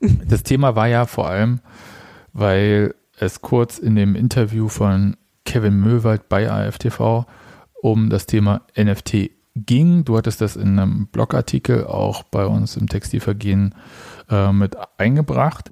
das 0.28 0.44
Thema 0.44 0.76
war 0.76 0.88
ja 0.88 1.04
vor 1.04 1.28
allem, 1.28 1.60
weil 2.32 2.94
es 3.20 3.42
kurz 3.42 3.76
in 3.76 3.96
dem 3.96 4.16
Interview 4.16 4.68
von 4.68 5.18
Kevin 5.44 5.78
Möwald 5.78 6.30
bei 6.30 6.50
AFTV 6.50 7.26
um 7.82 8.08
das 8.08 8.24
Thema 8.24 8.62
NFT 8.74 9.28
ging. 9.54 10.06
Du 10.06 10.16
hattest 10.16 10.40
das 10.40 10.56
in 10.56 10.78
einem 10.78 11.06
Blogartikel 11.08 11.84
auch 11.84 12.22
bei 12.22 12.46
uns 12.46 12.78
im 12.78 12.88
Textilvergehen 12.88 13.74
äh, 14.30 14.52
mit 14.52 14.74
eingebracht. 14.96 15.70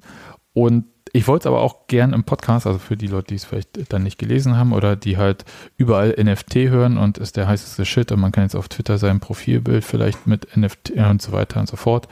Und 0.53 0.85
ich 1.15 1.27
wollte 1.29 1.43
es 1.43 1.47
aber 1.47 1.61
auch 1.61 1.87
gern 1.87 2.11
im 2.11 2.25
Podcast, 2.25 2.67
also 2.67 2.77
für 2.77 2.97
die 2.97 3.07
Leute, 3.07 3.27
die 3.27 3.35
es 3.35 3.45
vielleicht 3.45 3.93
dann 3.93 4.03
nicht 4.03 4.17
gelesen 4.17 4.57
haben 4.57 4.73
oder 4.73 4.97
die 4.97 5.15
halt 5.15 5.45
überall 5.77 6.13
NFT 6.21 6.55
hören 6.55 6.97
und 6.97 7.17
ist 7.19 7.37
der 7.37 7.47
heißeste 7.47 7.85
Shit 7.85 8.11
und 8.11 8.19
man 8.19 8.33
kann 8.33 8.43
jetzt 8.43 8.55
auf 8.55 8.67
Twitter 8.67 8.97
sein 8.97 9.21
Profilbild 9.21 9.85
vielleicht 9.85 10.27
mit 10.27 10.57
NFT 10.57 10.91
und 10.91 11.21
so 11.21 11.31
weiter 11.31 11.61
und 11.61 11.69
so 11.69 11.77
fort. 11.77 12.09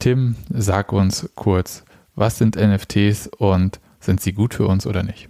Tim, 0.00 0.34
sag 0.50 0.92
uns 0.92 1.30
kurz, 1.36 1.84
was 2.16 2.38
sind 2.38 2.56
NFTs 2.56 3.28
und 3.38 3.78
sind 4.00 4.20
sie 4.20 4.32
gut 4.32 4.52
für 4.52 4.66
uns 4.66 4.84
oder 4.84 5.04
nicht? 5.04 5.28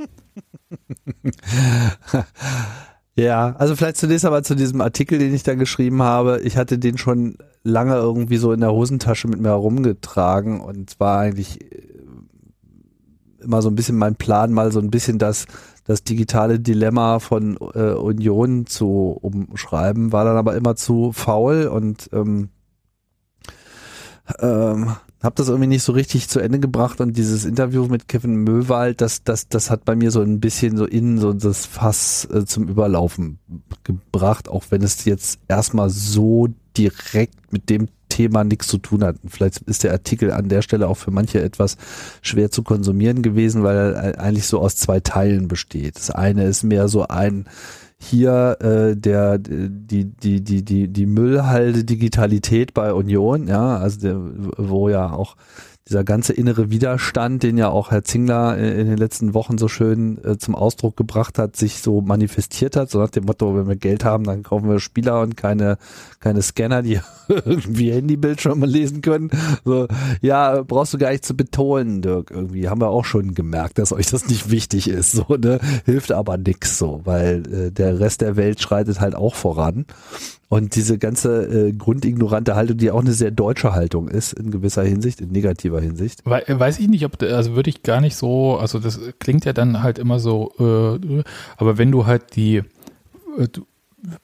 Ja, 3.16 3.54
also 3.58 3.76
vielleicht 3.76 3.98
zunächst 3.98 4.24
aber 4.24 4.42
zu 4.42 4.54
diesem 4.54 4.80
Artikel, 4.80 5.18
den 5.18 5.34
ich 5.34 5.42
da 5.42 5.54
geschrieben 5.54 6.02
habe. 6.02 6.40
Ich 6.42 6.56
hatte 6.56 6.78
den 6.78 6.96
schon 6.96 7.36
lange 7.62 7.94
irgendwie 7.94 8.38
so 8.38 8.52
in 8.52 8.60
der 8.60 8.72
Hosentasche 8.72 9.28
mit 9.28 9.40
mir 9.40 9.48
herumgetragen 9.48 10.60
und 10.60 10.88
zwar 10.88 11.18
eigentlich 11.18 11.58
immer 13.42 13.62
so 13.62 13.68
ein 13.68 13.74
bisschen 13.74 13.96
mein 13.96 14.16
Plan, 14.16 14.52
mal 14.52 14.72
so 14.72 14.80
ein 14.80 14.90
bisschen 14.90 15.18
das, 15.18 15.46
das 15.84 16.04
digitale 16.04 16.60
Dilemma 16.60 17.18
von 17.18 17.56
äh, 17.74 17.92
Union 17.92 18.66
zu 18.66 19.18
umschreiben, 19.20 20.12
war 20.12 20.24
dann 20.24 20.36
aber 20.36 20.56
immer 20.56 20.76
zu 20.76 21.12
faul 21.12 21.66
und 21.66 22.10
ähm, 22.12 22.50
ähm, 24.40 24.96
habe 25.22 25.34
das 25.34 25.48
irgendwie 25.48 25.66
nicht 25.66 25.82
so 25.82 25.92
richtig 25.92 26.28
zu 26.28 26.40
Ende 26.40 26.60
gebracht 26.60 27.00
und 27.00 27.16
dieses 27.16 27.44
Interview 27.44 27.86
mit 27.86 28.08
Kevin 28.08 28.36
Möwald, 28.36 29.00
das, 29.00 29.22
das, 29.22 29.48
das 29.48 29.70
hat 29.70 29.84
bei 29.84 29.94
mir 29.94 30.10
so 30.10 30.22
ein 30.22 30.40
bisschen 30.40 30.76
so 30.76 30.86
innen 30.86 31.18
so 31.18 31.32
das 31.32 31.66
Fass 31.66 32.26
äh, 32.32 32.46
zum 32.46 32.68
Überlaufen 32.68 33.38
gebracht, 33.84 34.48
auch 34.48 34.64
wenn 34.70 34.82
es 34.82 35.04
jetzt 35.04 35.40
erstmal 35.48 35.90
so 35.90 36.48
direkt 36.76 37.52
mit 37.52 37.68
dem 37.68 37.88
Thema 38.10 38.44
nichts 38.44 38.66
zu 38.66 38.76
tun 38.76 39.02
hat. 39.02 39.16
Vielleicht 39.26 39.62
ist 39.62 39.84
der 39.84 39.92
Artikel 39.92 40.30
an 40.30 40.50
der 40.50 40.60
Stelle 40.60 40.86
auch 40.88 40.98
für 40.98 41.10
manche 41.10 41.42
etwas 41.42 41.78
schwer 42.20 42.50
zu 42.50 42.62
konsumieren 42.62 43.22
gewesen, 43.22 43.62
weil 43.62 43.76
er 43.76 44.20
eigentlich 44.20 44.46
so 44.46 44.60
aus 44.60 44.76
zwei 44.76 45.00
Teilen 45.00 45.48
besteht. 45.48 45.96
Das 45.96 46.10
eine 46.10 46.44
ist 46.44 46.62
mehr 46.62 46.88
so 46.88 47.08
ein 47.08 47.46
hier 48.02 48.56
äh, 48.60 48.96
der 48.96 49.38
die 49.38 50.04
die 50.06 50.40
die 50.42 50.64
die 50.64 50.88
die 50.88 51.06
Müllhalde 51.06 51.84
Digitalität 51.84 52.72
bei 52.72 52.94
Union, 52.94 53.46
ja, 53.46 53.76
also 53.76 54.00
der, 54.00 54.16
wo 54.56 54.88
ja 54.88 55.12
auch 55.12 55.36
dieser 55.88 56.04
ganze 56.04 56.32
innere 56.32 56.70
Widerstand, 56.70 57.42
den 57.42 57.58
ja 57.58 57.68
auch 57.68 57.90
Herr 57.90 58.04
Zingler 58.04 58.56
in 58.56 58.86
den 58.86 58.96
letzten 58.96 59.34
Wochen 59.34 59.58
so 59.58 59.66
schön 59.66 60.22
äh, 60.24 60.38
zum 60.38 60.54
Ausdruck 60.54 60.96
gebracht 60.96 61.38
hat, 61.38 61.56
sich 61.56 61.78
so 61.78 62.00
manifestiert 62.00 62.76
hat, 62.76 62.90
so 62.90 62.98
nach 62.98 63.10
dem 63.10 63.24
Motto, 63.24 63.56
wenn 63.56 63.66
wir 63.66 63.76
Geld 63.76 64.04
haben, 64.04 64.24
dann 64.24 64.42
kaufen 64.42 64.68
wir 64.68 64.78
Spieler 64.78 65.20
und 65.20 65.36
keine, 65.36 65.78
keine 66.20 66.42
Scanner, 66.42 66.82
die 66.82 67.00
irgendwie 67.28 67.92
Handybildschirme 67.92 68.66
lesen 68.66 69.00
können. 69.00 69.30
So, 69.64 69.88
ja, 70.20 70.62
brauchst 70.62 70.94
du 70.94 70.98
gar 70.98 71.10
nicht 71.10 71.24
zu 71.24 71.34
betonen, 71.34 72.02
Dirk, 72.02 72.30
irgendwie. 72.30 72.68
Haben 72.68 72.80
wir 72.80 72.88
auch 72.88 73.04
schon 73.04 73.34
gemerkt, 73.34 73.78
dass 73.78 73.92
euch 73.92 74.06
das 74.06 74.28
nicht 74.28 74.50
wichtig 74.50 74.88
ist, 74.88 75.12
so, 75.12 75.24
ne? 75.36 75.58
Hilft 75.86 76.12
aber 76.12 76.36
nix, 76.36 76.78
so, 76.78 77.00
weil 77.04 77.42
äh, 77.52 77.72
der 77.72 77.98
Rest 77.98 78.20
der 78.20 78.36
Welt 78.36 78.60
schreitet 78.60 79.00
halt 79.00 79.14
auch 79.14 79.34
voran. 79.34 79.86
Und 80.50 80.74
diese 80.74 80.98
ganze 80.98 81.68
äh, 81.68 81.72
grundignorante 81.72 82.56
Haltung, 82.56 82.76
die 82.76 82.90
auch 82.90 83.02
eine 83.02 83.12
sehr 83.12 83.30
deutsche 83.30 83.72
Haltung 83.72 84.08
ist, 84.08 84.32
in 84.32 84.50
gewisser 84.50 84.82
Hinsicht, 84.82 85.20
in 85.20 85.30
negativer 85.30 85.80
Hinsicht. 85.80 86.26
Weiß 86.26 86.80
ich 86.80 86.88
nicht, 86.88 87.04
ob, 87.04 87.22
also 87.22 87.54
würde 87.54 87.70
ich 87.70 87.84
gar 87.84 88.00
nicht 88.00 88.16
so, 88.16 88.56
also 88.56 88.80
das 88.80 88.98
klingt 89.20 89.44
ja 89.44 89.52
dann 89.52 89.84
halt 89.84 90.00
immer 90.00 90.18
so, 90.18 90.52
äh, 90.58 91.22
aber 91.56 91.78
wenn 91.78 91.92
du 91.92 92.06
halt 92.06 92.34
die, 92.34 92.56
äh, 93.38 93.46
du 93.52 93.64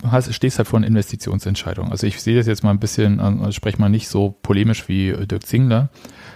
hast, 0.03 0.35
stehst 0.35 0.59
halt 0.59 0.67
vor 0.67 0.79
einer 0.79 0.89
Investitionsentscheidung. 0.89 1.93
Also 1.93 2.09
ich 2.09 2.21
sehe 2.21 2.37
das 2.37 2.49
jetzt 2.49 2.65
mal 2.65 2.71
ein 2.71 2.81
bisschen, 2.81 3.21
also 3.21 3.53
spreche 3.53 3.81
mal 3.81 3.89
nicht 3.89 4.09
so 4.09 4.35
polemisch 4.43 4.89
wie 4.89 5.13
Dirk 5.13 5.47
Zingler, 5.47 5.91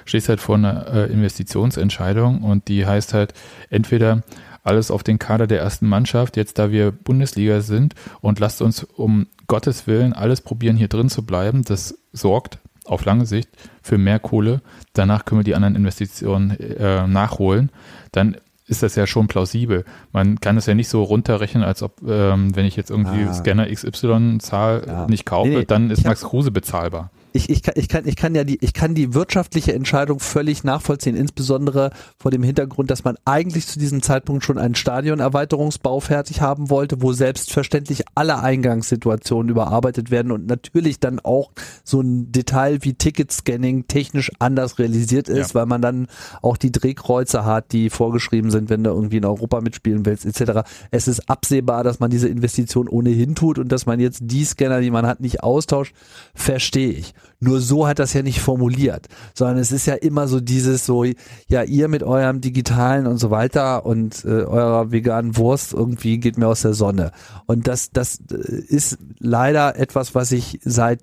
stehst 0.04 0.28
halt 0.28 0.40
vor 0.40 0.54
einer 0.54 0.86
äh, 0.86 1.12
Investitionsentscheidung 1.12 2.42
und 2.42 2.68
die 2.68 2.86
heißt 2.86 3.12
halt 3.12 3.34
entweder 3.70 4.22
alles 4.62 4.90
auf 4.90 5.02
den 5.02 5.18
Kader 5.18 5.46
der 5.46 5.60
ersten 5.60 5.88
Mannschaft, 5.88 6.36
jetzt 6.36 6.58
da 6.58 6.70
wir 6.70 6.92
Bundesliga 6.92 7.60
sind 7.60 7.94
und 8.20 8.38
lasst 8.38 8.62
uns 8.62 8.84
um 8.84 9.26
Gottes 9.46 9.86
Willen 9.86 10.12
alles 10.12 10.40
probieren, 10.40 10.76
hier 10.76 10.88
drin 10.88 11.08
zu 11.08 11.24
bleiben. 11.24 11.64
Das 11.64 11.98
sorgt 12.12 12.58
auf 12.84 13.04
lange 13.04 13.26
Sicht 13.26 13.48
für 13.82 13.98
mehr 13.98 14.18
Kohle. 14.18 14.62
Danach 14.92 15.24
können 15.24 15.40
wir 15.40 15.44
die 15.44 15.54
anderen 15.54 15.76
Investitionen 15.76 16.58
äh, 16.58 17.06
nachholen. 17.06 17.70
Dann 18.12 18.36
ist 18.66 18.82
das 18.82 18.94
ja 18.94 19.06
schon 19.06 19.26
plausibel. 19.26 19.84
Man 20.12 20.40
kann 20.40 20.56
es 20.56 20.66
ja 20.66 20.74
nicht 20.74 20.88
so 20.88 21.02
runterrechnen, 21.02 21.64
als 21.64 21.82
ob, 21.82 22.02
ähm, 22.06 22.54
wenn 22.54 22.66
ich 22.66 22.76
jetzt 22.76 22.90
irgendwie 22.90 23.24
ah. 23.24 23.34
Scanner 23.34 23.66
XY-Zahl 23.66 24.84
ja. 24.86 25.06
nicht 25.08 25.26
kaufe, 25.26 25.48
nee, 25.48 25.64
dann 25.64 25.90
ist 25.90 26.04
Max 26.04 26.22
Kruse 26.22 26.50
bezahlbar 26.50 27.10
ich, 27.32 27.50
ich, 27.50 27.62
kann, 27.62 27.74
ich, 27.76 27.88
kann, 27.88 28.06
ich 28.06 28.16
kann 28.16 28.34
ja 28.34 28.44
die, 28.44 28.58
ich 28.62 28.72
kann 28.72 28.94
die 28.94 29.14
wirtschaftliche 29.14 29.72
Entscheidung 29.72 30.20
völlig 30.20 30.64
nachvollziehen, 30.64 31.16
insbesondere 31.16 31.90
vor 32.18 32.30
dem 32.30 32.42
Hintergrund, 32.42 32.90
dass 32.90 33.04
man 33.04 33.16
eigentlich 33.24 33.66
zu 33.66 33.78
diesem 33.78 34.02
Zeitpunkt 34.02 34.44
schon 34.44 34.58
einen 34.58 34.74
Stadionerweiterungsbau 34.74 36.00
fertig 36.00 36.40
haben 36.40 36.70
wollte, 36.70 37.02
wo 37.02 37.12
selbstverständlich 37.12 38.04
alle 38.14 38.40
Eingangssituationen 38.40 39.50
überarbeitet 39.50 40.10
werden 40.10 40.32
und 40.32 40.46
natürlich 40.46 40.98
dann 41.00 41.20
auch 41.20 41.52
so 41.84 42.00
ein 42.00 42.32
Detail 42.32 42.78
wie 42.82 42.94
Ticketscanning 42.94 43.86
technisch 43.86 44.30
anders 44.38 44.78
realisiert 44.78 45.28
ist, 45.28 45.50
ja. 45.50 45.54
weil 45.54 45.66
man 45.66 45.82
dann 45.82 46.08
auch 46.42 46.56
die 46.56 46.72
Drehkreuze 46.72 47.44
hat, 47.44 47.72
die 47.72 47.90
vorgeschrieben 47.90 48.50
sind, 48.50 48.70
wenn 48.70 48.84
du 48.84 48.90
irgendwie 48.90 49.18
in 49.18 49.24
Europa 49.24 49.60
mitspielen 49.60 50.04
willst, 50.06 50.26
etc. 50.26 50.68
Es 50.90 51.08
ist 51.08 51.28
absehbar, 51.30 51.84
dass 51.84 52.00
man 52.00 52.10
diese 52.10 52.28
Investition 52.28 52.88
ohnehin 52.88 53.34
tut 53.34 53.58
und 53.58 53.70
dass 53.70 53.86
man 53.86 54.00
jetzt 54.00 54.20
die 54.22 54.44
Scanner, 54.44 54.80
die 54.80 54.90
man 54.90 55.06
hat, 55.06 55.20
nicht 55.20 55.42
austauscht, 55.42 55.94
verstehe 56.34 56.92
ich. 56.92 57.14
Nur 57.40 57.60
so 57.60 57.86
hat 57.86 57.98
das 57.98 58.12
ja 58.12 58.22
nicht 58.22 58.40
formuliert, 58.40 59.06
sondern 59.34 59.56
es 59.56 59.72
ist 59.72 59.86
ja 59.86 59.94
immer 59.94 60.28
so 60.28 60.40
dieses 60.40 60.84
so, 60.84 61.04
ja, 61.48 61.62
ihr 61.62 61.88
mit 61.88 62.02
eurem 62.02 62.42
digitalen 62.42 63.06
und 63.06 63.16
so 63.16 63.30
weiter 63.30 63.86
und 63.86 64.24
äh, 64.26 64.28
eurer 64.44 64.92
veganen 64.92 65.38
Wurst 65.38 65.72
irgendwie 65.72 66.18
geht 66.18 66.36
mir 66.36 66.48
aus 66.48 66.60
der 66.62 66.74
Sonne. 66.74 67.12
Und 67.46 67.66
das, 67.66 67.92
das 67.92 68.20
äh, 68.30 68.36
ist 68.36 68.98
leider 69.18 69.76
etwas, 69.76 70.14
was 70.14 70.32
ich 70.32 70.60
seit 70.64 71.00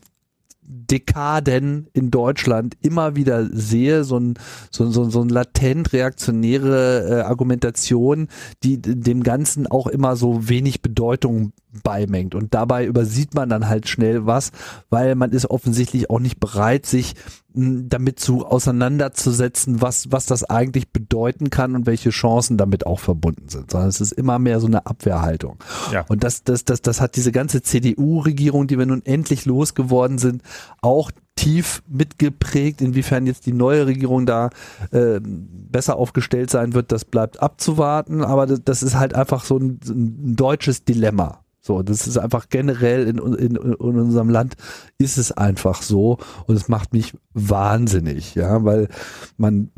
Dekaden 0.67 1.87
in 1.93 2.11
Deutschland 2.11 2.75
immer 2.81 3.15
wieder 3.15 3.47
sehe, 3.51 4.03
so 4.03 4.19
ein, 4.19 4.33
so, 4.69 4.91
so, 4.91 5.09
so 5.09 5.21
ein 5.21 5.29
latent 5.29 5.93
reaktionäre 5.93 7.07
äh, 7.09 7.21
Argumentation, 7.21 8.27
die 8.63 8.81
dem 8.81 9.23
Ganzen 9.23 9.65
auch 9.65 9.87
immer 9.87 10.17
so 10.17 10.49
wenig 10.49 10.81
Bedeutung 10.81 11.53
beimengt. 11.83 12.35
Und 12.35 12.53
dabei 12.53 12.85
übersieht 12.85 13.33
man 13.33 13.49
dann 13.49 13.69
halt 13.69 13.87
schnell 13.87 14.25
was, 14.25 14.51
weil 14.89 15.15
man 15.15 15.31
ist 15.31 15.49
offensichtlich 15.49 16.09
auch 16.09 16.19
nicht 16.19 16.39
bereit, 16.39 16.85
sich 16.85 17.15
damit 17.57 18.19
zu 18.19 18.45
auseinanderzusetzen, 18.45 19.81
was, 19.81 20.11
was 20.11 20.25
das 20.25 20.43
eigentlich 20.43 20.89
bedeuten 20.91 21.49
kann 21.49 21.75
und 21.75 21.85
welche 21.85 22.11
Chancen 22.11 22.57
damit 22.57 22.85
auch 22.85 22.99
verbunden 22.99 23.49
sind, 23.49 23.71
sondern 23.71 23.89
es 23.89 23.99
ist 23.99 24.11
immer 24.11 24.39
mehr 24.39 24.59
so 24.59 24.67
eine 24.67 24.85
Abwehrhaltung. 24.85 25.57
Ja. 25.91 26.05
Und 26.07 26.23
das, 26.23 26.43
das, 26.43 26.65
das, 26.65 26.81
das 26.81 27.01
hat 27.01 27.15
diese 27.15 27.31
ganze 27.31 27.61
CDU-Regierung, 27.61 28.67
die 28.67 28.77
wir 28.77 28.85
nun 28.85 29.05
endlich 29.05 29.45
losgeworden 29.45 30.17
sind, 30.17 30.43
auch 30.81 31.11
tief 31.35 31.81
mitgeprägt. 31.87 32.81
Inwiefern 32.81 33.25
jetzt 33.25 33.45
die 33.45 33.53
neue 33.53 33.87
Regierung 33.87 34.25
da 34.25 34.49
äh, 34.91 35.19
besser 35.21 35.95
aufgestellt 35.95 36.49
sein 36.49 36.73
wird, 36.73 36.91
das 36.91 37.05
bleibt 37.05 37.41
abzuwarten. 37.41 38.23
Aber 38.23 38.45
das, 38.45 38.61
das 38.63 38.83
ist 38.83 38.95
halt 38.95 39.15
einfach 39.15 39.43
so 39.43 39.57
ein, 39.57 39.79
ein 39.87 40.35
deutsches 40.35 40.83
Dilemma. 40.83 41.39
So, 41.67 41.83
das 41.83 42.07
ist 42.07 42.17
einfach 42.17 42.47
generell 42.47 43.07
in, 43.07 43.17
in, 43.17 43.55
in 43.57 43.75
unserem 43.75 44.29
Land 44.29 44.55
ist 44.97 45.17
es 45.17 45.33
einfach 45.33 45.81
so 45.81 46.17
und 46.45 46.55
es 46.55 46.69
macht 46.69 46.93
mich 46.93 47.13
wahnsinnig, 47.33 48.35
ja, 48.35 48.63
weil 48.63 48.87
man 49.35 49.71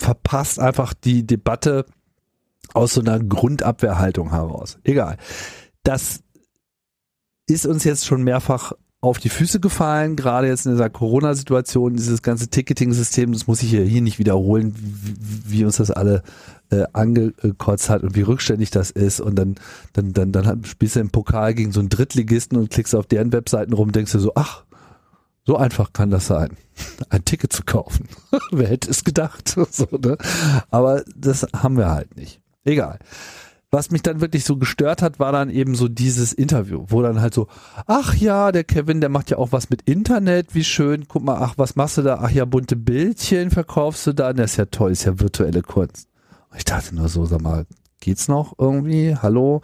verpasst 0.00 0.58
einfach 0.58 0.94
die 0.94 1.26
Debatte 1.26 1.84
aus 2.72 2.94
so 2.94 3.02
einer 3.02 3.20
Grundabwehrhaltung 3.20 4.30
heraus. 4.30 4.78
Egal. 4.82 5.18
Das 5.82 6.20
ist 7.46 7.66
uns 7.66 7.84
jetzt 7.84 8.06
schon 8.06 8.22
mehrfach 8.22 8.72
auf 9.02 9.18
die 9.18 9.28
Füße 9.28 9.60
gefallen, 9.60 10.16
gerade 10.16 10.48
jetzt 10.48 10.64
in 10.64 10.72
dieser 10.72 10.88
Corona-Situation, 10.88 11.96
dieses 11.96 12.22
ganze 12.22 12.48
Ticketing-System, 12.48 13.32
das 13.32 13.46
muss 13.46 13.62
ich 13.62 13.68
hier, 13.68 13.84
nicht 14.00 14.18
wiederholen, 14.18 14.74
wie, 14.74 15.58
wie 15.58 15.64
uns 15.66 15.76
das 15.76 15.90
alle 15.90 16.22
äh, 16.70 16.84
angekotzt 16.92 17.90
hat 17.90 18.02
und 18.02 18.14
wie 18.14 18.22
rückständig 18.22 18.70
das 18.70 18.90
ist 18.90 19.20
und 19.20 19.36
dann, 19.36 19.56
dann, 19.92 20.12
dann, 20.12 20.32
dann 20.32 20.64
spielst 20.64 20.96
du 20.96 21.00
im 21.00 21.10
Pokal 21.10 21.54
gegen 21.54 21.72
so 21.72 21.80
einen 21.80 21.88
Drittligisten 21.88 22.58
und 22.58 22.70
klickst 22.70 22.94
auf 22.94 23.06
deren 23.06 23.32
Webseiten 23.32 23.72
rum, 23.72 23.92
denkst 23.92 24.12
du 24.12 24.18
so, 24.18 24.32
ach, 24.34 24.64
so 25.44 25.56
einfach 25.56 25.92
kann 25.92 26.10
das 26.10 26.26
sein, 26.26 26.56
ein 27.10 27.24
Ticket 27.24 27.52
zu 27.52 27.62
kaufen. 27.64 28.08
Wer 28.50 28.68
hätte 28.68 28.90
es 28.90 29.04
gedacht? 29.04 29.48
so, 29.70 29.86
ne? 29.92 30.18
Aber 30.70 31.04
das 31.14 31.46
haben 31.52 31.76
wir 31.76 31.90
halt 31.90 32.16
nicht. 32.16 32.40
Egal 32.64 32.98
was 33.70 33.90
mich 33.90 34.02
dann 34.02 34.20
wirklich 34.20 34.44
so 34.44 34.56
gestört 34.56 35.02
hat, 35.02 35.18
war 35.18 35.32
dann 35.32 35.50
eben 35.50 35.74
so 35.74 35.88
dieses 35.88 36.32
Interview, 36.32 36.84
wo 36.88 37.02
dann 37.02 37.20
halt 37.20 37.34
so, 37.34 37.48
ach 37.86 38.14
ja, 38.14 38.52
der 38.52 38.64
Kevin, 38.64 39.00
der 39.00 39.10
macht 39.10 39.30
ja 39.30 39.38
auch 39.38 39.52
was 39.52 39.70
mit 39.70 39.82
Internet, 39.82 40.54
wie 40.54 40.64
schön, 40.64 41.06
guck 41.08 41.24
mal, 41.24 41.38
ach, 41.40 41.54
was 41.56 41.76
machst 41.76 41.98
du 41.98 42.02
da? 42.02 42.20
Ach 42.22 42.30
ja, 42.30 42.44
bunte 42.44 42.76
Bildchen 42.76 43.50
verkaufst 43.50 44.06
du 44.06 44.12
da, 44.12 44.32
das 44.32 44.52
ist 44.52 44.56
ja 44.56 44.66
toll, 44.66 44.92
ist 44.92 45.04
ja 45.04 45.18
virtuelle 45.18 45.62
Kunst. 45.62 46.08
Ich 46.56 46.64
dachte 46.64 46.94
nur 46.94 47.08
so, 47.08 47.26
sag 47.26 47.40
mal, 47.42 47.66
geht's 48.00 48.28
noch 48.28 48.54
irgendwie? 48.58 49.16
Hallo? 49.16 49.62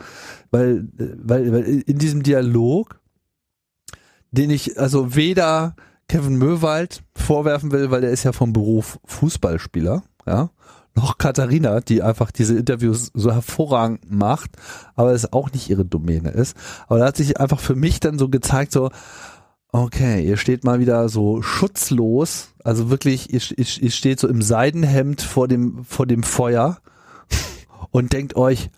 Weil, 0.51 0.89
weil, 0.97 1.53
weil 1.53 1.65
in 1.65 1.99
diesem 1.99 2.23
Dialog, 2.23 3.01
den 4.31 4.51
ich 4.51 4.79
also 4.79 5.15
weder 5.15 5.77
Kevin 6.09 6.37
Möwald 6.37 7.03
vorwerfen 7.15 7.73
will, 7.73 7.91
weil 7.91 8.03
der 8.03 8.11
ist 8.11 8.25
ja 8.25 8.33
vom 8.33 8.53
Beruf 8.53 8.99
Fußballspieler, 9.05 10.03
ja, 10.27 10.51
noch 10.95 11.17
Katharina, 11.17 11.81
die 11.81 12.03
einfach 12.03 12.31
diese 12.31 12.59
Interviews 12.59 13.11
so 13.15 13.33
hervorragend 13.33 14.11
macht, 14.11 14.51
aber 14.95 15.13
es 15.13 15.33
auch 15.33 15.51
nicht 15.51 15.71
ihre 15.71 15.87
Domäne 15.87 16.31
ist. 16.31 16.57
Aber 16.87 16.99
da 16.99 17.07
hat 17.07 17.17
sich 17.17 17.41
einfach 17.41 17.61
für 17.61 17.75
mich 17.75 18.01
dann 18.01 18.19
so 18.19 18.29
gezeigt, 18.29 18.73
so, 18.73 18.91
okay, 19.69 20.23
ihr 20.23 20.37
steht 20.37 20.65
mal 20.65 20.81
wieder 20.81 21.09
so 21.09 21.41
schutzlos, 21.41 22.52
also 22.65 22.91
wirklich, 22.91 23.33
ihr, 23.33 23.41
ihr, 23.57 23.67
ihr 23.81 23.91
steht 23.91 24.21
so 24.21 24.29
im 24.29 24.43
Seidenhemd 24.43 25.21
vor 25.23 25.49
dem, 25.49 25.85
vor 25.85 26.07
dem 26.07 26.23
Feuer 26.23 26.79
und 27.91 28.13
denkt 28.13 28.37
euch, 28.37 28.71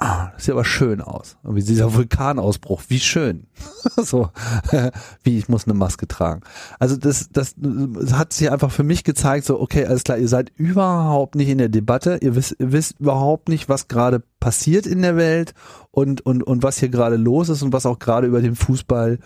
ah, 0.00 0.30
das 0.34 0.44
sieht 0.44 0.52
aber 0.52 0.64
schön 0.64 1.00
aus. 1.00 1.36
Wie 1.42 1.62
dieser 1.62 1.94
Vulkanausbruch, 1.94 2.82
wie 2.88 2.98
schön. 2.98 3.46
so, 3.96 4.30
wie 5.22 5.38
ich 5.38 5.48
muss 5.48 5.66
eine 5.66 5.74
Maske 5.74 6.08
tragen. 6.08 6.40
Also 6.78 6.96
das, 6.96 7.28
das, 7.30 7.54
das 7.56 8.14
hat 8.14 8.32
sich 8.32 8.50
einfach 8.50 8.72
für 8.72 8.82
mich 8.82 9.04
gezeigt, 9.04 9.44
so, 9.44 9.60
okay, 9.60 9.84
alles 9.86 10.02
klar, 10.02 10.18
ihr 10.18 10.28
seid 10.28 10.50
überhaupt 10.56 11.34
nicht 11.34 11.48
in 11.48 11.58
der 11.58 11.68
Debatte, 11.68 12.18
ihr 12.22 12.34
wisst, 12.34 12.56
ihr 12.58 12.72
wisst 12.72 12.98
überhaupt 12.98 13.48
nicht, 13.48 13.68
was 13.68 13.88
gerade 13.88 14.22
passiert 14.40 14.86
in 14.86 15.02
der 15.02 15.16
Welt 15.16 15.54
und, 15.90 16.24
und, 16.24 16.42
und 16.42 16.62
was 16.62 16.78
hier 16.78 16.88
gerade 16.88 17.16
los 17.16 17.50
ist 17.50 17.62
und 17.62 17.72
was 17.72 17.86
auch 17.86 17.98
gerade 17.98 18.26
über 18.26 18.40
den 18.40 18.56
Fußball 18.56 19.18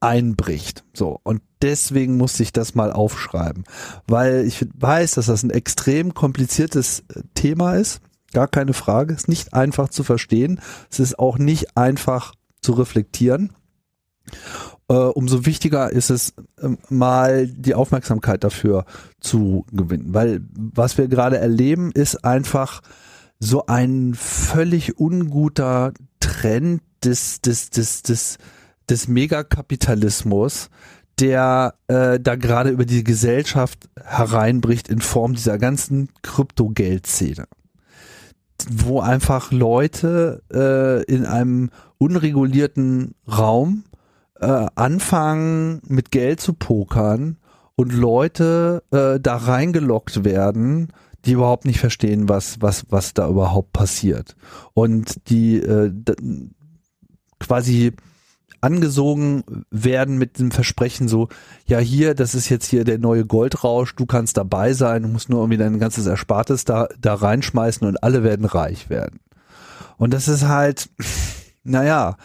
einbricht. 0.00 0.84
So. 0.92 1.20
Und 1.22 1.42
deswegen 1.62 2.16
musste 2.16 2.42
ich 2.42 2.52
das 2.52 2.74
mal 2.74 2.92
aufschreiben, 2.92 3.64
weil 4.06 4.44
ich 4.46 4.66
weiß, 4.74 5.12
dass 5.12 5.26
das 5.26 5.42
ein 5.42 5.50
extrem 5.50 6.14
kompliziertes 6.14 7.04
Thema 7.34 7.74
ist 7.74 8.00
Gar 8.36 8.48
keine 8.48 8.74
Frage. 8.74 9.14
Ist 9.14 9.28
nicht 9.28 9.54
einfach 9.54 9.88
zu 9.88 10.04
verstehen. 10.04 10.60
Es 10.90 11.00
ist 11.00 11.18
auch 11.18 11.38
nicht 11.38 11.76
einfach 11.76 12.34
zu 12.60 12.72
reflektieren. 12.72 13.54
Äh, 14.88 14.94
umso 14.94 15.46
wichtiger 15.46 15.90
ist 15.90 16.10
es, 16.10 16.34
äh, 16.60 16.68
mal 16.90 17.46
die 17.46 17.74
Aufmerksamkeit 17.74 18.44
dafür 18.44 18.84
zu 19.20 19.64
gewinnen. 19.72 20.12
Weil 20.12 20.42
was 20.52 20.98
wir 20.98 21.08
gerade 21.08 21.38
erleben, 21.38 21.92
ist 21.92 22.26
einfach 22.26 22.82
so 23.38 23.66
ein 23.66 24.14
völlig 24.14 24.98
unguter 24.98 25.92
Trend 26.20 26.82
des, 27.04 27.40
des, 27.40 27.70
des, 27.70 28.02
des, 28.02 28.38
des 28.88 29.08
Megakapitalismus, 29.08 30.70
der 31.18 31.74
äh, 31.88 32.20
da 32.20 32.36
gerade 32.36 32.70
über 32.70 32.84
die 32.84 33.04
Gesellschaft 33.04 33.88
hereinbricht 34.02 34.88
in 34.88 35.00
Form 35.00 35.34
dieser 35.34 35.58
ganzen 35.58 36.08
Kryptogeldszene 36.22 37.46
wo 38.70 39.00
einfach 39.00 39.52
Leute 39.52 40.42
äh, 40.52 41.02
in 41.12 41.26
einem 41.26 41.70
unregulierten 41.98 43.14
Raum 43.26 43.84
äh, 44.40 44.66
anfangen 44.74 45.80
mit 45.88 46.10
Geld 46.10 46.40
zu 46.40 46.54
pokern 46.54 47.38
und 47.74 47.92
Leute 47.92 48.82
äh, 48.90 49.20
da 49.20 49.36
reingelockt 49.36 50.24
werden, 50.24 50.88
die 51.24 51.32
überhaupt 51.32 51.64
nicht 51.64 51.80
verstehen, 51.80 52.28
was 52.28 52.60
was 52.60 52.86
was 52.88 53.14
da 53.14 53.28
überhaupt 53.28 53.72
passiert. 53.72 54.36
Und 54.74 55.28
die 55.28 55.56
äh, 55.56 55.92
quasi 57.38 57.92
angesogen 58.66 59.44
werden 59.70 60.18
mit 60.18 60.40
dem 60.40 60.50
Versprechen 60.50 61.06
so, 61.06 61.28
ja 61.66 61.78
hier, 61.78 62.14
das 62.14 62.34
ist 62.34 62.48
jetzt 62.48 62.66
hier 62.66 62.82
der 62.82 62.98
neue 62.98 63.24
Goldrausch, 63.24 63.94
du 63.94 64.06
kannst 64.06 64.36
dabei 64.36 64.72
sein, 64.72 65.02
du 65.02 65.08
musst 65.08 65.28
nur 65.28 65.40
irgendwie 65.40 65.58
dein 65.58 65.78
ganzes 65.78 66.06
Erspartes 66.06 66.64
da, 66.64 66.88
da 67.00 67.14
reinschmeißen 67.14 67.86
und 67.86 68.02
alle 68.02 68.24
werden 68.24 68.44
reich 68.44 68.90
werden. 68.90 69.20
Und 69.98 70.12
das 70.12 70.26
ist 70.26 70.48
halt, 70.48 70.90
naja, 71.64 72.16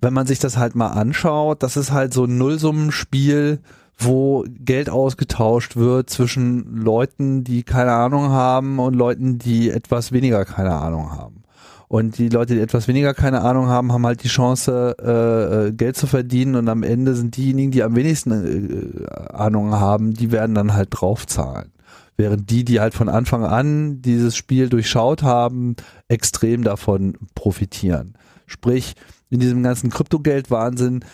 wenn 0.00 0.14
man 0.14 0.26
sich 0.26 0.38
das 0.38 0.56
halt 0.56 0.74
mal 0.74 0.88
anschaut, 0.88 1.62
das 1.62 1.76
ist 1.76 1.92
halt 1.92 2.14
so 2.14 2.24
ein 2.24 2.38
Nullsummenspiel, 2.38 3.60
wo 3.98 4.44
Geld 4.48 4.88
ausgetauscht 4.88 5.76
wird 5.76 6.08
zwischen 6.08 6.76
Leuten, 6.76 7.44
die 7.44 7.62
keine 7.62 7.92
Ahnung 7.92 8.30
haben 8.30 8.78
und 8.78 8.94
Leuten, 8.94 9.38
die 9.38 9.70
etwas 9.70 10.12
weniger 10.12 10.46
keine 10.46 10.76
Ahnung 10.76 11.10
haben. 11.10 11.37
Und 11.88 12.18
die 12.18 12.28
Leute, 12.28 12.54
die 12.54 12.60
etwas 12.60 12.86
weniger 12.86 13.14
keine 13.14 13.40
Ahnung 13.40 13.68
haben, 13.68 13.92
haben 13.92 14.04
halt 14.04 14.22
die 14.22 14.28
Chance, 14.28 14.94
äh, 15.00 15.68
äh, 15.68 15.72
Geld 15.72 15.96
zu 15.96 16.06
verdienen 16.06 16.54
und 16.54 16.68
am 16.68 16.82
Ende 16.82 17.14
sind 17.14 17.36
diejenigen, 17.36 17.70
die 17.70 17.82
am 17.82 17.96
wenigsten 17.96 19.04
äh, 19.04 19.32
Ahnung 19.32 19.72
haben, 19.72 20.12
die 20.12 20.30
werden 20.30 20.54
dann 20.54 20.74
halt 20.74 20.88
draufzahlen. 20.90 21.72
Während 22.18 22.50
die, 22.50 22.64
die 22.64 22.80
halt 22.80 22.94
von 22.94 23.08
Anfang 23.08 23.44
an 23.44 24.02
dieses 24.02 24.36
Spiel 24.36 24.68
durchschaut 24.68 25.22
haben, 25.22 25.76
extrem 26.08 26.62
davon 26.62 27.16
profitieren. 27.34 28.14
Sprich, 28.46 28.94
in 29.30 29.40
diesem 29.40 29.62
ganzen 29.62 29.88
Kryptogeld-Wahnsinn 29.88 31.04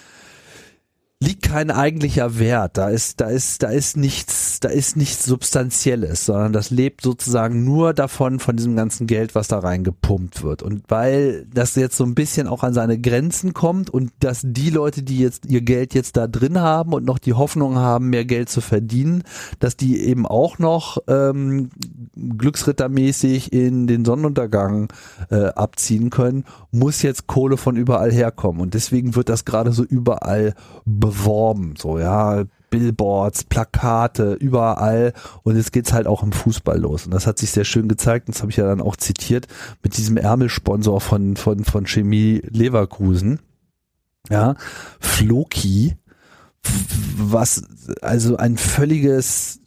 liegt 1.20 1.42
kein 1.42 1.70
eigentlicher 1.70 2.38
Wert. 2.38 2.76
Da 2.78 2.88
ist, 2.88 3.20
da 3.20 3.26
ist, 3.26 3.62
da 3.62 3.68
ist 3.68 3.96
nichts, 3.96 4.53
da 4.64 4.70
ist 4.70 4.96
nichts 4.96 5.26
Substanzielles, 5.26 6.24
sondern 6.24 6.54
das 6.54 6.70
lebt 6.70 7.02
sozusagen 7.02 7.64
nur 7.64 7.92
davon, 7.92 8.38
von 8.38 8.56
diesem 8.56 8.76
ganzen 8.76 9.06
Geld, 9.06 9.34
was 9.34 9.46
da 9.48 9.58
reingepumpt 9.58 10.42
wird. 10.42 10.62
Und 10.62 10.84
weil 10.88 11.46
das 11.52 11.74
jetzt 11.74 11.98
so 11.98 12.04
ein 12.04 12.14
bisschen 12.14 12.48
auch 12.48 12.62
an 12.62 12.72
seine 12.72 12.98
Grenzen 12.98 13.52
kommt 13.52 13.90
und 13.90 14.12
dass 14.20 14.40
die 14.42 14.70
Leute, 14.70 15.02
die 15.02 15.18
jetzt 15.18 15.44
ihr 15.44 15.60
Geld 15.60 15.92
jetzt 15.92 16.16
da 16.16 16.26
drin 16.26 16.60
haben 16.60 16.94
und 16.94 17.04
noch 17.04 17.18
die 17.18 17.34
Hoffnung 17.34 17.76
haben, 17.76 18.08
mehr 18.08 18.24
Geld 18.24 18.48
zu 18.48 18.62
verdienen, 18.62 19.24
dass 19.58 19.76
die 19.76 20.00
eben 20.00 20.26
auch 20.26 20.58
noch 20.58 20.96
ähm, 21.08 21.68
glücksrittermäßig 22.16 23.52
in 23.52 23.86
den 23.86 24.06
Sonnenuntergang 24.06 24.90
äh, 25.30 25.48
abziehen 25.48 26.08
können, 26.08 26.44
muss 26.70 27.02
jetzt 27.02 27.26
Kohle 27.26 27.58
von 27.58 27.76
überall 27.76 28.12
herkommen. 28.12 28.62
Und 28.62 28.72
deswegen 28.72 29.14
wird 29.14 29.28
das 29.28 29.44
gerade 29.44 29.72
so 29.72 29.84
überall 29.84 30.54
beworben, 30.86 31.74
so 31.76 31.98
ja, 31.98 32.44
Billboards, 32.74 33.44
Plakate, 33.44 34.32
überall. 34.32 35.12
Und 35.44 35.56
jetzt 35.56 35.72
geht's 35.72 35.92
halt 35.92 36.09
auch 36.09 36.24
im 36.24 36.32
Fußball 36.32 36.76
los. 36.76 37.05
Und 37.05 37.14
das 37.14 37.28
hat 37.28 37.38
sich 37.38 37.52
sehr 37.52 37.64
schön 37.64 37.86
gezeigt. 37.86 38.26
Und 38.26 38.34
das 38.34 38.42
habe 38.42 38.51
ich 38.51 38.56
ja 38.56 38.66
dann 38.66 38.80
auch 38.80 38.96
zitiert 38.96 39.46
mit 39.84 39.96
diesem 39.96 40.16
Ärmelsponsor 40.16 41.01
von, 41.01 41.36
von, 41.36 41.62
von 41.64 41.86
Chemie 41.86 42.42
Leverkusen. 42.48 43.38
Ja, 44.28 44.56
Floki, 44.98 45.96
was, 47.16 47.64
also 48.02 48.36
ein 48.36 48.56
völliges, 48.56 49.60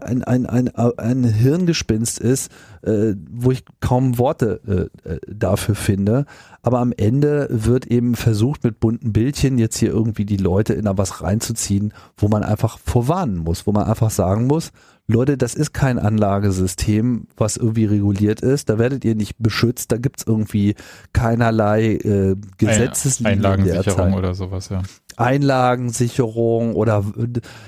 ein, 0.00 0.24
ein, 0.24 0.46
ein, 0.46 0.68
ein 0.74 1.24
Hirngespinst 1.24 2.18
ist, 2.18 2.50
äh, 2.82 3.14
wo 3.30 3.50
ich 3.50 3.64
kaum 3.80 4.18
Worte 4.18 4.60
äh, 5.04 5.08
äh, 5.08 5.20
dafür 5.28 5.74
finde. 5.74 6.26
Aber 6.62 6.80
am 6.80 6.92
Ende 6.96 7.48
wird 7.50 7.86
eben 7.86 8.14
versucht, 8.14 8.64
mit 8.64 8.80
bunten 8.80 9.12
Bildchen 9.12 9.58
jetzt 9.58 9.78
hier 9.78 9.90
irgendwie 9.90 10.24
die 10.24 10.36
Leute 10.36 10.74
in 10.74 10.84
da 10.84 10.98
was 10.98 11.22
reinzuziehen, 11.22 11.92
wo 12.16 12.28
man 12.28 12.42
einfach 12.42 12.78
vorwarnen 12.78 13.38
muss, 13.38 13.66
wo 13.66 13.72
man 13.72 13.84
einfach 13.84 14.10
sagen 14.10 14.46
muss, 14.46 14.72
Leute, 15.08 15.36
das 15.36 15.54
ist 15.54 15.72
kein 15.72 16.00
Anlagesystem, 16.00 17.28
was 17.36 17.56
irgendwie 17.56 17.84
reguliert 17.84 18.40
ist. 18.40 18.68
Da 18.68 18.78
werdet 18.78 19.04
ihr 19.04 19.14
nicht 19.14 19.36
beschützt. 19.38 19.92
Da 19.92 19.98
gibt's 19.98 20.24
irgendwie 20.26 20.74
keinerlei 21.12 21.94
äh, 21.94 22.34
Gesetzeslinien. 22.58 23.44
Einlagensicherung 23.44 24.14
oder 24.14 24.34
sowas, 24.34 24.68
ja. 24.68 24.82
Einlagensicherung 25.16 26.74
oder 26.74 27.04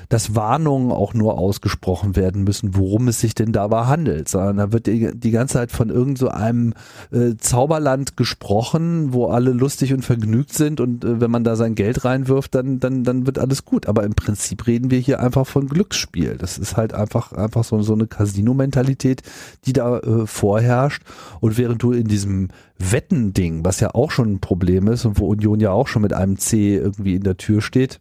dass 0.09 0.35
Warnungen 0.35 0.93
auch 0.93 1.15
nur 1.15 1.39
ausgesprochen 1.39 2.17
werden 2.17 2.45
müssen, 2.45 2.77
worum 2.77 3.09
es 3.09 3.21
sich 3.21 3.35
denn 3.35 3.53
dabei 3.53 3.87
handelt, 3.87 4.29
sondern 4.29 4.57
da 4.59 4.73
wird 4.73 4.87
die, 4.87 5.11
die 5.15 5.31
ganze 5.31 5.55
Zeit 5.55 5.73
von 5.73 5.91
irgend 5.91 6.19
so 6.19 6.29
einem 6.29 6.75
äh, 7.11 7.37
Zauberland 7.39 8.17
gesprochen, 8.17 9.13
wo 9.13 9.27
alle 9.27 9.53
lustig 9.53 9.93
und 9.95 10.05
vergnügt 10.05 10.53
sind 10.53 10.81
und 10.81 11.05
äh, 11.05 11.21
wenn 11.21 11.31
man 11.31 11.45
da 11.45 11.57
sein 11.57 11.75
Geld 11.75 12.05
reinwirft, 12.05 12.55
dann, 12.55 12.81
dann, 12.81 13.05
dann 13.05 13.27
wird 13.27 13.39
alles 13.39 13.65
gut. 13.65 13.87
Aber 13.87 14.05
im 14.05 14.15
Prinzip 14.15 14.67
reden 14.67 14.91
wir 14.91 14.99
hier 14.99 15.21
einfach 15.21 15.47
von 15.47 15.69
Glücksspiel. 15.69 16.37
Das 16.39 16.59
ist 16.59 16.77
halt 16.77 16.93
einfach, 16.93 17.33
einfach 17.33 17.65
so, 17.65 17.81
so 17.83 17.95
eine 17.95 18.07
Casino-Mentalität, 18.07 19.23
die 19.65 19.73
da 19.73 19.99
äh, 19.99 20.27
vorherrscht. 20.27 21.03
Und 21.41 21.57
während 21.59 21.83
du 21.83 21.93
in 21.93 22.09
diesem 22.09 22.49
Wettending, 22.79 23.65
was 23.65 23.81
ja 23.81 23.95
auch 23.95 24.11
schon 24.11 24.33
ein 24.35 24.41
Problem 24.41 24.89
ist 24.89 25.05
und 25.05 25.19
wo 25.19 25.27
Union 25.29 25.61
ja 25.61 25.71
auch 25.71 25.89
schon 25.89 26.03
mit 26.03 26.13
einem 26.13 26.39
C 26.39 26.77
irgendwie 26.77 27.17
in 27.17 27.23
der 27.23 27.37
Tür 27.37 27.61
steht, 27.61 28.01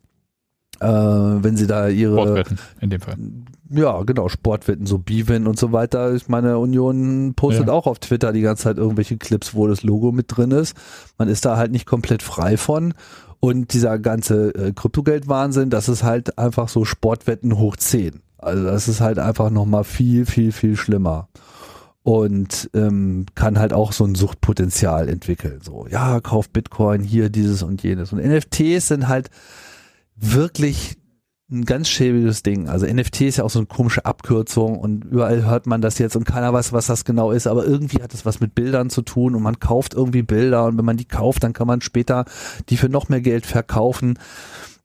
äh, 0.79 0.87
wenn 0.87 1.57
sie 1.57 1.67
da 1.67 1.87
ihre 1.87 2.13
Sportwetten 2.13 2.59
in 2.81 2.89
dem 2.89 3.01
Fall. 3.01 3.17
Ja, 3.69 4.03
genau, 4.03 4.29
Sportwetten, 4.29 4.85
so 4.85 4.97
Bivin 4.97 5.47
und 5.47 5.59
so 5.59 5.71
weiter. 5.71 6.13
Ich 6.13 6.29
meine, 6.29 6.57
Union 6.57 7.33
postet 7.35 7.67
ja. 7.67 7.73
auch 7.73 7.87
auf 7.87 7.99
Twitter 7.99 8.31
die 8.31 8.41
ganze 8.41 8.63
Zeit 8.63 8.77
irgendwelche 8.77 9.17
Clips, 9.17 9.55
wo 9.55 9.67
das 9.67 9.83
Logo 9.83 10.11
mit 10.11 10.25
drin 10.29 10.51
ist. 10.51 10.77
Man 11.17 11.27
ist 11.27 11.43
da 11.43 11.57
halt 11.57 11.71
nicht 11.71 11.85
komplett 11.85 12.23
frei 12.23 12.55
von. 12.55 12.93
Und 13.39 13.73
dieser 13.73 13.99
ganze 13.99 14.49
äh, 14.55 14.71
Kryptogeld-Wahnsinn, 14.73 15.69
das 15.69 15.89
ist 15.89 16.03
halt 16.03 16.37
einfach 16.39 16.69
so 16.69 16.85
Sportwetten 16.85 17.57
hoch 17.57 17.75
10. 17.75 18.21
Also 18.37 18.63
das 18.63 18.87
ist 18.87 19.01
halt 19.01 19.19
einfach 19.19 19.49
nochmal 19.49 19.83
viel, 19.83 20.25
viel, 20.25 20.51
viel 20.51 20.75
schlimmer 20.75 21.27
und 22.07 22.69
ähm, 22.73 23.25
kann 23.35 23.59
halt 23.59 23.73
auch 23.73 23.91
so 23.91 24.05
ein 24.05 24.15
Suchtpotenzial 24.15 25.09
entwickeln. 25.09 25.59
So, 25.61 25.87
ja, 25.89 26.21
kauf 26.21 26.49
Bitcoin, 26.49 27.01
hier 27.01 27.29
dieses 27.29 27.63
und 27.63 27.83
jenes. 27.83 28.13
Und 28.13 28.25
NFTs 28.25 28.87
sind 28.87 29.09
halt 29.09 29.29
wirklich 30.15 30.95
ein 31.51 31.65
ganz 31.65 31.89
schäbiges 31.89 32.43
Ding. 32.43 32.69
Also 32.69 32.85
NFT 32.85 33.23
ist 33.23 33.37
ja 33.39 33.43
auch 33.43 33.49
so 33.49 33.59
eine 33.59 33.65
komische 33.65 34.05
Abkürzung 34.05 34.79
und 34.79 35.03
überall 35.03 35.43
hört 35.43 35.67
man 35.67 35.81
das 35.81 35.97
jetzt 35.97 36.15
und 36.15 36.23
keiner 36.23 36.53
weiß, 36.53 36.71
was 36.71 36.87
das 36.87 37.03
genau 37.03 37.31
ist, 37.31 37.45
aber 37.45 37.65
irgendwie 37.65 38.01
hat 38.01 38.13
es 38.13 38.25
was 38.25 38.39
mit 38.39 38.55
Bildern 38.55 38.89
zu 38.89 39.01
tun 39.01 39.35
und 39.35 39.43
man 39.43 39.59
kauft 39.59 39.93
irgendwie 39.93 40.23
Bilder 40.23 40.63
und 40.63 40.77
wenn 40.77 40.85
man 40.85 40.95
die 40.95 41.09
kauft, 41.09 41.43
dann 41.43 41.51
kann 41.51 41.67
man 41.67 41.81
später 41.81 42.23
die 42.69 42.77
für 42.77 42.87
noch 42.87 43.09
mehr 43.09 43.19
Geld 43.19 43.45
verkaufen. 43.45 44.17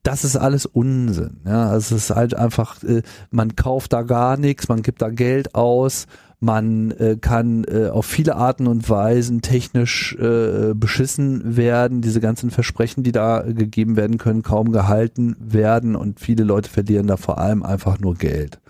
Das 0.03 0.25
ist 0.25 0.35
alles 0.35 0.67
Unsinn. 0.67 1.43
Ja, 1.47 1.77
es 1.77 1.93
ist 1.93 2.11
halt 2.11 2.35
einfach, 2.35 2.83
äh, 2.83 3.03
man 3.31 3.55
kauft 3.55 3.93
da 3.93 4.03
gar 4.03 4.37
nichts, 4.37 4.67
man 4.67 4.83
gibt 4.83 5.03
da 5.03 5.11
Geld 5.11 5.55
aus 5.55 6.09
man 6.43 6.91
äh, 6.93 7.17
kann 7.21 7.65
äh, 7.65 7.89
auf 7.89 8.05
viele 8.05 8.35
Arten 8.35 8.67
und 8.67 8.91
Weisen 8.91 9.43
technisch 9.43 10.17
äh, 10.17 10.75
beschissen 10.75 11.57
werden. 11.57 12.01
Diese 12.01 12.21
ganzen 12.21 12.51
Versprechen, 12.51 13.05
die 13.05 13.13
da 13.13 13.43
gegeben 13.43 13.97
werden 13.97 14.19
können, 14.19 14.43
kaum 14.43 14.73
gehalten 14.73 15.37
werden 15.39 15.95
und 15.95 16.19
viele 16.19 16.43
Leute 16.43 16.69
verlieren 16.69 17.07
da 17.07 17.17
vor 17.17 17.39
allem 17.39 17.63
einfach 17.63 18.01
nur 18.01 18.15
Geld. 18.15 18.61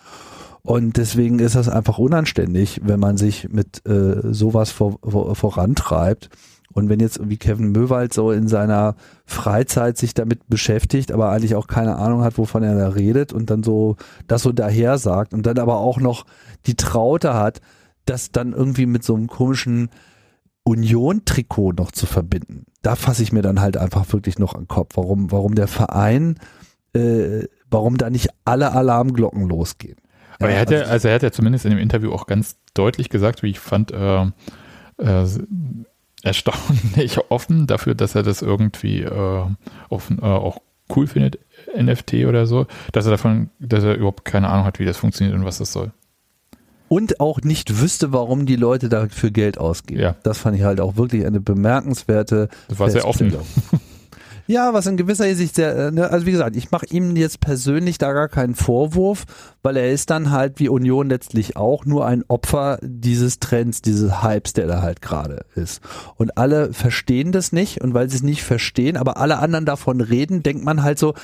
Und 0.63 0.99
deswegen 0.99 1.39
ist 1.39 1.57
das 1.57 1.69
einfach 1.69 1.99
unanständig, 1.99 2.83
wenn 2.85 3.01
man 3.01 3.17
sich 3.17 3.49
mit 3.49 3.85
äh, 3.87 4.33
sowas 4.33 4.71
vor, 4.71 4.99
vor, 5.03 5.35
vorantreibt. 5.35 6.29
Und 6.73 6.89
wenn 6.89 7.01
jetzt 7.01 7.21
wie 7.29 7.37
Kevin 7.37 7.73
Möwald 7.73 8.13
so 8.13 8.31
in 8.31 8.49
seiner 8.49 8.95
Freizeit 9.27 9.99
sich 9.99 10.15
damit 10.15 10.49
beschäftigt, 10.49 11.13
aber 11.13 11.31
eigentlich 11.31 11.55
auch 11.55 11.67
keine 11.67 11.97
Ahnung 11.97 12.23
hat, 12.23 12.39
wovon 12.39 12.63
er 12.63 12.77
da 12.77 12.89
redet 12.89 13.33
und 13.33 13.51
dann 13.51 13.63
so 13.63 13.97
das 14.27 14.43
so 14.43 14.53
daher 14.53 14.99
sagt 14.99 15.35
und 15.35 15.47
dann 15.47 15.59
aber 15.59 15.79
auch 15.79 16.01
noch 16.01 16.25
die 16.67 16.77
Traute 16.77 17.35
hat, 17.35 17.61
das 18.05 18.33
dann 18.33 18.53
irgendwie 18.53 18.87
mit 18.87 19.05
so 19.05 19.15
einem 19.15 19.29
komischen 19.29 19.91
Union-Trikot 20.65 21.73
noch 21.73 21.91
zu 21.93 22.07
verbinden. 22.07 22.67
Da 22.83 22.95
fasse 22.97 23.23
ich 23.23 23.33
mir 23.33 23.43
dann 23.43 23.61
halt 23.61 23.77
einfach 23.77 24.13
wirklich 24.13 24.39
noch 24.39 24.55
an 24.55 24.63
den 24.63 24.69
Kopf, 24.69 24.97
warum, 24.97 25.31
warum 25.33 25.55
der 25.55 25.69
Verein, 25.69 26.39
äh, 26.95 27.47
warum 27.71 27.99
da 27.99 28.11
nicht 28.11 28.29
alle 28.45 28.73
Alarmglocken 28.73 29.49
losgehen. 29.49 29.97
Aber 30.39 30.51
ja, 30.51 30.57
er 30.57 30.61
hat 30.61 30.71
ja, 30.71 30.79
also, 30.81 30.93
also 30.93 31.09
er 31.09 31.15
hat 31.15 31.23
ja 31.23 31.33
zumindest 31.33 31.65
in 31.65 31.71
dem 31.71 31.79
Interview 31.79 32.13
auch 32.13 32.27
ganz 32.27 32.57
deutlich 32.75 33.09
gesagt, 33.09 33.43
wie 33.43 33.51
ich 33.51 33.61
fand, 33.61 33.93
äh, 33.93 34.23
äh, 34.99 35.27
erstaunlich 36.23 37.19
offen 37.31 37.67
dafür, 37.67 37.95
dass 37.95 38.15
er 38.15 38.23
das 38.23 38.43
irgendwie 38.43 39.03
äh, 39.03 39.45
offen, 39.89 40.19
äh, 40.19 40.25
auch 40.25 40.61
cool 40.95 41.07
findet, 41.07 41.39
NFT 41.77 42.27
oder 42.27 42.47
so, 42.47 42.67
dass 42.93 43.07
er 43.07 43.13
davon, 43.13 43.51
dass 43.59 43.85
er 43.85 43.95
überhaupt 43.95 44.25
keine 44.25 44.49
Ahnung 44.49 44.67
hat, 44.67 44.79
wie 44.79 44.85
das 44.85 44.99
funktioniert 44.99 45.37
und 45.37 45.45
was 45.45 45.59
das 45.59 45.73
soll 45.73 45.93
und 46.93 47.21
auch 47.21 47.41
nicht 47.41 47.81
wüsste, 47.81 48.13
warum 48.13 48.45
die 48.45 48.57
Leute 48.57 48.91
dafür 48.91 49.31
Geld 49.31 49.57
ausgeben. 49.57 50.03
Ja. 50.03 50.15
Das 50.25 50.37
fand 50.37 50.59
ich 50.59 50.63
halt 50.63 50.79
auch 50.79 50.97
wirklich 50.97 51.25
eine 51.25 51.41
bemerkenswerte. 51.41 52.51
Das 52.69 52.79
war 52.79 52.91
sehr 52.91 53.09
offen. 53.09 53.35
Ja, 54.53 54.75
was 54.75 54.87
in 54.87 54.99
gewisser 54.99 55.25
Hinsicht 55.25 55.55
sehr, 55.55 55.75
äh, 55.75 55.91
ne, 55.91 56.11
also 56.11 56.27
wie 56.27 56.31
gesagt, 56.31 56.57
ich 56.57 56.71
mache 56.71 56.85
ihm 56.91 57.17
jetzt 57.17 57.41
persönlich 57.41 57.97
da 57.97 58.13
gar 58.13 58.29
keinen 58.29 58.55
Vorwurf, 58.55 59.25
weil 59.63 59.79
er 59.79 59.91
ist 59.91 60.11
dann 60.11 60.31
halt 60.31 60.61
wie 60.61 60.69
Union 60.69 61.09
letztlich 61.09 61.57
auch 61.57 61.87
nur 61.87 62.05
ein 62.05 62.23
Opfer 62.29 62.79
dieses 62.83 63.41
Trends, 63.41 63.81
dieses 63.81 64.23
Hypes, 64.23 64.53
der 64.53 64.67
da 64.67 64.83
halt 64.83 65.01
gerade 65.01 65.47
ist. 65.55 65.81
Und 66.17 66.37
alle 66.37 66.75
verstehen 66.75 67.33
das 67.33 67.53
nicht 67.53 67.81
und 67.81 67.95
weil 67.95 68.11
sie 68.11 68.17
es 68.17 68.23
nicht 68.23 68.43
verstehen, 68.43 68.99
aber 68.99 69.17
alle 69.17 69.39
anderen 69.39 69.65
davon 69.65 70.03
reden, 70.03 70.43
denkt 70.43 70.63
man 70.63 70.83
halt 70.83 70.99
so, 70.99 71.15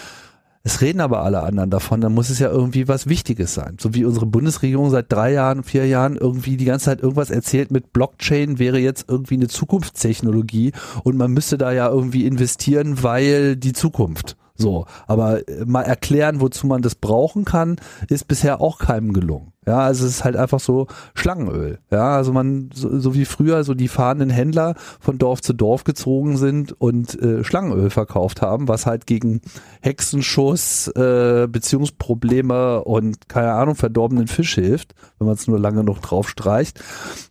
es 0.63 0.81
reden 0.81 1.01
aber 1.01 1.23
alle 1.23 1.43
anderen 1.43 1.71
davon, 1.71 2.01
dann 2.01 2.15
muss 2.15 2.31
es 2.31 2.39
ja 2.39 2.51
irgendwie 2.51 2.89
was 2.89 3.09
Wichtiges 3.09 3.55
sein. 3.55 3.77
So 3.81 3.95
wie 3.95 4.05
unsere 4.05 4.27
Bundesregierung 4.27 4.91
seit 4.91 5.11
drei 5.13 5.33
Jahren, 5.33 5.63
vier 5.63 5.87
Jahren 5.87 6.17
irgendwie 6.17 6.57
die 6.57 6.65
ganze 6.65 6.87
Zeit 6.87 7.01
irgendwas 7.01 7.31
erzählt 7.31 7.71
mit 7.71 7.93
Blockchain 7.93 8.59
wäre 8.59 8.79
jetzt 8.79 9.07
irgendwie 9.09 9.35
eine 9.35 9.49
Zukunftstechnologie 9.49 10.73
und 11.05 11.17
man 11.17 11.33
müsste 11.33 11.59
da 11.59 11.73
ja 11.73 11.89
irgendwie 11.89 12.27
investieren, 12.27 13.03
weil 13.03 13.57
die 13.57 13.73
Zukunft. 13.73 14.37
So, 14.59 14.87
aber 15.07 15.49
äh, 15.49 15.65
mal 15.65 15.83
erklären, 15.83 16.41
wozu 16.41 16.67
man 16.67 16.83
das 16.83 16.97
brauchen 16.97 17.45
kann, 17.45 17.77
ist 18.09 18.27
bisher 18.27 18.61
auch 18.61 18.79
keinem 18.79 19.13
gelungen. 19.13 19.53
Ja, 19.69 19.81
also 19.81 20.07
es 20.07 20.13
ist 20.13 20.25
halt 20.25 20.35
einfach 20.35 20.61
so 20.61 20.87
Schlangenöl. 21.13 21.79
Ja, 21.91 22.17
also 22.17 22.33
man, 22.33 22.71
so, 22.73 22.99
so 22.99 23.15
wie 23.15 23.27
früher 23.27 23.65
so 23.65 23.75
die 23.75 23.89
fahrenden 23.89 24.31
Händler 24.31 24.75
von 24.99 25.19
Dorf 25.19 25.43
zu 25.43 25.53
Dorf 25.53 25.85
gezogen 25.85 26.39
sind 26.39 26.73
und 26.81 27.21
äh, 27.21 27.45
Schlangenöl 27.45 27.91
verkauft 27.91 28.41
haben, 28.41 28.67
was 28.67 28.87
halt 28.87 29.07
gegen 29.07 29.43
Hexenschuss, 29.83 30.89
äh, 30.89 31.47
Beziehungsprobleme 31.51 32.83
und 32.83 33.29
keine 33.29 33.53
Ahnung, 33.53 33.75
verdorbenen 33.75 34.27
Fisch 34.27 34.55
hilft, 34.55 34.95
wenn 35.19 35.27
man 35.27 35.35
es 35.35 35.47
nur 35.47 35.59
lange 35.59 35.85
noch 35.85 35.99
drauf 35.99 36.31
streicht. 36.31 36.81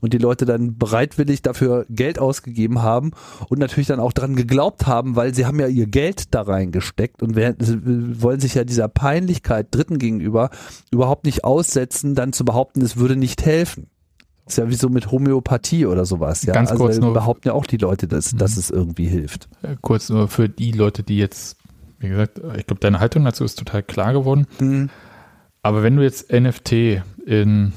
Und 0.01 0.13
die 0.13 0.19
Leute 0.19 0.45
dann 0.45 0.77
bereitwillig 0.77 1.41
dafür 1.41 1.87
Geld 1.89 2.19
ausgegeben 2.19 2.83
haben 2.83 3.13
und 3.49 3.57
natürlich 3.57 3.87
dann 3.87 3.99
auch 3.99 4.13
dran 4.13 4.35
geglaubt 4.35 4.85
haben, 4.85 5.15
weil 5.15 5.33
sie 5.33 5.47
haben 5.47 5.59
ja 5.59 5.67
ihr 5.67 5.87
Geld 5.87 6.35
da 6.35 6.43
reingesteckt 6.43 7.23
und 7.23 7.35
werden, 7.35 8.21
wollen 8.21 8.39
sich 8.39 8.53
ja 8.53 8.63
dieser 8.63 8.89
Peinlichkeit 8.89 9.69
Dritten 9.71 9.97
gegenüber 9.97 10.51
überhaupt 10.91 11.25
nicht 11.25 11.43
aussetzen, 11.43 12.13
dann 12.13 12.26
dann 12.27 12.33
zu 12.33 12.45
behaupten, 12.45 12.81
es 12.81 12.97
würde 12.97 13.15
nicht 13.15 13.45
helfen. 13.45 13.87
Das 14.45 14.53
ist 14.53 14.57
ja 14.57 14.69
wie 14.69 14.75
so 14.75 14.89
mit 14.89 15.11
Homöopathie 15.11 15.85
oder 15.85 16.05
sowas. 16.05 16.43
Ja? 16.43 16.53
Ganz 16.53 16.71
also 16.71 16.85
kurz 16.85 16.97
nur, 16.99 17.13
behaupten 17.13 17.49
ja 17.49 17.53
auch 17.53 17.65
die 17.65 17.77
Leute, 17.77 18.07
dass, 18.07 18.31
dass 18.31 18.53
mhm. 18.53 18.59
es 18.59 18.69
irgendwie 18.69 19.07
hilft. 19.07 19.49
Äh, 19.61 19.75
kurz 19.81 20.09
nur 20.09 20.27
für 20.27 20.47
die 20.47 20.71
Leute, 20.71 21.03
die 21.03 21.17
jetzt, 21.17 21.57
wie 21.99 22.09
gesagt, 22.09 22.39
ich 22.57 22.65
glaube, 22.65 22.79
deine 22.79 22.99
Haltung 22.99 23.25
dazu 23.25 23.43
ist 23.43 23.59
total 23.59 23.83
klar 23.83 24.13
geworden. 24.13 24.47
Mhm. 24.59 24.89
Aber 25.61 25.83
wenn 25.83 25.97
du 25.97 26.03
jetzt 26.03 26.31
NFT 26.31 27.01
in, 27.25 27.73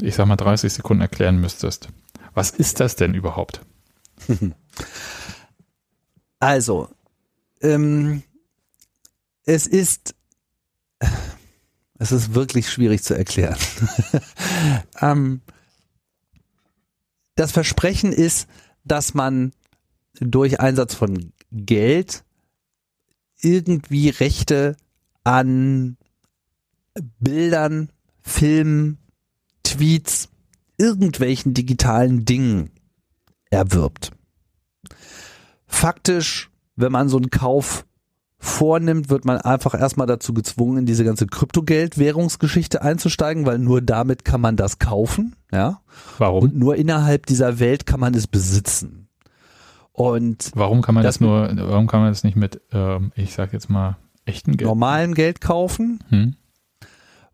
ich 0.00 0.14
sag 0.14 0.26
mal, 0.26 0.36
30 0.36 0.72
Sekunden 0.72 1.00
erklären 1.00 1.40
müsstest, 1.40 1.88
was 2.34 2.50
ist 2.50 2.80
das 2.80 2.96
denn 2.96 3.14
überhaupt? 3.14 3.60
Also, 6.40 6.88
ähm, 7.62 8.22
es 9.44 9.66
ist 9.66 10.14
es 11.98 12.12
ist 12.12 12.34
wirklich 12.34 12.70
schwierig 12.70 13.02
zu 13.02 13.14
erklären. 13.14 13.58
ähm, 15.00 15.40
das 17.34 17.52
Versprechen 17.52 18.12
ist, 18.12 18.48
dass 18.84 19.14
man 19.14 19.52
durch 20.20 20.60
Einsatz 20.60 20.94
von 20.94 21.32
Geld 21.50 22.24
irgendwie 23.40 24.08
Rechte 24.08 24.76
an 25.24 25.96
Bildern, 27.20 27.90
Filmen, 28.22 28.98
Tweets, 29.62 30.28
irgendwelchen 30.78 31.54
digitalen 31.54 32.24
Dingen 32.24 32.70
erwirbt. 33.50 34.12
Faktisch, 35.66 36.50
wenn 36.76 36.92
man 36.92 37.08
so 37.08 37.16
einen 37.16 37.30
Kauf 37.30 37.86
vornimmt, 38.48 39.10
wird 39.10 39.24
man 39.24 39.38
einfach 39.38 39.74
erstmal 39.74 40.06
dazu 40.06 40.34
gezwungen, 40.34 40.78
in 40.78 40.86
diese 40.86 41.04
ganze 41.04 41.26
Kryptogeld-Währungsgeschichte 41.26 42.82
einzusteigen, 42.82 43.46
weil 43.46 43.58
nur 43.58 43.80
damit 43.82 44.24
kann 44.24 44.40
man 44.40 44.56
das 44.56 44.78
kaufen, 44.78 45.36
ja. 45.52 45.80
Warum? 46.18 46.42
Und 46.44 46.56
nur 46.56 46.76
innerhalb 46.76 47.26
dieser 47.26 47.58
Welt 47.58 47.86
kann 47.86 48.00
man 48.00 48.14
es 48.14 48.26
besitzen. 48.26 49.08
Und 49.92 50.52
warum 50.54 50.80
kann 50.82 50.94
man 50.94 51.02
das, 51.02 51.16
das 51.16 51.20
nur, 51.20 51.50
warum 51.56 51.88
kann 51.88 52.00
man 52.00 52.10
das 52.10 52.22
nicht 52.22 52.36
mit, 52.36 52.60
ähm, 52.72 53.12
ich 53.16 53.34
sag 53.34 53.52
jetzt 53.52 53.68
mal, 53.68 53.96
echten 54.24 54.56
Geld? 54.56 54.68
Normalem 54.68 55.14
Geld 55.14 55.40
kaufen? 55.40 56.04
Hm? 56.08 56.36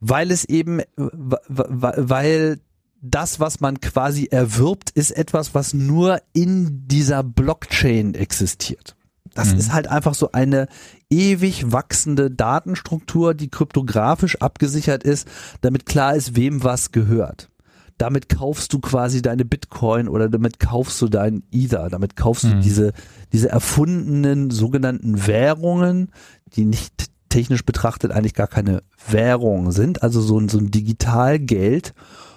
Weil 0.00 0.30
es 0.30 0.44
eben, 0.44 0.80
weil 0.96 2.60
das, 3.02 3.38
was 3.38 3.60
man 3.60 3.80
quasi 3.80 4.28
erwirbt, 4.30 4.90
ist 4.90 5.10
etwas, 5.10 5.54
was 5.54 5.74
nur 5.74 6.20
in 6.32 6.88
dieser 6.88 7.22
Blockchain 7.22 8.14
existiert. 8.14 8.96
Das 9.35 9.52
mhm. 9.52 9.59
ist 9.59 9.73
halt 9.73 9.89
einfach 9.89 10.15
so 10.15 10.32
eine 10.32 10.69
ewig 11.11 11.73
wachsende 11.73 12.31
Datenstruktur, 12.31 13.35
die 13.35 13.48
kryptografisch 13.48 14.40
abgesichert 14.40 15.05
ist, 15.05 15.28
damit 15.61 15.86
klar 15.86 16.15
ist, 16.15 16.36
wem 16.36 16.65
was 16.65 16.93
gehört. 16.93 17.51
Damit 17.98 18.28
kaufst 18.28 18.73
du 18.73 18.81
quasi 18.81 19.23
deine 19.23 19.44
Bitcoin 19.44 20.09
oder 20.09 20.28
damit 20.28 20.59
kaufst 20.59 21.01
du 21.01 21.09
deinen 21.09 21.44
Ether, 21.52 21.89
damit 21.90 22.16
kaufst 22.16 22.44
mhm. 22.44 22.51
du 22.51 22.61
diese, 22.61 22.93
diese 23.32 23.48
erfundenen 23.48 24.51
sogenannten 24.51 25.27
Währungen, 25.27 26.11
die 26.55 26.65
nicht 26.65 27.11
technisch 27.28 27.65
betrachtet 27.65 28.12
eigentlich 28.12 28.35
gar 28.35 28.47
keine 28.47 28.82
Währung 29.09 29.73
sind, 29.73 30.02
also 30.02 30.20
so 30.20 30.39
ein, 30.39 30.48
so 30.48 30.59
ein 30.59 30.70
Digitalgeld. 30.70 31.94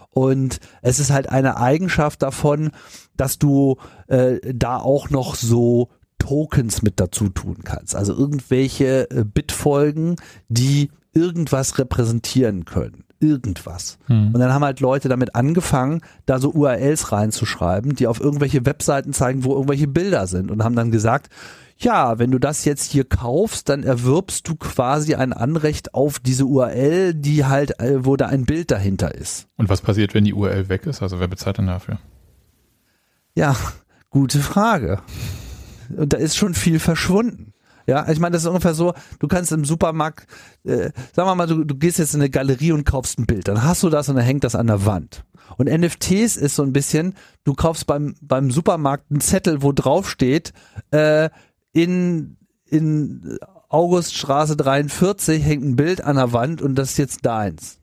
Und 0.09 0.59
es 0.81 0.99
ist 0.99 1.11
halt 1.11 1.29
eine 1.29 1.57
Eigenschaft 1.57 2.23
davon, 2.23 2.71
dass 3.15 3.37
du 3.37 3.77
äh, 4.07 4.39
da 4.53 4.77
auch 4.77 5.11
noch 5.11 5.35
so 5.35 5.89
Tokens 6.19 6.81
mit 6.81 6.99
dazu 6.99 7.29
tun 7.29 7.59
kannst. 7.63 7.95
Also 7.95 8.13
irgendwelche 8.13 9.09
äh, 9.11 9.23
Bitfolgen, 9.23 10.15
die 10.49 10.89
irgendwas 11.13 11.77
repräsentieren 11.77 12.65
können. 12.65 13.03
Irgendwas. 13.19 13.97
Hm. 14.05 14.27
Und 14.33 14.39
dann 14.39 14.53
haben 14.53 14.63
halt 14.63 14.79
Leute 14.79 15.09
damit 15.09 15.33
angefangen, 15.33 16.01
da 16.27 16.39
so 16.39 16.51
URLs 16.51 17.11
reinzuschreiben, 17.11 17.95
die 17.95 18.05
auf 18.05 18.19
irgendwelche 18.19 18.65
Webseiten 18.65 19.13
zeigen, 19.13 19.43
wo 19.43 19.53
irgendwelche 19.53 19.87
Bilder 19.87 20.27
sind 20.27 20.51
und 20.51 20.63
haben 20.63 20.75
dann 20.75 20.91
gesagt, 20.91 21.31
ja, 21.79 22.19
wenn 22.19 22.31
du 22.31 22.39
das 22.39 22.65
jetzt 22.65 22.91
hier 22.91 23.05
kaufst, 23.05 23.69
dann 23.69 23.83
erwirbst 23.83 24.47
du 24.47 24.55
quasi 24.55 25.15
ein 25.15 25.33
Anrecht 25.33 25.93
auf 25.93 26.19
diese 26.19 26.45
URL, 26.45 27.13
die 27.13 27.45
halt, 27.45 27.79
äh, 27.79 28.05
wo 28.05 28.15
da 28.15 28.27
ein 28.27 28.45
Bild 28.45 28.71
dahinter 28.71 29.13
ist. 29.13 29.47
Und 29.57 29.69
was 29.69 29.81
passiert, 29.81 30.13
wenn 30.13 30.23
die 30.23 30.33
URL 30.33 30.69
weg 30.69 30.85
ist? 30.85 31.01
Also 31.01 31.19
wer 31.19 31.27
bezahlt 31.27 31.57
denn 31.57 31.67
dafür? 31.67 31.99
Ja, 33.35 33.55
gute 34.09 34.39
Frage 34.39 34.99
und 35.95 36.13
da 36.13 36.17
ist 36.17 36.37
schon 36.37 36.53
viel 36.53 36.79
verschwunden. 36.79 37.53
Ja, 37.87 38.09
ich 38.09 38.19
meine, 38.19 38.33
das 38.33 38.41
ist 38.41 38.47
ungefähr 38.47 38.73
so, 38.73 38.93
du 39.19 39.27
kannst 39.29 39.53
im 39.53 39.63
Supermarkt, 39.63 40.27
äh, 40.65 40.91
sagen 41.13 41.29
wir 41.29 41.35
mal, 41.35 41.47
du, 41.47 41.63
du 41.63 41.75
gehst 41.75 41.99
jetzt 41.99 42.13
in 42.13 42.19
eine 42.19 42.29
Galerie 42.29 42.73
und 42.73 42.83
kaufst 42.83 43.17
ein 43.17 43.25
Bild, 43.25 43.47
dann 43.47 43.63
hast 43.63 43.81
du 43.81 43.89
das 43.89 44.09
und 44.09 44.17
dann 44.17 44.25
hängt 44.25 44.43
das 44.43 44.55
an 44.55 44.67
der 44.67 44.85
Wand. 44.85 45.23
Und 45.57 45.69
NFTs 45.69 46.35
ist 46.35 46.55
so 46.55 46.63
ein 46.63 46.73
bisschen, 46.73 47.15
du 47.45 47.53
kaufst 47.53 47.87
beim, 47.87 48.15
beim 48.21 48.51
Supermarkt 48.51 49.09
einen 49.09 49.21
Zettel, 49.21 49.61
wo 49.61 49.71
drauf 49.71 50.09
steht, 50.09 50.51
äh, 50.91 51.29
in, 51.71 52.35
in 52.65 53.37
Auguststraße 53.69 54.57
43 54.57 55.41
hängt 55.41 55.63
ein 55.63 55.75
Bild 55.77 56.03
an 56.03 56.17
der 56.17 56.33
Wand 56.33 56.61
und 56.61 56.75
das 56.75 56.91
ist 56.91 56.97
jetzt 56.97 57.25
deins. 57.25 57.79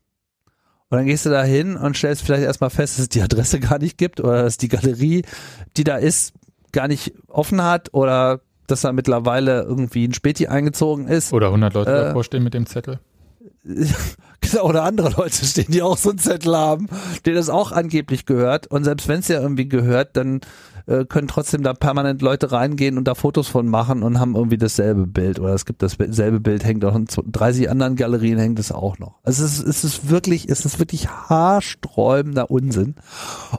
Und 0.89 0.99
dann 0.99 1.07
gehst 1.07 1.25
du 1.25 1.31
da 1.31 1.43
hin 1.43 1.75
und 1.77 1.97
stellst 1.97 2.21
vielleicht 2.21 2.43
erstmal 2.43 2.69
fest, 2.69 2.95
dass 2.95 3.03
es 3.03 3.09
die 3.09 3.21
Adresse 3.21 3.59
gar 3.59 3.79
nicht 3.79 3.97
gibt 3.97 4.19
oder 4.19 4.43
dass 4.43 4.57
die 4.57 4.67
Galerie, 4.67 5.23
die 5.77 5.83
da 5.83 5.97
ist, 5.97 6.33
gar 6.75 6.87
nicht 6.87 7.13
offen 7.27 7.63
hat 7.63 7.93
oder 7.93 8.41
dass 8.67 8.81
da 8.81 8.91
mittlerweile 8.91 9.63
irgendwie 9.63 10.07
ein 10.07 10.13
Späti 10.13 10.47
eingezogen 10.47 11.07
ist. 11.07 11.33
Oder 11.33 11.47
100 11.47 11.73
Leute 11.73 11.91
äh, 11.91 12.03
davor 12.05 12.23
stehen 12.23 12.43
mit 12.43 12.53
dem 12.53 12.65
Zettel. 12.65 12.99
oder 14.61 14.83
andere 14.83 15.09
Leute 15.09 15.45
stehen, 15.45 15.67
die 15.69 15.81
auch 15.81 15.97
so 15.97 16.09
einen 16.09 16.19
Zettel 16.19 16.55
haben, 16.55 16.87
denen 17.25 17.35
das 17.35 17.49
auch 17.49 17.71
angeblich 17.71 18.25
gehört. 18.25 18.67
Und 18.67 18.83
selbst 18.83 19.07
wenn 19.07 19.19
es 19.19 19.27
ja 19.27 19.39
irgendwie 19.41 19.67
gehört, 19.67 20.15
dann 20.17 20.41
äh, 20.87 21.05
können 21.05 21.27
trotzdem 21.27 21.63
da 21.63 21.73
permanent 21.73 22.21
Leute 22.21 22.51
reingehen 22.51 22.97
und 22.97 23.07
da 23.07 23.15
Fotos 23.15 23.47
von 23.47 23.67
machen 23.67 24.03
und 24.03 24.19
haben 24.19 24.35
irgendwie 24.35 24.57
dasselbe 24.57 25.07
Bild 25.07 25.39
oder 25.39 25.53
es 25.53 25.65
gibt 25.65 25.81
dasselbe 25.81 26.39
Bild, 26.39 26.63
hängt 26.63 26.85
auch 26.85 26.95
in 26.95 27.05
30 27.05 27.69
anderen 27.69 27.95
Galerien 27.95 28.37
hängt 28.37 28.59
es 28.59 28.71
auch 28.71 28.99
noch. 28.99 29.15
Also 29.23 29.43
es 29.43 29.59
ist, 29.59 29.67
es 29.67 29.83
ist 29.83 30.09
wirklich, 30.09 30.47
es 30.49 30.65
ist 30.65 30.79
wirklich 30.79 31.09
haarsträubender 31.09 32.51
Unsinn 32.51 32.95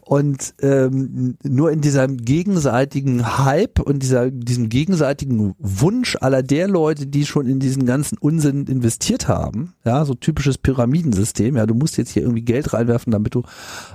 und 0.02 0.54
ähm, 0.62 1.36
nur 1.42 1.72
in 1.72 1.80
diesem 1.80 2.18
gegenseitigen 2.18 3.44
Hype 3.44 3.80
und 3.80 4.02
dieser, 4.02 4.30
diesem 4.30 4.68
gegenseitigen 4.68 5.54
Wunsch 5.58 6.16
aller 6.20 6.42
der 6.42 6.68
Leute, 6.68 7.06
die 7.06 7.26
schon 7.26 7.46
in 7.46 7.58
diesen 7.58 7.86
ganzen 7.86 8.18
Unsinn 8.18 8.66
investiert 8.66 9.28
haben, 9.28 9.74
ja, 9.84 10.04
so 10.04 10.14
typisches 10.14 10.58
Pyramidensystem, 10.58 11.56
ja, 11.56 11.66
du 11.66 11.74
musst 11.74 11.96
jetzt 11.96 12.10
hier 12.10 12.22
irgendwie 12.22 12.42
Geld 12.42 12.72
reinwerfen, 12.72 13.10
damit 13.10 13.34
du 13.34 13.42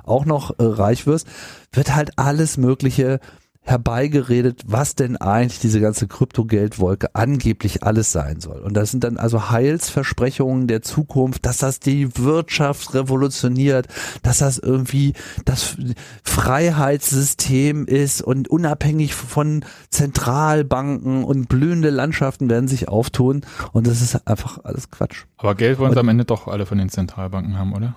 auch 0.03 0.25
noch 0.25 0.51
äh, 0.59 0.63
reich 0.63 1.07
wirst, 1.07 1.27
wird 1.71 1.95
halt 1.95 2.17
alles 2.17 2.57
Mögliche 2.57 3.20
herbeigeredet, 3.63 4.63
was 4.65 4.95
denn 4.95 5.17
eigentlich 5.17 5.59
diese 5.59 5.79
ganze 5.79 6.07
Kryptogeldwolke 6.07 7.13
angeblich 7.13 7.83
alles 7.83 8.11
sein 8.11 8.39
soll. 8.39 8.59
Und 8.59 8.73
das 8.75 8.89
sind 8.89 9.03
dann 9.03 9.17
also 9.17 9.51
Heilsversprechungen 9.51 10.67
der 10.67 10.81
Zukunft, 10.81 11.45
dass 11.45 11.59
das 11.59 11.79
die 11.79 12.17
Wirtschaft 12.17 12.93
revolutioniert, 12.95 13.87
dass 14.23 14.39
das 14.39 14.57
irgendwie 14.57 15.13
das 15.45 15.77
Freiheitssystem 16.23 17.85
ist 17.85 18.21
und 18.23 18.47
unabhängig 18.47 19.13
von 19.13 19.63
Zentralbanken 19.91 21.23
und 21.23 21.47
blühende 21.47 21.91
Landschaften 21.91 22.49
werden 22.49 22.67
sich 22.67 22.89
auftun. 22.89 23.41
Und 23.73 23.85
das 23.85 24.01
ist 24.01 24.27
einfach 24.27 24.59
alles 24.63 24.89
Quatsch. 24.89 25.25
Aber 25.37 25.53
Geld 25.53 25.77
wollen 25.77 25.93
sie 25.93 25.99
am 25.99 26.09
Ende 26.09 26.25
doch 26.25 26.47
alle 26.47 26.65
von 26.65 26.79
den 26.79 26.89
Zentralbanken 26.89 27.57
haben, 27.57 27.73
oder? 27.73 27.95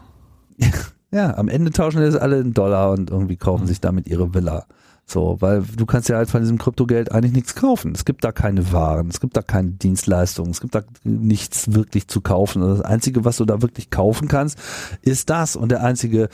Ja, 1.10 1.36
am 1.36 1.48
Ende 1.48 1.70
tauschen 1.70 2.00
das 2.00 2.16
alle 2.16 2.40
in 2.40 2.54
Dollar 2.54 2.90
und 2.90 3.08
irgendwie 3.08 3.36
kaufen 3.36 3.62
mhm. 3.62 3.68
sich 3.68 3.80
damit 3.80 4.08
ihre 4.08 4.34
Villa. 4.34 4.66
So, 5.06 5.36
weil 5.40 5.62
du 5.62 5.84
kannst 5.84 6.08
ja 6.08 6.16
halt 6.16 6.30
von 6.30 6.40
diesem 6.40 6.58
Kryptogeld 6.58 7.12
eigentlich 7.12 7.34
nichts 7.34 7.54
kaufen. 7.54 7.92
Es 7.94 8.04
gibt 8.04 8.24
da 8.24 8.32
keine 8.32 8.72
Waren, 8.72 9.08
es 9.08 9.20
gibt 9.20 9.36
da 9.36 9.42
keine 9.42 9.72
Dienstleistungen, 9.72 10.50
es 10.50 10.60
gibt 10.60 10.74
da 10.74 10.82
nichts 11.04 11.74
wirklich 11.74 12.08
zu 12.08 12.20
kaufen. 12.22 12.62
Das 12.62 12.80
Einzige, 12.80 13.24
was 13.24 13.36
du 13.36 13.44
da 13.44 13.60
wirklich 13.60 13.90
kaufen 13.90 14.28
kannst, 14.28 14.58
ist 15.02 15.28
das. 15.28 15.56
Und 15.56 15.70
der 15.70 15.82
einzige 15.82 16.30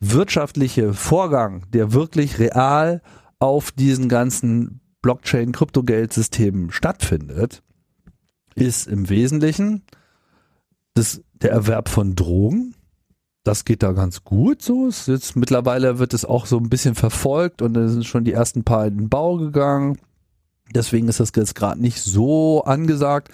wirtschaftliche 0.00 0.92
Vorgang, 0.92 1.64
der 1.72 1.92
wirklich 1.92 2.38
real 2.38 3.02
auf 3.38 3.72
diesen 3.72 4.08
ganzen 4.10 4.80
Blockchain-Kryptogeld-Systemen 5.02 6.72
stattfindet, 6.72 7.62
ist 8.54 8.86
im 8.86 9.08
Wesentlichen 9.08 9.82
das, 10.92 11.22
der 11.34 11.52
Erwerb 11.52 11.88
von 11.88 12.16
Drogen 12.16 12.74
das 13.44 13.64
geht 13.64 13.82
da 13.82 13.92
ganz 13.92 14.24
gut 14.24 14.62
so. 14.62 14.86
Es 14.86 15.06
jetzt 15.06 15.36
mittlerweile 15.36 15.98
wird 15.98 16.14
es 16.14 16.24
auch 16.24 16.46
so 16.46 16.58
ein 16.58 16.68
bisschen 16.68 16.94
verfolgt 16.94 17.62
und 17.62 17.74
da 17.74 17.88
sind 17.88 18.06
schon 18.06 18.24
die 18.24 18.32
ersten 18.32 18.64
paar 18.64 18.86
in 18.86 18.96
den 18.98 19.08
Bau 19.08 19.36
gegangen. 19.36 19.98
Deswegen 20.74 21.08
ist 21.08 21.20
das 21.20 21.32
jetzt 21.34 21.54
gerade 21.54 21.80
nicht 21.80 22.00
so 22.00 22.62
angesagt. 22.64 23.30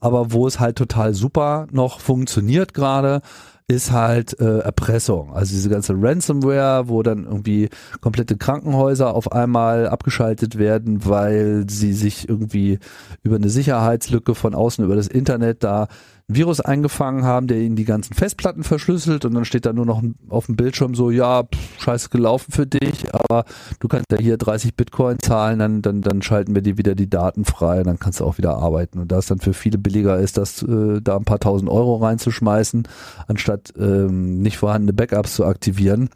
Aber 0.00 0.32
wo 0.32 0.46
es 0.46 0.58
halt 0.58 0.76
total 0.76 1.14
super 1.14 1.66
noch 1.70 2.00
funktioniert 2.00 2.74
gerade, 2.74 3.20
ist 3.68 3.92
halt 3.92 4.40
äh, 4.40 4.58
Erpressung. 4.58 5.32
Also 5.32 5.52
diese 5.52 5.68
ganze 5.68 5.94
Ransomware, 5.96 6.88
wo 6.88 7.04
dann 7.04 7.24
irgendwie 7.24 7.68
komplette 8.00 8.36
Krankenhäuser 8.36 9.14
auf 9.14 9.30
einmal 9.30 9.86
abgeschaltet 9.86 10.58
werden, 10.58 11.06
weil 11.06 11.66
sie 11.68 11.92
sich 11.92 12.28
irgendwie 12.28 12.80
über 13.22 13.36
eine 13.36 13.48
Sicherheitslücke 13.48 14.34
von 14.34 14.56
außen 14.56 14.84
über 14.84 14.96
das 14.96 15.06
Internet 15.06 15.62
da 15.62 15.86
Virus 16.34 16.60
eingefangen 16.60 17.24
haben, 17.24 17.46
der 17.46 17.58
ihnen 17.58 17.76
die 17.76 17.84
ganzen 17.84 18.14
Festplatten 18.14 18.62
verschlüsselt 18.62 19.24
und 19.24 19.34
dann 19.34 19.44
steht 19.44 19.66
da 19.66 19.72
nur 19.72 19.86
noch 19.86 20.02
auf 20.28 20.46
dem 20.46 20.56
Bildschirm 20.56 20.94
so, 20.94 21.10
ja, 21.10 21.42
pff, 21.42 21.82
scheiße 21.82 22.08
gelaufen 22.10 22.52
für 22.52 22.66
dich, 22.66 23.12
aber 23.14 23.44
du 23.80 23.88
kannst 23.88 24.06
ja 24.12 24.18
hier 24.18 24.36
30 24.36 24.74
Bitcoin 24.74 25.18
zahlen, 25.18 25.58
dann, 25.58 25.82
dann, 25.82 26.02
dann 26.02 26.22
schalten 26.22 26.54
wir 26.54 26.62
dir 26.62 26.78
wieder 26.78 26.94
die 26.94 27.10
Daten 27.10 27.44
frei, 27.44 27.82
dann 27.82 27.98
kannst 27.98 28.20
du 28.20 28.24
auch 28.24 28.38
wieder 28.38 28.56
arbeiten. 28.56 28.98
Und 28.98 29.12
da 29.12 29.18
es 29.18 29.26
dann 29.26 29.40
für 29.40 29.54
viele 29.54 29.78
billiger 29.78 30.18
ist, 30.18 30.36
das 30.36 30.62
äh, 30.62 31.00
da 31.00 31.16
ein 31.16 31.24
paar 31.24 31.40
tausend 31.40 31.70
Euro 31.70 31.96
reinzuschmeißen, 31.96 32.86
anstatt 33.26 33.72
ähm, 33.78 34.42
nicht 34.42 34.58
vorhandene 34.58 34.92
Backups 34.92 35.34
zu 35.34 35.44
aktivieren, 35.44 36.10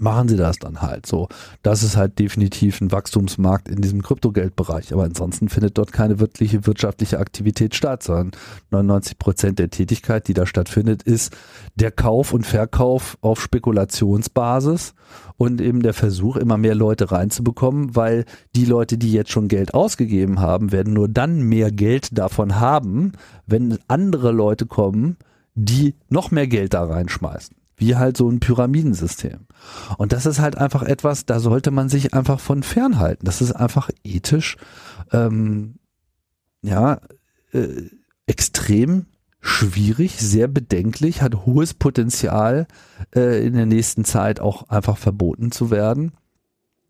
machen 0.00 0.28
sie 0.28 0.36
das 0.36 0.58
dann 0.58 0.82
halt 0.82 1.06
so. 1.06 1.28
Das 1.62 1.82
ist 1.82 1.96
halt 1.96 2.18
definitiv 2.18 2.80
ein 2.80 2.92
Wachstumsmarkt 2.92 3.68
in 3.68 3.80
diesem 3.80 4.02
Kryptogeldbereich. 4.02 4.92
Aber 4.92 5.04
ansonsten 5.04 5.48
findet 5.48 5.78
dort 5.78 5.92
keine 5.92 6.20
wirkliche 6.20 6.66
wirtschaftliche 6.66 7.18
Aktivität 7.18 7.74
statt, 7.74 8.02
sondern 8.02 8.32
99 8.70 9.18
Prozent 9.18 9.58
der 9.58 9.70
Tätigkeit, 9.70 10.28
die 10.28 10.34
da 10.34 10.46
stattfindet, 10.46 11.02
ist 11.02 11.36
der 11.74 11.90
Kauf 11.90 12.32
und 12.32 12.46
Verkauf 12.46 13.18
auf 13.20 13.40
Spekulationsbasis 13.40 14.94
und 15.36 15.60
eben 15.60 15.82
der 15.82 15.94
Versuch, 15.94 16.36
immer 16.36 16.56
mehr 16.56 16.74
Leute 16.74 17.10
reinzubekommen, 17.10 17.96
weil 17.96 18.24
die 18.54 18.64
Leute, 18.64 18.98
die 18.98 19.12
jetzt 19.12 19.30
schon 19.30 19.48
Geld 19.48 19.74
ausgegeben 19.74 20.40
haben, 20.40 20.72
werden 20.72 20.92
nur 20.92 21.08
dann 21.08 21.42
mehr 21.42 21.70
Geld 21.70 22.16
davon 22.16 22.60
haben, 22.60 23.12
wenn 23.46 23.78
andere 23.88 24.32
Leute 24.32 24.66
kommen, 24.66 25.16
die 25.54 25.94
noch 26.08 26.30
mehr 26.30 26.46
Geld 26.46 26.74
da 26.74 26.84
reinschmeißen 26.84 27.56
wie 27.76 27.96
halt 27.96 28.16
so 28.16 28.28
ein 28.28 28.40
Pyramidensystem. 28.40 29.46
Und 29.98 30.12
das 30.12 30.26
ist 30.26 30.38
halt 30.38 30.56
einfach 30.56 30.82
etwas, 30.82 31.26
da 31.26 31.40
sollte 31.40 31.70
man 31.70 31.88
sich 31.88 32.14
einfach 32.14 32.40
von 32.40 32.62
fernhalten. 32.62 33.24
Das 33.24 33.40
ist 33.40 33.52
einfach 33.52 33.90
ethisch, 34.04 34.56
ähm, 35.12 35.76
ja, 36.62 37.00
äh, 37.52 37.90
extrem 38.26 39.06
schwierig, 39.40 40.18
sehr 40.20 40.48
bedenklich, 40.48 41.20
hat 41.20 41.44
hohes 41.44 41.74
Potenzial, 41.74 42.66
äh, 43.14 43.46
in 43.46 43.54
der 43.54 43.66
nächsten 43.66 44.04
Zeit 44.04 44.40
auch 44.40 44.68
einfach 44.70 44.96
verboten 44.96 45.52
zu 45.52 45.70
werden. 45.70 46.12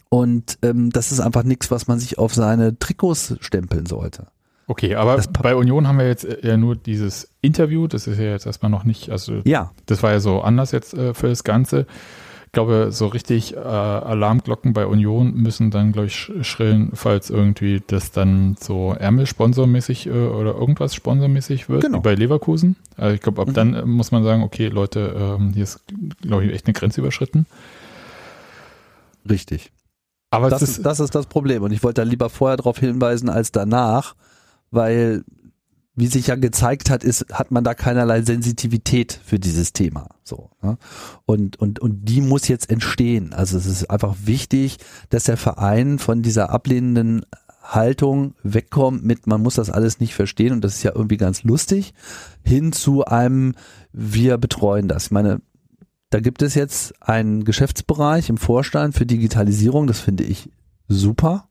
Und 0.09 0.59
ähm, 0.63 0.91
das 0.91 1.11
ist 1.11 1.19
einfach 1.19 1.43
nichts, 1.43 1.73
was 1.73 1.89
man 1.89 1.99
sich 1.99 2.19
auf 2.19 2.33
seine 2.33 2.79
Trikots 2.79 3.35
stempeln 3.41 3.87
sollte. 3.87 4.29
Okay, 4.67 4.95
aber 4.95 5.23
bei 5.43 5.55
Union 5.55 5.87
haben 5.87 5.99
wir 5.99 6.07
jetzt 6.07 6.25
äh, 6.25 6.47
ja 6.47 6.57
nur 6.57 6.77
dieses 6.77 7.31
Interview, 7.41 7.87
das 7.87 8.07
ist 8.07 8.19
ja 8.19 8.25
jetzt 8.25 8.47
erstmal 8.47 8.71
noch 8.71 8.85
nicht, 8.85 9.11
also 9.11 9.41
ja. 9.45 9.73
das 9.87 10.03
war 10.03 10.13
ja 10.13 10.21
so 10.21 10.41
anders 10.41 10.73
jetzt 10.73 10.95
äh, 10.95 11.15
für 11.15 11.29
das 11.29 11.45
Ganze. 11.45 11.87
Ich 12.47 12.53
glaube, 12.55 12.93
so 12.93 13.09
richtig 13.09 13.57
äh, 13.57 13.59
Alarmglocken 13.59 14.75
bei 14.75 14.87
Union 14.87 15.35
müssen 15.35 15.73
dann, 15.73 15.91
glaube 15.91 16.07
ich, 16.07 16.31
schrillen, 16.43 16.93
falls 16.95 17.29
irgendwie 17.29 17.83
das 17.85 18.13
dann 18.13 18.57
so 18.61 18.95
Ärmel-Sponsormäßig 18.97 20.07
äh, 20.07 20.11
oder 20.11 20.55
irgendwas 20.55 20.95
sponsormäßig 20.95 21.69
wird, 21.69 21.83
genau. 21.83 21.99
wie 21.99 22.03
bei 22.03 22.15
Leverkusen. 22.15 22.77
Also 22.97 23.13
ich 23.17 23.21
glaube, 23.21 23.43
ab 23.43 23.49
mhm. 23.49 23.55
dann 23.55 23.75
äh, 23.75 23.85
muss 23.85 24.13
man 24.13 24.23
sagen, 24.23 24.45
okay, 24.45 24.69
Leute, 24.69 25.17
ähm, 25.19 25.53
hier 25.53 25.65
ist, 25.65 25.81
glaube 26.23 26.45
ich, 26.45 26.53
echt 26.53 26.67
eine 26.67 26.75
Grenze 26.75 27.01
überschritten. 27.01 27.47
Richtig. 29.29 29.73
Aber 30.31 30.49
das 30.49 30.63
ist, 30.63 30.87
das 30.87 31.01
ist 31.01 31.15
das 31.15 31.27
Problem. 31.27 31.63
Und 31.63 31.73
ich 31.73 31.83
wollte 31.83 32.03
da 32.03 32.09
lieber 32.09 32.31
vorher 32.31 32.57
darauf 32.57 32.79
hinweisen 32.79 33.29
als 33.29 33.53
danach, 33.53 34.15
weil 34.75 35.25
wie 35.97 36.07
sich 36.09 36.27
ja 36.27 36.35
gezeigt 36.35 36.91
hat, 36.91 37.05
ist, 37.05 37.27
hat 37.33 37.53
man 37.53 37.63
da 37.63 37.75
keinerlei 37.75 38.23
Sensitivität 38.23 39.19
für 39.25 39.39
dieses 39.39 39.73
Thema. 39.73 40.09
So. 40.25 40.51
Ne? 40.61 40.77
Und, 41.25 41.57
und, 41.61 41.79
und 41.79 42.05
die 42.05 42.21
muss 42.21 42.49
jetzt 42.49 42.69
entstehen. 42.69 43.33
Also 43.33 43.57
es 43.57 43.67
ist 43.67 43.91
einfach 43.91 44.17
wichtig, 44.25 44.79
dass 45.11 45.25
der 45.25 45.37
Verein 45.37 45.99
von 46.01 46.23
dieser 46.23 46.51
ablehnenden 46.51 47.25
Haltung 47.63 48.35
wegkommt 48.43 49.05
mit, 49.05 49.27
man 49.27 49.41
muss 49.41 49.55
das 49.55 49.71
alles 49.71 50.01
nicht 50.01 50.15
verstehen 50.15 50.53
und 50.53 50.63
das 50.63 50.77
ist 50.77 50.83
ja 50.83 50.93
irgendwie 50.95 51.17
ganz 51.17 51.45
lustig, 51.45 51.95
hin 52.43 52.73
zu 52.73 53.05
einem, 53.05 53.55
wir 53.93 54.37
betreuen 54.37 54.89
das. 54.89 55.07
Ich 55.07 55.11
meine, 55.13 55.41
da 56.11 56.21
gibt 56.21 56.43
es 56.43 56.55
jetzt 56.55 57.01
einen 57.01 57.45
Geschäftsbereich 57.45 58.29
im 58.29 58.37
Vorstand 58.37 58.95
für 58.95 59.07
Digitalisierung, 59.07 59.87
das 59.87 60.01
finde 60.01 60.25
ich 60.25 60.51
super. 60.89 61.49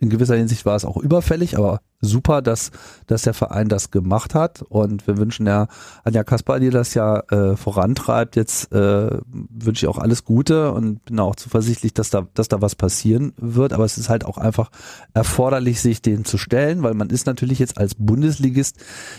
In 0.00 0.10
gewisser 0.10 0.36
Hinsicht 0.36 0.64
war 0.64 0.76
es 0.76 0.84
auch 0.84 0.96
überfällig, 0.96 1.58
aber 1.58 1.80
super, 2.00 2.40
dass, 2.40 2.70
dass 3.08 3.22
der 3.22 3.34
Verein 3.34 3.68
das 3.68 3.90
gemacht 3.90 4.32
hat. 4.32 4.62
Und 4.62 5.08
wir 5.08 5.16
wünschen 5.16 5.44
ja 5.44 5.66
Anja 6.04 6.22
Kaspar, 6.22 6.60
die 6.60 6.70
das 6.70 6.94
ja 6.94 7.18
äh, 7.32 7.56
vorantreibt. 7.56 8.36
Jetzt 8.36 8.70
äh, 8.72 9.18
wünsche 9.26 9.86
ich 9.86 9.88
auch 9.88 9.98
alles 9.98 10.24
Gute 10.24 10.70
und 10.70 11.04
bin 11.06 11.18
auch 11.18 11.34
zuversichtlich, 11.34 11.94
dass 11.94 12.10
da, 12.10 12.28
dass 12.34 12.46
da 12.46 12.62
was 12.62 12.76
passieren 12.76 13.32
wird. 13.38 13.72
Aber 13.72 13.84
es 13.84 13.98
ist 13.98 14.08
halt 14.08 14.24
auch 14.24 14.38
einfach 14.38 14.70
erforderlich, 15.14 15.80
sich 15.80 16.00
dem 16.00 16.24
zu 16.24 16.38
stellen, 16.38 16.84
weil 16.84 16.94
man 16.94 17.10
ist 17.10 17.26
natürlich 17.26 17.58
jetzt 17.58 17.76
als 17.76 17.96
Bundesligist 17.96 18.76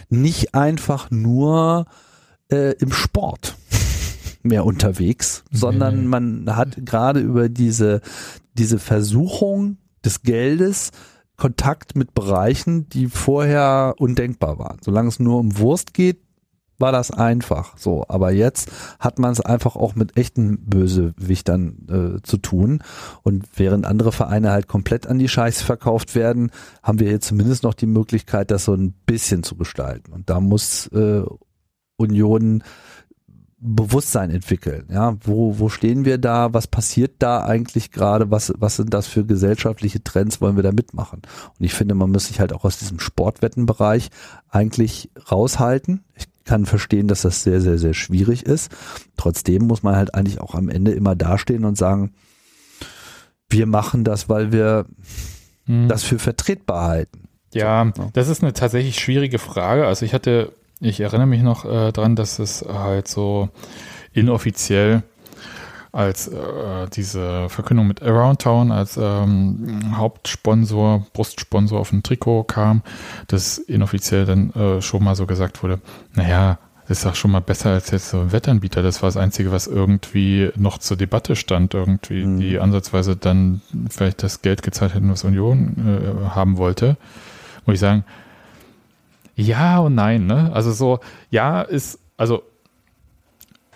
nicht 0.08 0.56
einfach 0.56 1.12
nur 1.12 1.88
äh, 2.50 2.74
im 2.80 2.94
Sport 2.94 3.58
mehr 4.44 4.66
unterwegs, 4.66 5.44
sondern 5.52 6.08
man 6.08 6.56
hat 6.56 6.78
gerade 6.86 7.20
über 7.20 7.50
diese, 7.50 8.00
diese 8.54 8.80
Versuchung 8.80 9.76
des 10.04 10.22
Geldes 10.24 10.92
Kontakt 11.40 11.96
mit 11.96 12.14
Bereichen, 12.14 12.90
die 12.90 13.08
vorher 13.08 13.96
undenkbar 13.98 14.60
waren. 14.60 14.78
Solange 14.82 15.08
es 15.08 15.20
nur 15.20 15.40
um 15.40 15.58
Wurst 15.58 15.94
geht, 15.94 16.20
war 16.80 16.92
das 16.92 17.12
einfach 17.12 17.78
so. 17.78 18.06
Aber 18.08 18.32
jetzt 18.32 18.72
hat 19.00 19.20
man 19.20 19.32
es 19.32 19.42
einfach 19.42 19.76
auch 19.76 19.96
mit 19.96 20.18
echten 20.18 20.66
Bösewichtern 20.66 22.18
äh, 22.20 22.22
zu 22.24 22.38
tun. 22.38 22.84
Und 23.24 23.46
während 23.56 23.86
andere 23.86 24.12
Vereine 24.12 24.52
halt 24.52 24.68
komplett 24.68 25.08
an 25.08 25.20
die 25.20 25.28
Scheiße 25.28 25.64
verkauft 25.64 26.16
werden, 26.16 26.52
haben 26.82 27.00
wir 27.00 27.10
hier 27.10 27.22
zumindest 27.22 27.64
noch 27.64 27.74
die 27.74 27.86
Möglichkeit, 27.86 28.52
das 28.52 28.66
so 28.66 28.74
ein 28.74 28.94
bisschen 29.06 29.44
zu 29.44 29.56
gestalten. 29.56 30.14
Und 30.14 30.30
da 30.30 30.40
muss 30.40 30.88
äh, 30.88 31.24
Union 31.98 32.64
Bewusstsein 33.62 34.30
entwickeln. 34.30 34.86
Ja, 34.90 35.18
wo, 35.22 35.60
wo 35.60 35.68
stehen 35.70 36.06
wir 36.06 36.18
da? 36.18 36.54
Was 36.54 36.68
passiert 36.68 37.16
da 37.20 37.44
eigentlich 37.44 37.92
gerade? 37.92 38.32
Was, 38.32 38.54
was 38.58 38.78
sind 38.78 38.94
das 38.94 39.08
für 39.08 39.26
gesellschaftliche 39.26 40.02
Trends? 40.04 40.40
Wollen 40.40 40.56
wir 40.56 40.64
da 40.64 40.72
mitmachen? 40.72 41.22
Und 41.58 41.66
ich 41.66 41.74
finde, 41.74 41.94
man 41.94 42.12
muss 42.12 42.28
sich 42.28 42.40
halt 42.40 42.54
auch 42.54 42.64
aus 42.64 42.80
diesem 42.80 43.00
Sportwettenbereich 43.00 44.10
eigentlich 44.50 45.10
raushalten. 45.30 46.06
Ich 46.16 46.28
kann 46.46 46.66
verstehen, 46.66 47.08
dass 47.08 47.24
das 47.24 47.44
sehr, 47.44 47.60
sehr, 47.60 47.78
sehr 47.78 47.94
schwierig 47.94 48.44
ist. 48.44 48.72
Trotzdem 49.18 49.68
muss 49.68 49.84
man 49.84 49.96
halt 49.96 50.16
eigentlich 50.16 50.40
auch 50.40 50.56
am 50.56 50.70
Ende 50.70 50.92
immer 50.92 51.16
dastehen 51.16 51.66
und 51.66 51.78
sagen, 51.78 52.14
wir 53.50 53.66
machen 53.66 54.04
das, 54.04 54.30
weil 54.30 54.52
wir 54.52 54.86
hm. 55.66 55.90
das 55.90 56.04
für 56.04 56.18
vertretbar 56.18 56.88
halten. 56.88 57.28
Ja, 57.54 57.92
das 58.14 58.30
ist 58.30 58.44
eine 58.44 58.54
tatsächlich 58.54 59.00
schwierige 59.00 59.40
Frage. 59.40 59.86
Also 59.88 60.06
ich 60.06 60.14
hatte 60.14 60.54
ich 60.80 61.00
erinnere 61.00 61.28
mich 61.28 61.42
noch 61.42 61.66
äh, 61.66 61.92
dran, 61.92 62.16
dass 62.16 62.40
es 62.40 62.66
halt 62.68 63.08
so 63.08 63.50
inoffiziell 64.14 65.04
als 65.92 66.28
äh, 66.28 66.88
diese 66.94 67.50
Verkündung 67.50 67.88
mit 67.88 68.04
Around 68.04 68.42
Town 68.42 68.72
als 68.72 68.98
ähm, 69.02 69.98
Hauptsponsor, 69.98 71.06
Brustsponsor 71.14 71.80
auf 71.80 71.90
dem 71.90 72.04
Trikot 72.04 72.44
kam, 72.44 72.84
dass 73.28 73.58
inoffiziell 73.58 74.26
dann 74.26 74.52
äh, 74.52 74.82
schon 74.82 75.04
mal 75.04 75.16
so 75.16 75.26
gesagt 75.26 75.64
wurde, 75.64 75.80
naja, 76.14 76.60
das 76.88 77.00
ist 77.00 77.06
doch 77.06 77.16
schon 77.16 77.32
mal 77.32 77.42
besser 77.42 77.72
als 77.72 77.92
jetzt 77.92 78.10
so 78.10 78.20
ein 78.20 78.32
Wettanbieter. 78.32 78.82
Das 78.82 79.04
war 79.04 79.08
das 79.08 79.18
Einzige, 79.18 79.52
was 79.52 79.68
irgendwie 79.68 80.50
noch 80.56 80.80
zur 80.80 80.98
Debatte 80.98 81.36
stand, 81.36 81.76
irgendwie, 81.76 82.26
mhm. 82.26 82.40
die 82.40 82.60
ansatzweise 82.60 83.16
dann 83.16 83.62
vielleicht 83.90 84.24
das 84.24 84.42
Geld 84.42 84.64
gezahlt 84.64 84.96
hätten, 84.96 85.12
was 85.12 85.24
Union 85.24 85.76
äh, 86.26 86.30
haben 86.30 86.58
wollte. 86.58 86.98
Muss 87.66 87.76
ich 87.76 87.80
sagen, 87.80 88.06
ja 89.40 89.80
und 89.80 89.96
nein, 89.96 90.26
ne? 90.26 90.52
Also 90.54 90.72
so, 90.72 91.00
ja, 91.32 91.62
ist, 91.62 92.00
also 92.18 92.44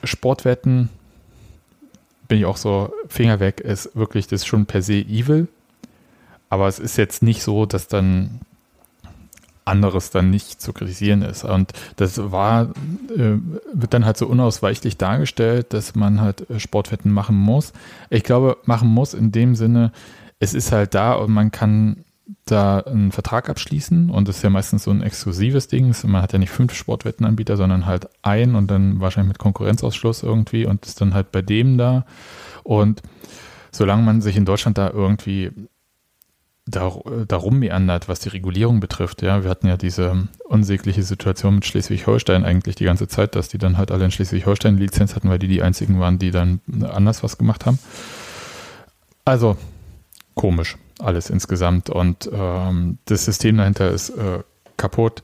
Sportwetten 0.03 0.89
bin 2.27 2.39
ich 2.39 2.45
auch 2.45 2.57
so, 2.57 2.93
Finger 3.07 3.39
weg, 3.39 3.59
ist 3.61 3.95
wirklich, 3.95 4.27
das 4.27 4.41
ist 4.41 4.47
schon 4.47 4.65
per 4.65 4.81
se 4.81 4.95
evil. 4.95 5.47
Aber 6.49 6.67
es 6.67 6.79
ist 6.79 6.97
jetzt 6.97 7.23
nicht 7.23 7.41
so, 7.43 7.65
dass 7.65 7.87
dann 7.87 8.41
anderes 9.65 10.09
dann 10.11 10.29
nicht 10.29 10.61
zu 10.61 10.73
kritisieren 10.73 11.21
ist. 11.21 11.45
Und 11.45 11.71
das 11.95 12.31
war, 12.31 12.69
äh, 13.15 13.37
wird 13.73 13.93
dann 13.93 14.05
halt 14.05 14.17
so 14.17 14.27
unausweichlich 14.27 14.97
dargestellt, 14.97 15.73
dass 15.73 15.95
man 15.95 16.19
halt 16.19 16.49
äh, 16.49 16.59
Sportwetten 16.59 17.11
machen 17.11 17.35
muss. 17.35 17.71
Ich 18.09 18.23
glaube, 18.23 18.57
machen 18.65 18.89
muss 18.89 19.13
in 19.13 19.31
dem 19.31 19.55
Sinne, 19.55 19.91
es 20.39 20.53
ist 20.53 20.71
halt 20.71 20.93
da 20.93 21.13
und 21.13 21.31
man 21.31 21.51
kann 21.51 22.03
da 22.45 22.79
einen 22.79 23.11
Vertrag 23.11 23.49
abschließen 23.49 24.09
und 24.09 24.27
das 24.27 24.37
ist 24.37 24.43
ja 24.43 24.49
meistens 24.49 24.83
so 24.83 24.91
ein 24.91 25.01
exklusives 25.01 25.67
Ding. 25.67 25.93
Man 26.03 26.21
hat 26.21 26.33
ja 26.33 26.39
nicht 26.39 26.51
fünf 26.51 26.73
Sportwettenanbieter, 26.73 27.57
sondern 27.57 27.85
halt 27.85 28.07
ein 28.21 28.55
und 28.55 28.71
dann 28.71 29.01
wahrscheinlich 29.01 29.29
mit 29.29 29.39
Konkurrenzausschluss 29.39 30.23
irgendwie 30.23 30.65
und 30.65 30.85
ist 30.85 31.01
dann 31.01 31.13
halt 31.13 31.31
bei 31.31 31.41
dem 31.41 31.77
da. 31.77 32.05
Und 32.63 33.01
solange 33.71 34.03
man 34.03 34.21
sich 34.21 34.37
in 34.37 34.45
Deutschland 34.45 34.77
da 34.77 34.89
irgendwie 34.89 35.51
darum 36.65 37.59
meandert, 37.59 38.07
was 38.07 38.21
die 38.21 38.29
Regulierung 38.29 38.79
betrifft. 38.79 39.21
Ja, 39.21 39.43
wir 39.43 39.49
hatten 39.49 39.67
ja 39.67 39.75
diese 39.75 40.29
unsägliche 40.45 41.03
Situation 41.03 41.55
mit 41.55 41.65
Schleswig-Holstein 41.65 42.45
eigentlich 42.45 42.75
die 42.75 42.85
ganze 42.85 43.09
Zeit, 43.09 43.35
dass 43.35 43.49
die 43.49 43.57
dann 43.57 43.77
halt 43.77 43.91
alle 43.91 44.05
in 44.05 44.11
Schleswig-Holstein 44.11 44.77
Lizenz 44.77 45.13
hatten, 45.13 45.29
weil 45.29 45.39
die 45.39 45.49
die 45.49 45.61
einzigen 45.61 45.99
waren, 45.99 46.19
die 46.19 46.31
dann 46.31 46.61
anders 46.83 47.21
was 47.21 47.37
gemacht 47.37 47.65
haben. 47.65 47.79
Also 49.25 49.57
komisch 50.35 50.77
alles 51.03 51.29
insgesamt 51.29 51.89
und 51.89 52.29
ähm, 52.31 52.97
das 53.05 53.25
System 53.25 53.57
dahinter 53.57 53.91
ist 53.91 54.09
äh, 54.09 54.43
kaputt. 54.77 55.23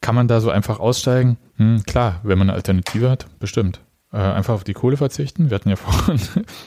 Kann 0.00 0.14
man 0.14 0.28
da 0.28 0.40
so 0.40 0.50
einfach 0.50 0.80
aussteigen? 0.80 1.36
Hm, 1.56 1.82
klar, 1.84 2.20
wenn 2.22 2.38
man 2.38 2.48
eine 2.48 2.56
Alternative 2.56 3.10
hat, 3.10 3.26
bestimmt. 3.38 3.80
Äh, 4.12 4.16
einfach 4.16 4.54
auf 4.54 4.64
die 4.64 4.72
Kohle 4.72 4.96
verzichten. 4.96 5.50
Wir 5.50 5.54
hatten 5.54 5.68
ja 5.68 5.76
vorhin 5.76 6.20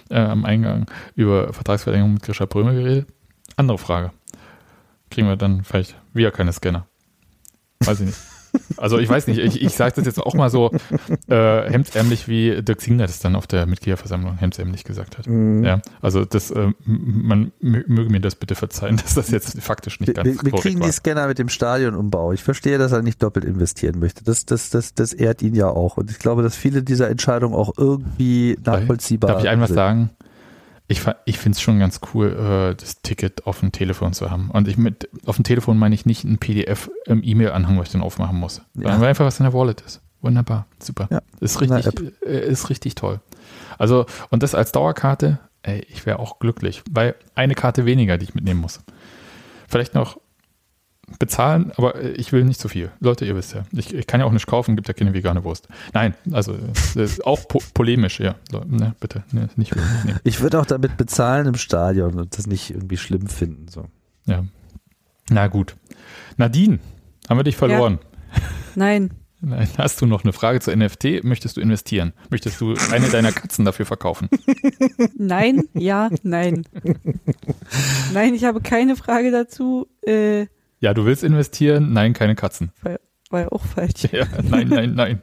äh, 0.09 0.19
am 0.19 0.45
Eingang 0.45 0.85
über 1.15 1.51
Vertragsverlängerung 1.51 2.13
mit 2.13 2.23
Grisha 2.23 2.45
Brömer 2.45 2.73
geredet. 2.73 3.07
Andere 3.55 3.77
Frage. 3.77 4.11
Kriegen 5.09 5.27
wir 5.27 5.35
dann 5.35 5.63
vielleicht 5.63 5.95
wieder 6.13 6.31
keine 6.31 6.53
Scanner? 6.53 6.88
Weiß 7.80 7.99
ich 7.99 8.07
nicht. 8.07 8.32
Also 8.77 8.99
ich 8.99 9.09
weiß 9.09 9.27
nicht, 9.27 9.39
ich, 9.39 9.61
ich 9.61 9.73
sage 9.73 9.93
das 9.95 10.05
jetzt 10.05 10.19
auch 10.19 10.34
mal 10.34 10.49
so 10.49 10.71
äh, 11.27 11.69
hemdsärmlich, 11.69 12.27
wie 12.27 12.61
Dirk 12.61 12.81
Zingler 12.81 13.07
das 13.07 13.19
dann 13.19 13.35
auf 13.35 13.47
der 13.47 13.65
Mitgliederversammlung 13.65 14.38
hemdsärmlich 14.38 14.84
gesagt 14.84 15.17
hat. 15.17 15.27
Mhm. 15.27 15.63
Ja, 15.63 15.81
also 16.01 16.25
das, 16.25 16.51
äh, 16.51 16.71
man 16.85 17.51
möge 17.59 18.09
mir 18.09 18.19
das 18.19 18.35
bitte 18.35 18.55
verzeihen, 18.55 18.97
dass 19.03 19.15
das 19.15 19.31
jetzt 19.31 19.61
faktisch 19.61 19.99
nicht 19.99 20.13
ganz 20.15 20.27
wir, 20.27 20.35
wir, 20.35 20.51
wir 20.51 20.59
kriegen 20.59 20.80
war. 20.80 20.88
die 20.88 20.93
Scanner 20.93 21.27
mit 21.27 21.39
dem 21.39 21.49
Stadionumbau. 21.49 22.34
Ich 22.34 22.43
verstehe, 22.43 22.77
dass 22.77 22.91
er 22.91 23.01
nicht 23.01 23.21
doppelt 23.23 23.45
investieren 23.45 23.99
möchte. 23.99 24.23
Das, 24.23 24.45
das, 24.45 24.69
das, 24.69 24.93
das 24.93 25.13
ehrt 25.13 25.41
ihn 25.41 25.55
ja 25.55 25.67
auch. 25.67 25.97
Und 25.97 26.11
ich 26.11 26.19
glaube, 26.19 26.43
dass 26.43 26.55
viele 26.55 26.84
dieser 26.84 27.09
Entscheidungen 27.09 27.55
auch 27.55 27.73
irgendwie 27.77 28.57
nachvollziehbar 28.63 29.30
sind. 29.30 29.35
Darf 29.35 29.43
ich 29.43 29.49
ein 29.49 29.61
was 29.61 29.69
sagen? 29.69 30.09
Ich, 30.93 31.01
ich 31.25 31.39
finde 31.39 31.55
es 31.55 31.61
schon 31.61 31.79
ganz 31.79 31.99
cool, 32.13 32.71
äh, 32.71 32.75
das 32.75 33.01
Ticket 33.01 33.47
auf 33.47 33.59
dem 33.59 33.71
Telefon 33.71 34.13
zu 34.13 34.29
haben. 34.29 34.51
Und 34.51 34.67
ich 34.67 34.77
mit 34.77 35.09
auf 35.25 35.37
dem 35.37 35.43
Telefon 35.43 35.77
meine 35.77 35.95
ich 35.95 36.05
nicht 36.05 36.23
ein 36.23 36.37
PDF 36.37 36.89
im 37.05 37.23
E-Mail-Anhang, 37.23 37.79
was 37.79 37.87
ich 37.87 37.93
dann 37.93 38.03
aufmachen 38.03 38.37
muss. 38.37 38.61
Ja. 38.75 38.91
Sondern 38.91 39.09
einfach 39.09 39.25
was 39.25 39.39
in 39.39 39.45
der 39.45 39.53
Wallet 39.53 39.81
ist. 39.81 40.01
Wunderbar, 40.21 40.67
super. 40.79 41.07
Ja, 41.11 41.21
ist 41.41 41.59
richtig, 41.59 42.15
äh, 42.25 42.47
ist 42.47 42.69
richtig 42.69 42.95
toll. 42.95 43.19
Also, 43.77 44.05
und 44.29 44.43
das 44.43 44.55
als 44.55 44.71
Dauerkarte, 44.71 45.39
ey, 45.63 45.85
ich 45.89 46.05
wäre 46.05 46.19
auch 46.19 46.39
glücklich, 46.39 46.83
weil 46.89 47.15
eine 47.35 47.55
Karte 47.55 47.85
weniger, 47.85 48.17
die 48.17 48.25
ich 48.25 48.35
mitnehmen 48.35 48.61
muss. 48.61 48.79
Vielleicht 49.67 49.95
noch 49.95 50.19
bezahlen, 51.19 51.71
aber 51.75 52.01
ich 52.01 52.31
will 52.31 52.45
nicht 52.45 52.59
zu 52.59 52.69
viel. 52.69 52.91
Leute, 52.99 53.25
ihr 53.25 53.35
wisst 53.35 53.53
ja. 53.53 53.63
Ich, 53.71 53.93
ich 53.93 54.07
kann 54.07 54.19
ja 54.19 54.25
auch 54.25 54.31
nicht 54.31 54.47
kaufen, 54.47 54.75
gibt 54.75 54.88
ja 54.88 54.93
keine 54.93 55.13
vegane 55.13 55.43
Wurst. 55.43 55.67
Nein, 55.93 56.15
also 56.31 56.57
auch 57.23 57.47
po 57.47 57.61
polemisch, 57.73 58.19
ja. 58.19 58.35
Ne, 58.65 58.95
bitte, 58.99 59.23
ne, 59.31 59.49
nicht 59.55 59.75
nee. 60.05 60.13
Ich 60.23 60.41
würde 60.41 60.59
auch 60.59 60.65
damit 60.65 60.97
bezahlen 60.97 61.47
im 61.47 61.55
Stadion 61.55 62.19
und 62.19 62.38
das 62.38 62.47
nicht 62.47 62.71
irgendwie 62.71 62.97
schlimm 62.97 63.27
finden. 63.27 63.67
So. 63.67 63.88
Ja. 64.25 64.45
Na 65.30 65.47
gut. 65.47 65.75
Nadine, 66.38 66.80
haben 67.30 67.38
wir 67.38 67.43
dich 67.43 67.57
verloren? 67.57 67.99
Ja. 68.01 68.41
Nein. 68.75 69.11
Nein. 69.45 69.67
Hast 69.77 70.01
du 70.01 70.05
noch 70.05 70.23
eine 70.23 70.31
Frage 70.31 70.61
zu 70.61 70.73
NFT? 70.73 71.25
Möchtest 71.25 71.57
du 71.57 71.61
investieren? 71.61 72.13
Möchtest 72.30 72.61
du 72.61 72.75
eine 72.93 73.09
deiner 73.09 73.34
Katzen 73.34 73.65
dafür 73.65 73.85
verkaufen? 73.85 74.30
Nein, 75.17 75.63
ja, 75.73 76.09
nein. 76.23 76.63
Nein, 78.13 78.35
ich 78.35 78.45
habe 78.45 78.61
keine 78.61 78.95
Frage 78.95 79.31
dazu. 79.31 79.88
Äh, 80.01 80.47
ja, 80.84 80.93
du 80.93 81.05
willst 81.05 81.23
investieren? 81.23 81.93
Nein, 81.93 82.11
keine 82.11 82.35
Katzen. 82.35 82.73
War, 82.81 82.99
war 83.30 83.39
ja 83.39 83.51
auch 83.53 83.64
falsch. 83.64 84.03
Ja, 84.11 84.26
nein, 84.43 84.68
nein, 84.68 84.93
nein. 84.95 85.22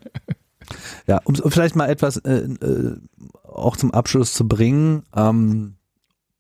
ja, 1.07 1.21
um, 1.25 1.35
vielleicht 1.35 1.77
mal 1.77 1.91
etwas 1.91 2.17
äh, 2.17 2.45
äh, 2.45 2.97
auch 3.45 3.77
zum 3.77 3.91
Abschluss 3.93 4.33
zu 4.33 4.49
bringen, 4.49 5.03
ähm, 5.15 5.75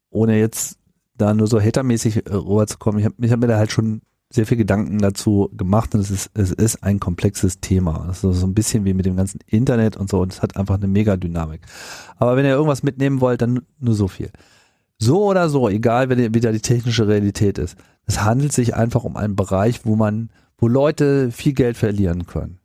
ohne 0.08 0.38
jetzt 0.38 0.78
da 1.18 1.34
nur 1.34 1.48
so 1.48 1.60
hatermäßig 1.60 2.26
äh, 2.28 2.34
rüberzukommen. 2.34 2.98
Ich 2.98 3.04
habe 3.04 3.30
hab 3.30 3.40
mir 3.40 3.46
da 3.46 3.58
halt 3.58 3.72
schon 3.72 4.00
sehr 4.30 4.46
viel 4.46 4.56
Gedanken 4.56 4.96
dazu 4.96 5.50
gemacht 5.54 5.94
und 5.94 6.00
es 6.00 6.10
ist, 6.10 6.30
es 6.32 6.50
ist 6.52 6.82
ein 6.82 6.98
komplexes 6.98 7.60
Thema. 7.60 8.08
Es 8.10 8.24
ist 8.24 8.40
so 8.40 8.46
ein 8.46 8.54
bisschen 8.54 8.86
wie 8.86 8.94
mit 8.94 9.04
dem 9.04 9.16
ganzen 9.16 9.40
Internet 9.46 9.98
und 9.98 10.08
so 10.08 10.20
und 10.20 10.32
es 10.32 10.40
hat 10.40 10.56
einfach 10.56 10.76
eine 10.76 10.88
Mega-Dynamik. 10.88 11.60
Aber 12.16 12.36
wenn 12.36 12.46
ihr 12.46 12.52
irgendwas 12.52 12.82
mitnehmen 12.82 13.20
wollt, 13.20 13.42
dann 13.42 13.66
nur 13.80 13.94
so 13.94 14.08
viel. 14.08 14.30
So 15.00 15.24
oder 15.24 15.48
so, 15.48 15.68
egal 15.68 16.10
wie, 16.10 16.34
wie 16.34 16.40
da 16.40 16.52
die 16.52 16.60
technische 16.60 17.08
Realität 17.08 17.58
ist. 17.58 17.76
Es 18.04 18.22
handelt 18.22 18.52
sich 18.52 18.76
einfach 18.76 19.02
um 19.04 19.16
einen 19.16 19.34
Bereich, 19.34 19.80
wo 19.84 19.96
man, 19.96 20.30
wo 20.58 20.68
Leute 20.68 21.30
viel 21.32 21.54
Geld 21.54 21.78
verlieren 21.78 22.26
können. 22.26 22.60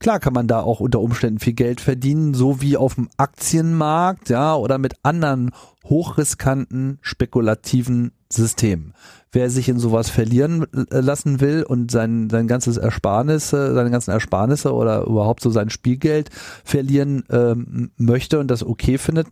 Klar 0.00 0.18
kann 0.18 0.32
man 0.32 0.46
da 0.46 0.60
auch 0.60 0.80
unter 0.80 1.00
Umständen 1.00 1.40
viel 1.40 1.52
Geld 1.52 1.80
verdienen, 1.80 2.32
so 2.32 2.60
wie 2.60 2.76
auf 2.76 2.94
dem 2.94 3.08
Aktienmarkt, 3.16 4.30
ja, 4.30 4.54
oder 4.54 4.78
mit 4.78 4.94
anderen 5.02 5.50
hochriskanten, 5.84 6.98
spekulativen 7.02 8.12
Systemen. 8.30 8.94
Wer 9.32 9.50
sich 9.50 9.68
in 9.68 9.78
sowas 9.78 10.08
verlieren 10.08 10.66
äh, 10.90 11.00
lassen 11.00 11.40
will 11.40 11.64
und 11.64 11.90
sein, 11.90 12.30
sein 12.30 12.48
ganzes 12.48 12.76
Ersparnisse, 12.76 13.74
seine 13.74 13.90
ganzen 13.90 14.10
Ersparnisse 14.10 14.72
oder 14.74 15.02
überhaupt 15.02 15.42
so 15.42 15.50
sein 15.50 15.70
Spielgeld 15.70 16.30
verlieren 16.64 17.24
ähm, 17.30 17.90
möchte 17.96 18.38
und 18.38 18.50
das 18.50 18.64
okay 18.64 18.98
findet, 18.98 19.28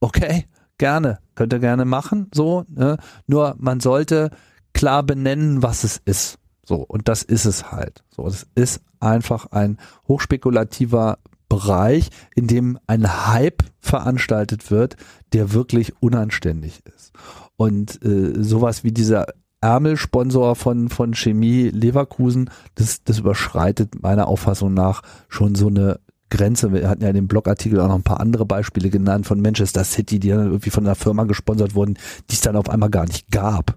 okay, 0.00 0.44
gerne, 0.80 1.20
könnt 1.36 1.52
ihr 1.52 1.60
gerne 1.60 1.84
machen, 1.84 2.28
so, 2.34 2.64
ne? 2.68 2.96
nur 3.28 3.54
man 3.58 3.78
sollte 3.78 4.30
klar 4.72 5.04
benennen, 5.04 5.62
was 5.62 5.84
es 5.84 6.00
ist. 6.04 6.38
So, 6.64 6.76
und 6.76 7.06
das 7.06 7.22
ist 7.22 7.44
es 7.44 7.70
halt. 7.70 8.02
So, 8.10 8.26
es 8.26 8.46
ist 8.54 8.82
einfach 8.98 9.46
ein 9.52 9.78
hochspekulativer 10.08 11.18
Bereich, 11.48 12.10
in 12.34 12.46
dem 12.46 12.78
ein 12.86 13.28
Hype 13.28 13.62
veranstaltet 13.80 14.70
wird, 14.70 14.96
der 15.32 15.52
wirklich 15.52 16.00
unanständig 16.00 16.80
ist. 16.86 17.12
Und 17.56 18.02
äh, 18.04 18.42
sowas 18.42 18.84
wie 18.84 18.92
dieser 18.92 19.26
Ärmelsponsor 19.60 20.56
von, 20.56 20.88
von 20.88 21.14
Chemie 21.14 21.68
Leverkusen, 21.68 22.50
das, 22.76 23.04
das 23.04 23.18
überschreitet 23.18 24.00
meiner 24.00 24.28
Auffassung 24.28 24.72
nach 24.72 25.02
schon 25.28 25.54
so 25.54 25.66
eine 25.66 26.00
Grenze. 26.30 26.72
Wir 26.72 26.88
hatten 26.88 27.02
ja 27.02 27.08
in 27.08 27.14
dem 27.14 27.28
Blogartikel 27.28 27.80
auch 27.80 27.88
noch 27.88 27.96
ein 27.96 28.02
paar 28.02 28.20
andere 28.20 28.46
Beispiele 28.46 28.90
genannt 28.90 29.26
von 29.26 29.40
Manchester 29.40 29.84
City, 29.84 30.18
die 30.18 30.28
dann 30.28 30.46
irgendwie 30.46 30.70
von 30.70 30.86
einer 30.86 30.94
Firma 30.94 31.24
gesponsert 31.24 31.74
wurden, 31.74 31.98
die 32.30 32.34
es 32.34 32.40
dann 32.40 32.56
auf 32.56 32.70
einmal 32.70 32.90
gar 32.90 33.06
nicht 33.06 33.30
gab. 33.30 33.76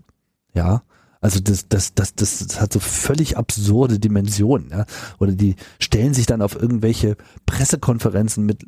Ja. 0.53 0.83
Also 1.23 1.39
das, 1.39 1.69
das, 1.69 1.93
das, 1.93 2.15
das, 2.15 2.45
das 2.45 2.59
hat 2.59 2.73
so 2.73 2.81
völlig 2.81 3.37
absurde 3.37 3.97
Dimensionen. 3.97 4.69
Ja? 4.71 4.85
Oder 5.19 5.31
die 5.31 5.55
stellen 5.79 6.13
sich 6.13 6.25
dann 6.25 6.41
auf 6.41 6.53
irgendwelche 6.53 7.15
Pressekonferenzen 7.45 8.45
mit, 8.45 8.65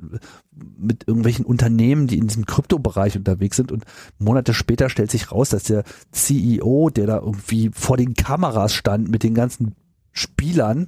mit 0.78 1.06
irgendwelchen 1.06 1.44
Unternehmen, 1.44 2.08
die 2.08 2.18
in 2.18 2.28
diesem 2.28 2.46
Kryptobereich 2.46 3.18
unterwegs 3.18 3.58
sind 3.58 3.74
und 3.74 3.84
Monate 4.20 4.54
später 4.54 4.90
stellt 4.90 5.12
sich 5.12 5.34
raus, 5.34 5.50
dass 5.50 5.64
der 5.64 5.84
CEO, 6.14 6.90
der 6.92 7.08
da 7.08 7.18
irgendwie 7.18 7.72
vor 7.74 7.98
den 7.98 8.14
Kameras 8.14 8.74
stand 8.74 9.10
mit 9.10 9.24
den 9.24 9.34
ganzen 9.34 9.76
Spielern, 10.14 10.88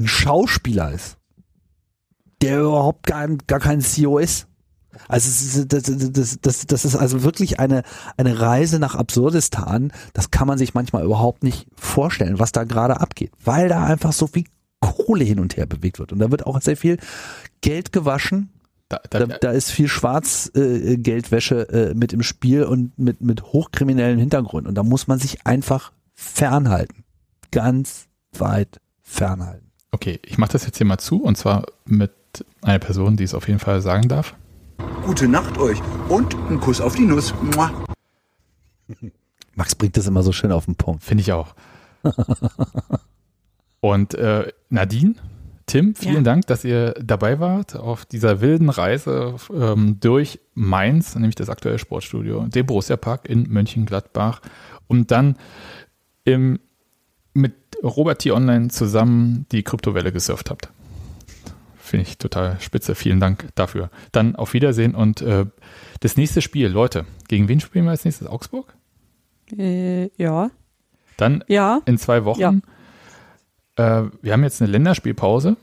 ein 0.00 0.08
Schauspieler 0.08 0.92
ist. 0.92 1.18
Der 2.42 2.60
überhaupt 2.60 3.06
gar, 3.06 3.28
gar 3.46 3.60
kein 3.60 3.80
CEO 3.80 4.18
ist. 4.18 4.48
Also 5.08 5.64
das, 5.64 5.84
das, 5.84 6.38
das, 6.40 6.66
das 6.66 6.84
ist 6.84 6.96
also 6.96 7.22
wirklich 7.22 7.58
eine, 7.58 7.82
eine 8.16 8.40
Reise 8.40 8.78
nach 8.78 8.94
Absurdistan. 8.94 9.92
Das 10.12 10.30
kann 10.30 10.46
man 10.46 10.58
sich 10.58 10.74
manchmal 10.74 11.04
überhaupt 11.04 11.42
nicht 11.42 11.66
vorstellen, 11.74 12.38
was 12.38 12.52
da 12.52 12.64
gerade 12.64 13.00
abgeht, 13.00 13.32
weil 13.42 13.68
da 13.68 13.84
einfach 13.84 14.12
so 14.12 14.26
viel 14.26 14.44
Kohle 14.80 15.24
hin 15.24 15.40
und 15.40 15.56
her 15.56 15.66
bewegt 15.66 15.98
wird. 15.98 16.12
Und 16.12 16.18
da 16.18 16.30
wird 16.30 16.46
auch 16.46 16.60
sehr 16.60 16.76
viel 16.76 16.98
Geld 17.60 17.92
gewaschen. 17.92 18.50
Da, 18.88 19.00
da, 19.08 19.20
da, 19.20 19.38
da 19.38 19.50
ist 19.52 19.70
viel 19.70 19.88
Schwarzgeldwäsche 19.88 21.68
äh, 21.70 21.90
äh, 21.90 21.94
mit 21.94 22.12
im 22.12 22.22
Spiel 22.22 22.64
und 22.64 22.98
mit, 22.98 23.22
mit 23.22 23.42
hochkriminellen 23.44 24.18
Hintergrund. 24.18 24.66
Und 24.66 24.74
da 24.74 24.82
muss 24.82 25.06
man 25.06 25.18
sich 25.18 25.46
einfach 25.46 25.92
fernhalten. 26.14 27.04
Ganz 27.50 28.08
weit 28.36 28.80
fernhalten. 29.00 29.70
Okay, 29.92 30.20
ich 30.26 30.36
mache 30.36 30.52
das 30.52 30.66
jetzt 30.66 30.76
hier 30.76 30.86
mal 30.86 30.98
zu 30.98 31.22
und 31.22 31.38
zwar 31.38 31.64
mit 31.86 32.10
einer 32.62 32.78
Person, 32.78 33.16
die 33.16 33.24
es 33.24 33.34
auf 33.34 33.48
jeden 33.48 33.60
Fall 33.60 33.80
sagen 33.80 34.08
darf. 34.08 34.34
Gute 35.04 35.28
Nacht 35.28 35.58
euch 35.58 35.80
und 36.08 36.34
ein 36.48 36.60
Kuss 36.60 36.80
auf 36.80 36.94
die 36.94 37.04
Nuss. 37.04 37.34
Mua. 37.54 37.70
Max 39.54 39.74
bringt 39.74 39.96
das 39.96 40.06
immer 40.06 40.22
so 40.22 40.32
schön 40.32 40.52
auf 40.52 40.64
den 40.64 40.76
Punkt. 40.76 41.02
Finde 41.02 41.22
ich 41.22 41.32
auch. 41.32 41.54
und 43.80 44.14
äh, 44.14 44.50
Nadine, 44.70 45.14
Tim, 45.66 45.94
vielen 45.94 46.16
ja. 46.16 46.22
Dank, 46.22 46.46
dass 46.46 46.64
ihr 46.64 46.94
dabei 47.02 47.38
wart 47.38 47.76
auf 47.76 48.04
dieser 48.04 48.40
wilden 48.40 48.68
Reise 48.68 49.36
ähm, 49.54 49.98
durch 50.00 50.40
Mainz, 50.54 51.14
nämlich 51.14 51.34
das 51.34 51.48
aktuelle 51.48 51.78
Sportstudio, 51.78 52.46
den 52.46 52.66
Borussia 52.66 52.96
Park 52.96 53.28
in 53.28 53.44
Mönchengladbach 53.48 54.40
und 54.88 55.10
dann 55.10 55.36
im, 56.24 56.58
mit 57.32 57.54
Robert 57.82 58.20
T. 58.20 58.32
Online 58.32 58.68
zusammen 58.68 59.46
die 59.52 59.62
Kryptowelle 59.62 60.12
gesurft 60.12 60.50
habt. 60.50 60.68
Finde 61.92 62.08
ich 62.08 62.16
total 62.16 62.58
spitze. 62.58 62.94
Vielen 62.94 63.20
Dank 63.20 63.48
dafür. 63.54 63.90
Dann 64.12 64.34
auf 64.34 64.54
Wiedersehen 64.54 64.94
und 64.94 65.20
äh, 65.20 65.44
das 66.00 66.16
nächste 66.16 66.40
Spiel, 66.40 66.68
Leute. 66.68 67.04
Gegen 67.28 67.48
wen 67.48 67.60
spielen 67.60 67.84
wir 67.84 67.90
als 67.90 68.06
nächstes? 68.06 68.26
Augsburg? 68.26 68.74
Äh, 69.54 70.08
ja. 70.16 70.50
Dann 71.18 71.44
ja. 71.48 71.82
in 71.84 71.98
zwei 71.98 72.24
Wochen. 72.24 72.40
Ja. 72.40 72.54
Äh, 73.76 74.08
wir 74.22 74.32
haben 74.32 74.42
jetzt 74.42 74.62
eine 74.62 74.70
Länderspielpause. 74.70 75.58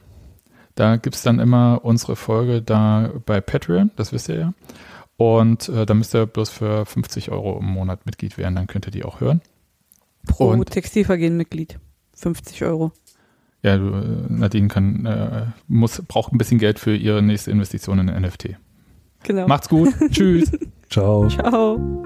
Da 0.75 0.97
gibt 0.97 1.15
es 1.15 1.23
dann 1.23 1.39
immer 1.39 1.79
unsere 1.81 2.15
Folge 2.15 2.61
da 2.61 3.11
bei 3.25 3.41
Patreon, 3.41 3.89
das 3.95 4.13
wisst 4.13 4.29
ihr 4.29 4.37
ja. 4.37 4.53
Und 5.17 5.67
äh, 5.69 5.87
da 5.87 5.95
müsst 5.95 6.13
ihr 6.13 6.27
bloß 6.27 6.51
für 6.51 6.85
50 6.85 7.31
Euro 7.31 7.57
im 7.57 7.65
Monat 7.65 8.05
Mitglied 8.05 8.37
werden, 8.37 8.53
dann 8.53 8.67
könnt 8.67 8.85
ihr 8.87 8.91
die 8.91 9.03
auch 9.03 9.19
hören. 9.19 9.41
Pro 10.27 10.63
Textilvergehen 10.63 11.37
Mitglied. 11.37 11.79
50 12.13 12.65
Euro 12.65 12.91
ja, 13.61 13.75
äh, 13.75 13.79
Nadine 14.29 14.67
kann, 14.67 15.05
äh, 15.05 15.45
muss, 15.67 16.01
braucht 16.07 16.33
ein 16.33 16.37
bisschen 16.37 16.59
Geld 16.59 16.79
für 16.79 16.95
ihre 16.95 17.21
nächste 17.21 17.51
Investition 17.51 17.99
in 17.99 18.05
NFT. 18.07 18.55
Genau. 19.23 19.47
Macht's 19.47 19.69
gut. 19.69 19.93
Tschüss. 20.11 20.51
Ciao. 20.89 21.27
Ciao. 21.27 22.05